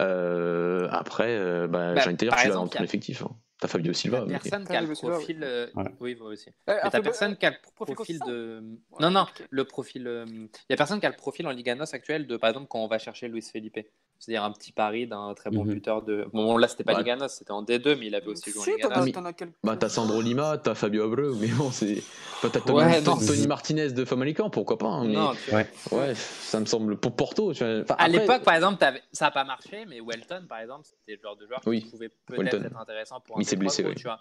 Euh, 0.00 0.88
après, 0.90 1.36
euh, 1.36 1.66
bah, 1.66 1.94
Bah, 1.94 2.00
j'ai 2.00 2.06
envie 2.06 2.12
de 2.14 2.18
te 2.18 2.24
dire, 2.24 2.30
par 2.32 2.40
tu 2.42 2.48
l'as 2.48 2.54
dans 2.54 2.66
ton 2.68 2.82
effectif. 2.82 3.22
hein. 3.22 3.30
T'as 3.60 3.68
Fabio 3.68 3.92
Silva. 3.92 4.24
mais- 4.26 4.32
personne 4.38 4.66
qui 4.66 4.74
a 4.74 4.80
le 4.80 4.92
profil. 4.94 5.40
euh. 5.42 5.66
Oui, 6.00 6.16
moi 6.18 6.28
aussi. 6.30 6.48
Euh, 6.70 6.78
Mais 6.82 6.90
t'as 6.90 7.00
personne 7.02 7.36
qui 7.36 7.44
a 7.44 7.50
le 7.50 7.56
profil 7.94 8.18
de. 8.26 8.62
Non, 9.00 9.10
non, 9.10 9.26
le 9.50 9.64
profil. 9.64 10.06
euh, 10.06 10.24
Il 10.26 10.48
y 10.70 10.72
a 10.72 10.76
personne 10.76 10.98
qui 10.98 11.04
a 11.06 11.10
le 11.10 11.16
profil 11.16 11.46
en 11.46 11.50
Liga 11.50 11.74
NOS 11.74 11.92
actuel 11.92 12.26
de, 12.26 12.36
par 12.38 12.48
exemple, 12.50 12.68
quand 12.70 12.78
on 12.78 12.86
va 12.88 12.98
chercher 12.98 13.28
Luis 13.28 13.42
Felipe. 13.42 13.80
C'est-à-dire 14.22 14.44
un 14.44 14.52
petit 14.52 14.70
pari 14.70 15.06
d'un 15.06 15.32
très 15.34 15.48
bon 15.50 15.64
Mhm. 15.64 15.72
buteur 15.72 16.02
de. 16.02 16.26
Bon, 16.34 16.58
là, 16.58 16.68
c'était 16.68 16.84
pas 16.84 16.92
Ouais. 16.92 16.98
Liga 16.98 17.16
NOS, 17.16 17.28
c'était 17.28 17.52
en 17.52 17.62
D2, 17.62 17.96
mais 17.98 18.06
il 18.08 18.14
avait 18.14 18.26
aussi 18.26 18.50
joué 18.50 18.60
en 18.60 18.64
Si, 18.64 18.70
Liga 18.72 18.88
t'en 18.88 19.00
NOS. 19.22 19.30
as- 19.30 19.46
Bah, 19.64 19.76
t'as 19.78 19.88
Sandro 19.88 20.20
Lima, 20.20 20.58
t'as 20.58 20.74
Fabio 20.74 21.04
Abreu, 21.04 21.34
mais 21.40 21.46
bon, 21.48 21.70
c'est. 21.70 22.02
T'as 22.42 22.50
Tony, 22.60 22.78
Ouais, 22.78 23.02
Tony- 23.02 23.46
Martinez 23.46 23.92
de 23.92 24.04
Famalicão, 24.04 24.50
pourquoi 24.50 24.76
pas. 24.76 24.88
hein, 24.88 25.04
mais... 25.06 25.14
Non. 25.14 25.32
Ouais. 25.52 25.66
Ouais, 25.90 26.14
ça 26.14 26.60
me 26.60 26.66
semble 26.66 26.96
pour 26.98 27.16
Porto. 27.16 27.54
Tu 27.54 27.64
vois. 27.64 27.80
Enfin, 27.80 27.94
À 27.98 28.04
après- 28.04 28.18
l'époque, 28.18 28.42
par 28.42 28.54
exemple, 28.54 28.78
t'avais- 28.78 29.02
ça 29.10 29.24
n'a 29.26 29.30
pas 29.30 29.44
marché, 29.44 29.86
mais 29.88 30.00
Welton, 30.00 30.44
par 30.46 30.58
exemple, 30.60 30.84
c'était 30.86 31.16
le 31.16 31.22
genre 31.22 31.36
de 31.36 31.46
joueur 31.46 31.60
Oui, 31.66 31.82
qui 31.82 31.88
pouvait 31.90 32.10
peut-être 32.26 32.54
être 32.66 32.76
intéressant 32.78 33.20
pour 33.20 33.36
un 33.36 33.38
Mais 33.38 33.44
il 33.44 33.48
s'est 33.48 33.56
blessé, 33.56 33.82
oui. 33.86 33.94
tu 33.94 34.02
vois. 34.04 34.20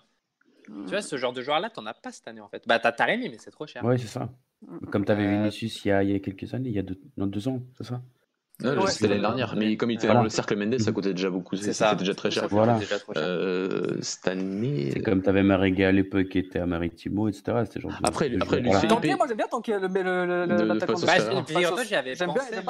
Tu 0.65 0.91
vois, 0.91 1.01
ce 1.01 1.17
genre 1.17 1.33
de 1.33 1.41
joueur-là, 1.41 1.69
t'en 1.71 1.85
as 1.85 1.93
pas 1.93 2.11
cette 2.13 2.27
année, 2.27 2.41
en 2.41 2.47
fait. 2.47 2.63
Bah, 2.67 2.79
t'as 2.79 2.91
Taremi, 2.93 3.27
mais 3.29 3.37
c'est 3.39 3.51
trop 3.51 3.67
cher. 3.67 3.83
Ouais, 3.83 3.97
c'est 3.97 4.07
ça. 4.07 4.29
Mm, 4.61 4.85
Comme 4.91 5.03
tu 5.05 5.11
avais 5.11 5.25
Euh, 5.25 5.31
Vinicius 5.41 5.83
il 5.83 5.87
y, 5.89 5.91
a, 5.91 6.03
il 6.03 6.11
y 6.11 6.15
a 6.15 6.19
quelques 6.19 6.53
années, 6.53 6.69
il 6.69 6.75
y 6.75 6.79
a 6.79 6.83
deux, 6.83 6.99
non, 7.17 7.27
deux 7.27 7.47
ans, 7.49 7.61
c'est 7.77 7.85
ça? 7.85 8.01
Ouais, 8.61 8.87
c'était 8.87 9.07
l'année 9.07 9.21
dernière, 9.21 9.55
mais 9.55 9.77
comme 9.77 9.89
il 9.91 9.95
était 9.95 10.07
Voilà. 10.07 10.19
dans 10.19 10.23
le 10.25 10.29
cercle 10.29 10.55
Mendes, 10.57 10.79
ça 10.79 10.91
coûtait 10.91 11.13
déjà 11.13 11.29
beaucoup. 11.29 11.55
C'est 11.55 11.61
C'était 11.63 11.73
ça. 11.75 11.95
déjà 11.95 12.13
très 12.13 12.29
cher. 12.29 12.47
Voilà. 12.49 12.73
C'est 12.75 12.81
déjà 12.81 12.99
trop 12.99 13.13
cher. 13.13 13.23
Euh, 13.25 13.97
cette 14.01 14.27
année. 14.27 14.89
C'est 14.93 15.01
comme 15.01 15.21
tu 15.23 15.29
avais 15.29 15.43
Marega 15.43 15.87
à 15.87 15.91
l'époque 15.91 16.27
qui 16.29 16.39
était 16.39 16.59
à 16.59 16.65
Maritimo, 16.65 17.29
etc. 17.29 17.43
C'était 17.65 17.79
genre 17.79 17.91
de- 17.91 17.97
Après, 18.07 18.29
de 18.29 18.35
après, 18.41 18.57
lui, 18.57 18.65
voilà. 18.65 18.81
c'est- 18.81 18.87
Tanké, 18.87 19.15
moi 19.15 19.27
j'aime 19.27 19.37
bien 19.37 19.47
le, 20.03 20.25
le, 20.25 20.45
le, 20.45 20.55
le- 20.55 20.65
Bah, 20.79 20.85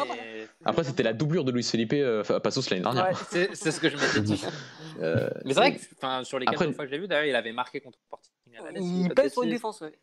mal. 0.05 0.17
mais. 0.33 0.47
Après, 0.65 0.83
c'était 0.83 1.03
la 1.03 1.13
doublure 1.13 1.43
de 1.43 1.51
Luis 1.51 1.63
Felipe 1.63 1.93
euh, 1.93 2.23
à 2.29 2.39
Passos 2.39 2.69
l'année 2.69 2.83
dernière. 2.83 3.07
Ouais. 3.07 3.47
C'est 3.53 3.71
ce 3.71 3.79
que 3.79 3.89
je 3.89 3.95
m'étais 3.95 4.21
dit. 4.21 4.43
Euh, 5.01 5.29
Mais 5.45 5.53
c'est 5.53 5.59
vrai 5.61 5.75
que 5.75 5.81
enfin, 5.95 6.25
sur 6.25 6.39
les 6.39 6.45
Après- 6.45 6.65
quelques 6.65 6.75
fois 6.75 6.83
que 6.83 6.89
je 6.91 6.95
l'ai 6.95 6.99
vu, 7.01 7.07
d'ailleurs, 7.07 7.23
il 7.25 7.33
avait 7.35 7.53
marqué 7.53 7.79
contre 7.79 7.97
dis 8.81 9.03
Il 9.05 9.09
pèse 9.13 9.31
sur 9.31 9.43
une 9.43 9.49
défense, 9.51 9.79
ouais. 9.79 9.93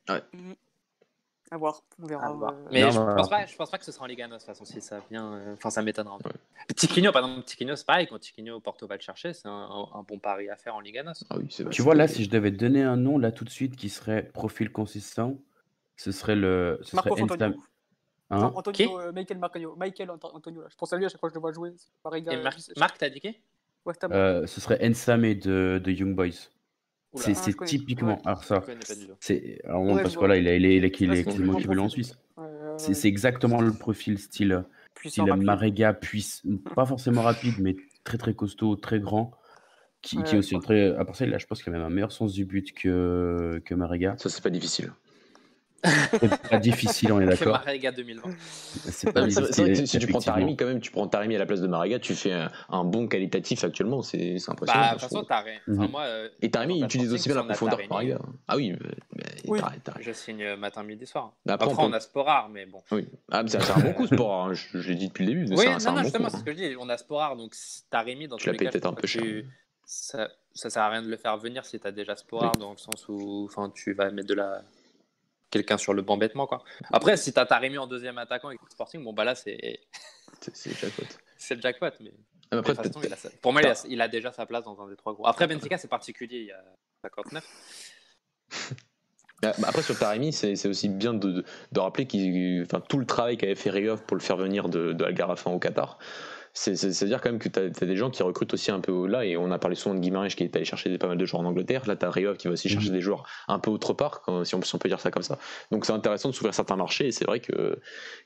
Ouais. 1.50 1.54
À 1.54 1.58
voir, 1.58 1.82
on 2.02 2.06
verra. 2.06 2.32
Voir. 2.32 2.52
euh, 2.52 2.68
Mais 2.72 2.82
Non, 2.82 2.90
je, 2.90 2.98
voilà. 2.98 3.14
pense 3.16 3.30
pas, 3.30 3.46
je 3.46 3.56
pense 3.56 3.70
pas 3.70 3.78
que 3.78 3.84
ce 3.84 3.92
sera 3.92 4.04
en 4.04 4.08
Liga 4.08 4.26
9 4.26 4.32
de 4.34 4.38
toute 4.38 4.46
façon 4.46 4.64
si 4.64 4.80
ça 4.80 5.00
vient. 5.10 5.34
euh, 5.34 5.54
Enfin, 5.54 5.70
ça 5.70 5.80
m'étonnera. 5.82 6.16
Ouais. 6.16 6.32
Tiquinho, 6.74 7.12
par 7.12 7.24
exemple, 7.24 7.44
Tiquinho, 7.44 7.76
c'est 7.76 7.86
pareil. 7.86 8.06
Quand 8.08 8.18
Tiquinho 8.18 8.58
Porto 8.60 8.86
va 8.86 8.96
le 8.96 9.00
chercher, 9.00 9.32
c'est 9.32 9.46
un, 9.46 9.52
un 9.94 10.02
bon 10.02 10.18
pari 10.18 10.48
à 10.50 10.56
faire 10.56 10.74
en 10.74 10.80
Liga 10.80 11.02
9. 11.04 11.16
Ah 11.30 11.36
oui, 11.38 11.46
Tu 11.46 11.82
vois, 11.82 11.94
là, 11.94 12.08
si 12.08 12.24
je 12.24 12.30
devais 12.30 12.50
donner 12.50 12.82
un 12.82 12.96
nom, 12.96 13.18
là, 13.18 13.30
tout 13.32 13.44
de 13.44 13.50
suite, 13.50 13.76
qui 13.76 13.88
serait 13.90 14.24
profil 14.24 14.70
consistant, 14.72 15.38
ce 15.96 16.10
serait 16.12 16.34
le. 16.36 16.78
Ce 16.82 16.96
serait 16.96 17.10
Marcos 17.10 17.22
Ensam. 17.24 17.32
Antonio. 17.52 17.62
Hein 18.30 18.38
Non, 18.40 18.52
Antonio, 18.56 19.00
euh, 19.00 19.12
Michael 19.12 19.38
Marcagno. 19.38 19.76
Michael 19.76 20.10
Ant- 20.10 20.18
Antonio, 20.34 20.62
là. 20.62 20.68
Je 20.68 20.74
pense 20.76 20.92
à 20.92 20.96
lui 20.96 21.04
à 21.06 21.08
chaque 21.08 21.20
fois 21.20 21.28
que 21.28 21.34
je 21.34 21.38
le 21.38 21.42
vois 21.42 21.52
jouer. 21.52 21.72
Pareil, 22.02 22.22
gars. 22.22 22.32
Et 22.32 22.42
Marc, 22.42 22.58
Marc 22.76 22.98
t'as 22.98 23.08
dit 23.08 23.20
qui? 23.20 23.38
Ham. 24.02 24.10
Euh, 24.12 24.46
ce 24.48 24.60
serait 24.60 24.84
Ensame 24.84 25.34
de, 25.34 25.80
de 25.82 25.92
Young 25.92 26.16
Boys. 26.16 26.50
C'est 27.16 27.54
Ah, 27.58 27.64
typiquement. 27.64 28.16
Ouais. 28.16 28.22
Alors, 28.24 28.44
ça, 28.44 28.62
c'est. 29.20 29.60
alors, 29.64 29.84
bon, 29.84 29.94
Ouais, 29.96 30.02
parce 30.02 30.14
que 30.14 30.18
voilà, 30.18 30.36
il 30.36 30.46
a, 30.48 30.54
il 30.54 30.64
est, 30.64 30.76
il 30.76 30.84
est, 30.84 31.00
il 31.00 31.10
est 31.12 31.44
bon 31.44 31.58
équivalent 31.58 31.84
en. 31.84 31.88
Suisse. 31.88 32.16
Ouais, 32.36 32.44
ouais, 32.44 32.94
C'est 32.94 33.08
exactement 33.08 33.60
le 33.60 33.72
profil 33.72 34.18
style. 34.18 34.64
Puissant, 34.94 35.26
Style. 35.26 35.42
Marega, 35.44 35.92
puisse, 35.92 36.42
pas 36.74 36.86
forcément 36.86 37.22
rapide, 37.22 37.54
mais 37.58 37.76
très 38.04 38.18
très 38.18 38.34
costaud, 38.34 38.76
très 38.76 39.00
grand. 39.00 39.32
Qui, 40.02 40.22
qui 40.22 40.36
est 40.36 40.38
aussi 40.38 40.54
un 40.54 40.60
très. 40.60 40.94
À 40.96 41.04
part 41.04 41.16
ça, 41.16 41.26
là, 41.26 41.38
je 41.38 41.46
pense 41.46 41.62
qu'il 41.62 41.72
a 41.72 41.76
même 41.76 41.86
un 41.86 41.90
meilleur 41.90 42.12
sens 42.12 42.32
du 42.32 42.44
but 42.44 42.72
que, 42.72 43.60
que 43.64 43.74
Marega. 43.74 44.14
Ça, 44.18 44.28
c'est 44.28 44.42
pas 44.42 44.50
difficile. 44.50 44.92
C'est 45.84 46.48
pas 46.48 46.58
difficile, 46.58 47.12
on 47.12 47.20
est 47.20 47.24
C'est 47.36 47.44
d'accord. 47.44 47.58
Marega 47.58 47.92
2020. 47.92 48.22
C'est 48.90 49.12
pas 49.12 49.28
si 49.30 49.98
tu 49.98 50.06
prends. 50.08 50.20
Taremi, 50.20 50.56
quand 50.56 50.66
même, 50.66 50.80
tu 50.80 50.90
prends 50.90 51.06
Taremi 51.06 51.36
à 51.36 51.38
la 51.38 51.46
place 51.46 51.60
de 51.60 51.66
Mariga, 51.68 51.98
tu 51.98 52.14
fais 52.14 52.32
un, 52.32 52.50
un 52.70 52.84
bon 52.84 53.06
qualitatif 53.08 53.62
actuellement, 53.64 54.02
c'est 54.02 54.38
c'est 54.38 54.50
impressionnant. 54.50 54.80
Bah, 54.80 54.88
de 54.88 54.92
toute 54.94 55.02
façon. 55.02 55.24
Enfin, 55.28 55.44
Mhm. 55.66 55.90
moi, 55.90 56.02
euh, 56.02 56.28
Et 56.42 56.50
Taremi 56.50 56.80
ta 56.80 56.86
utilise 56.86 57.12
aussi 57.12 57.28
bien 57.28 57.36
la 57.36 57.44
profondeur 57.44 57.78
que 57.78 57.86
Taremi, 57.88 58.08
Mariga. 58.10 58.18
Ah 58.48 58.56
oui, 58.56 58.74
mais, 59.14 59.24
Oui. 59.46 59.60
Je 60.00 60.12
signe 60.12 60.42
euh, 60.42 60.56
matin, 60.56 60.82
midi, 60.82 61.06
soir. 61.06 61.32
Après, 61.48 61.70
Après, 61.70 61.84
on 61.84 61.88
on, 61.88 61.92
a 61.92 62.00
Sporar, 62.00 62.48
mais 62.48 62.66
bon. 62.66 62.82
oui. 62.90 63.06
Ah, 63.30 63.42
mais 63.42 63.48
c'est 63.48 63.70
un 63.70 63.78
bon 63.80 63.92
coup, 63.92 64.06
sport, 64.06 64.46
hein, 64.46 64.54
je, 64.54 64.80
je 64.80 64.88
l'ai 64.90 64.96
dit 64.96 65.08
depuis 65.08 65.24
le 65.24 65.32
début. 65.32 65.46
mais 65.48 65.56
Oui, 65.56 65.64
non, 65.66 65.92
non, 65.92 66.02
justement, 66.02 66.28
c'est 66.30 66.38
ce 66.38 66.44
que 66.44 66.52
je 66.52 66.56
dis. 66.56 66.76
On 66.80 66.88
a 66.88 66.96
Sporar, 66.98 67.36
donc 67.36 67.54
Rémi 67.92 68.28
dans 68.28 68.36
Tu 68.36 68.42
tous 68.42 68.46
l'as 68.46 68.52
les 68.52 68.58
payé 68.58 68.68
cas, 68.70 68.72
peut-être 68.72 68.86
un 68.86 68.92
peu 68.94 69.06
cher. 69.06 69.22
tu- 69.22 69.46
Ça, 69.84 70.28
ça 70.52 70.68
sert 70.68 70.82
à 70.82 70.90
rien 70.90 71.02
de 71.02 71.08
le 71.08 71.16
faire 71.16 71.36
venir 71.38 71.64
si 71.64 71.78
t'as 71.78 71.92
déjà 71.92 72.16
Sporar, 72.16 72.56
dans 72.56 72.72
le 72.72 72.76
sens 72.76 73.06
où 73.08 73.44
enfin, 73.48 73.70
tu 73.74 73.92
vas 73.92 74.10
mettre 74.10 74.26
de 74.28 74.34
la 74.34 74.62
quelqu'un 75.50 75.78
sur 75.78 75.94
le 75.94 76.02
banc 76.02 76.16
bêtement. 76.16 76.46
Quoi. 76.46 76.62
Après, 76.92 77.16
si 77.16 77.32
t'as 77.32 77.46
Taremi 77.46 77.78
en 77.78 77.86
deuxième 77.86 78.18
attaquant 78.18 78.48
avec 78.48 78.60
Sporting, 78.70 79.02
bon 79.04 79.12
bah 79.12 79.24
là 79.24 79.34
c'est 79.34 79.80
C'est- 80.40 80.54
C'est 80.56 80.74
jackpot. 80.78 81.02
c'est 81.38 81.54
le 81.54 81.60
jackpot. 81.60 81.86
Mais 82.00 82.10
Ah, 82.50 82.56
mais 82.56 82.56
de 82.56 82.58
Après, 82.58 82.74
toute 82.74 82.82
façon, 82.84 83.00
peut-être- 83.00 83.10
il 83.10 83.12
a 83.12 83.16
sa- 83.16 83.30
pour 83.40 83.52
moi, 83.52 83.62
il 83.62 83.68
a, 83.68 83.74
il 83.88 84.00
a 84.02 84.08
déjà 84.08 84.32
sa 84.32 84.44
place 84.46 84.64
dans 84.64 84.80
un 84.80 84.88
des 84.88 84.96
trois 84.96 85.14
gros. 85.14 85.26
Après, 85.26 85.46
Benfica, 85.46 85.78
c'est 85.78 85.88
particulier, 85.88 86.38
il 86.40 86.46
y 86.46 86.52
a 86.52 86.62
59. 87.02 87.44
Ah, 89.42 89.52
bah 89.58 89.68
Après, 89.68 89.82
sur 89.82 89.98
Taremi, 89.98 90.32
c'est 90.32 90.66
aussi 90.66 90.88
bien 90.88 91.12
de, 91.12 91.44
de 91.70 91.80
rappeler 91.80 92.06
qu'il, 92.06 92.62
enfin, 92.62 92.80
tout 92.80 92.98
le 92.98 93.04
travail 93.04 93.36
qu'avait 93.36 93.54
fait 93.54 93.68
Riyov 93.68 94.02
pour 94.04 94.16
le 94.16 94.22
faire 94.22 94.38
venir 94.38 94.70
de, 94.70 94.94
de 94.94 95.04
Algarafin 95.04 95.50
au 95.50 95.58
Qatar. 95.58 95.98
C'est- 96.58 96.74
C'est- 96.74 96.92
C'est-à-dire 96.92 97.20
quand 97.20 97.30
même 97.30 97.38
que 97.38 97.50
tu 97.50 97.58
as, 97.60 97.68
des 97.68 97.96
gens 97.96 98.10
qui 98.10 98.22
recrutent 98.22 98.54
aussi 98.54 98.70
un 98.70 98.80
peu 98.80 98.90
au-delà, 98.90 99.26
et 99.26 99.36
on 99.36 99.50
a 99.50 99.58
parlé 99.58 99.76
souvent 99.76 99.94
de 99.94 100.00
Guimarães 100.00 100.28
qui 100.28 100.42
est 100.42 100.56
allé 100.56 100.64
chercher 100.64 100.88
des, 100.88 100.96
pas 100.96 101.06
mal 101.06 101.18
de 101.18 101.24
joueurs 101.26 101.42
en 101.42 101.44
Angleterre. 101.44 101.86
Là, 101.86 101.96
tu 101.96 102.06
as 102.06 102.10
Riyov 102.10 102.38
qui 102.38 102.46
va 102.48 102.54
aussi 102.54 102.68
chercher 102.70 102.90
des 102.90 103.02
joueurs 103.02 103.28
un 103.46 103.58
peu 103.58 103.70
autre 103.70 103.92
part, 103.92 104.22
si, 104.44 104.54
on, 104.54 104.62
si 104.62 104.74
on 104.74 104.78
peut 104.78 104.88
dire 104.88 104.98
ça 105.00 105.10
comme 105.10 105.22
ça. 105.22 105.38
Donc 105.70 105.84
c'est 105.84 105.92
intéressant 105.92 106.30
de 106.30 106.34
s'ouvrir 106.34 106.54
certains 106.54 106.76
marchés, 106.76 107.08
et 107.08 107.12
c'est 107.12 107.26
vrai 107.26 107.40
que, 107.40 107.78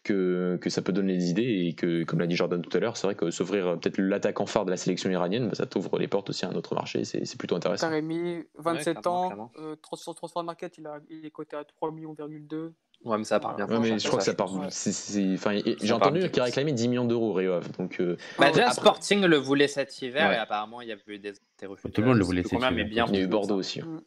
que, 0.04 0.58
que 0.60 0.70
ça 0.70 0.80
peut 0.80 0.92
donner 0.92 1.16
des 1.16 1.30
idées, 1.30 1.66
et 1.68 1.74
que, 1.74 2.04
comme 2.04 2.20
l'a 2.20 2.26
dit 2.28 2.36
Jordan 2.36 2.62
tout 2.62 2.74
à 2.76 2.80
l'heure, 2.80 2.96
c'est 2.96 3.06
vrai 3.08 3.16
que 3.16 3.30
s'ouvrir 3.32 3.66
euh, 3.66 3.76
peut-être 3.76 3.98
l'attaquant 3.98 4.46
phare 4.46 4.64
de 4.64 4.70
la 4.70 4.76
sélection 4.76 5.10
iranienne, 5.10 5.48
bah, 5.48 5.54
ça 5.54 5.66
t'ouvre 5.66 5.98
les 5.98 6.06
portes 6.08 6.30
aussi 6.30 6.44
à 6.44 6.50
un 6.50 6.54
autre 6.54 6.74
marché, 6.74 7.04
c'est 7.04 7.24
c'est 7.24 7.36
plutôt 7.38 7.56
intéressant. 7.56 7.88
Taremi, 7.88 8.44
27 8.58 8.98
clairement, 9.00 9.26
ans, 9.26 9.52
euh, 9.58 9.76
trans- 9.82 9.96
sur 9.96 10.14
Transfer 10.14 10.42
Market, 10.44 10.78
il, 10.78 10.86
a, 10.86 11.00
il 11.10 11.24
est 11.26 11.30
coté 11.30 11.56
à 11.56 11.64
3,2 11.64 12.28
millions. 12.28 12.72
Ouais, 13.04 13.16
mais 13.16 13.24
ça 13.24 13.40
part 13.40 13.56
bien. 13.56 13.66
Ouais, 13.66 13.78
mais 13.78 13.98
je 13.98 14.06
crois 14.06 14.18
que 14.18 14.24
ça 14.24 14.34
part. 14.34 14.50
J'ai 14.70 15.92
entendu 15.92 16.30
qu'il 16.30 16.42
réclamait 16.42 16.72
10 16.72 16.88
millions 16.88 17.04
d'euros, 17.06 17.32
Riyov. 17.32 17.70
Donc, 17.78 17.98
euh, 18.00 18.16
Bah, 18.38 18.46
Ah, 18.48 18.50
déjà, 18.50 18.64
après- 18.68 18.74
Sporting 18.82 19.24
le 19.24 19.36
voulait 19.36 19.68
cet 19.68 20.02
hiver 20.02 20.28
Ouais. 20.28 20.34
et 20.34 20.38
apparemment 20.38 20.80
il 20.82 20.88
y 20.88 20.92
avait 20.92 21.02
eu 21.06 21.18
des, 21.18 21.32
des 21.58 21.66
refus. 21.66 21.90
Tout 21.90 22.00
le 22.02 22.08
monde 22.08 22.18
le 22.18 22.24
voulait 22.24 22.42
cet 22.42 22.52
hiver. 22.52 22.70
mais 22.72 22.84
bien 22.84 23.06
il 23.08 23.14
y 23.14 23.18
a 23.18 23.22
eu 23.22 23.26
Bordeaux 23.26 23.54
ça. 23.54 23.58
aussi. 23.58 23.80
hein. 23.80 23.86
Mm. 23.86 24.00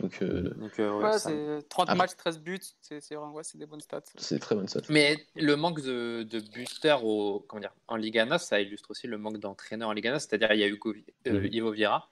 Donc, 0.00 0.18
euh, 0.22 0.54
Donc, 0.56 0.78
euh, 0.80 0.92
ouais, 0.98 1.04
Ouais, 1.04 1.12
ça- 1.12 1.30
c'est 1.30 1.68
30 1.68 1.88
Après- 1.88 1.96
matchs, 1.96 2.16
13 2.16 2.38
buts, 2.40 2.58
c'est 2.82 3.56
des 3.56 3.66
bonnes 3.66 3.80
stats. 3.80 4.02
c'est 4.16 4.38
très 4.38 4.54
bonne 4.54 4.68
ça. 4.68 4.80
Mais 4.90 5.16
le 5.34 5.56
manque 5.56 5.80
de, 5.82 6.24
de 6.24 6.40
boosters 6.40 7.04
au, 7.04 7.40
comment 7.48 7.60
dire, 7.60 7.74
en 7.86 7.96
Liga 7.96 8.24
NOS, 8.26 8.38
ça 8.38 8.60
illustre 8.60 8.90
aussi 8.90 9.06
le 9.06 9.16
manque 9.18 9.38
d'entraîneurs 9.38 9.88
en 9.88 9.92
Liga 9.92 10.10
NOS. 10.12 10.20
C'est-à-dire, 10.20 10.52
il 10.52 10.60
y 10.60 10.64
a 10.64 10.68
eu 10.68 10.78
euh, 11.26 11.32
Mhm. 11.40 11.48
Ivo 11.52 11.70
Vieira. 11.72 12.10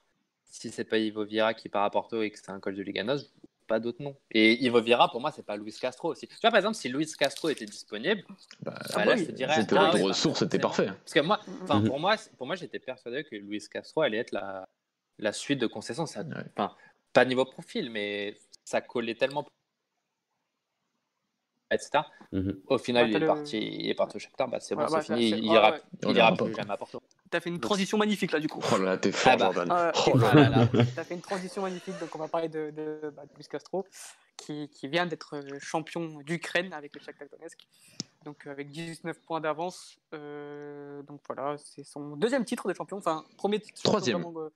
Si 0.49 0.69
c'est 0.71 0.85
pas 0.85 0.97
Ivo 0.97 1.23
Vieira 1.23 1.53
qui 1.53 1.69
part 1.69 1.83
à 1.83 1.91
Porto 1.91 2.21
et 2.23 2.31
que 2.31 2.39
c'est 2.39 2.49
un 2.49 2.59
coach 2.59 2.75
de 2.75 2.81
Liga 2.83 3.03
NOS, 3.03 3.31
pas 3.67 3.79
d'autre 3.79 4.01
nom. 4.01 4.15
Et 4.31 4.53
Ivo 4.65 4.81
Vieira, 4.81 5.11
pour 5.11 5.21
moi, 5.21 5.31
c'est 5.31 5.45
pas 5.45 5.57
Luis 5.57 5.73
Castro 5.79 6.09
aussi. 6.11 6.27
Tu 6.27 6.35
vois, 6.41 6.49
par 6.49 6.57
exemple, 6.57 6.75
si 6.75 6.89
Luis 6.89 7.11
Castro 7.17 7.49
était 7.49 7.65
disponible, 7.65 8.23
Bah, 8.61 8.73
bah, 8.95 9.05
là, 9.05 9.15
je 9.17 9.25
te 9.25 9.31
dirais. 9.31 9.53
c'était 9.55 9.75
ah 9.77 9.93
ouais, 9.93 10.01
ressource, 10.01 10.39
c'était 10.39 10.57
parfait. 10.59 10.87
Parce 10.87 11.13
que 11.13 11.19
moi, 11.19 11.39
Mhm. 11.69 11.85
pour 11.87 11.99
moi, 11.99 12.15
pour 12.37 12.47
moi, 12.47 12.55
j'étais 12.55 12.79
persuadé 12.79 13.23
que 13.25 13.35
Luis 13.35 13.63
Castro 13.69 14.01
allait 14.01 14.17
être 14.17 14.31
la, 14.31 14.67
la 15.19 15.33
suite 15.33 15.59
de 15.59 15.67
Concession. 15.67 16.05
Ça, 16.05 16.21
Ouais. 16.21 16.33
enfin, 16.57 16.75
pas 17.13 17.25
niveau 17.25 17.45
profil, 17.45 17.91
mais 17.91 18.37
ça 18.63 18.81
collait 18.81 19.15
tellement, 19.15 19.45
etc. 21.71 22.03
Mhm. 22.31 22.61
Au 22.67 22.77
final, 22.77 23.05
Ouais, 23.05 23.11
il, 23.11 23.15
est 23.15 23.19
le- 23.19 23.27
parti, 23.27 23.57
il 23.59 23.89
est 23.89 23.95
parti 23.95 24.15
au 24.17 24.19
Shakhtar. 24.19 24.47
Bah, 24.47 24.59
c'est 24.59 24.75
Ouais, 24.75 24.85
bon, 24.85 24.91
bah, 24.91 25.01
c'est 25.01 25.13
fini. 25.13 25.29
c'est- 25.29 25.37
Il 25.39 25.45
ira, 25.45 25.71
ouais. 25.71 25.81
il 26.01 26.07
On 26.07 26.11
ira 26.15 26.31
verra 26.31 26.37
plus 26.45 26.51
pas. 26.53 26.61
jamais 26.61 26.71
à 26.73 26.77
Porto. 26.77 27.01
T'as 27.29 27.39
fait 27.39 27.49
une 27.49 27.59
transition 27.59 27.97
magnifique 27.97 28.31
là 28.31 28.39
du 28.39 28.47
coup. 28.47 28.61
Oh 28.71 28.77
là 28.77 28.85
là, 28.85 28.97
t'es 28.97 29.11
fort, 29.11 29.33
Ah 29.33 29.37
bah. 29.37 29.51
Jordan. 29.53 29.71
Ouais. 29.71 29.91
Oh 30.13 30.17
là 30.17 30.33
là. 30.33 30.49
là 30.49 30.69
là. 30.73 30.85
T'as 30.95 31.03
fait 31.03 31.13
une 31.13 31.21
transition 31.21 31.61
magnifique, 31.61 31.99
donc 31.99 32.15
on 32.15 32.19
va 32.19 32.27
parler 32.27 32.47
de, 32.49 32.71
de, 32.75 33.11
bah, 33.15 33.23
de 33.23 33.35
Luis 33.35 33.45
Castro, 33.49 33.85
qui, 34.37 34.69
qui 34.69 34.87
vient 34.87 35.05
d'être 35.05 35.35
euh, 35.35 35.59
champion 35.59 36.19
d'Ukraine 36.25 36.71
avec 36.73 36.95
le 36.95 37.01
Shakhtar 37.01 37.27
Donetsk, 37.31 37.59
donc 38.23 38.45
euh, 38.47 38.51
avec 38.51 38.69
19 38.71 39.19
points 39.21 39.41
d'avance. 39.41 39.97
Euh, 40.13 41.01
donc 41.03 41.21
voilà, 41.27 41.57
c'est 41.57 41.83
son 41.83 42.15
deuxième 42.15 42.45
titre 42.45 42.67
de 42.67 42.73
champion, 42.73 42.97
enfin 42.97 43.23
premier 43.37 43.59
titre. 43.59 43.77
champion 43.77 43.91
Troisième. 43.91 44.21
vraiment, 44.21 44.39
euh, 44.39 44.49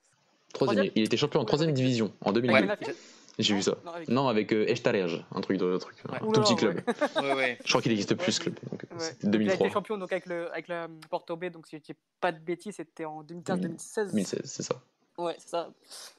Troisième, 0.54 0.76
Troisième 0.78 0.94
il 0.96 1.04
était 1.04 1.18
champion 1.18 1.40
en 1.40 1.46
troisième 1.46 1.74
division 1.74 2.14
en 2.22 2.32
2008. 2.34 2.56
avec 2.56 2.70
Benfica 2.70 2.92
J'ai 3.40 3.56
vu 3.56 3.62
ça. 3.62 3.78
Non, 3.86 3.92
avec- 3.92 4.08
Non, 4.10 4.28
avec 4.28 4.54
euh, 4.54 4.68
Eshtarej, 4.68 5.26
un 5.34 5.42
truc 5.42 5.58
de 5.58 5.74
un 5.76 5.80
truc, 5.80 5.96
un 6.10 6.20
tout 6.20 6.42
petit 6.42 6.56
club. 6.56 6.82
Ouais, 7.22 7.34
ouais. 7.34 7.58
Je 7.64 7.70
crois 7.70 7.82
qu'il 7.82 7.92
n'existe 7.92 8.14
plus 8.16 8.32
ce 8.34 8.40
club. 8.42 8.56
Donc, 8.70 8.84
Ouais. 8.92 9.00
C'était 9.00 9.00
Donc, 9.00 9.22
Il 9.24 9.28
a 9.28 9.32
2003. 9.32 9.68
été 9.68 9.74
champion 9.74 9.98
donc 9.98 10.12
avec, 10.12 10.26
le, 10.26 10.52
avec 10.52 10.68
la 10.68 10.88
Porto 11.10 11.36
B, 11.38 11.46
donc 11.46 11.66
si 11.68 11.78
je 11.78 11.82
dis 11.82 11.96
pas 12.20 12.32
de 12.32 12.40
bêtises, 12.40 12.76
c'était 12.76 13.06
en 13.06 13.24
2015-2016. 13.24 14.08
2016, 14.12 14.42
c'est 14.44 14.64
ça. 14.64 14.76
Ouais, 15.18 15.36
c'est 15.40 15.50
ça. 15.50 15.70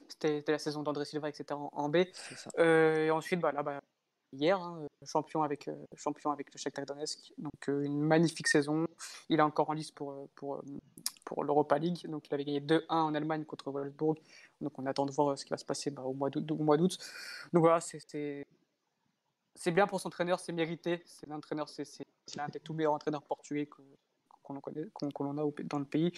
C'était 0.07 0.37
c'était 0.39 0.51
la 0.53 0.59
saison 0.59 0.81
d'André 0.83 1.05
Silva, 1.05 1.29
etc. 1.29 1.45
en, 1.51 1.69
en 1.73 1.89
B. 1.89 1.97
Euh, 2.59 3.05
et 3.05 3.11
ensuite, 3.11 3.39
bah, 3.39 3.51
là, 3.51 3.61
bah, 3.63 3.79
hier, 4.33 4.59
hein, 4.61 4.79
euh, 4.81 4.87
champion, 5.05 5.43
avec, 5.43 5.67
euh, 5.67 5.75
champion 5.95 6.31
avec 6.31 6.51
le 6.53 6.57
Shakhtar 6.57 6.85
Donetsk. 6.85 7.33
Donc, 7.37 7.69
euh, 7.69 7.83
une 7.83 8.01
magnifique 8.01 8.47
saison. 8.47 8.85
Il 9.29 9.39
est 9.39 9.43
encore 9.43 9.69
en 9.69 9.73
lice 9.73 9.91
pour, 9.91 10.27
pour, 10.35 10.61
pour 11.25 11.43
l'Europa 11.43 11.77
League. 11.77 12.07
Donc, 12.09 12.27
il 12.27 12.33
avait 12.33 12.45
gagné 12.45 12.59
2-1 12.61 12.83
en 12.89 13.13
Allemagne 13.15 13.45
contre 13.45 13.71
Wolfsburg. 13.71 14.17
Donc, 14.61 14.77
on 14.77 14.85
attend 14.85 15.05
de 15.05 15.11
voir 15.11 15.37
ce 15.37 15.43
qui 15.45 15.49
va 15.51 15.57
se 15.57 15.65
passer 15.65 15.91
bah, 15.91 16.03
au 16.03 16.13
mois 16.13 16.29
d'août. 16.29 16.45
Donc, 16.45 16.61
voilà, 16.61 17.79
c'est- 17.79 18.45
bien 19.71 19.87
pour 19.87 19.99
son 20.01 20.07
entraîneur, 20.09 20.39
c'est 20.39 20.51
mérité. 20.51 21.01
C'est 21.05 21.27
l'un 21.29 21.39
des 22.49 22.59
tout 22.59 22.73
meilleurs 22.73 22.93
entraîneurs 22.93 23.23
portugais 23.23 23.65
qu'on 23.67 23.83
qu'on 24.41 25.25
en 25.25 25.37
a 25.37 25.43
au- 25.43 25.55
dans 25.63 25.79
le 25.79 25.85
pays. 25.85 26.11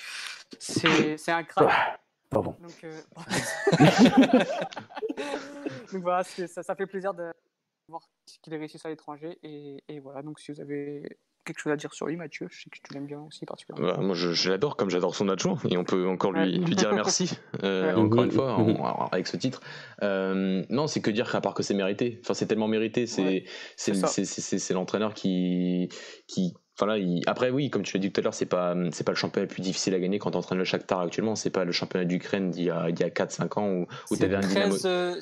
C'est 0.58 1.30
un 1.30 1.44
crack. 1.44 2.00
Pardon. 2.30 2.56
Donc, 2.60 2.84
euh, 2.84 3.02
donc 5.92 6.02
voilà, 6.02 6.24
ça, 6.24 6.64
ça 6.64 6.76
fait 6.76 6.88
plaisir 6.88 7.14
de 7.14 7.32
voir 7.88 8.02
qu'il 8.41 8.53
réussisse 8.53 8.86
à 8.86 8.90
l'étranger. 8.90 9.38
Et, 9.44 9.99
voilà, 9.99 10.22
donc 10.22 10.40
si 10.40 10.52
vous 10.52 10.62
avez 10.62 11.18
quelque 11.45 11.60
chose 11.60 11.74
à 11.74 11.76
dire 11.76 11.94
sur 11.94 12.07
lui, 12.07 12.16
Mathieu, 12.16 12.48
je 12.49 12.64
sais 12.64 12.70
que 12.72 12.78
tu 12.82 12.94
l'aimes 12.94 13.06
bien 13.06 13.22
aussi 13.22 13.45
particulièrement. 13.45 13.98
Bah, 13.98 14.02
moi, 14.02 14.16
je, 14.16 14.49
l'adore 14.49 14.76
comme 14.76 14.90
j'adore 14.90 15.16
son 15.16 15.30
adjoint, 15.30 15.57
et 15.70 15.78
on 15.78 15.84
peut 15.84 16.07
encore 16.07 16.32
lui, 16.32 16.60
dire 16.60 16.94
merci, 16.94 17.38
euh, 17.64 17.95
encore 17.95 18.24
une 18.24 18.32
fois, 18.32 18.57
avec 19.12 19.28
ce 19.28 19.38
titre. 19.38 19.62
Euh, 20.02 20.64
non, 20.70 20.88
c'est 20.88 21.02
que 21.02 21.12
dire 21.12 21.32
qu'à 21.32 21.41
part 21.41 21.53
que 21.53 21.64
c'est 21.64 21.76
mérité. 21.76 22.20
Enfin, 22.22 22.34
c'est 22.34 22.48
tellement 22.48 22.68
mérité, 22.68 23.06
c'est 23.06 23.45
ouais, 23.78 24.74
l'entraîneur 24.74 25.14
qui, 25.14 25.90
qui, 26.28 26.56
Enfin 26.78 26.88
là, 26.88 27.22
après 27.26 27.52
oui, 27.52 27.70
comme 27.70 27.84
tu 27.84 27.95
l'as 27.95 28.02
dit 28.02 28.12
tout 28.12 28.20
à 28.20 28.24
l'heure, 28.24 28.34
c'est 28.34 28.45
pas 28.45 28.76
pas 28.76 29.12
le 29.12 29.16
championnat 29.16 29.45
le 29.45 29.48
plus 29.48 29.62
difficile 29.62 29.94
à 29.94 29.99
gagner 29.99 30.20
quand 30.20 30.32
tu 30.32 30.38
entraînes 30.38 30.57
le 30.57 30.66
Shakhtar 30.66 30.99
actuellement, 30.99 31.36
c'est 31.36 31.49
pas 31.49 31.64
le 31.64 31.72
championnat 31.72 32.03
d'Ukraine 32.03 32.49
d'il 32.52 32.66
y 32.66 32.70
a, 32.70 32.84
a 32.84 32.91
4 32.91 33.32
5 33.32 33.57
ans 33.57 33.70
où, 33.70 33.88
où 34.12 34.18
tu 34.18 34.26
un 34.26 34.40
Dynamo. 34.41 34.86
Euh, 34.86 35.16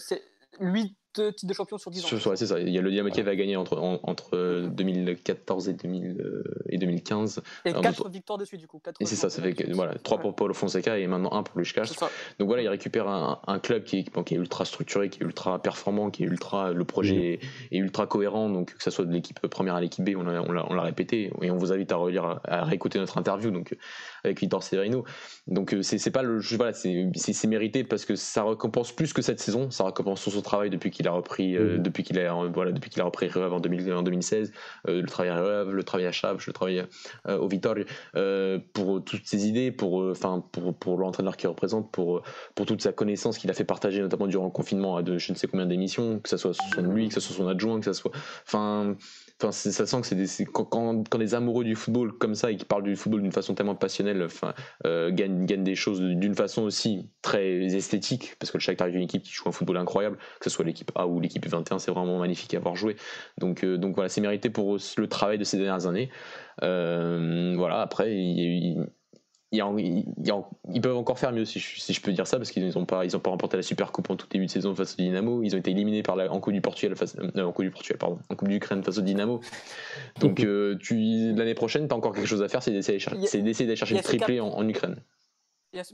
deux 1.15 1.31
titres 1.31 1.49
de 1.49 1.53
champion 1.53 1.77
sur 1.77 1.91
10 1.91 2.05
ans. 2.05 2.35
c'est 2.35 2.47
ça. 2.47 2.59
Il 2.59 2.69
y 2.69 2.77
a 2.77 2.81
le 2.81 2.89
Dynamo 2.89 3.09
Kiev 3.09 3.27
a 3.27 3.35
gagné 3.35 3.55
entre, 3.55 3.77
en, 3.77 3.99
entre 4.03 4.35
euh, 4.35 4.67
2014 4.67 5.69
et, 5.69 5.73
2000, 5.73 6.21
euh, 6.21 6.43
et 6.69 6.77
2015. 6.77 7.41
Et 7.65 7.73
4 7.73 8.09
victoires 8.09 8.37
de 8.37 8.45
suite, 8.45 8.59
du 8.59 8.67
coup. 8.67 8.81
et 8.99 9.05
c'est 9.05 9.15
ça, 9.15 9.29
ça 9.29 9.41
fait 9.41 9.71
voilà, 9.71 9.95
3 9.95 10.19
pour 10.19 10.35
Paulo 10.35 10.53
Fonseca 10.53 10.97
et 10.97 11.07
maintenant 11.07 11.33
1 11.33 11.43
pour 11.43 11.59
Lushkash. 11.59 11.91
Donc 12.39 12.47
voilà, 12.47 12.63
il 12.63 12.67
récupère 12.67 13.07
un, 13.07 13.59
club 13.59 13.83
qui 13.83 13.97
est, 13.97 14.31
ultra 14.31 14.65
structuré, 14.65 15.09
qui 15.09 15.21
est 15.21 15.23
ultra 15.23 15.61
performant, 15.61 16.09
qui 16.09 16.23
est 16.23 16.27
ultra. 16.27 16.71
Le 16.71 16.85
projet 16.85 17.39
mmh. 17.41 17.75
est, 17.75 17.77
ultra 17.77 18.07
cohérent, 18.07 18.49
donc 18.49 18.73
que 18.73 18.83
ce 18.83 18.91
soit 18.91 19.05
de 19.05 19.11
l'équipe 19.11 19.39
première 19.47 19.75
à 19.75 19.81
l'équipe 19.81 20.03
B, 20.03 20.15
on 20.15 20.23
l'a 20.23 20.81
répété 20.81 21.31
et 21.41 21.51
on 21.51 21.57
vous 21.57 21.71
invite 21.71 21.91
à 21.91 21.95
relire, 21.95 22.39
à 22.43 22.63
réécouter 22.63 22.99
notre 22.99 23.17
interview. 23.17 23.51
Donc 23.51 23.75
avec 24.23 24.39
Victor 24.39 24.63
Severino. 24.63 25.03
Donc 25.47 25.73
euh, 25.73 25.81
c'est 25.81 25.97
c'est 25.97 26.11
pas 26.11 26.23
le. 26.23 26.39
je- 26.39 26.55
Voilà, 26.55 26.73
c'est 26.73 27.47
mérité 27.47 27.83
parce 27.83 28.05
que 28.05 28.15
ça 28.15 28.43
récompense 28.43 28.91
plus 28.91 29.11
que 29.13 29.21
cette 29.21 29.39
saison, 29.39 29.69
ça 29.71 29.83
récompense 29.85 30.21
son 30.29 30.41
travail 30.41 30.69
depuis 30.69 30.91
qu'il 30.91 31.07
a 31.07 31.11
repris, 31.11 31.55
euh, 31.57 31.77
Mhm. 31.77 31.83
depuis 31.83 32.03
qu'il 32.03 32.19
a, 32.19 32.33
voilà, 32.53 32.71
depuis 32.71 32.89
qu'il 32.89 33.01
a 33.01 33.05
repris 33.05 33.29
en, 33.35 33.59
2000 33.59 33.91
en 33.93 34.03
2016, 34.03 34.51
euh, 34.87 35.01
le 35.01 35.07
travail 35.07 35.31
à 35.31 35.35
Rêve, 35.41 35.69
le 35.71 35.83
travail 35.83 36.05
à 36.07 36.11
Chaves, 36.11 36.43
le 36.47 36.53
travail 36.53 36.83
euh, 37.27 37.37
au 37.37 37.47
Vittorio 37.47 37.85
euh, 38.15 38.59
pour 38.73 39.03
toutes 39.03 39.25
ses 39.25 39.47
idées, 39.47 39.71
pour, 39.71 40.01
euh, 40.01 40.11
enfin 40.11 40.43
pour, 40.51 40.73
pour 40.73 40.97
l'entraîneur 40.97 41.35
qu'il 41.37 41.49
représente, 41.49 41.91
pour, 41.91 42.17
euh, 42.17 42.21
pour 42.55 42.65
toute 42.65 42.81
sa 42.81 42.91
connaissance 42.93 43.37
qu'il 43.37 43.49
a 43.49 43.53
fait 43.53 43.63
partager 43.65 44.01
notamment 44.01 44.27
durant 44.27 44.45
le 44.45 44.51
confinement 44.51 44.95
à 44.97 45.03
de 45.03 45.17
je 45.17 45.31
ne 45.31 45.37
sais 45.37 45.47
combien 45.47 45.65
d'émissions, 45.65 46.19
que 46.19 46.29
ce 46.29 46.37
soit 46.37 46.53
son 46.53 46.81
lui, 46.81 47.07
que 47.09 47.13
ce 47.15 47.19
soit 47.19 47.35
son 47.35 47.47
adjoint, 47.47 47.79
que 47.79 47.85
ce 47.85 47.93
soit. 47.93 48.11
Enfin, 48.45 48.95
enfin 49.43 49.51
ça 49.51 49.85
sent 49.85 50.01
que 50.01 50.07
c'est 50.07 50.15
des, 50.15 50.45
quand, 50.45 51.03
amoureux 51.33 51.63
du 51.63 51.75
football 51.75 52.13
comme 52.17 52.35
ça 52.35 52.51
et 52.51 52.55
qui 52.55 52.65
parlent 52.65 52.83
du 52.83 52.95
football 52.95 53.21
d'une 53.21 53.31
façon 53.31 53.53
tellement 53.53 53.75
passionnelle, 53.75 54.27
euh, 54.85 55.11
gagnent, 55.11 55.45
des 55.45 55.75
choses 55.75 56.01
d'une 56.01 56.35
façon 56.35 56.63
aussi 56.63 57.09
très 57.21 57.57
esthétique, 57.65 58.35
parce 58.39 58.51
que 58.51 58.57
le 58.57 58.61
Shakhtar 58.61 58.87
est 58.87 58.93
une 58.93 59.01
équipe 59.01 59.23
qui 59.23 59.31
joue 59.31 59.47
un 59.49 59.51
football 59.51 59.77
incroyable, 59.77 60.17
que 60.39 60.45
ce 60.45 60.49
soit 60.49 60.65
l'équipe 60.65 60.91
A 60.95 61.07
ou 61.07 61.19
l'équipe 61.19 61.45
21, 61.45 61.79
c'est 61.79 61.91
vraiment 61.91 62.19
magnifique 62.19 62.53
à 62.53 62.57
avoir 62.57 62.75
joué. 62.75 62.95
Donc, 63.37 63.63
euh, 63.63 63.77
donc 63.77 63.95
voilà, 63.95 64.09
c'est 64.09 64.21
mérité 64.21 64.49
pour 64.49 64.77
le 64.97 65.07
travail 65.07 65.37
de 65.37 65.43
ces 65.43 65.57
dernières 65.57 65.87
années. 65.87 66.09
Euh, 66.61 67.53
voilà, 67.57 67.81
après, 67.81 68.13
il 68.13 68.39
y 68.39 68.41
a 68.41 68.81
eu- 68.81 68.85
ils 69.53 70.81
peuvent 70.81 70.97
encore 70.97 71.19
faire 71.19 71.31
mieux 71.31 71.45
si 71.45 71.59
je, 71.59 72.01
peux 72.01 72.11
dire 72.11 72.25
ça 72.25 72.37
parce 72.37 72.51
qu'ils 72.51 72.67
n'ont 72.69 72.85
pas 72.85 73.05
ils 73.05 73.15
ont 73.15 73.19
pas 73.19 73.29
remporté 73.29 73.55
la 73.55 73.63
Super 73.63 73.91
Coupe 73.91 74.09
en 74.09 74.15
tout 74.15 74.27
début 74.27 74.47
de 74.47 74.51
saison 74.51 74.73
face 74.73 74.93
au 74.93 74.97
Dynamo 74.97 75.43
ils 75.43 75.55
ont 75.55 75.59
été 75.59 75.71
éliminés 75.71 76.01
par 76.01 76.15
la, 76.15 76.31
en 76.31 76.39
Coupe 76.39 76.53
du 76.53 76.61
Portugal 76.61 76.95
face, 76.95 77.15
euh, 77.17 77.43
en 77.43 77.51
Coupe 77.51 77.65
du 77.65 77.71
Portugal 77.71 77.97
pardon 77.99 78.19
en 78.29 78.35
Coupe 78.35 78.47
d'Ukraine 78.47 78.83
face 78.83 78.97
au 78.97 79.01
Dynamo 79.01 79.41
donc 80.19 80.43
euh, 80.43 80.77
tu 80.81 81.33
l'année 81.33 81.53
prochaine 81.53 81.87
tu 81.87 81.93
as 81.93 81.97
encore 81.97 82.13
quelque 82.13 82.27
chose 82.27 82.41
à 82.41 82.47
faire 82.47 82.63
c'est 82.63 82.71
d'essayer 82.71 83.65
d'aller 83.65 83.75
chercher 83.75 83.95
le 83.95 84.01
triplé 84.01 84.39
en, 84.39 84.67
Ukraine 84.67 84.97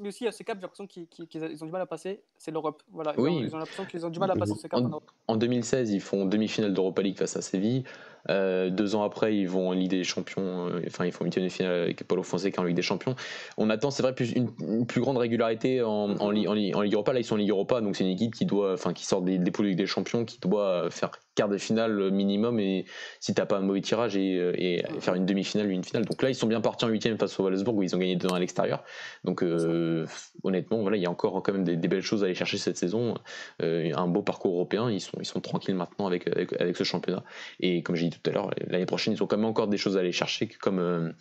mais 0.02 0.10
aussi, 0.10 0.24
il 0.24 0.26
y 0.26 0.28
a 0.28 0.34
ces 0.34 0.44
caps, 0.44 0.60
j'ai 0.60 0.64
l'impression 0.64 0.88
qu'ils 0.88 1.64
ont 1.64 1.66
du 1.66 1.72
mal 1.72 1.82
à 1.82 1.86
passer, 1.86 2.22
c'est 2.38 2.52
l'Europe. 2.52 2.84
Voilà, 2.92 3.14
ils, 3.18 3.56
ont, 3.56 3.58
l'impression 3.58 3.86
qu'ils 3.86 4.06
ont 4.06 4.10
du 4.10 4.20
mal 4.20 4.30
à 4.30 4.36
passer 4.36 4.54
ces 4.56 4.68
caps 4.68 4.84
en, 4.84 4.90
Europe. 4.90 5.10
En 5.28 5.38
2016, 5.38 5.92
ils 5.92 6.02
font 6.02 6.26
demi-finale 6.26 6.74
d'Europa 6.74 7.02
League 7.02 7.18
face 7.18 7.38
à 7.38 7.42
Séville. 7.42 7.86
Euh, 8.30 8.70
deux 8.70 8.96
ans 8.96 9.04
après, 9.04 9.36
ils 9.36 9.48
vont 9.48 9.70
en 9.70 9.72
Ligue 9.74 9.90
des 9.90 10.04
Champions, 10.04 10.68
euh, 10.68 10.82
enfin, 10.88 11.06
ils 11.06 11.12
font 11.12 11.26
une 11.26 11.50
finale 11.50 11.74
avec 11.74 12.04
Paulo 12.04 12.24
Fonseca 12.24 12.62
en 12.62 12.66
Ligue 12.66 12.76
des 12.76 12.82
Champions. 12.82 13.16
On 13.58 13.70
attend, 13.70 13.92
c'est 13.92 14.04
vrai, 14.04 14.14
plus, 14.14 14.32
une, 14.32 14.86
plus 14.86 15.02
grande 15.02 15.18
régularité 15.18 15.82
en, 15.82 16.12
en, 16.12 16.20
en, 16.20 16.32
Ligue 16.32 16.94
Europa. 16.94 17.14
Là, 17.14 17.20
ils 17.20 17.24
sont 17.24 17.36
en 17.36 17.38
Ligue 17.38 17.50
Europa, 17.50 17.82
donc 17.82 17.96
c'est 17.96 18.04
une 18.04 18.12
équipe 18.12 18.36
qui 18.36 18.46
doit, 18.46 18.74
enfin, 18.74 18.94
qui 18.94 19.06
sort 19.06 19.22
des, 19.22 19.38
des 19.38 19.52
poules 19.52 19.66
de 19.66 19.70
Ligue 19.70 19.78
des 19.78 19.88
Champions, 19.88 20.26
qui 20.26 20.40
doit 20.40 20.90
faire 20.90 21.12
quart 21.36 21.48
de 21.48 21.58
finale 21.58 22.12
minimum 22.12 22.60
et 22.60 22.86
si 23.22 23.34
t'as 23.34 23.46
pas 23.46 23.58
un 23.58 23.62
mauvais 23.62 23.80
tirage 23.80 24.18
et, 24.18 24.34
et, 24.58 24.84
faire 25.00 25.16
une 25.16 25.26
demi-finale 25.26 25.68
ou 25.68 25.70
une 25.70 25.84
finale. 25.84 26.06
Donc 26.06 26.22
là, 26.22 26.30
ils 26.30 26.36
sont 26.36 26.48
bien 26.48 26.60
partis 26.60 26.84
en 26.86 26.90
huitième 26.90 27.18
face 27.18 27.40
au 27.40 27.44
Wolfsburg 27.44 27.78
où 27.78 27.84
ils 27.84 27.96
ont 27.96 28.00
gagné 28.00 28.18
2 28.18 28.28
à 28.34 28.40
l'extérieur. 28.40 28.84
Donc 29.24 29.42
euh, 29.42 30.06
honnêtement, 30.44 30.82
voilà, 30.82 30.98
il 30.98 31.04
y 31.04 31.06
a 31.06 31.10
encore 31.10 31.42
quand 31.42 31.54
même 31.54 31.64
des, 31.64 31.88
belles 31.88 32.02
choses 32.02 32.24
à 32.24 32.26
aller 32.26 32.36
chercher 32.36 32.58
cette 32.58 32.78
saison. 32.78 33.16
un 33.62 34.08
beau 34.08 34.22
parcours 34.22 34.54
européen. 34.56 34.92
Ils 34.92 35.00
sont, 35.00 35.18
ils 35.20 35.26
sont 35.26 35.40
tranquilles 35.40 35.76
maintenant 35.76 36.08
avec, 36.08 36.28
avec, 36.28 36.60
avec 36.60 36.76
ce 36.76 36.84
championnat. 36.84 37.24
Et 37.62 37.84
comme 37.84 37.96
j'ai 37.96 38.09
dit 38.10 38.20
tout 38.20 38.30
à 38.30 38.34
l'heure, 38.34 38.50
l'année 38.68 38.86
prochaine, 38.86 39.14
ils 39.14 39.24
ont 39.24 39.28
quand 39.28 39.38
même 39.38 39.46
encore 39.46 39.68
des 39.68 39.78
choses 39.78 39.98
à 39.98 40.02
aller 40.02 40.12
chercher, 40.12 40.48
comme, 40.48 40.80
euh, 40.80 41.12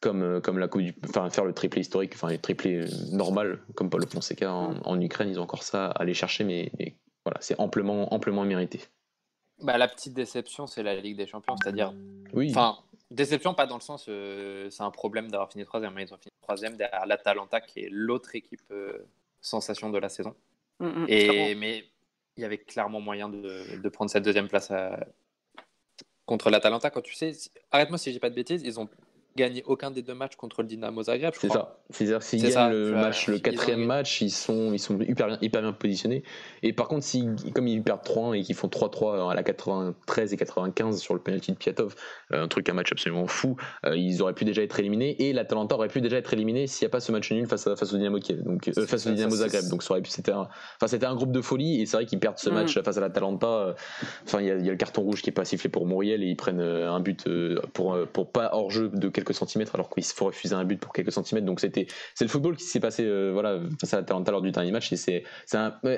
comme, 0.00 0.22
euh, 0.22 0.40
comme 0.40 0.58
la 0.58 0.68
coupe 0.68 0.82
enfin, 1.08 1.28
faire 1.30 1.44
le 1.44 1.52
triplé 1.52 1.80
historique, 1.80 2.12
enfin, 2.14 2.30
le 2.30 2.38
triplé 2.38 2.84
normal, 3.12 3.60
comme 3.74 3.90
Paul 3.90 4.06
Fonseca 4.06 4.52
en, 4.52 4.76
en, 4.84 5.00
Ukraine, 5.00 5.28
ils 5.28 5.38
ont 5.38 5.44
encore 5.44 5.62
ça 5.62 5.86
à 5.86 6.02
aller 6.02 6.14
chercher, 6.14 6.44
mais, 6.44 6.70
voilà, 7.24 7.38
c'est 7.40 7.58
amplement, 7.58 8.12
amplement 8.14 8.44
mérité. 8.44 8.80
Bah, 9.60 9.76
la 9.76 9.88
petite 9.88 10.14
déception, 10.14 10.66
c'est 10.66 10.82
la 10.82 10.94
Ligue 10.94 11.16
des 11.16 11.26
Champions, 11.26 11.56
c'est-à-dire. 11.60 11.92
Oui. 12.32 12.50
Enfin, 12.50 12.78
déception, 13.10 13.54
pas 13.54 13.66
dans 13.66 13.74
le 13.74 13.82
sens, 13.82 14.06
euh, 14.08 14.70
c'est 14.70 14.84
un 14.84 14.90
problème 14.92 15.30
d'avoir 15.30 15.50
fini 15.50 15.64
troisième, 15.64 15.94
mais 15.94 16.04
ils 16.04 16.14
ont 16.14 16.18
fini 16.18 16.32
troisième 16.40 16.76
derrière 16.76 17.06
l'Atalanta, 17.06 17.60
qui 17.60 17.80
est 17.80 17.88
l'autre 17.90 18.36
équipe 18.36 18.72
sensation 19.40 19.90
de 19.90 19.98
la 19.98 20.08
saison. 20.08 20.34
Mm, 20.78 20.86
mm, 20.86 21.06
Et, 21.08 21.54
mais 21.56 21.84
il 22.36 22.42
y 22.42 22.44
avait 22.44 22.58
clairement 22.58 23.00
moyen 23.00 23.28
de, 23.28 23.80
de 23.82 23.88
prendre 23.88 24.10
cette 24.10 24.24
deuxième 24.24 24.48
place 24.48 24.70
à, 24.70 25.06
contre 26.28 26.50
l'Atalanta, 26.50 26.90
quand 26.90 27.00
tu 27.00 27.14
sais, 27.14 27.32
arrête-moi 27.72 27.98
si 27.98 28.12
dis 28.12 28.20
pas 28.20 28.28
de 28.28 28.34
bêtises, 28.34 28.62
ils 28.62 28.78
ont 28.78 28.88
gagné 29.36 29.62
aucun 29.66 29.90
des 29.90 30.02
deux 30.02 30.14
matchs 30.14 30.36
contre 30.36 30.62
le 30.62 30.68
Dynamo 30.68 31.02
Zagreb. 31.04 31.32
C'est 31.38 31.50
ça. 31.50 31.78
C'est-à-dire 31.90 32.22
s'ils 32.22 32.42
gagnent 32.42 32.70
le, 32.70 32.90
match, 32.92 33.28
le 33.28 33.38
quatrième 33.38 33.84
match, 33.84 34.20
ils 34.20 34.30
sont, 34.30 34.72
ils 34.72 34.78
sont 34.78 34.98
hyper, 35.00 35.28
bien, 35.28 35.38
hyper 35.40 35.62
bien 35.62 35.72
positionnés. 35.72 36.22
Et 36.62 36.72
par 36.72 36.88
contre, 36.88 37.04
si, 37.04 37.26
comme 37.54 37.68
ils 37.68 37.82
perdent 37.82 38.04
3-1 38.04 38.38
et 38.38 38.42
qu'ils 38.42 38.56
font 38.56 38.68
3-3 38.68 39.30
à 39.30 39.34
la 39.34 39.42
93 39.42 40.32
et 40.32 40.36
95 40.36 41.00
sur 41.00 41.14
le 41.14 41.20
penalty 41.20 41.52
de 41.52 41.56
Piatov, 41.56 41.94
euh, 42.32 42.42
un 42.42 42.48
truc, 42.48 42.68
un 42.68 42.74
match 42.74 42.92
absolument 42.92 43.26
fou, 43.26 43.56
euh, 43.86 43.96
ils 43.96 44.20
auraient 44.22 44.34
pu 44.34 44.44
déjà 44.44 44.62
être 44.62 44.78
éliminés. 44.78 45.16
Et 45.22 45.32
l'Atalanta 45.32 45.76
aurait 45.76 45.88
pu 45.88 46.00
déjà 46.00 46.16
être 46.16 46.32
éliminé 46.32 46.66
s'il 46.66 46.86
n'y 46.86 46.90
a 46.90 46.92
pas 46.92 47.00
ce 47.00 47.12
match 47.12 47.30
nul 47.30 47.46
face, 47.46 47.66
à, 47.66 47.76
face 47.76 47.92
au 47.92 47.96
Dynamo 47.96 48.18
Kiev, 48.18 48.42
donc 48.42 48.68
euh, 48.68 48.86
face 48.86 49.06
au 49.06 49.10
Dynamo 49.10 49.36
Zagreb. 49.36 49.68
Donc 49.70 49.82
c'était 50.04 50.32
un, 50.32 50.48
enfin, 50.82 50.98
un 51.00 51.14
groupe 51.14 51.32
de 51.32 51.40
folie. 51.40 51.80
Et 51.80 51.86
c'est 51.86 51.96
vrai 51.96 52.06
qu'ils 52.06 52.18
perdent 52.18 52.38
ce 52.38 52.50
mm. 52.50 52.54
match 52.54 52.78
face 52.80 52.96
à 52.96 53.00
l'Atalanta. 53.00 53.74
Enfin, 54.24 54.40
il 54.40 54.46
y, 54.46 54.50
a 54.50 54.56
le 54.56 54.76
carton 54.76 55.02
rouge 55.02 55.22
qui 55.22 55.30
est 55.30 55.32
pas 55.32 55.44
sifflé 55.44 55.70
pour 55.70 55.86
Muriel 55.86 56.22
et 56.22 56.26
ils 56.26 56.36
prennent 56.36 56.60
un 56.60 57.00
but 57.00 57.28
pour, 57.72 57.96
pour 58.12 58.30
pas 58.30 58.50
hors 58.52 58.70
jeu 58.70 58.90
de 58.92 59.08
quelques 59.18 59.34
centimètres 59.34 59.74
alors 59.74 59.90
qu'il 59.90 60.04
faut 60.04 60.26
refuser 60.26 60.54
un 60.54 60.64
but 60.64 60.78
pour 60.78 60.92
quelques 60.92 61.12
centimètres. 61.12 61.46
Donc 61.46 61.60
c'était 61.60 61.86
c'est 62.14 62.24
le 62.24 62.30
football 62.30 62.56
qui 62.56 62.64
s'est 62.64 62.80
passé 62.80 63.04
euh, 63.04 63.30
voilà 63.32 63.60
face 63.80 63.94
à 63.94 63.98
l'Atalanta 63.98 64.30
lors 64.32 64.42
du 64.42 64.50
dernier 64.50 64.70
match. 64.70 64.92
Et 64.92 64.96
c'est 64.96 65.24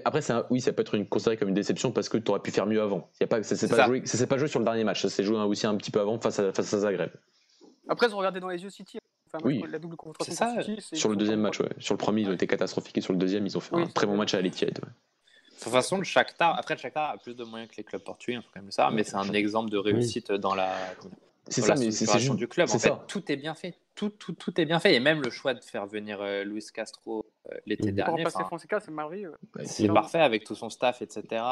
après 0.05 0.23
c'est 0.23 0.35
oui 0.51 0.61
ça 0.61 0.73
peut 0.73 0.83
être 0.83 0.95
une, 0.95 1.07
considéré 1.07 1.37
comme 1.37 1.49
une 1.49 1.55
déception 1.55 1.93
parce 1.93 2.09
que 2.09 2.17
tu 2.17 2.31
aurais 2.31 2.41
pu 2.41 2.51
faire 2.51 2.67
mieux 2.67 2.81
avant. 2.81 3.11
Il 3.21 3.23
y 3.23 3.25
a 3.25 3.27
pas 3.27 3.43
ça 3.43 3.57
s'est 3.57 3.69
pas 3.69 3.87
joué 3.87 4.03
ça 4.05 4.27
pas 4.27 4.39
joué 4.39 4.49
sur 4.49 4.59
le 4.59 4.65
dernier 4.65 4.85
match. 4.85 5.03
Ça 5.03 5.11
s'est 5.11 5.25
joué 5.25 5.37
aussi 5.39 5.67
un 5.67 5.77
petit 5.77 5.91
peu 5.91 6.01
avant 6.01 6.19
face 6.19 6.39
à 6.39 6.53
face 6.53 6.73
à 6.73 6.79
Zagreb. 6.79 7.11
Après 7.89 8.07
ils 8.09 8.15
ont 8.15 8.19
regardé 8.19 8.41
dans 8.41 8.49
les 8.49 8.63
yeux 8.63 8.71
City. 8.71 8.99
oui, 9.45 9.63
la 9.69 9.79
double 9.79 9.97
ça, 10.29 10.57
sur 10.93 11.09
le 11.09 11.17
deuxième 11.17 11.41
match, 11.41 11.61
ouais. 11.61 11.69
sur 11.79 11.95
le 11.95 11.99
premier, 11.99 12.23
ils 12.23 12.29
ont 12.29 12.33
été 12.33 12.49
catastrophiques 12.49 12.99
et 12.99 13.01
sur 13.01 13.13
le 13.13 13.19
deuxième, 13.19 13.47
ils 13.47 13.57
ont 13.57 13.61
fait 13.61 13.77
un 13.77 13.87
très 13.87 14.07
bon 14.07 14.17
match 14.17 14.35
à 14.35 14.41
l'Etihad. 14.41 14.77
Ouais. 14.83 14.91
De 15.61 15.65
toute 15.65 15.73
façon, 15.73 15.99
le 15.99 16.05
Shakhtar, 16.05 16.59
après 16.59 16.75
le 16.75 16.81
Shakhtar 16.81 17.11
a 17.11 17.19
plus 17.19 17.37
de 17.37 17.45
moyens 17.45 17.71
que 17.71 17.77
les 17.77 17.85
clubs 17.85 18.03
portugais, 18.03 18.39
il 18.39 18.43
faut 18.43 18.49
quand 18.53 18.61
même 18.61 18.67
le 18.67 18.73
savoir, 18.73 18.93
mais 18.93 19.05
c'est 19.05 19.17
un 19.17 19.33
exemple 19.35 19.71
de 19.71 19.79
réussite 19.79 20.33
dans 20.33 20.55
la 20.55 20.75
c'est 21.51 21.63
ça, 21.63 21.75
mais 21.75 21.91
c'est 21.91 22.35
du 22.35 22.49
club. 22.49 22.69
En 22.73 22.79
fait, 22.79 22.93
tout 23.09 23.31
est 23.31 23.37
bien 23.37 23.55
fait. 23.55 23.75
Tout, 23.97 24.09
tout, 24.09 24.33
tout, 24.33 24.59
est 24.59 24.65
bien 24.65 24.79
fait. 24.79 24.95
Et 24.95 25.01
même 25.01 25.21
le 25.21 25.31
choix 25.31 25.53
de 25.53 25.61
faire 25.61 25.87
venir 25.87 26.23
euh, 26.23 26.43
Luis 26.43 26.65
Castro 26.73 27.27
euh, 27.51 27.57
l'été 27.67 27.93
dernier. 27.93 28.25
c'est 28.31 28.91
merveilleux. 28.91 29.35
C'est 29.65 29.89
parfait 29.89 30.21
avec 30.21 30.45
tout 30.45 30.55
son 30.55 30.71
staff, 30.71 31.03
etc. 31.03 31.43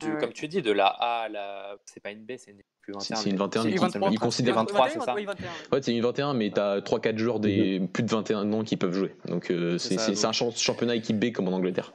Comme 0.00 0.32
tu 0.32 0.48
dis, 0.48 0.62
de 0.62 0.72
la 0.72 0.86
A 0.86 1.24
à 1.24 1.28
la. 1.28 1.76
C'est 1.84 2.00
pas 2.02 2.10
une 2.10 2.24
B, 2.24 2.32
c'est 2.38 2.52
une 2.52 2.62
plus 2.80 2.92
21. 2.94 3.16
C'est 3.16 3.30
une 3.30 3.36
21. 3.36 3.64
Il, 4.10 4.18
considère 4.18 4.54
23, 4.56 4.88
c'est 4.88 5.00
ça 5.00 5.14
Ouais, 5.14 5.82
c'est 5.82 5.94
une 5.94 6.02
21, 6.02 6.34
mais 6.34 6.50
tu 6.50 6.58
as 6.58 6.80
3-4 6.80 7.18
joueurs 7.18 7.40
des 7.40 7.78
mhm. 7.80 7.88
plus 7.88 8.02
de 8.02 8.10
21 8.10 8.52
ans 8.52 8.64
qui 8.64 8.76
peuvent 8.76 8.94
jouer. 8.94 9.14
Donc 9.26 9.50
euh, 9.50 9.78
c'est 9.78 10.24
un 10.24 10.32
championnat 10.32 10.96
équipe 10.96 11.18
B 11.18 11.30
comme 11.32 11.48
en 11.48 11.52
Angleterre. 11.52 11.92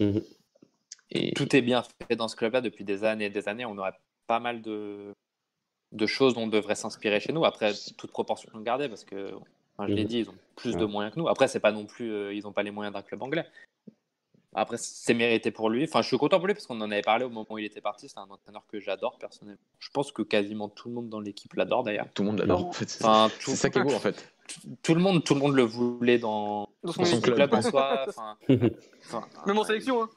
Mhm. 0.00 0.22
Et... 1.10 1.32
Tout 1.32 1.56
est 1.56 1.62
bien 1.62 1.82
fait 2.06 2.16
dans 2.16 2.28
ce 2.28 2.36
club-là 2.36 2.60
depuis 2.60 2.84
des 2.84 3.04
années 3.04 3.26
et 3.26 3.30
des 3.30 3.48
années. 3.48 3.64
On 3.64 3.78
aurait 3.78 3.94
pas 4.26 4.40
mal 4.40 4.60
de 4.60 5.14
de 5.92 6.06
choses 6.06 6.34
dont 6.34 6.42
on 6.42 6.46
devrait 6.48 6.74
s'inspirer 6.74 7.20
chez 7.20 7.32
nous. 7.32 7.44
Après, 7.44 7.72
toute 7.96 8.10
proportion 8.10 8.50
gardée, 8.60 8.88
parce 8.88 9.04
que, 9.04 9.32
je 9.80 9.92
l'ai 9.92 10.02
mhm. 10.02 10.08
dit, 10.08 10.18
ils 10.20 10.30
ont 10.30 10.34
plus 10.56 10.76
de 10.76 10.84
moyens 10.84 11.14
que 11.14 11.20
nous. 11.20 11.28
Après, 11.28 11.48
c'est 11.48 11.60
pas 11.60 11.72
non 11.72 11.86
plus, 11.86 12.12
euh, 12.12 12.34
ils 12.34 12.42
n'ont 12.42 12.52
pas 12.52 12.62
les 12.62 12.70
moyens 12.70 12.94
d'un 12.94 13.02
club 13.02 13.22
anglais. 13.22 13.46
Après, 14.54 14.76
c'est 14.78 15.14
mérité 15.14 15.50
pour 15.50 15.68
lui. 15.68 15.84
Enfin, 15.84 16.00
je 16.02 16.08
suis 16.08 16.18
content 16.18 16.38
pour 16.38 16.46
lui 16.46 16.54
parce 16.54 16.66
qu'on 16.66 16.80
en 16.80 16.90
avait 16.90 17.02
parlé 17.02 17.24
au 17.24 17.28
moment 17.28 17.46
où 17.50 17.58
il 17.58 17.66
était 17.66 17.82
parti. 17.82 18.08
C'est 18.08 18.18
un 18.18 18.28
entraîneur 18.30 18.64
que 18.66 18.80
j'adore 18.80 19.18
personnellement. 19.18 19.60
Je 19.78 19.90
pense 19.90 20.10
que 20.10 20.22
quasiment 20.22 20.68
tout 20.68 20.88
le 20.88 20.94
monde 20.94 21.08
dans 21.08 21.20
l'équipe 21.20 21.52
l'adore 21.54 21.84
d'ailleurs. 21.84 22.06
Tout 22.14 22.22
le 22.22 22.30
monde 22.30 22.38
l'adore. 22.40 22.66
En 22.66 22.72
fait, 22.72 22.88
c'est 22.88 23.04
ça 23.56 23.70
qui 23.70 23.78
est 23.78 23.82
beau 23.82 23.92
en 23.92 24.00
fait. 24.00 24.32
Tout, 24.82 24.94
le 24.94 25.00
monde, 25.00 25.22
tout 25.22 25.34
le 25.34 25.40
monde 25.40 25.54
le 25.54 25.62
voulait 25.62 26.18
dans, 26.18 26.70
son, 26.86 27.20
club. 27.20 27.52
en 27.52 27.62
soi. 27.62 28.06
Même 28.48 29.58
en 29.58 29.64
sélection. 29.64 30.02
Hein. 30.02 30.10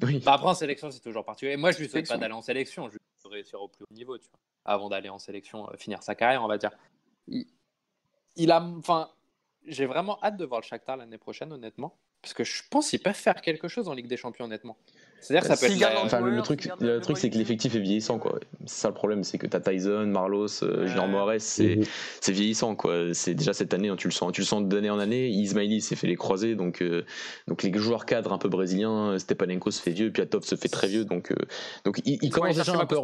Oui. 0.00 0.20
Bah, 0.20 0.34
après, 0.34 0.48
en 0.48 0.54
sélection, 0.54 0.90
c'est 0.90 1.00
toujours 1.00 1.24
particulier. 1.24 1.56
Moi, 1.56 1.72
je 1.72 1.78
lui 1.78 1.88
souhaite 1.88 2.08
pas 2.08 2.16
d'aller 2.16 2.34
en 2.34 2.42
sélection. 2.42 2.88
Je 2.88 2.94
lui 2.94 3.00
réussir 3.30 3.60
au 3.60 3.68
plus 3.68 3.84
haut 3.84 3.94
niveau. 3.94 4.16
Tu 4.18 4.24
vois 4.30 4.38
avant 4.64 4.88
d'aller 4.88 5.08
en 5.08 5.18
sélection, 5.18 5.68
euh, 5.70 5.76
finir 5.76 6.02
sa 6.02 6.14
carrière, 6.14 6.42
on 6.42 6.48
va 6.48 6.58
dire. 6.58 6.70
Il, 8.36 8.50
a, 8.50 8.62
enfin, 8.62 9.10
j'ai 9.66 9.86
vraiment 9.86 10.18
hâte 10.22 10.36
de 10.36 10.44
voir 10.44 10.60
le 10.60 10.66
Shakhtar 10.66 10.96
l'année 10.96 11.18
prochaine, 11.18 11.52
honnêtement, 11.52 11.98
parce 12.20 12.34
que 12.34 12.44
je 12.44 12.62
pense 12.70 12.90
qu'ils 12.90 13.02
peuvent 13.02 13.14
faire 13.14 13.40
quelque 13.40 13.68
chose 13.68 13.88
en 13.88 13.94
Ligue 13.94 14.06
des 14.06 14.16
Champions, 14.16 14.44
honnêtement. 14.46 14.76
C'est-à-dire 15.22 15.46
ça 15.46 15.56
peut 15.56 15.72
être 15.72 16.20
le 16.20 16.42
truc, 16.42 16.68
le 16.80 16.98
truc 16.98 17.16
c'est 17.16 17.30
que 17.30 17.38
l'effectif 17.38 17.76
est 17.76 17.78
vieillissant 17.78 18.18
quoi. 18.18 18.40
C'est 18.66 18.80
ça 18.82 18.88
le 18.88 18.94
problème, 18.94 19.22
c'est 19.22 19.38
que 19.38 19.46
tu 19.46 19.56
as 19.56 19.60
Tyson, 19.60 20.06
Marlos, 20.06 20.64
euh, 20.64 20.88
Junior 20.88 21.06
Moraes, 21.06 21.38
c'est 21.38 21.76
mhm. 21.76 21.84
c'est 22.20 22.32
vieillissant 22.32 22.74
quoi. 22.74 23.14
C'est 23.14 23.34
déjà 23.34 23.52
cette 23.52 23.72
année, 23.72 23.88
hein, 23.88 23.94
tu 23.96 24.08
le 24.08 24.12
sens, 24.12 24.32
tu 24.32 24.40
le 24.40 24.46
sens 24.46 24.64
d'année 24.64 24.90
en 24.90 24.98
année. 24.98 25.28
Ismaili 25.28 25.80
s'est 25.80 25.94
fait 25.94 26.08
les 26.08 26.16
croisés, 26.16 26.56
donc 26.56 26.82
euh, 26.82 27.04
donc 27.46 27.62
les 27.62 27.72
joueurs 27.78 28.04
cadres 28.04 28.32
un 28.32 28.38
peu 28.38 28.48
brésiliens, 28.48 29.16
Stepanenko 29.16 29.70
se 29.70 29.80
fait 29.80 29.92
vieux, 29.92 30.10
Piatov 30.10 30.42
se 30.42 30.56
fait 30.56 30.68
très 30.68 30.88
vieux, 30.88 31.04
donc 31.04 31.30
euh, 31.30 31.36
donc 31.84 32.02
il, 32.04 32.18
il 32.20 32.30
commence 32.30 32.56
déjà 32.56 32.72
un 32.72 32.84
peu. 32.84 32.96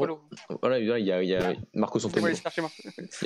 Voilà, 0.60 0.80
il 0.80 0.86
y 0.86 1.12
a, 1.12 1.22
il 1.22 1.28
y 1.28 1.36
a 1.36 1.52
Marcos 1.74 2.04
Antonio. 2.04 2.26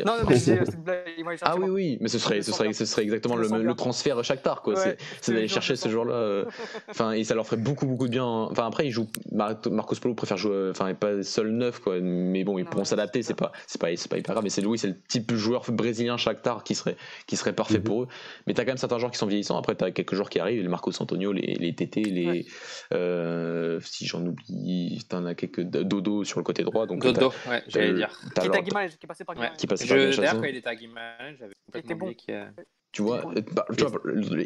Non, 0.05 0.17
non, 0.19 0.29
mais 0.29 1.39
Ah 1.41 1.57
oui 1.57 1.71
oui, 1.71 1.99
mais 2.03 2.09
ce 2.09 2.19
serait 2.19 2.43
ce 2.43 2.53
serait 2.53 2.75
ce 2.75 2.85
serait 2.85 3.05
exactement 3.05 3.37
le, 3.37 3.49
le 3.63 3.75
transfert 3.75 4.23
Shakhtar 4.23 4.61
quoi. 4.61 4.75
C'est 5.23 5.33
d'aller 5.33 5.49
chercher 5.49 5.77
ce 5.77 5.89
joueur-là. 5.89 6.45
Enfin 6.91 7.13
et 7.13 7.25
ça 7.25 7.35
leur 7.35 7.47
ferait 7.47 7.57
beaucoup 7.57 7.87
beaucoup 7.87 8.07
de 8.07 8.13
bien. 8.13 8.27
Enfin 8.27 8.67
après 8.67 8.82
il 8.83 8.91
joue 8.91 9.09
Marcos 9.31 9.97
Polo 10.01 10.15
préfère 10.15 10.37
jouer 10.37 10.71
enfin 10.71 10.93
pas 10.95 11.23
seul 11.23 11.51
neuf 11.51 11.81
quoi 11.81 12.01
mais 12.01 12.45
bon 12.45 12.59
ils 12.59 12.65
pourront 12.65 12.85
s'adapter 12.85 13.23
c'est 13.23 13.35
pas 13.35 13.53
c'est 13.67 13.81
pas 13.81 13.89
c'est 13.97 14.11
pas 14.11 14.19
hyper 14.19 14.35
grave 14.35 14.45
mais 14.45 14.51
c'est 14.51 14.61
Louis 14.61 14.79
c'est 14.79 14.89
le 14.89 14.99
type 15.09 15.29
de 15.29 15.37
joueur 15.37 15.65
brésilien 15.71 16.17
Shakhtar 16.17 16.65
qui 16.65 16.75
serait 16.75 16.97
qui 17.27 17.37
serait 17.37 17.53
parfait 17.53 17.79
mhm. 17.79 17.85
pour 17.85 18.03
eux. 18.03 18.09
Mais 18.47 18.55
t'as 18.55 18.65
quand 18.65 18.71
même 18.71 18.77
certains 18.77 18.99
joueurs 18.99 19.11
qui 19.11 19.19
sont 19.19 19.27
vieillissants. 19.27 19.59
Après 19.59 19.75
t'as 19.75 19.91
quelques 19.91 20.15
joueurs 20.15 20.31
qui 20.31 20.39
arrivent 20.39 20.63
les 20.63 20.69
Marcos 20.69 20.93
Antonio 21.01 21.33
les 21.33 21.55
les 21.55 21.75
TT 21.75 22.03
les 22.05 22.47
euh, 22.93 23.81
si 23.83 24.07
j'en 24.07 24.25
oublie 24.25 25.05
t'en 25.09 25.25
as 25.27 25.35
quelques 25.35 25.63
Dodo 25.63 26.25
sur 26.25 26.39
le 26.39 26.45
côté 26.45 26.63
droit 26.63 26.87
donc 26.87 27.03
Dodo 27.03 27.33
ouais 27.49 27.63
j'allais 27.69 27.95
dire. 27.95 28.11
qui 28.35 28.47
est 28.47 29.07
passé 29.07 29.25
par 29.25 29.57
qui 29.57 29.67
passait 29.67 29.87
par 29.87 29.97
d'ailleurs 29.97 30.41
quand 30.41 30.45
il 30.45 30.57
était 30.57 30.69
à 30.69 30.77
Guimarães 30.77 31.35
j'avais 31.39 31.55
complètement 31.67 31.97
oublié 31.97 32.15
qu'il 32.15 32.35
tu 32.93 33.01
vois, 33.01 33.23
bah, 33.53 33.65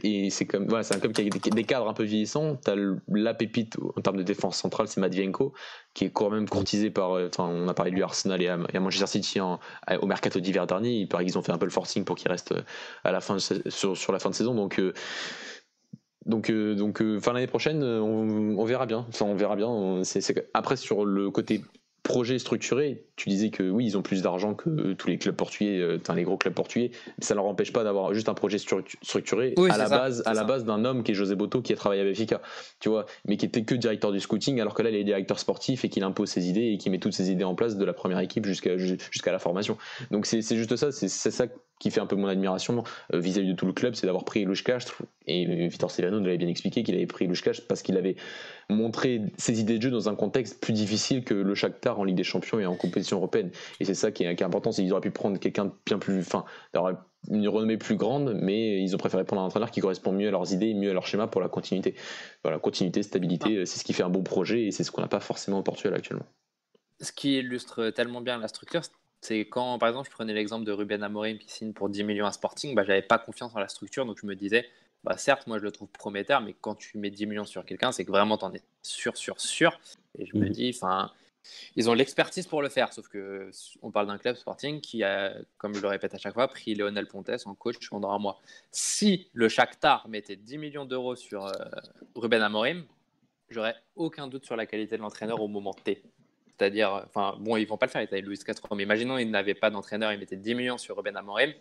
et 0.04 0.30
c'est 0.30 0.46
comme 0.46 0.66
voilà, 0.68 0.84
c'est 0.84 0.94
un 0.94 1.00
club 1.00 1.12
qui 1.12 1.20
a 1.22 1.50
des, 1.50 1.64
cadres 1.64 1.88
un 1.88 1.92
peu 1.92 2.04
vieillissants. 2.04 2.54
T'as 2.54 2.76
la 3.08 3.34
pépite 3.34 3.76
en 3.96 4.00
termes 4.00 4.18
de 4.18 4.22
défense 4.22 4.56
centrale, 4.56 4.86
c'est 4.86 5.00
Matvienko, 5.00 5.52
qui 5.94 6.04
est 6.04 6.10
quand 6.10 6.30
même 6.30 6.48
courtisé 6.48 6.90
par. 6.90 7.16
Euh, 7.16 7.28
enfin, 7.28 7.48
on 7.48 7.66
a 7.66 7.74
parlé 7.74 7.90
de 7.90 7.96
lui 7.96 8.04
Arsenal 8.04 8.40
et 8.40 8.46
à, 8.46 8.56
Manchester 8.78 9.08
City 9.08 9.40
au 9.40 10.06
mercato 10.06 10.38
d'hiver 10.38 10.68
dernier. 10.68 10.92
Il 10.92 11.08
paraît 11.08 11.24
qu'ils 11.24 11.36
ont 11.36 11.42
fait 11.42 11.50
un 11.50 11.58
peu 11.58 11.66
le 11.66 11.72
forcing 11.72 12.04
pour 12.04 12.14
qu'il 12.14 12.30
reste 12.30 12.52
euh, 12.52 12.62
à 13.02 13.10
la 13.10 13.20
fin 13.20 13.38
sur, 13.40 13.96
sur 13.96 14.12
la 14.12 14.20
fin 14.20 14.30
de 14.30 14.34
saison. 14.36 14.54
Donc 14.54 14.78
euh, 14.78 14.92
donc, 16.24 16.50
donc, 16.50 17.02
fin 17.20 17.32
l'année 17.32 17.46
prochaine, 17.46 17.82
on, 17.82 18.64
verra 18.64 18.86
bien. 18.86 19.06
Enfin, 19.08 19.26
on 19.26 19.34
verra 19.34 19.54
bien. 19.54 20.02
Après 20.54 20.76
sur 20.76 21.04
le 21.04 21.30
côté 21.30 21.62
projet 22.06 22.38
structuré, 22.38 23.04
tu 23.16 23.28
disais 23.28 23.50
que 23.50 23.68
oui, 23.68 23.84
ils 23.84 23.98
ont 23.98 24.02
plus 24.02 24.22
d'argent 24.22 24.54
que 24.54 24.92
tous 24.92 25.08
les 25.08 25.18
clubs 25.18 25.34
portugais, 25.34 25.80
euh, 25.80 25.98
les 26.14 26.22
gros 26.22 26.36
clubs 26.36 26.54
portugais, 26.54 26.90
mais 27.18 27.24
ça 27.24 27.34
ne 27.34 27.38
leur 27.40 27.46
empêche 27.46 27.72
pas 27.72 27.82
d'avoir 27.82 28.14
juste 28.14 28.28
un 28.28 28.34
projet 28.34 28.58
structuré 28.58 29.54
à, 29.70 29.76
la 29.76 29.88
base, 29.88 30.22
à 30.24 30.32
la 30.32 30.44
base 30.44 30.64
d'un 30.64 30.84
homme 30.84 31.02
qui 31.02 31.12
est 31.12 31.14
José 31.14 31.34
Boto 31.34 31.62
qui 31.62 31.72
a 31.72 31.76
travaillé 31.76 32.02
à 32.02 32.04
Benfica, 32.04 32.40
tu 32.78 32.88
vois, 32.88 33.06
mais 33.26 33.36
qui 33.36 33.46
était 33.46 33.64
que 33.64 33.74
directeur 33.74 34.12
du 34.12 34.20
scouting, 34.20 34.60
alors 34.60 34.74
que 34.74 34.82
là, 34.82 34.90
il 34.90 34.96
est 34.96 35.04
directeur 35.04 35.38
sportif 35.38 35.84
et 35.84 35.88
qu'il 35.88 36.04
impose 36.04 36.28
ses 36.28 36.48
idées 36.48 36.72
et 36.72 36.78
qui 36.78 36.90
met 36.90 36.98
toutes 36.98 37.14
ses 37.14 37.30
idées 37.30 37.44
en 37.44 37.54
place 37.54 37.76
de 37.76 37.84
la 37.84 37.92
première 37.92 38.20
équipe 38.20 38.46
jusqu'à 38.46 38.76
jusqu'à 38.76 39.32
la 39.32 39.38
formation. 39.38 39.76
Donc 40.10 40.26
c'est 40.26 40.42
juste 40.42 40.76
ça, 40.76 40.92
c'est 40.92 41.08
ça 41.08 41.46
qui 41.78 41.90
fait 41.90 42.00
un 42.00 42.06
peu 42.06 42.16
mon 42.16 42.28
admiration 42.28 42.84
euh, 43.12 43.18
vis-à-vis 43.18 43.48
de 43.48 43.54
tout 43.54 43.66
le 43.66 43.72
club, 43.72 43.94
c'est 43.94 44.06
d'avoir 44.06 44.24
pris 44.24 44.44
Louchkash. 44.44 44.84
Et 45.26 45.68
Vitor 45.68 45.90
Severino 45.90 46.18
nous 46.18 46.24
l'avait 46.24 46.38
bien 46.38 46.48
expliqué 46.48 46.82
qu'il 46.82 46.94
avait 46.94 47.06
pris 47.06 47.26
Louchkash 47.26 47.62
parce 47.66 47.82
qu'il 47.82 47.96
avait 47.96 48.16
montré 48.70 49.22
ses 49.36 49.60
idées 49.60 49.78
de 49.78 49.82
jeu 49.82 49.90
dans 49.90 50.08
un 50.08 50.14
contexte 50.14 50.60
plus 50.60 50.72
difficile 50.72 51.24
que 51.24 51.34
le 51.34 51.54
Shakhtar 51.54 51.98
en 51.98 52.04
Ligue 52.04 52.16
des 52.16 52.24
Champions 52.24 52.58
et 52.58 52.66
en 52.66 52.76
compétition 52.76 53.18
européenne. 53.18 53.50
Et 53.80 53.84
c'est 53.84 53.94
ça 53.94 54.10
qui 54.10 54.24
est, 54.24 54.42
important, 54.42 54.72
c'est 54.72 54.82
qu'ils 54.82 54.92
auraient 54.92 55.00
pu 55.00 55.10
prendre 55.10 55.38
quelqu'un 55.38 55.66
de 55.66 55.72
bien 55.84 55.98
plus, 55.98 56.18
enfin, 56.20 56.44
d'avoir 56.72 56.94
une 57.30 57.48
renommée 57.48 57.76
plus 57.76 57.96
grande, 57.96 58.34
mais 58.40 58.80
ils 58.80 58.94
ont 58.94 58.98
préféré 58.98 59.24
prendre 59.24 59.42
un 59.42 59.46
entraîneur 59.46 59.70
qui 59.70 59.80
correspond 59.80 60.12
mieux 60.12 60.28
à 60.28 60.30
leurs 60.30 60.52
idées, 60.52 60.74
mieux 60.74 60.90
à 60.90 60.94
leur 60.94 61.06
schéma 61.06 61.26
pour 61.26 61.40
la 61.40 61.48
continuité. 61.48 61.94
Voilà, 62.42 62.58
continuité, 62.58 63.02
stabilité, 63.02 63.60
ah. 63.60 63.66
c'est 63.66 63.78
ce 63.78 63.84
qui 63.84 63.92
fait 63.92 64.04
un 64.04 64.10
bon 64.10 64.22
projet 64.22 64.66
et 64.66 64.70
c'est 64.70 64.84
ce 64.84 64.90
qu'on 64.90 65.02
n'a 65.02 65.08
pas 65.08 65.20
forcément 65.20 65.58
au 65.58 65.62
Portugal 65.62 65.94
actuellement. 65.94 66.26
Ce 67.00 67.12
qui 67.12 67.36
illustre 67.36 67.90
tellement 67.90 68.20
bien 68.20 68.38
la 68.38 68.48
structure, 68.48 68.82
c'est 69.20 69.40
quand, 69.40 69.78
par 69.78 69.88
exemple, 69.88 70.08
je 70.08 70.14
prenais 70.14 70.34
l'exemple 70.34 70.64
de 70.64 70.72
Ruben 70.72 71.02
Amorim 71.02 71.38
qui 71.38 71.50
signe 71.50 71.72
pour 71.72 71.88
10 71.88 72.04
millions 72.04 72.26
à 72.26 72.32
Sporting, 72.32 72.74
bah, 72.74 72.84
j'avais 72.84 73.02
pas 73.02 73.18
confiance 73.18 73.54
en 73.54 73.58
la 73.58 73.68
structure, 73.68 74.06
donc 74.06 74.18
je 74.20 74.26
me 74.26 74.34
disais, 74.34 74.66
bah, 75.04 75.16
certes, 75.16 75.46
moi 75.46 75.58
je 75.58 75.62
le 75.62 75.70
trouve 75.70 75.88
prometteur, 75.88 76.40
mais 76.40 76.54
quand 76.60 76.74
tu 76.74 76.98
mets 76.98 77.10
10 77.10 77.26
millions 77.26 77.44
sur 77.44 77.64
quelqu'un, 77.64 77.92
c'est 77.92 78.04
que 78.04 78.10
vraiment 78.10 78.38
tu 78.38 78.44
en 78.44 78.54
es 78.54 78.62
sûr, 78.82 79.16
sûr, 79.16 79.40
sûr. 79.40 79.78
Et 80.18 80.26
je 80.26 80.36
me 80.36 80.46
mhm. 80.46 80.50
dis, 80.50 80.72
enfin, 80.74 81.12
ils 81.76 81.88
ont 81.90 81.94
l'expertise 81.94 82.46
pour 82.46 82.62
le 82.62 82.68
faire, 82.68 82.92
sauf 82.92 83.08
que 83.08 83.50
on 83.82 83.90
parle 83.90 84.06
d'un 84.06 84.18
club 84.18 84.36
Sporting 84.36 84.80
qui 84.80 85.02
a, 85.04 85.34
comme 85.58 85.74
je 85.74 85.80
le 85.80 85.88
répète 85.88 86.14
à 86.14 86.18
chaque 86.18 86.34
fois, 86.34 86.48
pris 86.48 86.74
Lionel 86.74 87.06
Pontes 87.06 87.30
en 87.44 87.54
coach 87.54 87.88
pendant 87.88 88.10
un 88.10 88.18
mois. 88.18 88.40
Si 88.70 89.28
le 89.32 89.48
Shakhtar 89.48 90.08
mettait 90.08 90.36
10 90.36 90.58
millions 90.58 90.84
d'euros 90.84 91.16
sur 91.16 91.46
euh, 91.46 91.52
Ruben 92.14 92.42
Amorim, 92.42 92.84
j'aurais 93.48 93.76
aucun 93.94 94.26
doute 94.26 94.44
sur 94.44 94.56
la 94.56 94.66
qualité 94.66 94.96
de 94.96 95.02
l'entraîneur 95.02 95.40
au 95.40 95.48
moment 95.48 95.74
T. 95.74 96.02
C'est-à-dire, 96.58 97.04
enfin, 97.06 97.36
bon, 97.38 97.56
ils 97.56 97.66
vont 97.66 97.76
pas 97.76 97.86
le 97.86 97.90
faire, 97.90 98.02
ils 98.02 98.08
avaient 98.08 98.22
Louis 98.22 98.38
Castro, 98.38 98.74
mais 98.74 98.84
imaginons 98.84 99.18
ils 99.18 99.30
n'avaient 99.30 99.54
pas 99.54 99.70
d'entraîneur, 99.70 100.12
ils 100.12 100.18
mettaient 100.18 100.36
10 100.36 100.54
millions 100.54 100.78
sur 100.78 100.96
Ruben 100.96 101.16
Amorim, 101.16 101.52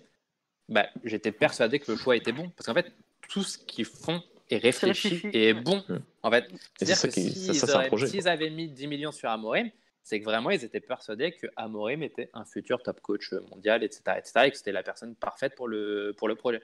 bah, 0.70 0.88
j'étais 1.04 1.32
persuadé 1.32 1.80
que 1.80 1.92
le 1.92 1.98
choix 1.98 2.16
était 2.16 2.32
bon. 2.32 2.50
Parce 2.50 2.68
qu'en 2.68 2.74
fait, 2.74 2.92
tout 3.30 3.44
ce 3.44 3.58
qu'ils 3.58 3.86
font 3.86 4.24
est 4.50 4.58
réfléchi 4.58 5.22
et 5.34 5.50
est 5.50 5.54
bon. 5.54 5.84
En 6.24 6.32
fait, 6.32 6.46
c'est-à-dire 6.78 7.02
que 7.02 8.06
s'ils 8.08 8.28
avaient 8.28 8.50
mis 8.50 8.70
10 8.70 8.88
millions 8.88 9.12
sur 9.12 9.30
Amorim, 9.30 9.70
c'est 10.04 10.20
que 10.20 10.26
vraiment 10.26 10.52
ils 10.52 10.64
étaient 10.64 10.80
persuadés 10.80 11.32
que 11.32 11.48
Amorim 11.56 12.04
était 12.04 12.30
un 12.34 12.46
futur 12.46 12.82
top 12.82 13.02
coach 13.02 13.34
mondial, 13.50 13.84
etc., 13.84 14.02
etc., 14.18 14.32
et 14.46 14.52
que 14.52 14.58
c'était 14.58 14.72
la 14.72 14.84
personne 14.84 15.16
parfaite 15.16 15.56
pour 15.56 15.68
le, 15.68 16.14
pour 16.18 16.28
le 16.28 16.36
projet. 16.36 16.62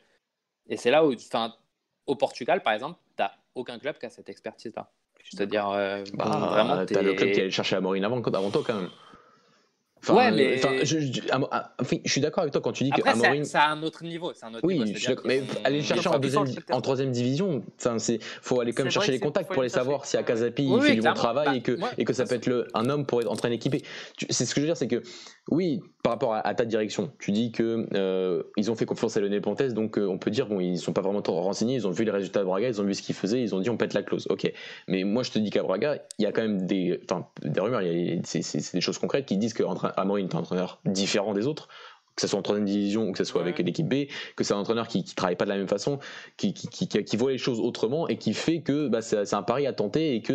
Et 0.70 0.78
c'est 0.78 0.92
là 0.92 1.06
où, 1.06 1.14
enfin, 1.14 1.56
au 2.06 2.16
Portugal, 2.16 2.62
par 2.62 2.74
exemple, 2.74 3.00
tu 3.18 3.24
n'as 3.24 3.32
aucun 3.56 3.80
club 3.80 3.98
qui 3.98 4.06
a 4.06 4.10
cette 4.10 4.30
expertise-là. 4.30 4.92
C'est-à-dire, 5.30 5.70
euh, 5.70 6.04
bah, 6.14 6.26
vraiment, 6.26 6.86
t'as 6.86 7.02
le 7.02 7.14
club 7.14 7.32
qui 7.32 7.40
allait 7.42 7.52
chercher 7.52 7.76
Amorim 7.76 8.04
avant, 8.04 8.22
avant 8.22 8.52
toi 8.52 8.64
quand 8.66 8.76
même 8.76 8.90
ouais, 10.10 10.32
mais. 10.32 10.58
je, 10.84 11.00
je, 11.00 12.12
suis 12.12 12.22
d'accord 12.22 12.42
avec 12.42 12.54
toi 12.54 12.62
quand 12.62 12.72
tu 12.72 12.84
dis 12.84 12.92
que 12.92 13.08
Amorim. 13.08 13.44
C'est 13.44 13.58
à 13.58 13.70
un 13.70 13.84
autre 13.84 14.04
niveau. 14.04 14.32
Un 14.42 14.54
autre 14.54 14.64
oui, 14.64 14.80
niveau, 14.80 14.98
je. 14.98 15.12
Mais 15.26 15.44
aller 15.64 15.78
le 15.78 15.84
chercher 15.84 16.10
en, 16.10 16.20
deuxième, 16.20 16.46
en 16.72 16.82
troisième 16.82 17.12
division, 17.12 17.64
il 17.86 18.20
faut 18.42 18.60
aller 18.60 18.74
quand 18.74 18.84
même 18.84 18.92
chercher 18.92 19.12
les 19.12 19.20
contacts 19.20 19.52
pour 19.52 19.62
aller 19.62 19.70
savoir 19.70 20.06
si 20.06 20.18
à 20.18 20.24
Casapi 20.24 20.66
il 20.66 20.82
fait 20.82 20.96
du 20.96 21.02
bon 21.02 21.14
travail 21.14 21.48
bah, 21.48 21.56
et, 21.56 21.62
que, 21.62 21.78
et 21.98 22.06
que 22.06 22.14
ça 22.14 22.26
peut 22.26 22.36
être 22.36 22.48
le, 22.48 22.68
un 22.74 22.90
homme 22.90 23.06
pour 23.06 23.22
être 23.22 23.32
en 23.32 23.36
train 23.36 23.50
d'équiper. 23.50 23.82
C'est 24.30 24.46
ce 24.46 24.54
que 24.54 24.62
je 24.62 24.66
veux 24.66 24.68
dire, 24.68 24.78
c'est 24.78 24.88
que 24.88 25.04
oui, 25.50 25.82
par 26.04 26.14
rapport 26.14 26.34
à, 26.34 26.54
ta 26.54 26.66
direction, 26.66 27.12
tu 27.20 27.32
dis 27.32 27.52
que 27.52 27.88
euh, 27.94 28.44
ils 28.58 28.72
ont 28.72 28.76
fait 28.76 28.86
confiance 28.86 29.18
à 29.18 29.22
Lionel 29.22 29.42
Pontes, 29.42 29.62
donc 29.74 29.98
euh, 29.98 30.08
on 30.08 30.18
peut 30.18 30.32
dire 30.32 30.48
bon, 30.48 30.60
ils 30.60 30.78
sont 30.78 30.94
pas 30.94 31.02
vraiment 31.02 31.22
renseignés, 31.26 31.76
ils 31.76 31.88
ont 31.88 31.92
vu 31.92 32.04
les 32.06 32.12
résultats 32.12 32.40
de 32.40 32.46
Braga, 32.46 32.68
ils 32.68 32.82
ont 32.82 32.84
vu 32.84 32.94
ce 32.94 33.02
qu'il 33.02 33.16
faisait, 33.16 33.42
ils 33.42 33.54
ont 33.54 33.60
dit 33.60 33.70
on 33.70 33.78
pète 33.78 33.94
la 33.94 34.04
clause. 34.04 34.28
Ok, 34.30 34.52
mais 34.88 35.04
moi 35.04 35.24
je 35.24 35.32
te 35.32 35.40
dis 35.40 35.50
qu'à 35.50 35.64
Braga, 35.64 35.98
il 36.18 36.24
y 36.24 36.26
a 36.26 36.32
quand 36.32 36.42
même 36.42 36.66
des, 36.66 37.02
des 37.44 37.60
rumeurs, 37.60 37.82
c'est 38.24 38.74
des 38.74 38.82
choses 38.82 38.98
concrètes 38.98 39.26
qui 39.26 39.38
disent 39.38 39.54
qu'Amorim 39.96 40.28
est 40.28 40.36
un 40.36 40.40
entraîneur 40.40 40.80
différent 40.86 41.34
des 41.34 41.48
autres 41.48 41.68
que 42.16 42.22
ce 42.22 42.28
soit 42.28 42.40
en 42.40 42.42
troisième 42.42 42.66
division 42.66 43.08
ou 43.08 43.12
que 43.12 43.18
ce 43.18 43.24
soit 43.24 43.42
avec 43.42 43.60
l'équipe 43.60 43.88
B, 43.88 44.08
que 44.36 44.44
c'est 44.44 44.54
un 44.54 44.58
entraîneur 44.58 44.88
qui, 44.88 45.04
qui 45.04 45.16
travaille 45.16 45.36
pas 45.36 45.46
de 45.46 45.50
la 45.50 45.58
même 45.58 45.68
façon, 45.68 46.00
qui, 46.38 46.54
qui, 46.54 46.68
qui, 46.68 46.88
qui 46.88 47.18
voit 47.18 47.32
les 47.32 47.38
choses 47.38 47.60
autrement 47.60 48.08
et 48.08 48.18
qui 48.18 48.34
fait 48.34 48.62
que 48.62 48.88
bah, 48.90 49.02
c'est 49.02 49.34
un 49.34 49.44
pari 49.44 49.66
à 49.66 49.74
tenter 49.74 50.16
et 50.16 50.22
que, 50.22 50.34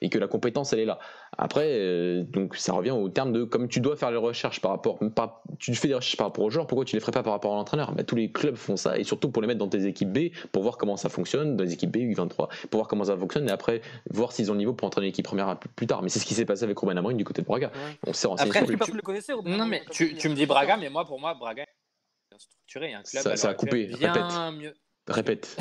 et 0.00 0.08
que 0.10 0.18
la 0.18 0.26
compétence 0.26 0.72
elle 0.72 0.80
est 0.80 0.84
là. 0.84 0.98
Après, 1.38 1.66
euh, 1.66 2.22
donc 2.24 2.56
ça 2.56 2.72
revient 2.74 2.90
au 2.90 3.08
terme 3.08 3.32
de 3.32 3.44
comme 3.44 3.66
tu 3.66 3.80
dois 3.80 3.96
faire 3.96 4.10
les 4.10 4.18
recherches 4.18 4.60
par 4.60 4.70
rapport, 4.72 4.98
par, 5.14 5.42
tu 5.58 5.74
fais 5.74 5.88
des 5.88 5.94
recherches 5.94 6.16
par 6.16 6.26
rapport 6.26 6.44
aux 6.44 6.50
joueurs, 6.50 6.66
pourquoi 6.66 6.84
tu 6.84 6.94
les 6.94 7.00
ferais 7.00 7.12
pas 7.12 7.22
par 7.22 7.32
rapport 7.32 7.52
à 7.54 7.56
l'entraîneur? 7.56 7.92
Bah, 7.92 8.04
Tous 8.04 8.16
les 8.16 8.30
clubs 8.30 8.54
font 8.56 8.76
ça 8.76 8.98
et 8.98 9.04
surtout 9.04 9.30
pour 9.30 9.40
les 9.40 9.48
mettre 9.48 9.58
dans 9.58 9.68
tes 9.68 9.86
équipes 9.86 10.12
B 10.12 10.30
pour 10.52 10.62
voir 10.62 10.76
comment 10.76 10.96
ça 10.96 11.08
fonctionne, 11.08 11.56
dans 11.56 11.64
les 11.64 11.72
équipes 11.72 11.90
B, 11.90 11.96
U23, 11.98 12.68
pour 12.68 12.78
voir 12.78 12.86
comment 12.88 13.04
ça 13.04 13.16
fonctionne 13.16 13.48
et 13.48 13.52
après 13.52 13.80
voir 14.10 14.32
s'ils 14.32 14.50
ont 14.50 14.54
le 14.54 14.58
niveau 14.58 14.74
pour 14.74 14.86
entraîner 14.86 15.06
l'équipe 15.06 15.24
première 15.24 15.58
plus 15.58 15.86
tard. 15.86 16.02
Mais 16.02 16.10
c'est 16.10 16.18
ce 16.18 16.26
qui 16.26 16.34
s'est 16.34 16.44
passé 16.44 16.64
avec 16.64 16.76
Romain 16.78 16.96
Amorim 16.96 17.16
du 17.16 17.24
côté 17.24 17.40
de 17.42 17.46
Braga. 17.46 17.72
On 18.06 18.12
s'est 18.12 18.28
renseigné 18.28 18.50
après, 18.50 18.84
sur 18.84 18.94
le 18.94 19.02
connaissais, 19.02 19.32
Non, 19.44 19.66
mais 19.66 19.82
tu, 19.90 20.14
tu 20.16 20.28
me 20.28 20.34
dis 20.34 20.44
Braga, 20.46 20.76
mais 20.76 20.90
moi 20.90 21.04
pour 21.06 21.18
moi, 21.18 21.34
Braga 21.34 21.62
est 21.62 22.38
structuré, 22.38 22.92
un 22.92 23.02
club 23.02 23.22
ça, 23.22 23.36
ça 23.36 23.48
a 23.48 23.54
coupé. 23.54 23.86
bien 23.86 24.12
Répète. 24.12 24.58
mieux. 24.58 24.74
Répète. 25.08 25.56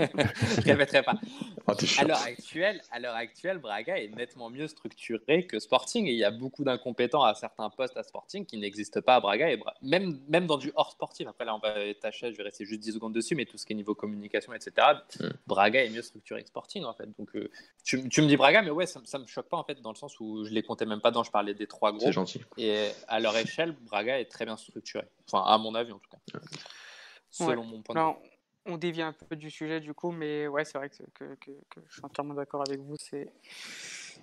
Je 0.00 0.62
répéterai 0.64 1.02
pas. 1.02 1.14
Oh, 1.68 1.72
à 1.98 2.04
l'heure 2.04 2.22
actuelle, 2.22 2.82
à 2.90 2.98
l'heure 2.98 3.14
actuelle, 3.14 3.58
Braga 3.58 3.98
est 3.98 4.08
nettement 4.08 4.50
mieux 4.50 4.66
structuré 4.66 5.46
que 5.46 5.60
Sporting 5.60 6.06
et 6.06 6.10
il 6.10 6.18
y 6.18 6.24
a 6.24 6.32
beaucoup 6.32 6.64
d'incompétents 6.64 7.22
à 7.22 7.34
certains 7.34 7.70
postes 7.70 7.96
à 7.96 8.02
Sporting 8.02 8.44
qui 8.44 8.58
n'existent 8.58 9.00
pas 9.00 9.16
à 9.16 9.20
Braga 9.20 9.48
et 9.48 9.60
même 9.82 10.18
même 10.28 10.46
dans 10.46 10.56
du 10.56 10.72
hors 10.74 10.90
sportif. 10.90 11.28
Après 11.28 11.44
là, 11.44 11.54
on 11.54 11.60
va 11.60 11.94
tâcher, 11.94 12.32
je 12.32 12.36
vais 12.36 12.42
rester 12.42 12.64
juste 12.64 12.80
10 12.80 12.94
secondes 12.94 13.12
dessus, 13.12 13.36
mais 13.36 13.44
tout 13.44 13.58
ce 13.58 13.64
qui 13.64 13.74
est 13.74 13.76
niveau 13.76 13.94
communication, 13.94 14.52
etc. 14.52 14.88
Hmm. 15.20 15.28
Braga 15.46 15.84
est 15.84 15.90
mieux 15.90 16.02
structuré 16.02 16.42
que 16.42 16.48
Sporting 16.48 16.84
en 16.84 16.94
fait. 16.94 17.08
Donc 17.16 17.36
euh, 17.36 17.48
tu, 17.84 18.08
tu, 18.08 18.22
me 18.22 18.26
dis 18.26 18.36
Braga, 18.36 18.62
mais 18.62 18.70
ouais, 18.70 18.86
ça, 18.86 19.00
ça 19.04 19.20
me 19.20 19.26
choque 19.26 19.48
pas 19.48 19.56
en 19.56 19.64
fait 19.64 19.80
dans 19.80 19.92
le 19.92 19.96
sens 19.96 20.18
où 20.18 20.44
je 20.44 20.50
les 20.50 20.64
comptais 20.64 20.86
même 20.86 21.00
pas 21.00 21.12
dans. 21.12 21.22
Je 21.22 21.30
parlais 21.30 21.54
des 21.54 21.68
trois 21.68 21.92
gros. 21.92 22.06
C'est 22.06 22.12
gentil. 22.12 22.40
Et 22.58 22.88
à 23.06 23.20
leur 23.20 23.36
échelle, 23.36 23.76
Braga 23.82 24.18
est 24.18 24.24
très 24.24 24.44
bien 24.44 24.56
structuré. 24.56 25.04
Enfin, 25.28 25.44
à 25.46 25.58
mon 25.58 25.76
avis 25.76 25.92
en 25.92 26.00
tout 26.00 26.10
cas. 26.10 26.38
Selon 27.30 27.64
mon 27.64 27.82
point 27.82 27.94
de 27.94 28.14
vue 28.14 28.31
on 28.66 28.76
dévie 28.76 29.02
un 29.02 29.12
peu 29.12 29.36
du 29.36 29.50
sujet 29.50 29.80
du 29.80 29.94
coup, 29.94 30.10
mais 30.10 30.46
ouais, 30.46 30.64
c'est 30.64 30.78
vrai 30.78 30.88
que, 30.88 31.04
je 31.40 31.92
suis 31.92 32.02
entièrement 32.02 32.34
d'accord 32.34 32.62
avec 32.66 32.80
vous. 32.80 32.96
C'est, 32.98 33.28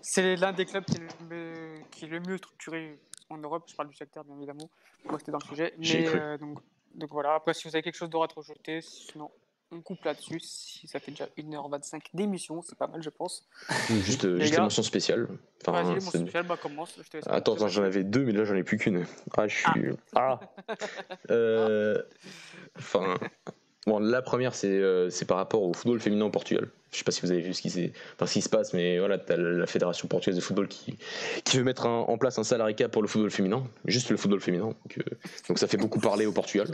c'est 0.01 0.35
l'un 0.35 0.53
des 0.53 0.65
clubs 0.65 0.85
qui 0.85 0.95
est, 0.95 0.99
le, 1.29 1.75
qui 1.91 2.05
est, 2.05 2.07
le, 2.07 2.19
mieux 2.19 2.37
structuré 2.37 2.99
en 3.29 3.37
Europe. 3.37 3.65
Je 3.67 3.75
parle 3.75 3.89
du 3.89 3.95
secteur, 3.95 4.23
bien 4.23 4.37
évidemment, 4.37 4.69
pour 5.03 5.13
rester 5.13 5.31
dans 5.31 5.39
le 5.41 5.47
sujet. 5.47 5.73
Mais 5.77 6.07
euh, 6.07 6.37
donc, 6.37 6.59
donc, 6.95 7.09
voilà, 7.11 7.35
après, 7.35 7.53
si 7.53 7.67
vous 7.67 7.75
avez 7.75 7.83
quelque 7.83 7.97
chose 7.97 8.09
d'autre 8.09 8.37
à 8.37 8.41
rajouter, 8.41 8.81
sinon 8.81 9.29
on 9.71 9.81
coupe 9.81 10.03
là-dessus. 10.03 10.39
Si 10.39 10.87
ça 10.87 10.99
fait 10.99 11.11
déjà 11.11 11.27
1h25 11.37 12.01
d'émission, 12.13 12.61
c'est 12.61 12.77
pas 12.77 12.87
mal, 12.87 13.03
je 13.03 13.09
pense. 13.09 13.47
Juste, 13.89 14.25
euh, 14.25 14.39
juste 14.39 14.57
mention 14.57 14.83
spéciale. 14.83 15.27
Enfin, 15.61 15.83
Vas-y, 15.83 15.95
l'émotion 15.95 16.19
spéciale, 16.21 16.47
bah 16.47 16.57
commence. 16.57 16.99
Attends, 17.27 17.67
j'en 17.67 17.83
avais 17.83 18.03
deux, 18.03 18.23
mais 18.25 18.31
là 18.31 18.45
j'en 18.45 18.55
ai 18.55 18.63
plus 18.63 18.77
qu'une. 18.77 19.05
Ah, 19.37 19.47
je 19.47 19.55
suis. 19.57 19.91
Ah. 20.15 20.39
ah. 20.67 20.75
euh... 21.29 22.01
Enfin. 22.77 23.15
Bon, 23.87 23.99
la 23.99 24.21
première, 24.21 24.51
euh, 24.63 25.09
c'est 25.09 25.25
par 25.25 25.37
rapport 25.37 25.63
au 25.63 25.73
football 25.73 25.99
féminin 25.99 26.25
au 26.25 26.29
Portugal. 26.29 26.69
Je 26.91 26.97
sais 26.97 27.03
pas 27.03 27.11
si 27.11 27.21
vous 27.21 27.31
avez 27.31 27.41
vu 27.41 27.53
ce 27.53 27.61
qui, 27.61 27.91
enfin, 28.15 28.25
ce 28.25 28.33
qui 28.33 28.41
se 28.41 28.49
passe, 28.49 28.73
mais 28.73 28.99
voilà, 28.99 29.17
tu 29.17 29.31
as 29.31 29.37
la 29.37 29.67
Fédération 29.67 30.07
portugaise 30.07 30.35
de 30.35 30.41
football 30.41 30.67
qui, 30.67 30.97
qui 31.43 31.57
veut 31.57 31.63
mettre 31.63 31.85
en 31.85 32.17
place 32.17 32.39
un 32.39 32.43
salarié 32.43 32.75
cap 32.75 32.91
pour 32.91 33.01
le 33.01 33.07
football 33.07 33.31
féminin, 33.31 33.63
juste 33.85 34.09
le 34.09 34.17
football 34.17 34.41
féminin. 34.41 34.65
Donc, 34.65 34.97
euh, 34.97 35.15
donc 35.47 35.59
ça 35.59 35.67
fait 35.67 35.77
beaucoup 35.77 35.99
parler 35.99 36.25
au 36.25 36.31
Portugal. 36.31 36.67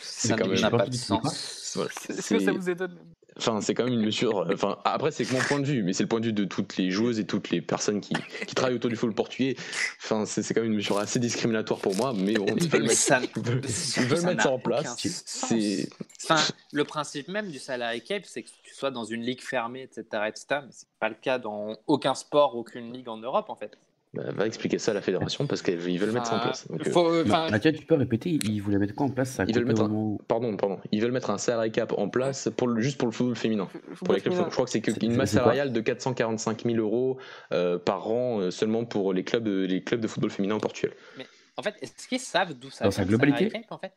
Ça 0.00 0.36
n'a 0.36 0.70
pas 0.70 0.86
de 0.86 0.94
sens. 0.94 1.76
Est-ce 2.08 2.34
que 2.34 2.40
ça 2.40 2.52
vous 2.52 2.68
étonne? 2.68 2.96
Enfin, 3.36 3.60
c'est 3.60 3.74
quand 3.74 3.84
même 3.84 3.94
une 3.94 4.04
mesure. 4.04 4.40
Euh, 4.40 4.54
enfin, 4.54 4.78
après, 4.84 5.10
c'est 5.12 5.24
que 5.24 5.32
mon 5.32 5.40
point 5.40 5.60
de 5.60 5.66
vue, 5.66 5.82
mais 5.82 5.92
c'est 5.92 6.02
le 6.02 6.08
point 6.08 6.20
de 6.20 6.26
vue 6.26 6.32
de 6.32 6.44
toutes 6.44 6.76
les 6.76 6.90
joueuses 6.90 7.18
et 7.18 7.24
toutes 7.24 7.50
les 7.50 7.60
personnes 7.62 8.00
qui, 8.00 8.12
qui 8.46 8.54
travaillent 8.54 8.74
autour 8.74 8.90
du 8.90 8.96
football 8.96 9.14
portugais. 9.14 9.56
Enfin, 10.02 10.26
c'est 10.26 10.42
quand 10.52 10.60
même 10.60 10.70
une 10.70 10.76
mesure 10.76 10.98
assez 10.98 11.18
discriminatoire 11.18 11.80
pour 11.80 11.94
moi, 11.96 12.12
mais 12.14 12.34
bon, 12.34 12.46
ils 12.56 12.68
veulent 12.68 12.82
mettre, 12.82 12.94
ça, 12.94 13.20
ils 13.36 13.42
veulent 13.42 14.22
mettre 14.24 14.42
ça 14.42 14.50
en 14.50 14.58
place. 14.58 14.94
C'est. 14.98 15.88
Enfin, 16.24 16.42
le 16.72 16.84
principe 16.84 17.28
même 17.28 17.50
du 17.50 17.58
salary 17.58 18.02
cap, 18.02 18.24
c'est 18.26 18.42
que 18.42 18.50
tu 18.62 18.74
sois 18.74 18.90
dans 18.90 19.04
une 19.04 19.22
ligue 19.22 19.40
fermée, 19.40 19.59
etc., 19.74 20.02
etc. 20.28 20.44
Mais 20.50 20.70
c'est 20.70 20.88
pas 20.98 21.08
le 21.08 21.14
cas 21.14 21.38
dans 21.38 21.76
aucun 21.86 22.14
sport, 22.14 22.56
aucune 22.56 22.92
ligue 22.92 23.08
en 23.08 23.16
Europe, 23.16 23.50
en 23.50 23.56
fait. 23.56 23.76
Bah, 24.12 24.24
va 24.32 24.46
expliquer 24.46 24.78
ça 24.78 24.90
à 24.90 24.94
la 24.94 25.02
fédération 25.02 25.46
parce 25.46 25.62
qu'ils 25.62 25.76
veulent 25.76 26.10
mettre 26.10 26.26
ça 26.26 26.36
en 26.36 26.40
place. 26.40 26.66
Donc, 26.66 26.84
euh, 26.84 27.24
Mathieu, 27.24 27.72
tu 27.72 27.86
peux 27.86 27.94
répéter 27.94 28.40
Ils 28.42 28.60
voulaient 28.60 28.78
mettre 28.78 28.94
quoi 28.94 29.06
en 29.06 29.10
place? 29.10 29.30
Ça 29.30 29.44
Ils 29.46 29.54
veulent 29.54 29.66
mettre 29.66 29.82
un... 29.82 30.16
Pardon, 30.26 30.56
pardon. 30.56 30.80
Ils 30.90 31.00
veulent 31.00 31.12
mettre 31.12 31.30
un 31.30 31.38
salary 31.38 31.70
cap 31.70 31.92
en 31.96 32.08
place 32.08 32.48
pour 32.56 32.66
le... 32.66 32.80
juste 32.80 32.98
pour 32.98 33.06
le 33.06 33.12
football 33.12 33.36
féminin. 33.36 33.68
Pour 34.04 34.14
les 34.14 34.20
clubs, 34.20 34.34
je 34.34 34.42
crois 34.50 34.64
que 34.64 34.70
c'est 34.70 35.02
une 35.02 35.14
masse 35.14 35.30
salariale 35.30 35.72
de 35.72 35.80
445 35.80 36.64
000 36.64 36.76
euros 36.78 37.18
euh, 37.52 37.78
par 37.78 38.10
an 38.10 38.40
euh, 38.40 38.50
seulement 38.50 38.84
pour 38.84 39.12
les 39.12 39.22
clubs, 39.22 39.46
les 39.46 39.84
clubs 39.84 40.00
de 40.00 40.08
football 40.08 40.30
féminin 40.30 40.56
au 40.56 40.60
Portugal. 40.60 40.92
Mais 41.16 41.26
en 41.56 41.62
fait, 41.62 41.76
est-ce 41.80 42.08
qu'ils 42.08 42.18
savent 42.18 42.54
d'où 42.54 42.70
ça 42.70 42.84
Dans 42.84 42.90
sa 42.90 43.04
globalité 43.04 43.48
cap, 43.48 43.62
en 43.70 43.78
fait? 43.78 43.92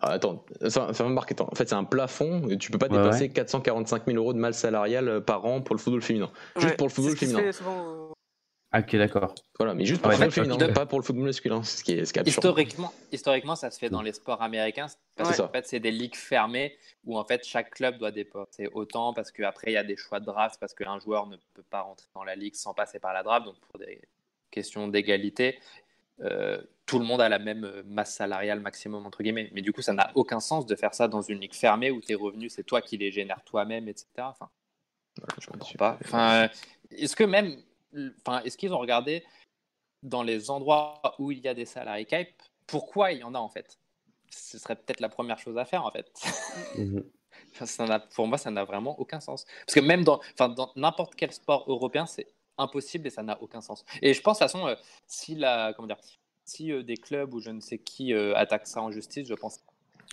Ah, 0.00 0.10
attends, 0.12 0.44
ça, 0.68 0.92
ça 0.92 1.08
marquer. 1.08 1.34
En 1.40 1.54
fait, 1.54 1.68
c'est 1.68 1.74
un 1.74 1.84
plafond. 1.84 2.48
Tu 2.58 2.70
peux 2.70 2.78
pas 2.78 2.88
dépasser 2.88 3.30
445 3.30 4.06
000 4.06 4.16
euros 4.18 4.32
de 4.32 4.38
masse 4.38 4.58
salariale 4.58 5.22
par 5.24 5.44
an 5.44 5.60
pour 5.60 5.74
le 5.74 5.80
football 5.80 6.02
féminin. 6.02 6.30
Juste 6.56 6.76
pour 6.76 6.88
le 6.88 6.92
football 6.92 7.16
féminin. 7.16 7.52
Ah, 8.76 8.80
ok, 8.80 8.96
d'accord. 8.96 9.36
Voilà, 9.56 9.72
mais 9.72 9.84
juste 9.84 10.02
pour 10.02 10.10
Ouais, 10.10 10.16
le 10.18 10.24
football 10.30 10.46
féminin, 10.56 10.72
pas 10.72 10.84
pour 10.84 10.98
le 10.98 11.04
football 11.04 11.26
masculin, 11.26 11.62
ce 11.62 11.84
qui 11.84 11.92
est, 11.92 12.04
ce 12.04 12.12
qui 12.12 12.18
est 12.18 12.22
absurde. 12.22 12.44
Historiquement, 12.44 12.92
historiquement, 13.12 13.54
ça 13.54 13.70
se 13.70 13.78
fait 13.78 13.88
dans 13.88 14.02
les 14.02 14.12
sports 14.12 14.42
américains 14.42 14.86
parce 15.14 15.30
Ouais. 15.30 15.36
qu'en 15.36 15.48
fait, 15.48 15.64
c'est 15.68 15.78
des 15.78 15.92
ligues 15.92 16.16
fermées 16.16 16.76
où 17.04 17.16
en 17.16 17.24
fait 17.24 17.44
chaque 17.46 17.70
club 17.70 17.98
doit 17.98 18.10
dépenser 18.10 18.68
autant 18.74 19.14
parce 19.14 19.30
qu'après 19.30 19.70
il 19.70 19.74
y 19.74 19.76
a 19.76 19.84
des 19.84 19.96
choix 19.96 20.18
de 20.18 20.24
draft 20.24 20.58
parce 20.58 20.74
qu'un 20.74 20.98
joueur 20.98 21.28
ne 21.28 21.36
peut 21.54 21.62
pas 21.70 21.82
rentrer 21.82 22.08
dans 22.16 22.24
la 22.24 22.34
ligue 22.34 22.56
sans 22.56 22.74
passer 22.74 22.98
par 22.98 23.12
la 23.12 23.22
draft. 23.22 23.46
Donc 23.46 23.54
pour 23.60 23.78
des 23.78 24.00
questions 24.50 24.88
d'égalité, 24.88 25.60
euh, 26.22 26.60
tout 26.86 26.98
le 26.98 27.04
monde 27.04 27.20
a 27.20 27.28
la 27.28 27.38
même 27.38 27.64
euh, 27.64 27.82
masse 27.86 28.14
salariale 28.14 28.60
maximum 28.60 29.06
entre 29.06 29.22
guillemets. 29.22 29.50
Mais 29.52 29.62
du 29.62 29.72
coup, 29.72 29.82
ça 29.82 29.92
n'a 29.92 30.10
aucun 30.14 30.40
sens 30.40 30.66
de 30.66 30.76
faire 30.76 30.94
ça 30.94 31.08
dans 31.08 31.22
une 31.22 31.40
ligue 31.40 31.54
fermée 31.54 31.90
où 31.90 32.00
tes 32.00 32.14
revenus 32.14 32.52
c'est 32.54 32.64
toi 32.64 32.82
qui 32.82 32.96
les 32.98 33.10
génères 33.10 33.42
toi-même, 33.44 33.88
etc. 33.88 34.06
Enfin, 34.18 34.50
Voilà, 35.18 35.34
je 35.40 35.46
comprends 35.46 35.74
pas. 35.78 35.98
Enfin, 36.04 36.44
euh, 36.44 36.48
est-ce 36.90 37.16
que 37.16 37.24
même, 37.24 37.56
enfin, 38.20 38.42
est-ce 38.42 38.58
qu'ils 38.58 38.72
ont 38.74 38.78
regardé 38.78 39.24
dans 40.02 40.22
les 40.22 40.50
endroits 40.50 41.00
où 41.18 41.30
il 41.30 41.38
y 41.38 41.48
a 41.48 41.54
des 41.54 41.64
salariés 41.64 42.04
cap, 42.04 42.28
pourquoi 42.66 43.12
il 43.12 43.20
y 43.20 43.24
en 43.24 43.34
a 43.34 43.38
en 43.38 43.48
fait? 43.48 43.78
Ce 44.28 44.58
serait 44.58 44.76
peut-être 44.76 45.00
la 45.00 45.08
première 45.08 45.38
chose 45.38 45.56
à 45.56 45.64
faire 45.64 45.84
en 45.84 45.90
fait. 45.90 46.12
Ça 47.52 48.00
pour 48.14 48.26
moi, 48.26 48.38
ça 48.38 48.50
n'a 48.50 48.64
vraiment 48.64 48.98
aucun 48.98 49.20
sens. 49.20 49.44
Parce 49.66 49.74
que 49.74 49.80
même 49.80 50.02
dans 50.02 50.20
n'importe 50.76 51.14
quel 51.14 51.32
sport 51.32 51.64
européen, 51.68 52.06
c'est 52.06 52.26
impossible 52.58 53.06
et 53.06 53.10
ça 53.10 53.22
n'a 53.22 53.40
aucun 53.42 53.60
sens. 53.60 53.84
Et 54.02 54.14
je 54.14 54.20
pense 54.20 54.38
de 54.38 54.44
toute 54.44 54.52
façon, 54.52 54.66
euh, 54.66 54.74
si 55.06 55.34
la, 55.34 55.72
comment 55.74 55.86
dire, 55.86 55.98
si 56.44 56.72
euh, 56.72 56.82
des 56.82 56.96
clubs 56.96 57.32
ou 57.34 57.40
je 57.40 57.50
ne 57.50 57.60
sais 57.60 57.78
qui 57.78 58.12
euh, 58.14 58.34
attaquent 58.36 58.66
ça 58.66 58.82
en 58.82 58.90
justice, 58.90 59.26
je 59.28 59.34
pense. 59.34 59.60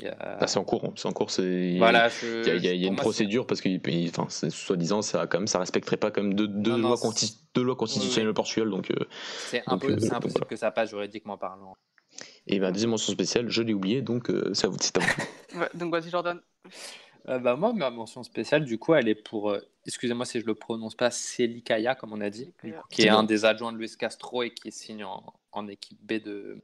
a- 0.04 0.38
Ah, 0.42 0.48
c'est 0.48 0.58
en 0.58 0.64
cours, 0.64 0.94
c'est 0.96 1.08
en 1.08 1.12
cours, 1.14 1.30
c'est. 1.32 1.76
Voilà, 1.78 2.10
je- 2.10 2.44
Il 2.44 2.48
y 2.48 2.52
a, 2.52 2.56
il 2.56 2.64
y 2.64 2.68
a- 2.68 2.74
il 2.74 2.82
y 2.82 2.84
a 2.84 2.88
pour 2.88 2.88
une 2.88 2.94
moi, 2.96 3.04
procédure 3.04 3.46
parce 3.46 3.62
que, 3.62 3.70
enfin, 4.10 4.28
soi-disant, 4.50 5.02
ça, 5.02 5.28
quand 5.28 5.40
même, 5.40 5.48
ça 5.48 5.60
respecterait 5.60 5.98
pas 5.98 6.12
comme 6.12 6.34
deux, 6.34 6.48
deux 6.48 6.72
Non, 6.72 6.78
non, 6.78 6.90
lois, 6.90 6.98
deux 7.54 7.64
lois 7.64 7.76
constitutionnelles 7.76 8.30
au 8.30 8.34
Portugal, 8.34 8.70
donc. 8.70 8.92
euh, 8.92 8.96
C'est 9.48 9.68
donc, 9.68 9.84
impo- 9.84 9.92
euh, 9.92 9.98
c'est 10.00 10.06
donc 10.08 10.18
impossible 10.18 10.40
voilà. 10.40 10.48
que 10.48 10.56
ça 10.56 10.72
passe 10.72 10.90
juridiquement 10.90 11.38
parlant. 11.38 11.76
Et 12.48 12.60
ma 12.60 12.72
deuxième 12.72 12.90
mention 12.92 13.14
spéciale, 13.14 13.50
je 13.50 13.62
l'ai 13.62 13.74
oublié, 13.74 14.02
donc 14.02 14.30
euh, 14.30 14.52
à 14.64 14.68
vous, 14.68 14.74
vous. 14.74 14.78
Ouais, 15.60 15.70
donc 15.74 15.92
vas-y, 15.92 16.10
Jordan. 16.10 16.40
Euh, 17.30 17.40
bah, 17.40 17.56
moi, 17.56 17.74
ma 17.74 17.90
mention 17.92 18.24
spéciale, 18.24 18.66
du 18.66 18.80
coup, 18.80 18.94
elle 18.96 19.08
est 19.08 19.16
pour, 19.16 19.52
euh, 19.52 19.60
excusez-moi 19.86 20.26
si 20.26 20.40
je 20.42 20.46
le 20.46 20.56
prononce 20.56 20.96
pas, 20.96 21.12
Selikaya, 21.12 21.94
comme 21.96 22.14
on 22.14 22.22
a 22.22 22.30
dit, 22.30 22.52
qui 22.90 23.04
est 23.04 23.10
bon. 23.10 23.18
un 23.18 23.24
des 23.24 23.46
adjoints 23.46 23.72
de 23.72 23.78
Luis 23.78 23.96
Castro 23.98 24.44
et 24.44 24.52
qui 24.54 24.72
signe 24.72 25.04
en, 25.04 25.24
en 25.52 25.68
équipe 25.68 26.00
B 26.02 26.14
de, 26.24 26.60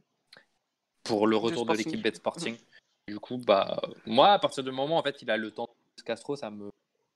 pour 1.04 1.28
le 1.28 1.38
retour 1.38 1.66
de 1.66 1.74
l'équipe 1.74 2.02
B 2.02 2.10
de 2.10 2.16
Sporting. 2.16 2.58
Du 3.08 3.20
coup, 3.20 3.38
bah, 3.38 3.82
moi, 4.06 4.34
à 4.34 4.40
partir 4.40 4.64
du 4.64 4.72
moment 4.72 4.98
en 4.98 5.04
fait, 5.04 5.22
il 5.22 5.32
a 5.32 5.38
le 5.38 5.52
temps 5.52 5.70
de 5.98 6.04
Castro, 6.04 6.36
ça 6.36 6.50
me. 6.50 6.70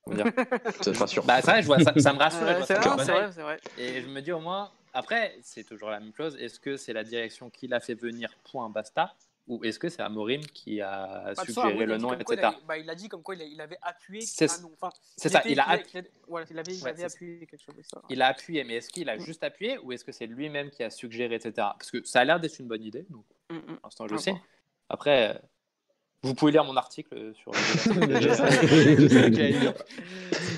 dire 0.10 0.26
Ça 0.82 0.92
te 0.92 0.98
rassure. 0.98 1.24
bah, 1.26 1.42
je 1.42 1.66
vois, 1.66 1.80
ça, 1.80 1.94
ça 1.98 2.14
me 2.14 2.20
rassure. 2.20 2.42
vrai, 2.42 2.56
vrai, 3.04 3.32
c'est 3.32 3.42
vrai. 3.42 3.60
Et 3.78 4.02
je 4.02 4.08
me 4.08 4.22
dis 4.22 4.32
au 4.32 4.40
moins, 4.40 4.72
après, 4.94 5.38
c'est 5.42 5.66
toujours 5.66 5.90
la 5.90 6.00
même 6.00 6.14
chose. 6.16 6.38
Est-ce 6.38 6.60
que 6.60 6.78
c'est 6.78 6.94
la 6.94 7.04
direction 7.04 7.50
qui 7.50 7.68
l'a 7.68 7.80
fait 7.80 7.96
venir, 7.96 8.30
point, 8.50 8.70
basta? 8.70 9.14
Ou 9.48 9.64
est-ce 9.66 9.80
que 9.80 9.90
c'est 9.90 10.02
Amorim 10.02 10.42
qui 10.42 10.80
a 10.82 11.34
Bah, 11.36 11.44
suggéré 11.46 11.86
le 11.86 11.98
nom, 11.98 12.10
quoi, 12.10 12.18
il 12.18 12.22
etc. 12.22 12.42
a- 12.44 12.60
bah, 12.68 12.78
il 12.78 12.90
a 12.90 12.96
dit 12.96 13.10
comme 13.10 13.24
quoi 13.24 13.36
il, 13.36 13.42
a- 13.42 13.46
il 13.46 13.60
avait 13.60 13.78
appuyé 13.82 14.22
C'est- 14.22 14.50
un 14.52 14.62
nom. 14.62 14.72
Enfin, 14.80 14.92
C'est 15.18 15.30
ça, 15.30 15.42
il 15.46 15.60
a, 15.60 15.66
il, 15.66 15.80
app- 15.82 15.88
il 15.94 15.98
a- 16.00 16.04
voilà, 16.28 16.46
il 16.50 16.60
avait, 16.60 16.74
il 16.74 16.84
Ouais, 16.84 16.90
avait 16.90 17.10
c'est- 17.10 17.16
appuyé 17.16 17.48
quelque 17.48 17.62
chose 17.62 17.76
de 17.76 17.82
ça. 17.82 18.02
il 18.10 18.22
a 18.22 18.28
appuyé, 18.28 18.64
mais 18.64 18.76
est-ce 18.76 18.90
qu'il 18.90 19.10
a 19.10 19.18
juste 19.18 19.44
appuyé 19.44 19.78
ou 19.80 19.92
est-ce 19.92 20.06
que 20.06 20.12
c'est 20.12 20.28
lui-même 20.28 20.70
qui 20.70 20.84
a 20.84 20.90
suggéré, 20.90 21.36
etc. 21.36 21.52
Parce 21.56 21.90
que 21.92 22.04
ça 22.06 22.22
a 22.22 22.24
l'air 22.24 22.40
d'être 22.40 22.60
une 22.60 22.68
bonne 22.68 22.84
idée, 22.84 23.06
donc 23.10 23.26
Mm, 23.50 23.56
mm. 23.56 23.62
pour 23.66 23.80
l'instant 23.84 24.08
je 24.08 24.16
sais. 24.18 24.36
Après, 24.90 25.42
vous 26.24 26.34
pouvez 26.36 26.52
lire 26.52 26.64
mon 26.64 26.76
article 26.78 27.34
sur, 27.36 27.52
a 27.56 27.58
sur 27.58 27.92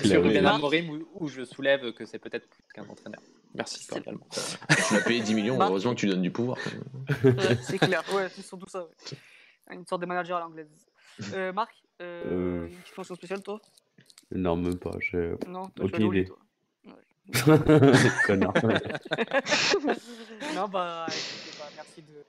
osé. 0.04 0.16
Ruben 0.18 0.46
Amorim 0.46 0.90
où, 0.90 1.08
où 1.14 1.28
je 1.28 1.44
soulève 1.44 1.92
que 1.92 2.04
c'est 2.04 2.18
peut-être 2.18 2.48
plus 2.48 2.62
qu'un 2.74 2.86
entraîneur. 2.88 3.20
Merci 3.54 3.86
cordialement. 3.86 4.26
Tu 4.88 4.94
l'as 4.94 5.00
payé 5.00 5.20
10 5.20 5.34
millions, 5.34 5.58
heureusement 5.60 5.94
que 5.94 6.00
tu 6.00 6.06
donnes 6.08 6.22
du 6.22 6.30
pouvoir. 6.30 6.58
Ouais, 7.24 7.56
c'est 7.62 7.78
clair, 7.78 8.02
ouais, 8.14 8.28
c'est 8.28 8.42
surtout 8.42 8.68
ça. 8.68 8.80
ouais. 8.82 9.14
Une 9.70 9.86
sorte 9.86 10.02
de 10.02 10.06
manager 10.06 10.36
à 10.38 10.40
l'anglaise. 10.40 10.68
Euh, 11.32 11.52
Marc, 11.52 11.72
euh, 12.02 12.24
Euh. 12.26 12.66
une 12.66 12.76
petite 12.76 12.96
mention 12.98 13.14
spéciale, 13.14 13.42
toi? 13.42 13.60
Non, 14.32 14.56
même 14.56 14.78
pas. 14.78 14.90
Je... 15.00 15.36
Non, 15.48 15.68
toi, 15.68 15.84
Aucune 15.86 16.06
idée. 16.08 16.24
toi. 16.26 16.38
Connard. 18.26 18.52
non, 20.54 20.68
bah, 20.68 21.06
écoutez, 21.08 21.56
bah, 21.58 21.64
merci 21.76 22.02
de. 22.02 22.24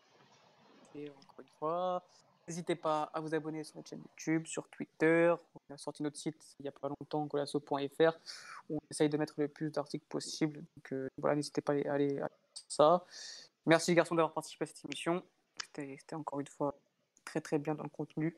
Et 0.97 1.09
encore 1.09 1.39
une 1.39 1.51
fois. 1.59 2.03
N'hésitez 2.47 2.75
pas 2.75 3.09
à 3.13 3.19
vous 3.19 3.33
abonner 3.33 3.63
sur 3.63 3.77
notre 3.77 3.89
chaîne 3.89 4.01
YouTube, 4.01 4.45
sur 4.45 4.67
Twitter. 4.69 5.33
On 5.69 5.73
a 5.73 5.77
sorti 5.77 6.03
notre 6.03 6.17
site 6.17 6.55
il 6.59 6.63
n'y 6.63 6.69
a 6.69 6.71
pas 6.71 6.89
longtemps, 6.89 7.25
golasso.fr, 7.25 8.13
où 8.69 8.77
on 8.77 8.81
essaye 8.91 9.09
de 9.09 9.17
mettre 9.17 9.33
le 9.37 9.47
plus 9.47 9.71
d'articles 9.71 10.05
possible. 10.07 10.57
Donc 10.59 10.93
euh, 10.93 11.07
voilà, 11.17 11.35
n'hésitez 11.35 11.61
pas 11.61 11.73
à 11.73 11.93
aller, 11.93 12.19
à 12.19 12.25
à 12.25 12.29
ça. 12.67 13.05
Merci 13.65 13.91
les 13.91 13.95
garçons 13.95 14.15
d'avoir 14.15 14.33
participé 14.33 14.63
à 14.63 14.67
cette 14.67 14.85
émission. 14.85 15.23
C'était 15.75 16.15
encore 16.15 16.39
une 16.39 16.47
fois 16.47 16.75
très 17.23 17.41
très 17.41 17.57
bien 17.57 17.73
dans 17.75 17.83
le 17.83 17.89
contenu. 17.89 18.37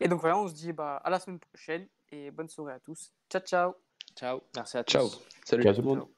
Et 0.00 0.08
donc 0.08 0.20
voilà, 0.20 0.38
on 0.38 0.48
se 0.48 0.54
dit 0.54 0.72
bah, 0.72 0.96
à 0.96 1.10
la 1.10 1.20
semaine 1.20 1.38
prochaine 1.38 1.86
et 2.10 2.30
bonne 2.30 2.48
soirée 2.48 2.72
à 2.74 2.80
tous. 2.80 3.12
Ciao 3.30 3.42
ciao 3.42 3.74
Ciao, 4.14 4.40
merci 4.54 4.78
à 4.78 4.84
tous. 4.84 4.92
Ciao. 4.92 5.08
Salut. 5.44 5.62
Ciao 5.62 5.74
tout 5.74 5.82
le 5.82 5.86
monde. 5.86 6.15